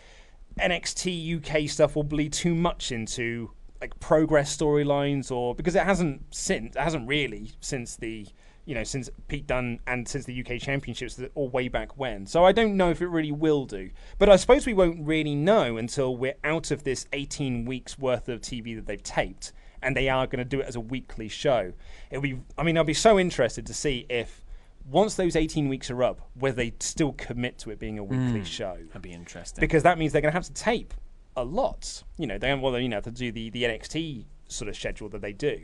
NXT 0.58 1.64
UK 1.64 1.68
stuff 1.68 1.96
will 1.96 2.04
bleed 2.04 2.32
too 2.32 2.54
much 2.54 2.92
into 2.92 3.50
like 3.80 3.98
progress 4.00 4.56
storylines 4.56 5.30
or 5.30 5.54
because 5.54 5.74
it 5.74 5.82
hasn't 5.82 6.22
since 6.34 6.74
it 6.74 6.80
hasn't 6.80 7.06
really 7.06 7.52
since 7.60 7.96
the 7.96 8.26
you 8.64 8.74
know 8.74 8.84
since 8.84 9.10
Pete 9.28 9.46
Dunne 9.46 9.80
and 9.86 10.08
since 10.08 10.24
the 10.24 10.40
UK 10.40 10.58
Championships 10.60 11.20
or 11.34 11.48
way 11.48 11.68
back 11.68 11.98
when. 11.98 12.26
So 12.26 12.44
I 12.44 12.52
don't 12.52 12.76
know 12.76 12.90
if 12.90 13.02
it 13.02 13.08
really 13.08 13.32
will 13.32 13.66
do. 13.66 13.90
But 14.18 14.28
I 14.30 14.36
suppose 14.36 14.64
we 14.64 14.74
won't 14.74 15.06
really 15.06 15.34
know 15.34 15.76
until 15.76 16.16
we're 16.16 16.36
out 16.44 16.70
of 16.70 16.84
this 16.84 17.06
18 17.12 17.66
weeks 17.66 17.98
worth 17.98 18.28
of 18.28 18.40
TV 18.40 18.74
that 18.76 18.86
they've 18.86 19.02
taped 19.02 19.52
and 19.82 19.94
they 19.94 20.08
are 20.08 20.26
going 20.26 20.38
to 20.38 20.44
do 20.44 20.60
it 20.60 20.66
as 20.66 20.76
a 20.76 20.80
weekly 20.80 21.28
show. 21.28 21.72
It'll 22.10 22.22
be 22.22 22.40
I 22.56 22.62
mean 22.62 22.78
I'll 22.78 22.84
be 22.84 22.94
so 22.94 23.18
interested 23.18 23.66
to 23.66 23.74
see 23.74 24.06
if 24.08 24.43
once 24.84 25.14
those 25.14 25.34
18 25.36 25.68
weeks 25.68 25.90
are 25.90 26.02
up 26.02 26.20
whether 26.34 26.56
they 26.56 26.74
still 26.80 27.12
commit 27.12 27.58
to 27.58 27.70
it 27.70 27.78
being 27.78 27.98
a 27.98 28.04
weekly 28.04 28.40
Mm, 28.40 28.46
show 28.46 28.76
That'd 28.88 29.02
be 29.02 29.12
interesting. 29.12 29.60
because 29.60 29.82
that 29.82 29.98
means 29.98 30.12
they're 30.12 30.22
going 30.22 30.32
to 30.32 30.36
have 30.36 30.44
to 30.46 30.52
tape 30.52 30.92
a 31.36 31.44
lot. 31.44 32.02
You 32.18 32.26
know, 32.26 32.38
they 32.38 32.54
well, 32.54 32.78
you 32.78 32.88
know, 32.88 33.00
to 33.00 33.10
do 33.10 33.32
the 33.32 33.50
the 33.50 33.64
NXT 33.64 34.24
sort 34.48 34.68
of 34.68 34.76
schedule 34.76 35.08
that 35.08 35.20
they 35.22 35.32
do, 35.32 35.58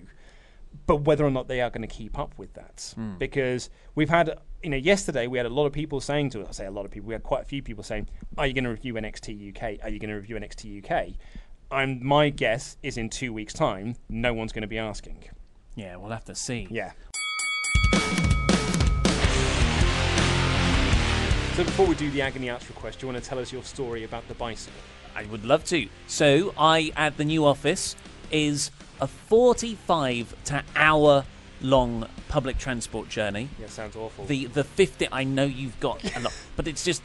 but 0.86 0.96
whether 1.02 1.24
or 1.24 1.30
not 1.30 1.48
they 1.48 1.60
are 1.60 1.70
going 1.70 1.82
to 1.82 1.94
keep 1.94 2.18
up 2.18 2.34
with 2.38 2.54
that, 2.54 2.92
Hmm. 2.96 3.18
because 3.18 3.70
we've 3.94 4.08
had, 4.08 4.38
you 4.62 4.70
know, 4.70 4.76
yesterday 4.76 5.26
we 5.26 5.36
had 5.38 5.46
a 5.46 5.50
lot 5.50 5.66
of 5.66 5.72
people 5.72 6.00
saying 6.00 6.30
to 6.30 6.40
us, 6.42 6.48
I 6.48 6.52
say 6.52 6.66
a 6.66 6.70
lot 6.70 6.84
of 6.86 6.90
people, 6.90 7.08
we 7.08 7.14
had 7.14 7.22
quite 7.22 7.42
a 7.42 7.44
few 7.44 7.62
people 7.62 7.84
saying, 7.84 8.08
"Are 8.38 8.46
you 8.46 8.54
going 8.54 8.64
to 8.64 8.70
review 8.70 8.94
NXT 8.94 9.50
UK? 9.50 9.78
Are 9.84 9.88
you 9.90 9.98
going 9.98 10.10
to 10.10 10.14
review 10.16 10.36
NXT 10.36 10.78
UK?" 10.84 11.14
I'm 11.70 12.04
my 12.04 12.30
guess 12.30 12.76
is 12.82 12.96
in 12.96 13.08
two 13.10 13.32
weeks' 13.32 13.52
time, 13.52 13.94
no 14.08 14.34
one's 14.34 14.52
going 14.52 14.62
to 14.62 14.68
be 14.68 14.78
asking. 14.78 15.22
Yeah, 15.76 15.94
we'll 15.96 16.10
have 16.10 16.24
to 16.24 16.34
see. 16.34 16.66
Yeah. 16.70 16.92
So 21.56 21.64
before 21.64 21.86
we 21.86 21.94
do 21.96 22.10
the 22.10 22.22
agony 22.22 22.48
aunts 22.48 22.68
request, 22.68 23.00
do 23.00 23.06
you 23.06 23.12
want 23.12 23.22
to 23.22 23.28
tell 23.28 23.38
us 23.38 23.52
your 23.52 23.62
story 23.62 24.04
about 24.04 24.26
the 24.28 24.34
bicycle? 24.34 24.78
I 25.14 25.24
would 25.26 25.44
love 25.44 25.64
to. 25.66 25.88
So, 26.06 26.54
I 26.56 26.92
at 26.96 27.16
the 27.16 27.24
new 27.24 27.44
office 27.44 27.96
is 28.30 28.70
a 29.00 29.06
45 29.06 30.34
to 30.44 30.62
hour 30.76 31.24
long 31.60 32.06
public 32.28 32.56
transport 32.56 33.08
journey. 33.08 33.48
Yeah, 33.60 33.66
sounds 33.66 33.96
awful. 33.96 34.24
The 34.24 34.46
the 34.46 34.64
50 34.64 35.08
I 35.12 35.24
know 35.24 35.44
you've 35.44 35.78
got 35.80 36.02
a 36.16 36.20
lot, 36.20 36.32
but 36.56 36.66
it's 36.68 36.84
just 36.84 37.02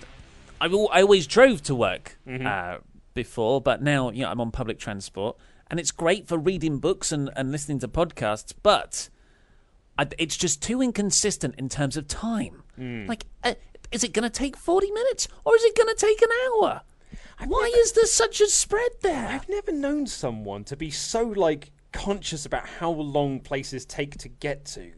I, 0.61 0.67
I 0.67 1.01
always 1.01 1.27
drove 1.27 1.61
to 1.63 1.75
work 1.75 2.17
Mhm. 2.27 2.45
uh, 2.45 2.79
before, 3.13 3.59
but 3.59 3.81
now 3.81 4.11
you 4.11 4.21
know 4.23 4.29
I'm 4.29 4.39
on 4.39 4.51
public 4.51 4.77
transport 4.79 5.35
and 5.69 5.79
it's 5.79 5.91
great 5.91 6.27
for 6.27 6.37
reading 6.37 6.77
books 6.77 7.11
and, 7.11 7.29
and 7.35 7.51
listening 7.51 7.79
to 7.79 7.87
podcasts, 7.87 8.53
but 8.61 9.09
I, 9.97 10.07
it's 10.19 10.37
just 10.37 10.61
too 10.61 10.81
inconsistent 10.81 11.55
in 11.57 11.67
terms 11.69 11.97
of 11.97 12.07
time. 12.07 12.61
Mm. 12.79 13.07
Like, 13.07 13.25
uh, 13.43 13.55
is 13.95 14.03
it 14.03 14.13
going 14.13 14.23
to 14.23 14.29
take 14.29 14.57
40 14.57 14.91
minutes 14.91 15.27
or 15.45 15.55
is 15.55 15.63
it 15.63 15.75
going 15.75 15.87
to 15.87 15.95
take 15.95 16.21
an 16.21 16.29
hour? 16.45 16.81
Why 17.47 17.71
is 17.77 17.93
there 17.93 18.05
such 18.05 18.41
a 18.41 18.47
spread 18.47 18.91
there? 19.01 19.27
I've 19.29 19.49
never 19.49 19.71
known 19.71 20.05
someone 20.05 20.65
to 20.65 20.75
be 20.75 20.91
so 20.91 21.23
like 21.23 21.71
conscious 21.93 22.45
about 22.45 22.67
how 22.67 22.91
long 22.91 23.39
places 23.39 23.85
take 23.85 24.17
to 24.17 24.27
get 24.29 24.65
to. 24.65 24.91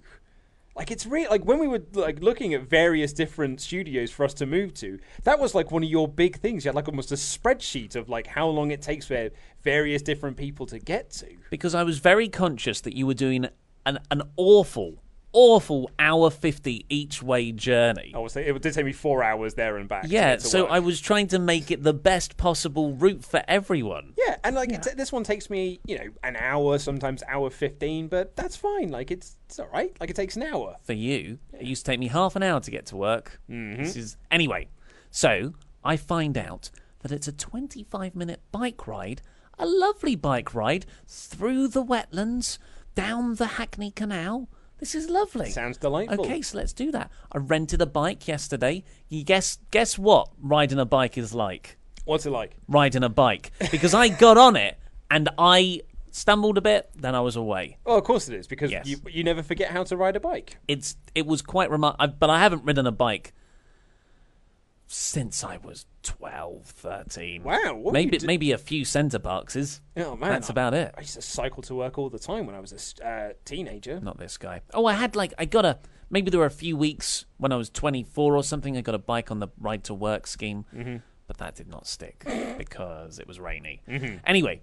Like 0.75 0.91
it's 0.91 1.05
really 1.05 1.27
like 1.27 1.45
when 1.45 1.59
we 1.59 1.67
were 1.67 1.83
like 1.93 2.19
looking 2.21 2.53
at 2.53 2.63
various 2.63 3.13
different 3.13 3.61
studios 3.61 4.11
for 4.11 4.23
us 4.23 4.33
to 4.35 4.45
move 4.45 4.73
to. 4.75 4.99
That 5.23 5.39
was 5.39 5.55
like 5.55 5.71
one 5.71 5.83
of 5.83 5.89
your 5.89 6.07
big 6.07 6.39
things. 6.39 6.65
You 6.65 6.69
had 6.69 6.75
like 6.75 6.87
almost 6.87 7.11
a 7.11 7.15
spreadsheet 7.15 7.95
of 7.95 8.09
like 8.09 8.27
how 8.27 8.47
long 8.47 8.71
it 8.71 8.81
takes 8.81 9.07
for 9.07 9.29
various 9.63 10.01
different 10.01 10.37
people 10.37 10.65
to 10.67 10.79
get 10.79 11.11
to. 11.11 11.27
because 11.49 11.73
I 11.73 11.83
was 11.83 11.99
very 11.99 12.29
conscious 12.29 12.81
that 12.81 12.95
you 12.95 13.07
were 13.07 13.15
doing 13.15 13.47
an 13.85 13.99
an 14.11 14.21
awful, 14.37 15.03
awful 15.39 15.91
hour 15.99 16.31
fifty 16.31 16.83
each 16.89 17.21
way 17.21 17.51
journey. 17.51 18.11
I 18.15 18.17
was 18.17 18.35
it 18.35 18.59
did 18.61 18.73
take 18.73 18.85
me 18.85 18.91
four 18.91 19.21
hours 19.23 19.53
there 19.53 19.77
and 19.77 19.87
back. 19.87 20.05
yeah, 20.07 20.31
get 20.31 20.39
to 20.39 20.47
so 20.47 20.63
work. 20.63 20.71
I 20.71 20.79
was 20.79 20.99
trying 20.99 21.27
to 21.27 21.37
make 21.39 21.69
it 21.69 21.83
the 21.83 21.93
best 21.93 22.37
possible 22.37 22.93
route 22.93 23.23
for 23.23 23.43
everyone. 23.47 24.13
Yeah, 24.17 24.37
and 24.43 24.55
like 24.55 24.71
It's, 24.71 24.91
this 24.95 25.11
one 25.11 25.23
takes 25.23 25.49
me, 25.49 25.79
you 25.85 25.99
know, 25.99 26.09
an 26.23 26.35
hour, 26.37 26.79
sometimes 26.79 27.21
hour 27.27 27.51
fifteen, 27.51 28.07
but 28.07 28.35
that's 28.35 28.55
fine. 28.55 28.89
Like 28.89 29.11
it's 29.11 29.37
it's 29.45 29.59
all 29.59 29.69
right. 29.71 29.95
Like 29.99 30.09
it 30.09 30.15
takes 30.15 30.35
an 30.35 30.43
hour. 30.43 30.75
For 30.81 30.93
you, 30.93 31.37
it 31.53 31.65
used 31.65 31.85
to 31.85 31.91
take 31.91 31.99
me 31.99 32.07
half 32.07 32.35
an 32.35 32.41
hour 32.41 32.59
to 32.59 32.71
get 32.71 32.87
to 32.87 32.95
work. 32.97 33.39
Mhm. 33.49 33.77
This 33.77 33.95
is 33.95 34.17
anyway. 34.31 34.69
So 35.11 35.53
I 35.83 35.97
find 35.97 36.35
out 36.37 36.71
that 37.01 37.11
it's 37.11 37.27
a 37.27 37.31
twenty-five 37.31 38.15
minute 38.15 38.41
bike 38.51 38.87
ride, 38.87 39.21
a 39.59 39.67
lovely 39.67 40.15
bike 40.15 40.55
ride 40.55 40.87
through 41.07 41.67
the 41.67 41.83
wetlands, 41.83 42.57
down 42.95 43.35
the 43.35 43.45
Hackney 43.57 43.91
Canal. 43.91 44.49
This 44.79 44.93
is 44.95 45.09
lovely. 45.09 45.49
Sounds 45.49 45.77
delightful. 45.77 46.25
Okay, 46.25 46.41
so 46.41 46.57
let's 46.57 46.73
do 46.73 46.91
that. 46.91 47.09
I 47.31 47.39
rented 47.39 47.81
a 47.81 47.85
bike 47.85 48.27
yesterday. 48.27 48.83
You 49.09 49.23
guess 49.23 49.57
guess 49.71 49.97
what 49.97 50.29
riding 50.39 50.79
a 50.79 50.85
bike 50.85 51.17
is 51.17 51.33
like? 51.33 51.77
What's 52.05 52.25
it 52.25 52.31
like? 52.31 52.55
Riding 52.67 53.03
a 53.03 53.09
bike. 53.09 53.51
Because 53.71 53.93
I 53.93 54.07
got 54.09 54.37
on 54.37 54.55
it 54.55 54.77
and 55.09 55.29
I 55.37 55.81
stumbled 56.11 56.57
a 56.57 56.61
bit, 56.61 56.89
then 56.95 57.15
I 57.15 57.21
was 57.21 57.35
away. 57.35 57.77
Oh, 57.85 57.97
of 57.97 58.03
course 58.03 58.29
it 58.29 58.35
is 58.35 58.47
because 58.47 58.71
Yes. 58.71 58.87
you 58.87 58.97
you 59.09 59.23
never 59.23 59.43
forget 59.43 59.71
how 59.71 59.83
to 59.83 59.97
ride 59.97 60.15
a 60.15 60.19
bike. 60.19 60.57
It's 60.67 60.95
it 61.15 61.25
was 61.25 61.41
quite 61.41 61.69
remarkable, 61.69 62.15
but 62.19 62.29
I 62.29 62.39
haven't 62.39 62.63
ridden 62.63 62.85
a 62.87 62.91
bike 62.91 63.33
since 64.87 65.43
I 65.43 65.57
was 65.57 65.85
12, 66.03 66.65
13. 66.65 67.43
Wow, 67.43 67.75
what 67.75 67.93
maybe 67.93 68.17
maybe 68.23 68.51
a 68.51 68.57
few 68.57 68.85
Center 68.85 69.19
Parcs. 69.19 69.81
Oh 69.97 70.15
man, 70.15 70.29
that's 70.31 70.49
I- 70.49 70.53
about 70.53 70.73
it. 70.73 70.93
I 70.97 71.01
used 71.01 71.15
to 71.15 71.21
cycle 71.21 71.61
to 71.63 71.75
work 71.75 71.97
all 71.97 72.09
the 72.09 72.19
time 72.19 72.45
when 72.45 72.55
I 72.55 72.59
was 72.59 72.95
a 73.01 73.07
uh, 73.07 73.33
teenager. 73.45 73.99
Not 73.99 74.17
this 74.17 74.37
guy. 74.37 74.61
Oh, 74.73 74.85
I 74.85 74.93
had 74.93 75.15
like 75.15 75.33
I 75.37 75.45
got 75.45 75.65
a 75.65 75.79
maybe 76.09 76.31
there 76.31 76.39
were 76.39 76.45
a 76.45 76.51
few 76.51 76.77
weeks 76.77 77.25
when 77.37 77.51
I 77.51 77.57
was 77.57 77.69
24 77.69 78.35
or 78.35 78.43
something. 78.43 78.77
I 78.77 78.81
got 78.81 78.95
a 78.95 78.99
bike 78.99 79.29
on 79.29 79.39
the 79.39 79.49
ride 79.59 79.83
to 79.85 79.93
work 79.93 80.25
scheme, 80.25 80.63
Mhm. 80.73 81.01
but 81.27 81.37
that 81.37 81.55
did 81.55 81.67
not 81.67 81.85
stick 81.85 82.23
because 82.57 83.19
it 83.19 83.27
was 83.27 83.39
rainy. 83.39 83.81
Mhm. 83.87 84.21
Anyway, 84.25 84.61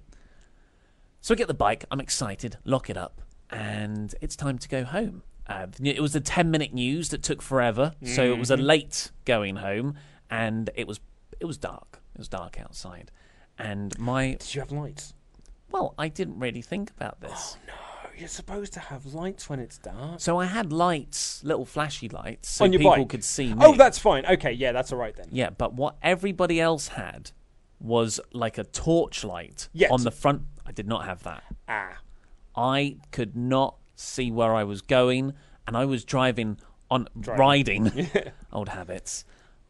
so 1.20 1.34
I 1.34 1.36
get 1.36 1.48
the 1.48 1.54
bike. 1.54 1.84
I'm 1.90 2.00
excited. 2.00 2.56
Lock 2.64 2.88
it 2.88 2.96
up, 2.96 3.20
and 3.50 4.14
it's 4.22 4.36
time 4.36 4.56
to 4.58 4.68
go 4.68 4.84
home. 4.84 5.22
Uh, 5.46 5.66
it 5.82 6.00
was 6.00 6.14
the 6.14 6.20
10 6.20 6.50
minute 6.50 6.72
news 6.72 7.10
that 7.10 7.22
took 7.22 7.42
forever, 7.42 7.92
so 8.06 8.24
it 8.24 8.38
was 8.38 8.50
a 8.50 8.56
Mhm. 8.56 8.62
late 8.64 9.10
going 9.26 9.56
home, 9.56 9.94
and 10.30 10.70
it 10.74 10.86
was 10.86 11.00
it 11.40 11.44
was 11.46 11.56
dark. 11.58 12.00
It 12.14 12.18
was 12.18 12.28
dark 12.28 12.60
outside, 12.60 13.10
and 13.58 13.98
my 13.98 14.32
Did 14.32 14.54
you 14.54 14.60
have 14.60 14.72
lights? 14.72 15.14
well, 15.70 15.94
I 15.98 16.08
didn't 16.08 16.38
really 16.38 16.62
think 16.62 16.90
about 16.90 17.20
this. 17.20 17.56
Oh, 17.56 17.66
no, 17.66 18.10
you're 18.18 18.28
supposed 18.28 18.72
to 18.74 18.80
have 18.80 19.06
lights 19.06 19.48
when 19.50 19.58
it's 19.58 19.78
dark. 19.78 20.20
So 20.20 20.38
I 20.38 20.44
had 20.46 20.72
lights, 20.72 21.42
little 21.42 21.64
flashy 21.64 22.08
lights, 22.08 22.48
so 22.48 22.64
On 22.64 22.72
your 22.72 22.78
people 22.78 22.96
bike? 22.96 23.08
could 23.08 23.24
see 23.24 23.52
me. 23.52 23.60
Oh, 23.60 23.74
that's 23.74 23.98
fine. 23.98 24.24
Okay, 24.26 24.52
yeah, 24.52 24.70
that's 24.72 24.92
all 24.92 24.98
right 24.98 25.16
then. 25.16 25.26
yeah. 25.32 25.50
But 25.50 25.74
what 25.74 25.96
everybody 26.02 26.60
else 26.60 26.88
had 26.88 27.32
was 27.80 28.20
like 28.32 28.56
a 28.56 28.64
torchlight 28.64 29.68
Yes. 29.72 29.90
on 29.90 30.04
the 30.04 30.10
front. 30.12 30.42
I 30.64 30.70
did 30.72 30.86
not 30.86 31.04
have 31.04 31.24
that. 31.24 31.42
Ah. 31.68 31.98
I 32.56 32.98
could 33.10 33.34
not 33.36 33.76
see 33.96 34.30
where 34.30 34.54
I 34.54 34.62
was 34.64 34.80
going, 34.80 35.32
and 35.66 35.76
I 35.76 35.84
was 35.84 36.04
driving 36.04 36.58
on 36.90 37.08
riding 37.16 38.08
old 38.52 38.68
habits 38.68 39.24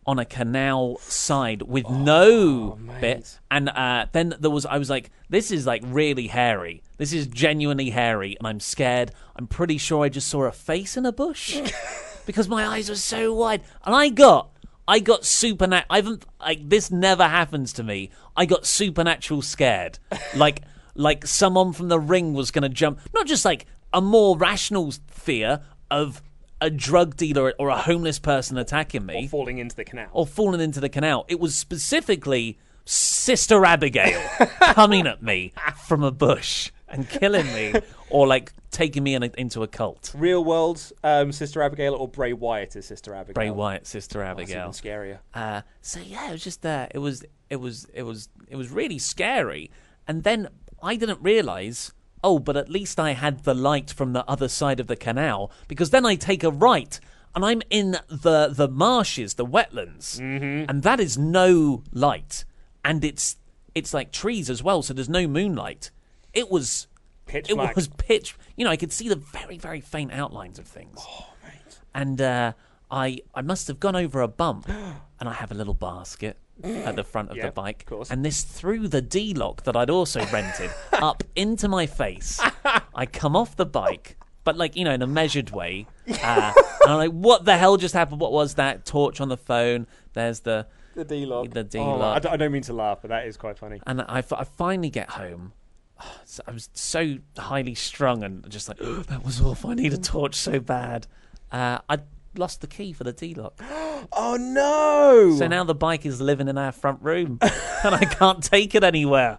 on 0.06 0.18
a 0.18 0.24
canal 0.24 0.98
side 0.98 1.62
with 1.62 1.86
Oh, 1.86 1.94
no 1.94 2.78
bit. 3.00 3.38
And 3.50 3.68
uh, 3.68 4.06
then 4.12 4.34
there 4.38 4.50
was 4.50 4.66
I 4.66 4.78
was 4.78 4.90
like, 4.90 5.10
this 5.28 5.50
is 5.50 5.66
like 5.66 5.82
really 5.84 6.26
hairy. 6.26 6.82
This 6.96 7.12
is 7.12 7.26
genuinely 7.26 7.90
hairy, 7.90 8.36
and 8.38 8.46
I'm 8.46 8.60
scared. 8.60 9.12
I'm 9.36 9.46
pretty 9.46 9.78
sure 9.78 10.04
I 10.04 10.08
just 10.08 10.28
saw 10.28 10.44
a 10.44 10.52
face 10.52 10.96
in 10.96 11.06
a 11.06 11.12
bush 11.12 11.60
because 12.26 12.48
my 12.48 12.66
eyes 12.66 12.88
were 12.88 12.96
so 12.96 13.34
wide, 13.34 13.62
and 13.84 13.94
I 13.94 14.08
got. 14.08 14.50
I 14.86 14.98
got 14.98 15.24
supernatural. 15.24 15.86
I 15.88 15.96
haven't 15.96 16.26
like 16.38 16.68
this 16.68 16.90
never 16.90 17.26
happens 17.26 17.72
to 17.74 17.82
me. 17.82 18.10
I 18.36 18.44
got 18.44 18.66
supernatural 18.66 19.40
scared, 19.40 19.98
like 20.36 20.60
like 20.94 21.26
someone 21.26 21.72
from 21.72 21.88
the 21.88 21.98
ring 21.98 22.34
was 22.34 22.50
gonna 22.50 22.68
jump. 22.68 23.00
Not 23.14 23.26
just 23.26 23.46
like 23.46 23.64
a 23.94 24.02
more 24.02 24.36
rational 24.36 24.92
fear 25.08 25.62
of 25.90 26.22
a 26.64 26.70
drug 26.70 27.16
dealer 27.16 27.52
or 27.58 27.68
a 27.68 27.76
homeless 27.78 28.18
person 28.18 28.56
attacking 28.58 29.04
me 29.06 29.26
Or 29.26 29.28
falling 29.28 29.58
into 29.58 29.76
the 29.76 29.84
canal. 29.84 30.08
or 30.12 30.26
falling 30.26 30.60
into 30.60 30.80
the 30.80 30.88
canal. 30.88 31.24
It 31.28 31.38
was 31.38 31.56
specifically 31.56 32.58
Sister 32.86 33.64
Abigail 33.64 34.20
coming 34.60 35.06
at 35.06 35.22
me 35.22 35.52
from 35.86 36.02
a 36.02 36.10
bush 36.10 36.70
and 36.88 37.08
killing 37.08 37.46
me, 37.46 37.74
or 38.10 38.26
like 38.26 38.52
taking 38.70 39.02
me 39.02 39.14
in 39.14 39.22
a, 39.24 39.30
into 39.38 39.62
a 39.62 39.66
cult. 39.66 40.12
Real 40.16 40.44
world 40.44 40.92
um, 41.02 41.32
Sister 41.32 41.62
Abigail 41.62 41.94
or 41.94 42.06
Bray 42.08 42.32
Wyatt 42.32 42.76
as 42.76 42.86
Sister 42.86 43.14
Abigail? 43.14 43.34
Bray 43.34 43.50
Wyatt, 43.50 43.86
Sister 43.86 44.22
Oh, 44.22 44.34
that's 44.34 44.50
even 44.50 44.62
Abigail. 44.62 44.70
scarier. 44.72 45.18
Uh, 45.34 45.62
so 45.82 46.00
yeah, 46.00 46.28
it 46.28 46.32
was 46.32 46.44
just 46.44 46.64
uh, 46.64 46.86
it 46.92 46.98
was 46.98 47.24
it 47.50 47.56
was 47.56 47.86
it 47.94 48.02
was 48.04 48.28
it 48.48 48.56
was 48.56 48.70
really 48.70 48.98
scary. 48.98 49.70
And 50.06 50.22
then 50.22 50.48
I 50.82 50.96
didn't 50.96 51.20
realize. 51.22 51.92
Oh, 52.24 52.38
but 52.38 52.56
at 52.56 52.68
least 52.70 52.98
I 52.98 53.12
had 53.12 53.44
the 53.44 53.54
light 53.54 53.90
from 53.92 54.14
the 54.14 54.24
other 54.26 54.48
side 54.48 54.80
of 54.80 54.86
the 54.88 54.96
canal 54.96 55.50
because 55.68 55.90
then 55.90 56.04
I 56.06 56.14
take 56.16 56.42
a 56.42 56.50
right 56.50 56.98
and 57.34 57.44
I'm 57.44 57.60
in 57.68 57.98
the 58.08 58.48
the 58.50 58.68
marshes, 58.68 59.34
the 59.34 59.44
wetlands, 59.46 60.18
Mm-hmm. 60.20 60.68
and 60.70 60.82
that 60.84 61.00
is 61.00 61.18
no 61.18 61.82
light, 61.92 62.44
and 62.84 63.04
it's 63.04 63.36
it's 63.74 63.92
like 63.92 64.10
trees 64.12 64.48
as 64.48 64.62
well, 64.62 64.82
so 64.82 64.94
there's 64.94 65.08
no 65.08 65.26
moonlight. 65.26 65.90
It 66.32 66.50
was 66.50 66.86
Pitch 67.26 67.50
it 67.50 67.54
black. 67.56 67.74
was 67.76 67.88
pitch. 67.88 68.36
You 68.56 68.64
know, 68.64 68.70
I 68.70 68.76
could 68.76 68.92
see 68.92 69.08
the 69.08 69.16
very 69.16 69.58
very 69.58 69.80
faint 69.80 70.12
outlines 70.12 70.58
of 70.58 70.66
things. 70.66 70.96
Oh, 71.00 71.26
mate. 71.44 71.78
And 71.94 72.20
uh, 72.20 72.52
I 72.90 73.18
I 73.34 73.42
must 73.42 73.66
have 73.68 73.80
gone 73.80 73.96
over 73.96 74.20
a 74.22 74.28
bump, 74.28 74.68
and 75.20 75.28
I 75.28 75.32
have 75.32 75.50
a 75.50 75.54
little 75.54 75.74
basket 75.74 76.36
at 76.62 76.96
the 76.96 77.04
front 77.04 77.30
of 77.30 77.36
Yeah, 77.36 77.46
the 77.46 77.52
bike, 77.52 77.80
of 77.82 77.86
course. 77.86 78.10
and 78.10 78.24
this 78.24 78.42
threw 78.42 78.86
the 78.88 79.02
D 79.02 79.34
lock 79.34 79.64
that 79.64 79.76
I'd 79.76 79.90
also 79.90 80.24
rented 80.26 80.70
up 80.92 81.22
into 81.34 81.68
my 81.68 81.86
face. 81.86 82.40
I 82.94 83.06
come 83.06 83.34
off 83.36 83.56
the 83.56 83.66
bike, 83.66 84.16
but 84.44 84.56
like 84.56 84.76
you 84.76 84.84
know, 84.84 84.92
in 84.92 85.02
a 85.02 85.06
measured 85.06 85.50
way. 85.50 85.86
Uh, 86.06 86.52
and 86.82 86.92
I'm 86.92 86.98
like, 86.98 87.10
what 87.12 87.46
the 87.46 87.56
hell 87.56 87.78
just 87.78 87.94
happened? 87.94 88.20
What 88.20 88.30
was 88.32 88.54
that? 88.54 88.84
Torch 88.84 89.18
on 89.22 89.30
the 89.30 89.38
phone. 89.38 89.86
There's 90.12 90.40
the 90.40 90.66
The 90.94 91.04
D 91.04 91.24
lock. 91.24 91.48
The 91.50 91.64
D 91.64 91.78
Oh, 91.78 91.92
I, 91.92 91.96
lock. 91.96 92.22
d- 92.22 92.28
I 92.28 92.36
don't 92.36 92.52
mean 92.52 92.60
to 92.64 92.74
laugh, 92.74 92.98
but 93.00 93.08
that 93.08 93.26
is 93.26 93.38
quite 93.38 93.56
funny. 93.58 93.80
And 93.86 94.02
I, 94.02 94.20
fi- 94.20 94.36
I 94.40 94.44
finally 94.44 94.90
get 94.90 95.10
home. 95.10 95.52
So 96.26 96.42
I 96.46 96.50
was 96.50 96.68
so 96.74 97.16
highly 97.38 97.74
strung 97.74 98.22
and 98.22 98.48
just 98.50 98.68
like, 98.68 98.76
that 99.08 99.24
was 99.24 99.40
awful. 99.40 99.70
I 99.70 99.74
need 99.74 99.94
a 99.94 99.98
torch 99.98 100.34
so 100.34 100.60
bad. 100.60 101.06
Uh, 101.50 101.78
I 101.88 101.98
lost 102.36 102.60
the 102.60 102.66
key 102.66 102.92
for 102.92 103.04
the 103.04 103.12
D 103.12 103.34
lock. 103.34 103.60
Oh 104.12 104.36
no! 104.38 105.34
So 105.38 105.46
now 105.46 105.64
the 105.64 105.74
bike 105.74 106.04
is 106.04 106.20
living 106.20 106.46
in 106.48 106.58
our 106.58 106.72
front 106.72 107.00
room 107.02 107.38
and 107.84 107.94
I 107.94 108.04
can't 108.04 108.42
take 108.44 108.74
it 108.74 108.84
anywhere. 108.84 109.38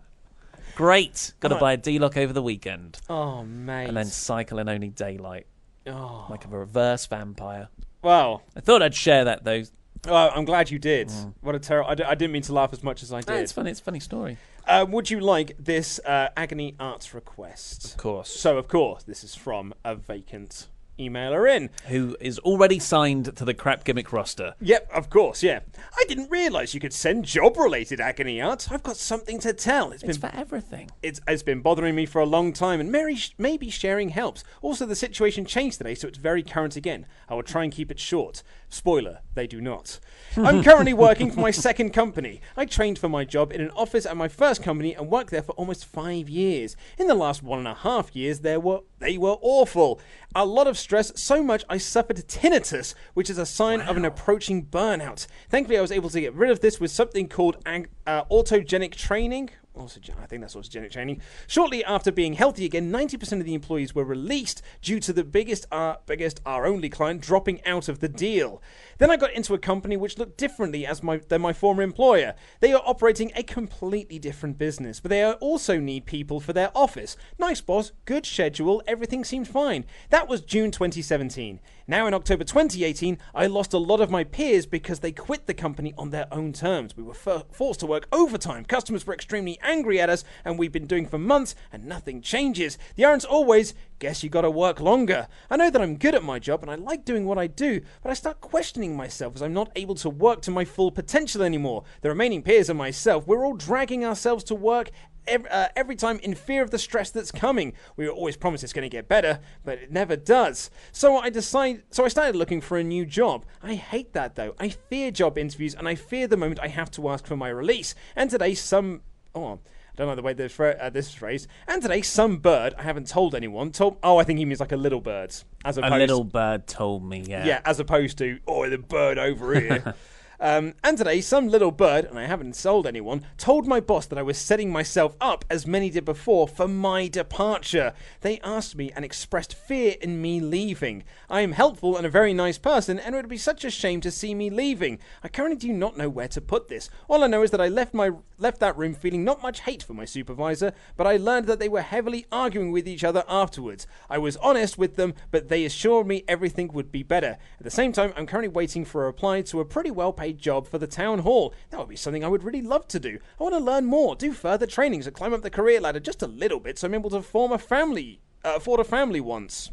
Great. 0.76 1.34
Got 1.40 1.50
to 1.50 1.58
Oh. 1.58 1.60
buy 1.60 1.74
a 1.74 1.78
D 1.78 2.00
lock 2.00 2.18
over 2.18 2.34
the 2.34 2.42
weekend. 2.42 3.00
Oh 3.10 3.44
mate. 3.44 3.88
And 3.88 3.96
then 3.98 4.06
cycle 4.06 4.58
in 4.60 4.68
only 4.68 4.90
daylight. 4.90 5.46
Oh. 5.88 6.26
Like 6.30 6.46
a 6.46 6.48
reverse 6.48 7.06
vampire. 7.06 7.70
Well, 8.02 8.42
I 8.56 8.60
thought 8.60 8.82
I'd 8.82 8.96
share 8.96 9.26
that 9.26 9.44
though. 9.44 9.64
well, 10.08 10.32
I'm 10.36 10.46
glad 10.46 10.72
you 10.72 10.80
did. 10.80 11.12
What 11.42 11.54
a 11.56 11.60
terrible! 11.60 11.90
I, 11.92 11.96
d- 11.96 12.04
I 12.04 12.16
didn't 12.16 12.34
mean 12.34 12.42
to 12.44 12.54
laugh 12.54 12.74
as 12.74 12.84
much 12.84 13.04
as 13.04 13.14
I 13.14 13.22
Mm. 13.22 13.28
No, 13.28 13.34
did. 13.36 13.44
it's 13.44 13.52
funny. 13.52 13.72
It's 13.72 13.80
a 13.80 13.84
funny 13.84 14.00
story. 14.00 14.38
Uh, 14.68 14.84
would 14.90 15.12
you 15.12 15.20
like 15.20 15.56
this 15.60 16.00
uh, 16.06 16.30
agony 16.36 16.76
aunts 16.80 17.14
request? 17.14 17.86
Of 17.92 17.98
course. 17.98 18.30
So, 18.30 18.58
of 18.58 18.68
course, 18.68 19.04
this 19.04 19.24
is 19.24 19.36
from 19.36 19.76
a 19.84 19.94
vacant 19.96 20.68
emailer 21.00 21.54
in. 21.54 21.70
Who 21.88 22.16
is 22.20 22.40
already 22.40 22.80
signed 22.80 23.36
to 23.36 23.46
the 23.46 23.54
crap 23.54 23.84
gimmick 23.84 24.12
roster. 24.12 24.56
Yep, 24.62 24.90
of 24.94 25.10
course, 25.10 25.44
yeah. 25.44 25.60
I 25.98 26.04
didn't 26.08 26.32
realise 26.32 26.74
you 26.74 26.80
could 26.80 26.94
send 26.94 27.26
job-related 27.26 28.00
agony 28.00 28.40
aunt. 28.42 28.72
I've 28.72 28.84
got 28.84 28.98
something 28.98 29.40
to 29.40 29.54
tell. 29.54 29.92
It's 29.92 30.04
been 30.04 30.18
for 30.18 30.32
everything. 30.34 30.92
it's, 31.02 31.20
it's 31.28 31.44
been 31.44 31.62
bothering 31.62 31.96
me 31.96 32.06
for 32.06 32.20
a 32.20 32.26
long 32.26 32.54
time, 32.54 32.80
and 32.80 32.92
Mary 32.92 33.16
sh- 33.16 33.34
maybe 33.38 33.70
sharing 33.70 34.10
helps. 34.10 34.44
Also, 34.62 34.86
the 34.86 34.96
situation 34.96 35.46
changed 35.46 35.78
today, 35.78 35.96
so 35.96 36.08
it's 36.08 36.18
very 36.18 36.44
current 36.44 36.76
again. 36.76 37.06
I 37.30 37.36
will 37.36 37.44
try 37.44 37.64
and 37.64 37.74
keep 37.74 37.92
it 37.92 38.00
short. 38.00 38.44
Spoiler, 38.70 39.20
they 39.36 39.48
do 39.48 39.62
not. 39.62 40.00
I'm 40.36 40.64
currently 40.64 40.94
working 41.08 41.32
for 41.32 41.40
my 41.40 41.52
second 41.52 41.92
company. 41.92 42.42
I 42.58 42.66
trained 42.66 43.00
for 43.00 43.08
my 43.08 43.24
job 43.24 43.52
in 43.52 43.62
an 43.62 43.72
office 43.72 44.06
at 44.06 44.18
my 44.18 44.28
first 44.28 44.64
company 44.64 44.94
and 44.94 45.10
worked 45.10 45.30
there 45.32 45.44
for 45.44 45.54
almost 45.54 45.86
five 45.86 46.30
years. 46.30 46.76
In 46.98 47.08
the 47.08 47.16
last 47.16 47.42
one 47.42 47.60
and 47.60 47.68
a 47.68 47.74
half 47.74 48.16
years, 48.16 48.40
there 48.42 48.60
were 48.60 48.80
they 49.00 49.18
were 49.18 49.38
awful. 49.42 50.00
A 50.34 50.46
lot 50.46 50.68
of 50.68 50.78
stress, 50.86 51.12
so 51.16 51.42
much 51.42 51.64
I 51.68 51.80
suffered 51.80 52.18
tinnitus, 52.28 52.94
which 53.16 53.28
is 53.28 53.40
a 53.40 53.46
sign 53.46 53.82
of 53.82 53.98
an 53.98 54.06
approaching 54.06 54.68
burnout. 54.68 55.26
Thankfully, 55.50 55.80
I 55.80 55.82
was 55.82 55.92
able 55.92 56.12
to 56.12 56.22
get 56.22 56.36
rid 56.36 56.52
of 56.52 56.60
this 56.60 56.80
with 56.80 56.92
something 56.92 57.28
called 57.28 57.58
ang- 57.66 57.88
uh, 58.06 58.26
autogenic 58.26 58.94
training. 58.94 59.50
Also, 59.78 60.00
I 60.22 60.26
think 60.26 60.42
that's 60.42 60.56
autogenic 60.56 60.92
training. 60.92 61.22
Shortly 61.48 61.84
after 61.84 62.12
being 62.12 62.34
healthy 62.34 62.66
again, 62.66 62.92
90% 62.92 63.40
of 63.40 63.46
the 63.46 63.54
employees 63.54 63.94
were 63.94 64.06
released 64.06 64.62
due 64.82 65.02
to 65.02 65.12
the 65.12 65.24
biggest, 65.24 65.66
our 65.72 66.00
biggest, 66.06 66.40
our 66.46 66.66
only 66.66 66.90
client 66.90 67.22
dropping 67.22 67.64
out 67.66 67.90
of 67.90 68.00
the 68.00 68.08
deal. 68.08 68.62
Then 69.00 69.12
I 69.12 69.18
got 69.18 69.34
into 69.34 69.54
a 69.54 69.60
company 69.60 69.98
which 69.98 70.18
looked 70.18 70.38
differently 70.38 70.86
as 70.86 71.04
my 71.04 71.18
than 71.18 71.42
my 71.42 71.52
former 71.52 71.84
employer. 71.84 72.36
They 72.62 72.72
are 72.72 72.82
operating 72.86 73.32
a 73.36 73.44
completely 73.44 74.18
different 74.18 74.58
business, 74.58 75.00
but 75.00 75.10
they 75.10 75.26
also 75.26 75.80
need 75.80 76.06
people 76.06 76.40
for 76.40 76.54
their 76.54 76.72
office. 76.74 77.18
Nice 77.38 77.60
boss, 77.60 77.92
good 78.06 78.26
schedule, 78.26 78.82
everything 78.88 79.26
seemed 79.26 79.48
fine. 79.48 79.86
That 80.10 80.30
was 80.30 80.42
June 80.42 80.72
2017. 80.72 81.60
Now 81.88 82.08
in 82.08 82.16
October 82.16 82.44
2018, 82.44 83.20
I 83.36 83.46
lost 83.46 83.72
a 83.72 83.78
lot 83.78 84.02
of 84.02 84.10
my 84.10 84.24
peers 84.24 84.66
because 84.66 85.02
they 85.02 85.12
quit 85.12 85.46
the 85.46 85.54
company 85.54 85.94
on 86.00 86.10
their 86.10 86.26
own 86.34 86.52
terms. 86.52 86.98
We 86.98 87.04
were 87.04 87.14
for- 87.14 87.44
forced 87.52 87.82
to 87.82 87.86
work 87.86 88.08
overtime. 88.12 88.66
Customers 88.66 89.06
were 89.06 89.14
extremely 89.14 89.60
angry 89.62 90.02
at 90.02 90.10
us, 90.10 90.24
and 90.44 90.58
we've 90.58 90.72
been 90.72 90.88
doing 90.88 91.06
for 91.06 91.20
months, 91.20 91.54
and 91.72 91.86
nothing 91.86 92.24
changes. 92.24 92.80
The 92.96 93.04
answer's 93.04 93.30
always, 93.30 93.76
guess 94.00 94.24
you 94.24 94.32
gotta 94.32 94.50
work 94.50 94.80
longer. 94.80 95.28
I 95.48 95.58
know 95.58 95.70
that 95.70 95.80
I'm 95.80 95.98
good 95.98 96.16
at 96.16 96.24
my 96.24 96.40
job 96.40 96.64
and 96.64 96.72
I 96.72 96.76
like 96.76 97.06
doing 97.06 97.26
what 97.26 97.38
I 97.38 97.46
do, 97.46 97.82
but 98.02 98.10
I 98.10 98.16
start 98.16 98.42
questioning 98.42 98.98
myself 98.98 99.36
as 99.36 99.44
I'm 99.44 99.54
not 99.54 99.72
able 99.76 99.96
to 99.96 100.10
work 100.10 100.42
to 100.42 100.52
my 100.52 100.66
full 100.66 100.90
potential 100.90 101.44
anymore. 101.44 101.84
The 102.02 102.10
remaining 102.10 102.42
peers 102.42 102.68
and 102.68 102.80
myself, 102.80 103.28
we're 103.28 103.46
all 103.46 103.54
dragging 103.54 104.04
ourselves 104.04 104.44
to 104.46 104.56
work 104.56 104.90
every, 105.28 105.50
uh, 105.50 105.68
every 105.76 105.96
time 105.96 106.20
in 106.20 106.36
fear 106.36 106.62
of 106.62 106.72
the 106.72 106.80
stress 106.80 107.12
that's 107.12 107.32
coming. 107.32 107.74
We 107.96 108.06
were 108.06 108.14
always 108.14 108.38
promised 108.38 108.64
it's 108.64 108.74
going 108.74 108.90
to 108.90 108.96
get 108.96 109.08
better, 109.08 109.40
but 109.64 109.80
it 109.80 109.92
never 109.92 110.16
does. 110.16 110.70
So 110.92 111.18
I 111.18 111.30
decide. 111.30 111.84
So 111.92 112.06
I 112.06 112.08
started 112.08 112.36
looking 112.36 112.62
for 112.62 112.78
a 112.78 112.84
new 112.84 113.06
job. 113.06 113.46
I 113.62 113.76
hate 113.76 114.14
that 114.14 114.36
though. 114.36 114.56
I 114.60 114.70
fear 114.70 115.12
job 115.12 115.38
interviews, 115.38 115.76
and 115.76 115.88
I 115.88 115.96
fear 115.96 116.28
the 116.28 116.38
moment 116.38 116.60
I 116.60 116.68
have 116.68 116.92
to 116.92 117.10
ask 117.10 117.26
for 117.26 117.36
my 117.36 117.50
release. 117.50 117.96
And 118.16 118.30
today, 118.30 118.54
some 118.54 119.02
oh. 119.34 119.60
I 119.96 119.98
don't 120.00 120.08
know 120.10 120.16
the 120.16 120.24
way 120.24 120.34
this, 120.34 120.60
uh, 120.60 120.90
this 120.92 121.08
is 121.08 121.14
phrased. 121.14 121.48
And 121.70 121.82
today, 121.82 122.02
some 122.02 122.40
bird 122.40 122.74
I 122.78 122.82
haven't 122.82 123.08
told 123.08 123.34
anyone 123.34 123.72
told. 123.72 123.98
Oh, 124.04 124.18
I 124.18 124.26
think 124.26 124.40
he 124.40 124.46
means 124.46 124.60
like 124.60 124.74
a 124.74 124.78
little 124.78 125.00
bird, 125.00 125.34
as 125.64 125.78
opposed 125.78 125.94
A 125.94 125.98
little 125.98 126.26
bird 126.26 126.68
told 126.68 127.06
me, 127.06 127.24
yeah. 127.26 127.46
yeah, 127.46 127.62
as 127.64 127.80
opposed 127.80 128.18
to, 128.18 128.40
oh, 128.46 128.70
the 128.70 128.78
bird 128.78 129.18
over 129.18 129.58
here. 129.58 129.96
um, 130.40 130.74
and 130.84 130.98
today, 130.98 131.22
some 131.22 131.48
little 131.48 131.72
bird, 131.72 132.06
and 132.06 132.20
I 132.20 132.26
haven't 132.26 132.56
sold 132.56 132.86
anyone, 132.86 133.26
told 133.38 133.68
my 133.68 133.80
boss 133.80 134.06
that 134.08 134.20
I 134.20 134.24
was 134.24 134.38
setting 134.38 134.72
myself 134.72 135.16
up, 135.22 135.46
as 135.50 135.66
many 135.66 135.90
did 135.90 136.06
before, 136.06 136.48
for 136.48 136.68
my 136.68 137.08
departure. 137.08 137.94
They 138.22 138.40
asked 138.40 138.76
me 138.76 138.92
and 138.96 139.06
expressed 139.06 139.54
fear 139.54 139.96
in 140.02 140.22
me 140.22 140.40
leaving. 140.40 141.04
I 141.30 141.42
am 141.42 141.54
helpful 141.54 141.96
and 141.96 142.06
a 142.06 142.10
very 142.10 142.34
nice 142.34 142.58
person, 142.58 143.00
and 143.00 143.16
it 143.16 143.18
would 143.18 143.30
be 143.30 143.38
such 143.38 143.64
a 143.64 143.70
shame 143.70 144.02
to 144.02 144.12
see 144.12 144.36
me 144.36 144.50
leaving. 144.50 145.00
I 145.24 145.28
currently 145.28 145.58
do 145.58 145.72
not 145.72 145.98
know 145.98 146.10
where 146.10 146.28
to 146.30 146.42
put 146.42 146.68
this. 146.68 146.90
All 147.08 147.24
I 147.24 147.28
know 147.28 147.44
is 147.44 147.52
that 147.52 147.62
I 147.62 147.68
left 147.68 147.94
my 147.94 148.12
left 148.38 148.60
that 148.60 148.78
room 148.78 148.94
feeling 148.94 149.24
not 149.24 149.42
much 149.42 149.62
hate 149.62 149.82
for 149.82 149.94
my 149.94 150.04
supervisor, 150.04 150.74
but 150.98 151.08
I 151.08 151.16
learned 151.16 151.48
that 151.48 151.60
they 151.60 151.70
were 151.70 151.82
heavily 151.82 152.26
arguing 152.32 152.72
with 152.72 152.88
each 152.88 153.04
other 153.04 153.24
afterwards. 153.30 153.88
I 154.10 154.18
was 154.18 154.36
honest 154.38 154.78
with 154.78 154.98
them, 154.98 155.14
but 155.32 155.48
they 155.48 155.64
assured 155.64 156.06
me 156.06 156.26
everything 156.28 156.70
would 156.74 156.92
be 156.92 157.04
better. 157.04 157.38
At 157.60 157.64
the 157.64 157.72
same 157.72 157.94
time, 157.94 158.12
I'm 158.18 158.28
currently 158.28 158.50
waiting 158.50 158.84
for 158.84 159.04
a 159.04 159.06
reply 159.06 159.42
to 159.44 159.62
a 159.62 159.66
pretty 159.66 159.92
well 159.92 160.12
paid 160.12 160.25
job 160.32 160.68
for 160.68 160.78
the 160.78 160.88
town 160.88 161.20
hall. 161.20 161.54
That 161.70 161.80
would 161.80 161.90
be 161.90 161.96
something 161.96 162.24
I 162.24 162.28
would 162.28 162.44
really 162.44 162.62
love 162.62 162.88
to 162.90 163.00
do. 163.00 163.20
I 163.40 163.44
want 163.44 163.56
to 163.56 163.60
learn 163.60 163.86
more, 163.86 164.16
do 164.16 164.34
further 164.34 164.66
trainings, 164.68 165.08
and 165.08 165.16
climb 165.16 165.34
up 165.34 165.42
the 165.42 165.50
career 165.50 165.80
ladder 165.80 166.00
just 166.00 166.22
a 166.22 166.28
little 166.28 166.60
bit 166.60 166.80
so 166.80 166.88
I'm 166.88 166.94
able 166.94 167.10
to 167.12 167.22
form 167.22 167.52
a 167.52 167.58
family, 167.58 168.20
uh, 168.44 168.54
afford 168.56 168.80
a 168.80 168.84
family 168.84 169.22
once. 169.22 169.72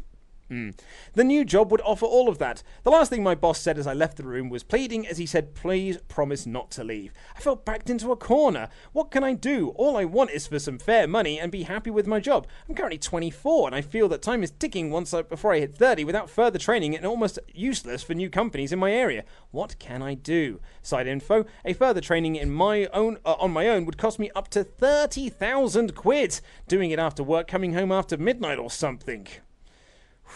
Hmm. 0.53 0.69
The 1.15 1.23
new 1.23 1.43
job 1.43 1.71
would 1.71 1.81
offer 1.81 2.05
all 2.05 2.29
of 2.29 2.37
that. 2.37 2.61
The 2.83 2.91
last 2.91 3.09
thing 3.09 3.23
my 3.23 3.33
boss 3.33 3.59
said 3.59 3.79
as 3.79 3.87
I 3.87 3.93
left 3.93 4.17
the 4.17 4.23
room 4.23 4.49
was 4.49 4.61
pleading 4.61 5.07
as 5.07 5.17
he 5.17 5.25
said, 5.25 5.55
Please 5.55 5.97
promise 6.07 6.45
not 6.45 6.69
to 6.71 6.83
leave. 6.83 7.11
I 7.35 7.39
felt 7.39 7.65
backed 7.65 7.89
into 7.89 8.11
a 8.11 8.15
corner. 8.15 8.69
What 8.91 9.09
can 9.09 9.23
I 9.23 9.33
do? 9.33 9.69
All 9.69 9.97
I 9.97 10.05
want 10.05 10.29
is 10.29 10.45
for 10.45 10.59
some 10.59 10.77
fair 10.77 11.07
money 11.07 11.39
and 11.39 11.51
be 11.51 11.63
happy 11.63 11.89
with 11.89 12.05
my 12.05 12.19
job. 12.19 12.45
I'm 12.69 12.75
currently 12.75 12.99
24 12.99 13.69
and 13.69 13.75
I 13.75 13.81
feel 13.81 14.07
that 14.09 14.21
time 14.21 14.43
is 14.43 14.51
ticking 14.51 14.91
once 14.91 15.11
I, 15.11 15.23
before 15.23 15.53
I 15.53 15.59
hit 15.59 15.73
30 15.73 16.03
without 16.03 16.29
further 16.29 16.59
training 16.59 16.95
and 16.95 17.03
almost 17.03 17.39
useless 17.51 18.03
for 18.03 18.13
new 18.13 18.29
companies 18.29 18.71
in 18.71 18.77
my 18.77 18.91
area. 18.91 19.23
What 19.49 19.79
can 19.79 20.03
I 20.03 20.13
do? 20.13 20.59
Side 20.83 21.07
info: 21.07 21.45
A 21.65 21.73
further 21.73 22.01
training 22.01 22.35
in 22.35 22.51
my 22.51 22.85
own 22.93 23.17
uh, 23.25 23.33
on 23.39 23.49
my 23.49 23.67
own 23.69 23.85
would 23.85 23.97
cost 23.97 24.19
me 24.19 24.29
up 24.35 24.49
to 24.49 24.63
30,000 24.63 25.95
quid. 25.95 26.41
Doing 26.67 26.91
it 26.91 26.99
after 26.99 27.23
work, 27.23 27.47
coming 27.47 27.73
home 27.73 27.91
after 27.91 28.17
midnight 28.17 28.59
or 28.59 28.69
something. 28.69 29.27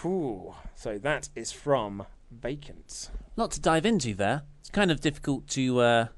Whew. 0.02 0.54
So 0.76 0.98
that 1.00 1.30
is 1.36 1.52
from 1.52 2.06
Vacant. 2.32 3.10
lot 3.36 3.52
to 3.52 3.62
dive 3.62 3.86
into 3.86 4.14
there. 4.14 4.44
It's 4.60 4.70
kind 4.70 4.92
of 4.92 5.00
difficult 5.02 5.48
to. 5.50 5.82
A 5.82 6.10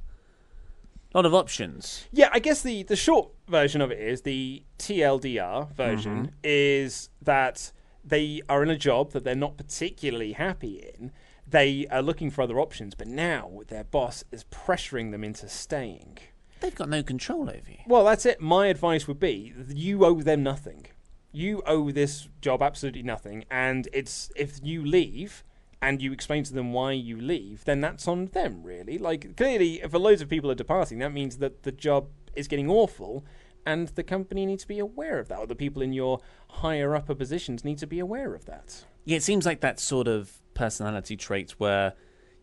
lot 1.18 1.26
of 1.26 1.34
options. 1.34 2.07
Yeah, 2.11 2.30
I 2.31 2.38
guess 2.39 2.61
the, 2.61 2.84
the 2.84 2.95
short 2.95 3.30
version 3.47 3.81
of 3.81 3.89
it 3.91 3.99
is 3.99 4.22
the 4.22 4.61
TLDR 4.77 5.73
version 5.73 6.27
Mhm. 6.27 6.31
is 6.43 7.10
that 7.22 7.72
they 8.06 8.41
are 8.47 8.61
in 8.61 8.69
a 8.69 8.77
job 8.77 9.11
that 9.14 9.23
they're 9.23 9.34
not 9.35 9.57
particularly 9.57 10.34
happy 10.34 10.76
in. 10.95 11.11
They 11.47 11.88
are 11.89 12.03
looking 12.03 12.30
for 12.30 12.43
other 12.43 12.60
options, 12.60 12.93
but 12.93 13.07
now 13.07 13.61
their 13.69 13.84
boss 13.84 14.23
is 14.31 14.43
pressuring 14.45 15.10
them 15.10 15.23
into 15.23 15.49
staying. 15.49 16.19
They've 16.60 16.76
got 16.76 16.89
no 16.89 17.01
control 17.01 17.49
over 17.49 17.72
you. 17.72 17.77
Well, 17.88 18.06
that's 18.06 18.26
it. 18.27 18.39
My 18.39 18.68
advice 18.68 19.07
would 19.07 19.19
be 19.19 19.51
you 19.68 20.06
owe 20.06 20.22
them 20.22 20.43
nothing. 20.43 20.85
You 21.31 21.61
owe 21.65 21.91
this 21.91 22.27
job 22.41 22.61
absolutely 22.61 23.03
nothing, 23.03 23.45
and 23.51 23.88
it's 23.93 24.31
if 24.35 24.60
you 24.64 24.84
leave 24.85 25.43
and 25.81 26.01
you 26.01 26.11
explain 26.11 26.43
to 26.43 26.53
them 26.53 26.73
why 26.73 26.91
you 26.91 27.15
leave, 27.19 27.64
then 27.65 27.80
that's 27.81 28.07
on 28.07 28.26
them, 28.27 28.64
really. 28.64 28.97
Like 28.97 29.38
clearly, 29.38 29.81
if 29.81 29.93
a 29.93 29.97
loads 29.97 30.22
of 30.22 30.27
people 30.30 30.51
are 30.51 30.56
departing, 30.56 30.99
that 30.99 31.14
means 31.14 31.38
that 31.38 31.64
the 31.64 31.72
job 31.72 32.07
is 32.35 32.47
getting 32.47 32.69
awful. 32.69 33.23
And 33.65 33.89
the 33.89 34.03
company 34.03 34.45
needs 34.45 34.64
to 34.64 34.68
be 34.68 34.80
aware 34.80 35.19
of 35.19 35.27
that, 35.27 35.38
or 35.38 35.45
the 35.45 35.53
people 35.56 35.81
in 35.81 35.93
your 35.93 36.19
higher 36.49 36.95
upper 36.95 37.14
positions 37.14 37.64
need 37.64 37.77
to 37.80 37.88
be 37.88 37.99
aware 37.99 38.34
of 38.34 38.45
that. 38.45 38.85
Yeah, 39.06 39.18
it 39.18 39.23
seems 39.23 39.45
like 39.45 39.60
that 39.61 39.80
sort 39.80 40.07
of 40.07 40.39
personality 40.53 41.15
trait 41.15 41.51
where 41.60 41.93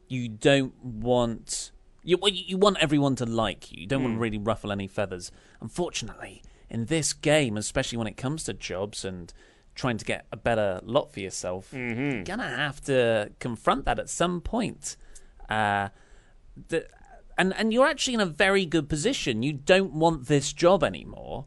you 0.08 0.28
don't 0.28 0.74
want 0.84 1.72
you 2.04 2.16
you 2.22 2.56
want 2.56 2.76
everyone 2.80 3.16
to 3.16 3.26
like 3.26 3.72
you. 3.72 3.80
You 3.80 3.86
don't 3.86 4.02
want 4.02 4.14
to 4.14 4.18
Mm. 4.18 4.22
really 4.22 4.38
ruffle 4.38 4.70
any 4.70 4.86
feathers. 4.86 5.32
Unfortunately, 5.60 6.42
in 6.70 6.86
this 6.86 7.12
game, 7.12 7.56
especially 7.56 7.98
when 7.98 8.06
it 8.06 8.16
comes 8.16 8.44
to 8.44 8.52
jobs 8.52 9.04
and 9.04 9.32
trying 9.74 9.98
to 9.98 10.04
get 10.04 10.26
a 10.32 10.36
better 10.36 10.80
lot 10.84 11.12
for 11.12 11.20
yourself, 11.20 11.70
Mm-hmm. 11.72 12.00
you're 12.10 12.22
gonna 12.24 12.48
have 12.48 12.80
to 12.84 13.32
confront 13.38 13.84
that 13.84 13.98
at 13.98 14.08
some 14.08 14.40
point. 14.40 14.96
Uh, 15.48 15.88
the, 16.68 16.86
and 17.38 17.54
and 17.54 17.72
you're 17.72 17.86
actually 17.86 18.14
in 18.14 18.20
a 18.20 18.26
very 18.26 18.64
good 18.64 18.88
position. 18.88 19.42
You 19.42 19.52
don't 19.52 19.92
want 19.92 20.26
this 20.26 20.52
job 20.52 20.82
anymore, 20.82 21.44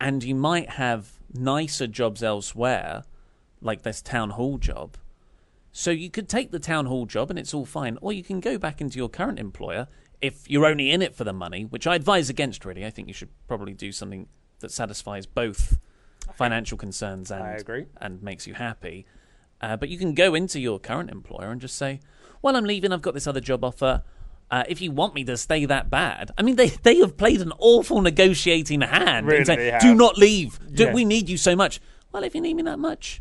and 0.00 0.22
you 0.24 0.34
might 0.34 0.70
have 0.70 1.12
nicer 1.32 1.86
jobs 1.86 2.22
elsewhere, 2.22 3.04
like 3.60 3.82
this 3.82 4.02
town 4.02 4.30
hall 4.30 4.58
job. 4.58 4.96
So 5.72 5.92
you 5.92 6.10
could 6.10 6.28
take 6.28 6.50
the 6.50 6.58
town 6.58 6.86
hall 6.86 7.06
job 7.06 7.30
and 7.30 7.38
it's 7.38 7.54
all 7.54 7.64
fine, 7.64 7.96
or 8.00 8.12
you 8.12 8.24
can 8.24 8.40
go 8.40 8.58
back 8.58 8.80
into 8.80 8.98
your 8.98 9.08
current 9.08 9.38
employer 9.38 9.86
if 10.20 10.50
you're 10.50 10.66
only 10.66 10.90
in 10.90 11.00
it 11.00 11.14
for 11.14 11.22
the 11.22 11.32
money, 11.32 11.62
which 11.64 11.86
I 11.86 11.94
advise 11.94 12.28
against. 12.28 12.64
Really, 12.64 12.84
I 12.84 12.90
think 12.90 13.06
you 13.06 13.14
should 13.14 13.30
probably 13.46 13.72
do 13.72 13.92
something 13.92 14.26
that 14.60 14.70
satisfies 14.70 15.26
both 15.26 15.78
financial 16.34 16.78
concerns 16.78 17.30
and 17.30 17.42
I 17.42 17.52
agree. 17.52 17.86
and 18.00 18.22
makes 18.22 18.46
you 18.46 18.54
happy. 18.54 19.06
Uh, 19.60 19.76
but 19.76 19.88
you 19.88 19.98
can 19.98 20.14
go 20.14 20.34
into 20.34 20.58
your 20.58 20.78
current 20.78 21.10
employer 21.10 21.50
and 21.50 21.60
just 21.60 21.76
say, 21.76 22.00
"Well, 22.40 22.56
I'm 22.56 22.64
leaving. 22.64 22.92
I've 22.92 23.02
got 23.02 23.14
this 23.14 23.26
other 23.26 23.40
job 23.40 23.64
offer. 23.64 24.02
Uh, 24.50 24.64
if 24.68 24.80
you 24.80 24.90
want 24.90 25.14
me 25.14 25.22
to 25.24 25.36
stay 25.36 25.64
that 25.66 25.90
bad, 25.90 26.30
I 26.38 26.42
mean, 26.42 26.56
they 26.56 26.68
they 26.68 26.96
have 26.98 27.16
played 27.16 27.40
an 27.40 27.52
awful 27.58 28.00
negotiating 28.00 28.80
hand. 28.80 29.26
Really 29.26 29.44
saying. 29.44 29.78
Do 29.80 29.94
not 29.94 30.16
leave. 30.16 30.58
Do, 30.74 30.84
Yeah. 30.84 30.92
We 30.94 31.04
need 31.04 31.28
you 31.28 31.36
so 31.36 31.54
much. 31.54 31.80
Well, 32.10 32.24
if 32.24 32.34
you 32.34 32.40
need 32.40 32.54
me 32.54 32.62
that 32.62 32.78
much, 32.78 33.20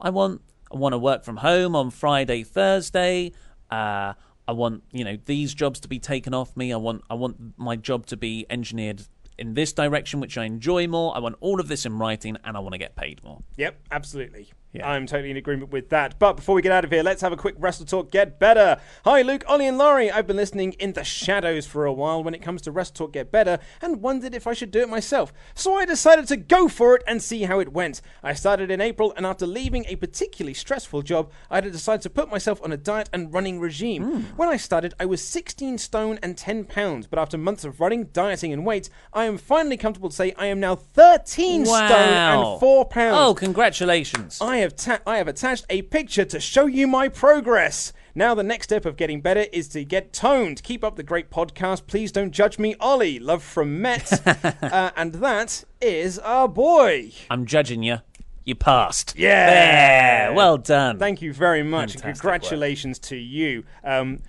I 0.00 0.10
want 0.10 0.42
I 0.72 0.76
want 0.76 0.92
to 0.92 0.98
work 0.98 1.24
from 1.24 1.38
home 1.38 1.74
on 1.74 1.90
Friday, 1.90 2.42
Thursday. 2.44 3.32
Uh, 3.70 4.12
I 4.46 4.52
want 4.52 4.82
you 4.92 5.04
know 5.04 5.16
these 5.24 5.54
jobs 5.54 5.80
to 5.80 5.88
be 5.88 5.98
taken 5.98 6.34
off 6.34 6.56
me. 6.56 6.72
I 6.72 6.76
want 6.76 7.02
I 7.08 7.14
want 7.14 7.54
my 7.56 7.76
job 7.76 8.06
to 8.06 8.16
be 8.16 8.44
engineered 8.50 9.02
in 9.38 9.54
this 9.54 9.72
direction, 9.72 10.20
which 10.20 10.36
I 10.38 10.44
enjoy 10.44 10.86
more. 10.86 11.16
I 11.16 11.20
want 11.20 11.36
all 11.40 11.60
of 11.60 11.68
this 11.68 11.86
in 11.86 11.98
writing, 11.98 12.36
and 12.44 12.56
I 12.56 12.60
want 12.60 12.72
to 12.72 12.78
get 12.78 12.96
paid 12.96 13.22
more. 13.24 13.42
Yep, 13.56 13.80
absolutely. 13.90 14.50
I'm 14.80 15.06
totally 15.06 15.30
in 15.30 15.36
agreement 15.36 15.70
with 15.70 15.90
that. 15.90 16.18
But 16.18 16.34
before 16.34 16.54
we 16.54 16.62
get 16.62 16.72
out 16.72 16.84
of 16.84 16.90
here, 16.90 17.02
let's 17.02 17.20
have 17.20 17.32
a 17.32 17.36
quick 17.36 17.56
Wrestle 17.58 17.84
Talk 17.84 18.10
Get 18.10 18.38
Better. 18.38 18.80
Hi, 19.04 19.20
Luke, 19.20 19.44
Ollie, 19.46 19.66
and 19.66 19.76
Laurie. 19.76 20.10
I've 20.10 20.26
been 20.26 20.36
listening 20.36 20.72
in 20.74 20.94
the 20.94 21.04
shadows 21.04 21.66
for 21.66 21.84
a 21.84 21.92
while 21.92 22.24
when 22.24 22.34
it 22.34 22.40
comes 22.40 22.62
to 22.62 22.72
Wrestle 22.72 22.94
Talk 22.94 23.12
Get 23.12 23.30
Better 23.30 23.58
and 23.82 24.00
wondered 24.00 24.34
if 24.34 24.46
I 24.46 24.54
should 24.54 24.70
do 24.70 24.80
it 24.80 24.88
myself. 24.88 25.30
So 25.54 25.74
I 25.74 25.84
decided 25.84 26.26
to 26.28 26.38
go 26.38 26.68
for 26.68 26.96
it 26.96 27.02
and 27.06 27.22
see 27.22 27.42
how 27.42 27.60
it 27.60 27.72
went. 27.72 28.00
I 28.22 28.32
started 28.32 28.70
in 28.70 28.80
April, 28.80 29.12
and 29.14 29.26
after 29.26 29.46
leaving 29.46 29.84
a 29.88 29.96
particularly 29.96 30.54
stressful 30.54 31.02
job, 31.02 31.30
I 31.50 31.56
had 31.56 31.70
decided 31.70 32.00
to 32.02 32.10
put 32.10 32.30
myself 32.30 32.62
on 32.64 32.72
a 32.72 32.78
diet 32.78 33.10
and 33.12 33.32
running 33.32 33.60
regime. 33.60 34.04
Hmm. 34.04 34.20
When 34.36 34.48
I 34.48 34.56
started, 34.56 34.94
I 34.98 35.04
was 35.04 35.22
16 35.22 35.76
stone 35.78 36.18
and 36.22 36.38
10 36.38 36.64
pounds, 36.64 37.06
but 37.06 37.18
after 37.18 37.36
months 37.36 37.64
of 37.64 37.78
running, 37.78 38.04
dieting, 38.04 38.54
and 38.54 38.64
weights, 38.64 38.88
I 39.12 39.26
am 39.26 39.36
finally 39.36 39.76
comfortable 39.76 40.08
to 40.08 40.16
say 40.16 40.32
I 40.38 40.46
am 40.46 40.60
now 40.60 40.76
13 40.76 41.66
stone 41.66 41.90
and 41.90 42.60
4 42.60 42.84
pounds. 42.86 43.16
Oh, 43.18 43.34
congratulations! 43.34 44.38
I 44.40 44.61
have 44.62 44.74
I 45.06 45.18
have 45.18 45.28
attached 45.28 45.66
a 45.70 45.82
picture 45.82 46.24
to 46.24 46.40
show 46.40 46.66
you 46.66 46.86
my 46.86 47.08
progress. 47.08 47.92
Now 48.14 48.34
the 48.34 48.42
next 48.42 48.64
step 48.64 48.84
of 48.84 48.96
getting 48.96 49.20
better 49.20 49.46
is 49.52 49.68
to 49.68 49.84
get 49.84 50.12
toned. 50.12 50.62
Keep 50.62 50.82
up 50.84 50.96
the 50.96 51.02
great 51.02 51.30
podcast. 51.30 51.86
Please 51.86 52.10
don't 52.12 52.30
judge 52.30 52.58
me, 52.58 52.74
Ollie. 52.80 53.18
Love 53.18 53.42
from 53.42 53.80
Met, 53.80 54.26
uh, 54.62 54.90
and 54.96 55.14
that 55.14 55.64
is 55.80 56.18
our 56.18 56.48
boy. 56.48 57.12
I'm 57.30 57.46
judging 57.46 57.82
you. 57.82 57.98
You 58.44 58.54
passed. 58.54 59.14
Yeah. 59.16 60.26
There. 60.26 60.34
Well 60.34 60.58
done. 60.58 60.98
Thank 60.98 61.22
you 61.22 61.32
very 61.32 61.62
much. 61.62 61.94
and 61.94 62.02
Fantastic 62.02 62.22
Congratulations 62.22 62.98
to 63.00 63.16
you. 63.16 63.64
Um, 63.84 64.20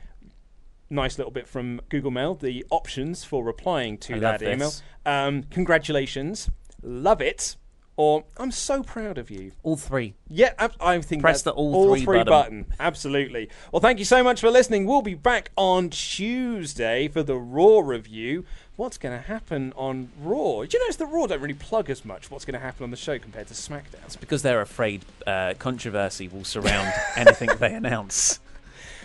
nice 0.90 1.18
little 1.18 1.32
bit 1.32 1.48
from 1.48 1.82
Google 1.90 2.12
Mail. 2.12 2.36
The 2.36 2.66
options 2.70 3.24
for 3.24 3.44
replying 3.44 3.98
to 4.00 4.16
I 4.16 4.20
that 4.20 4.42
email. 4.44 4.72
Um, 5.06 5.44
congratulations. 5.44 6.50
Love 6.82 7.22
it. 7.22 7.56
Or 7.95 8.24
I'm 8.38 8.49
so 8.52 8.82
proud 8.82 9.20
of 9.20 9.30
you. 9.30 9.52
All 9.61 9.78
three. 9.78 10.15
Yeah, 10.28 10.53
I, 10.57 10.70
I 10.80 11.02
think 11.02 11.22
Press 11.22 11.44
that's 11.44 11.44
the 11.44 11.52
all 11.52 11.95
three 11.95 12.06
button. 12.06 12.26
button. 12.26 12.65
Absolutely. 12.80 13.49
Well, 13.72 13.82
thank 13.82 13.99
you 13.99 14.06
so 14.06 14.24
much 14.24 14.41
for 14.41 14.49
listening. 14.49 14.86
We'll 14.86 15.03
be 15.03 15.14
back 15.14 15.52
on 15.56 15.91
Tuesday 15.91 17.07
for 17.07 17.22
the 17.22 17.36
Raw 17.36 17.80
review. 17.80 18.45
What's 18.76 18.98
going 18.98 19.15
to 19.15 19.28
happen 19.28 19.72
on 19.76 20.10
Raw? 20.20 20.64
Do 20.64 20.70
you 20.76 20.80
notice 20.80 20.95
that 20.95 21.06
Raw 21.06 21.28
don't 21.28 21.40
really 21.41 21.53
plug 21.53 21.91
as 21.91 22.03
much 22.03 22.32
what's 22.32 22.45
going 22.45 22.60
to 22.60 22.60
happen 22.65 22.84
on 22.84 22.90
the 22.90 22.98
show 22.98 23.20
compared 23.20 23.48
to 23.49 23.53
SmackDown? 23.53 24.06
It's 24.06 24.15
because 24.15 24.41
they're 24.41 24.61
afraid 24.61 25.06
uh, 25.28 25.53
controversy 25.60 26.28
will 26.28 26.44
surround 26.44 26.91
anything 27.15 27.49
they 27.60 27.76
announce. 27.76 28.40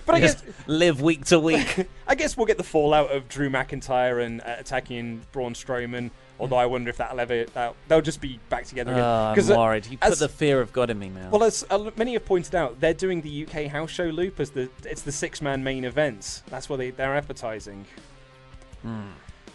But 0.07 0.15
I 0.15 0.21
guess 0.21 0.41
just 0.41 0.67
live 0.67 1.03
week 1.03 1.27
to 1.27 1.39
week. 1.39 1.87
I 2.09 2.15
guess 2.15 2.35
we'll 2.35 2.47
get 2.47 2.57
the 2.57 2.65
fallout 2.65 3.13
of 3.15 3.29
Drew 3.29 3.51
McIntyre 3.51 4.25
and 4.25 4.41
uh, 4.41 4.57
attacking 4.59 5.21
Braun 5.33 5.53
Strowman. 5.53 6.11
Although 6.41 6.57
I 6.57 6.67
wonder 6.67 6.89
if 6.89 6.97
that'll 6.99 7.19
ever 7.19 7.45
that, 7.45 7.75
they'll 7.89 8.01
just 8.01 8.21
be 8.21 8.39
back 8.49 8.65
together 8.65 8.93
again. 8.93 9.05
Oh, 9.05 9.35
I'm 9.37 9.53
uh, 9.53 9.57
worried. 9.59 9.87
You 9.87 9.99
put 9.99 10.13
as- 10.13 10.19
the 10.21 10.29
fear 10.29 10.61
of 10.61 10.73
God 10.73 10.91
in 10.91 10.99
me 10.99 11.09
now. 11.09 11.31
Well, 11.31 11.45
as 11.45 11.65
uh, 11.69 11.91
many 11.97 12.13
have 12.13 12.25
pointed 12.25 12.55
out, 12.55 12.81
they're 12.81 12.95
doing 12.95 13.21
the 13.23 13.47
UK 13.47 13.67
house 13.67 13.91
show 13.91 14.05
loop 14.05 14.39
as 14.39 14.51
the 14.51 14.71
it's 14.85 15.03
the 15.03 15.13
six 15.13 15.43
man 15.43 15.65
main 15.65 15.85
event. 15.85 16.43
That's 16.49 16.69
what 16.69 16.77
they 16.77 16.91
they're 16.91 17.17
advertising. 17.17 17.87
Hmm. 18.83 19.09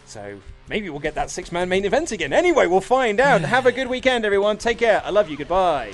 So 0.05 0.39
maybe 0.68 0.89
we'll 0.89 0.99
get 0.99 1.15
that 1.15 1.30
six 1.30 1.51
man 1.51 1.69
main 1.69 1.85
event 1.85 2.11
again. 2.11 2.34
Anyway, 2.34 2.68
we'll 2.68 2.81
find 2.81 3.19
out. 3.19 3.41
Have 3.41 3.65
a 3.65 3.72
good 3.72 3.88
weekend, 3.88 4.26
everyone. 4.26 4.57
Take 4.57 4.80
care. 4.80 5.01
I 5.05 5.10
love 5.10 5.30
you. 5.30 5.38
Goodbye. 5.38 5.93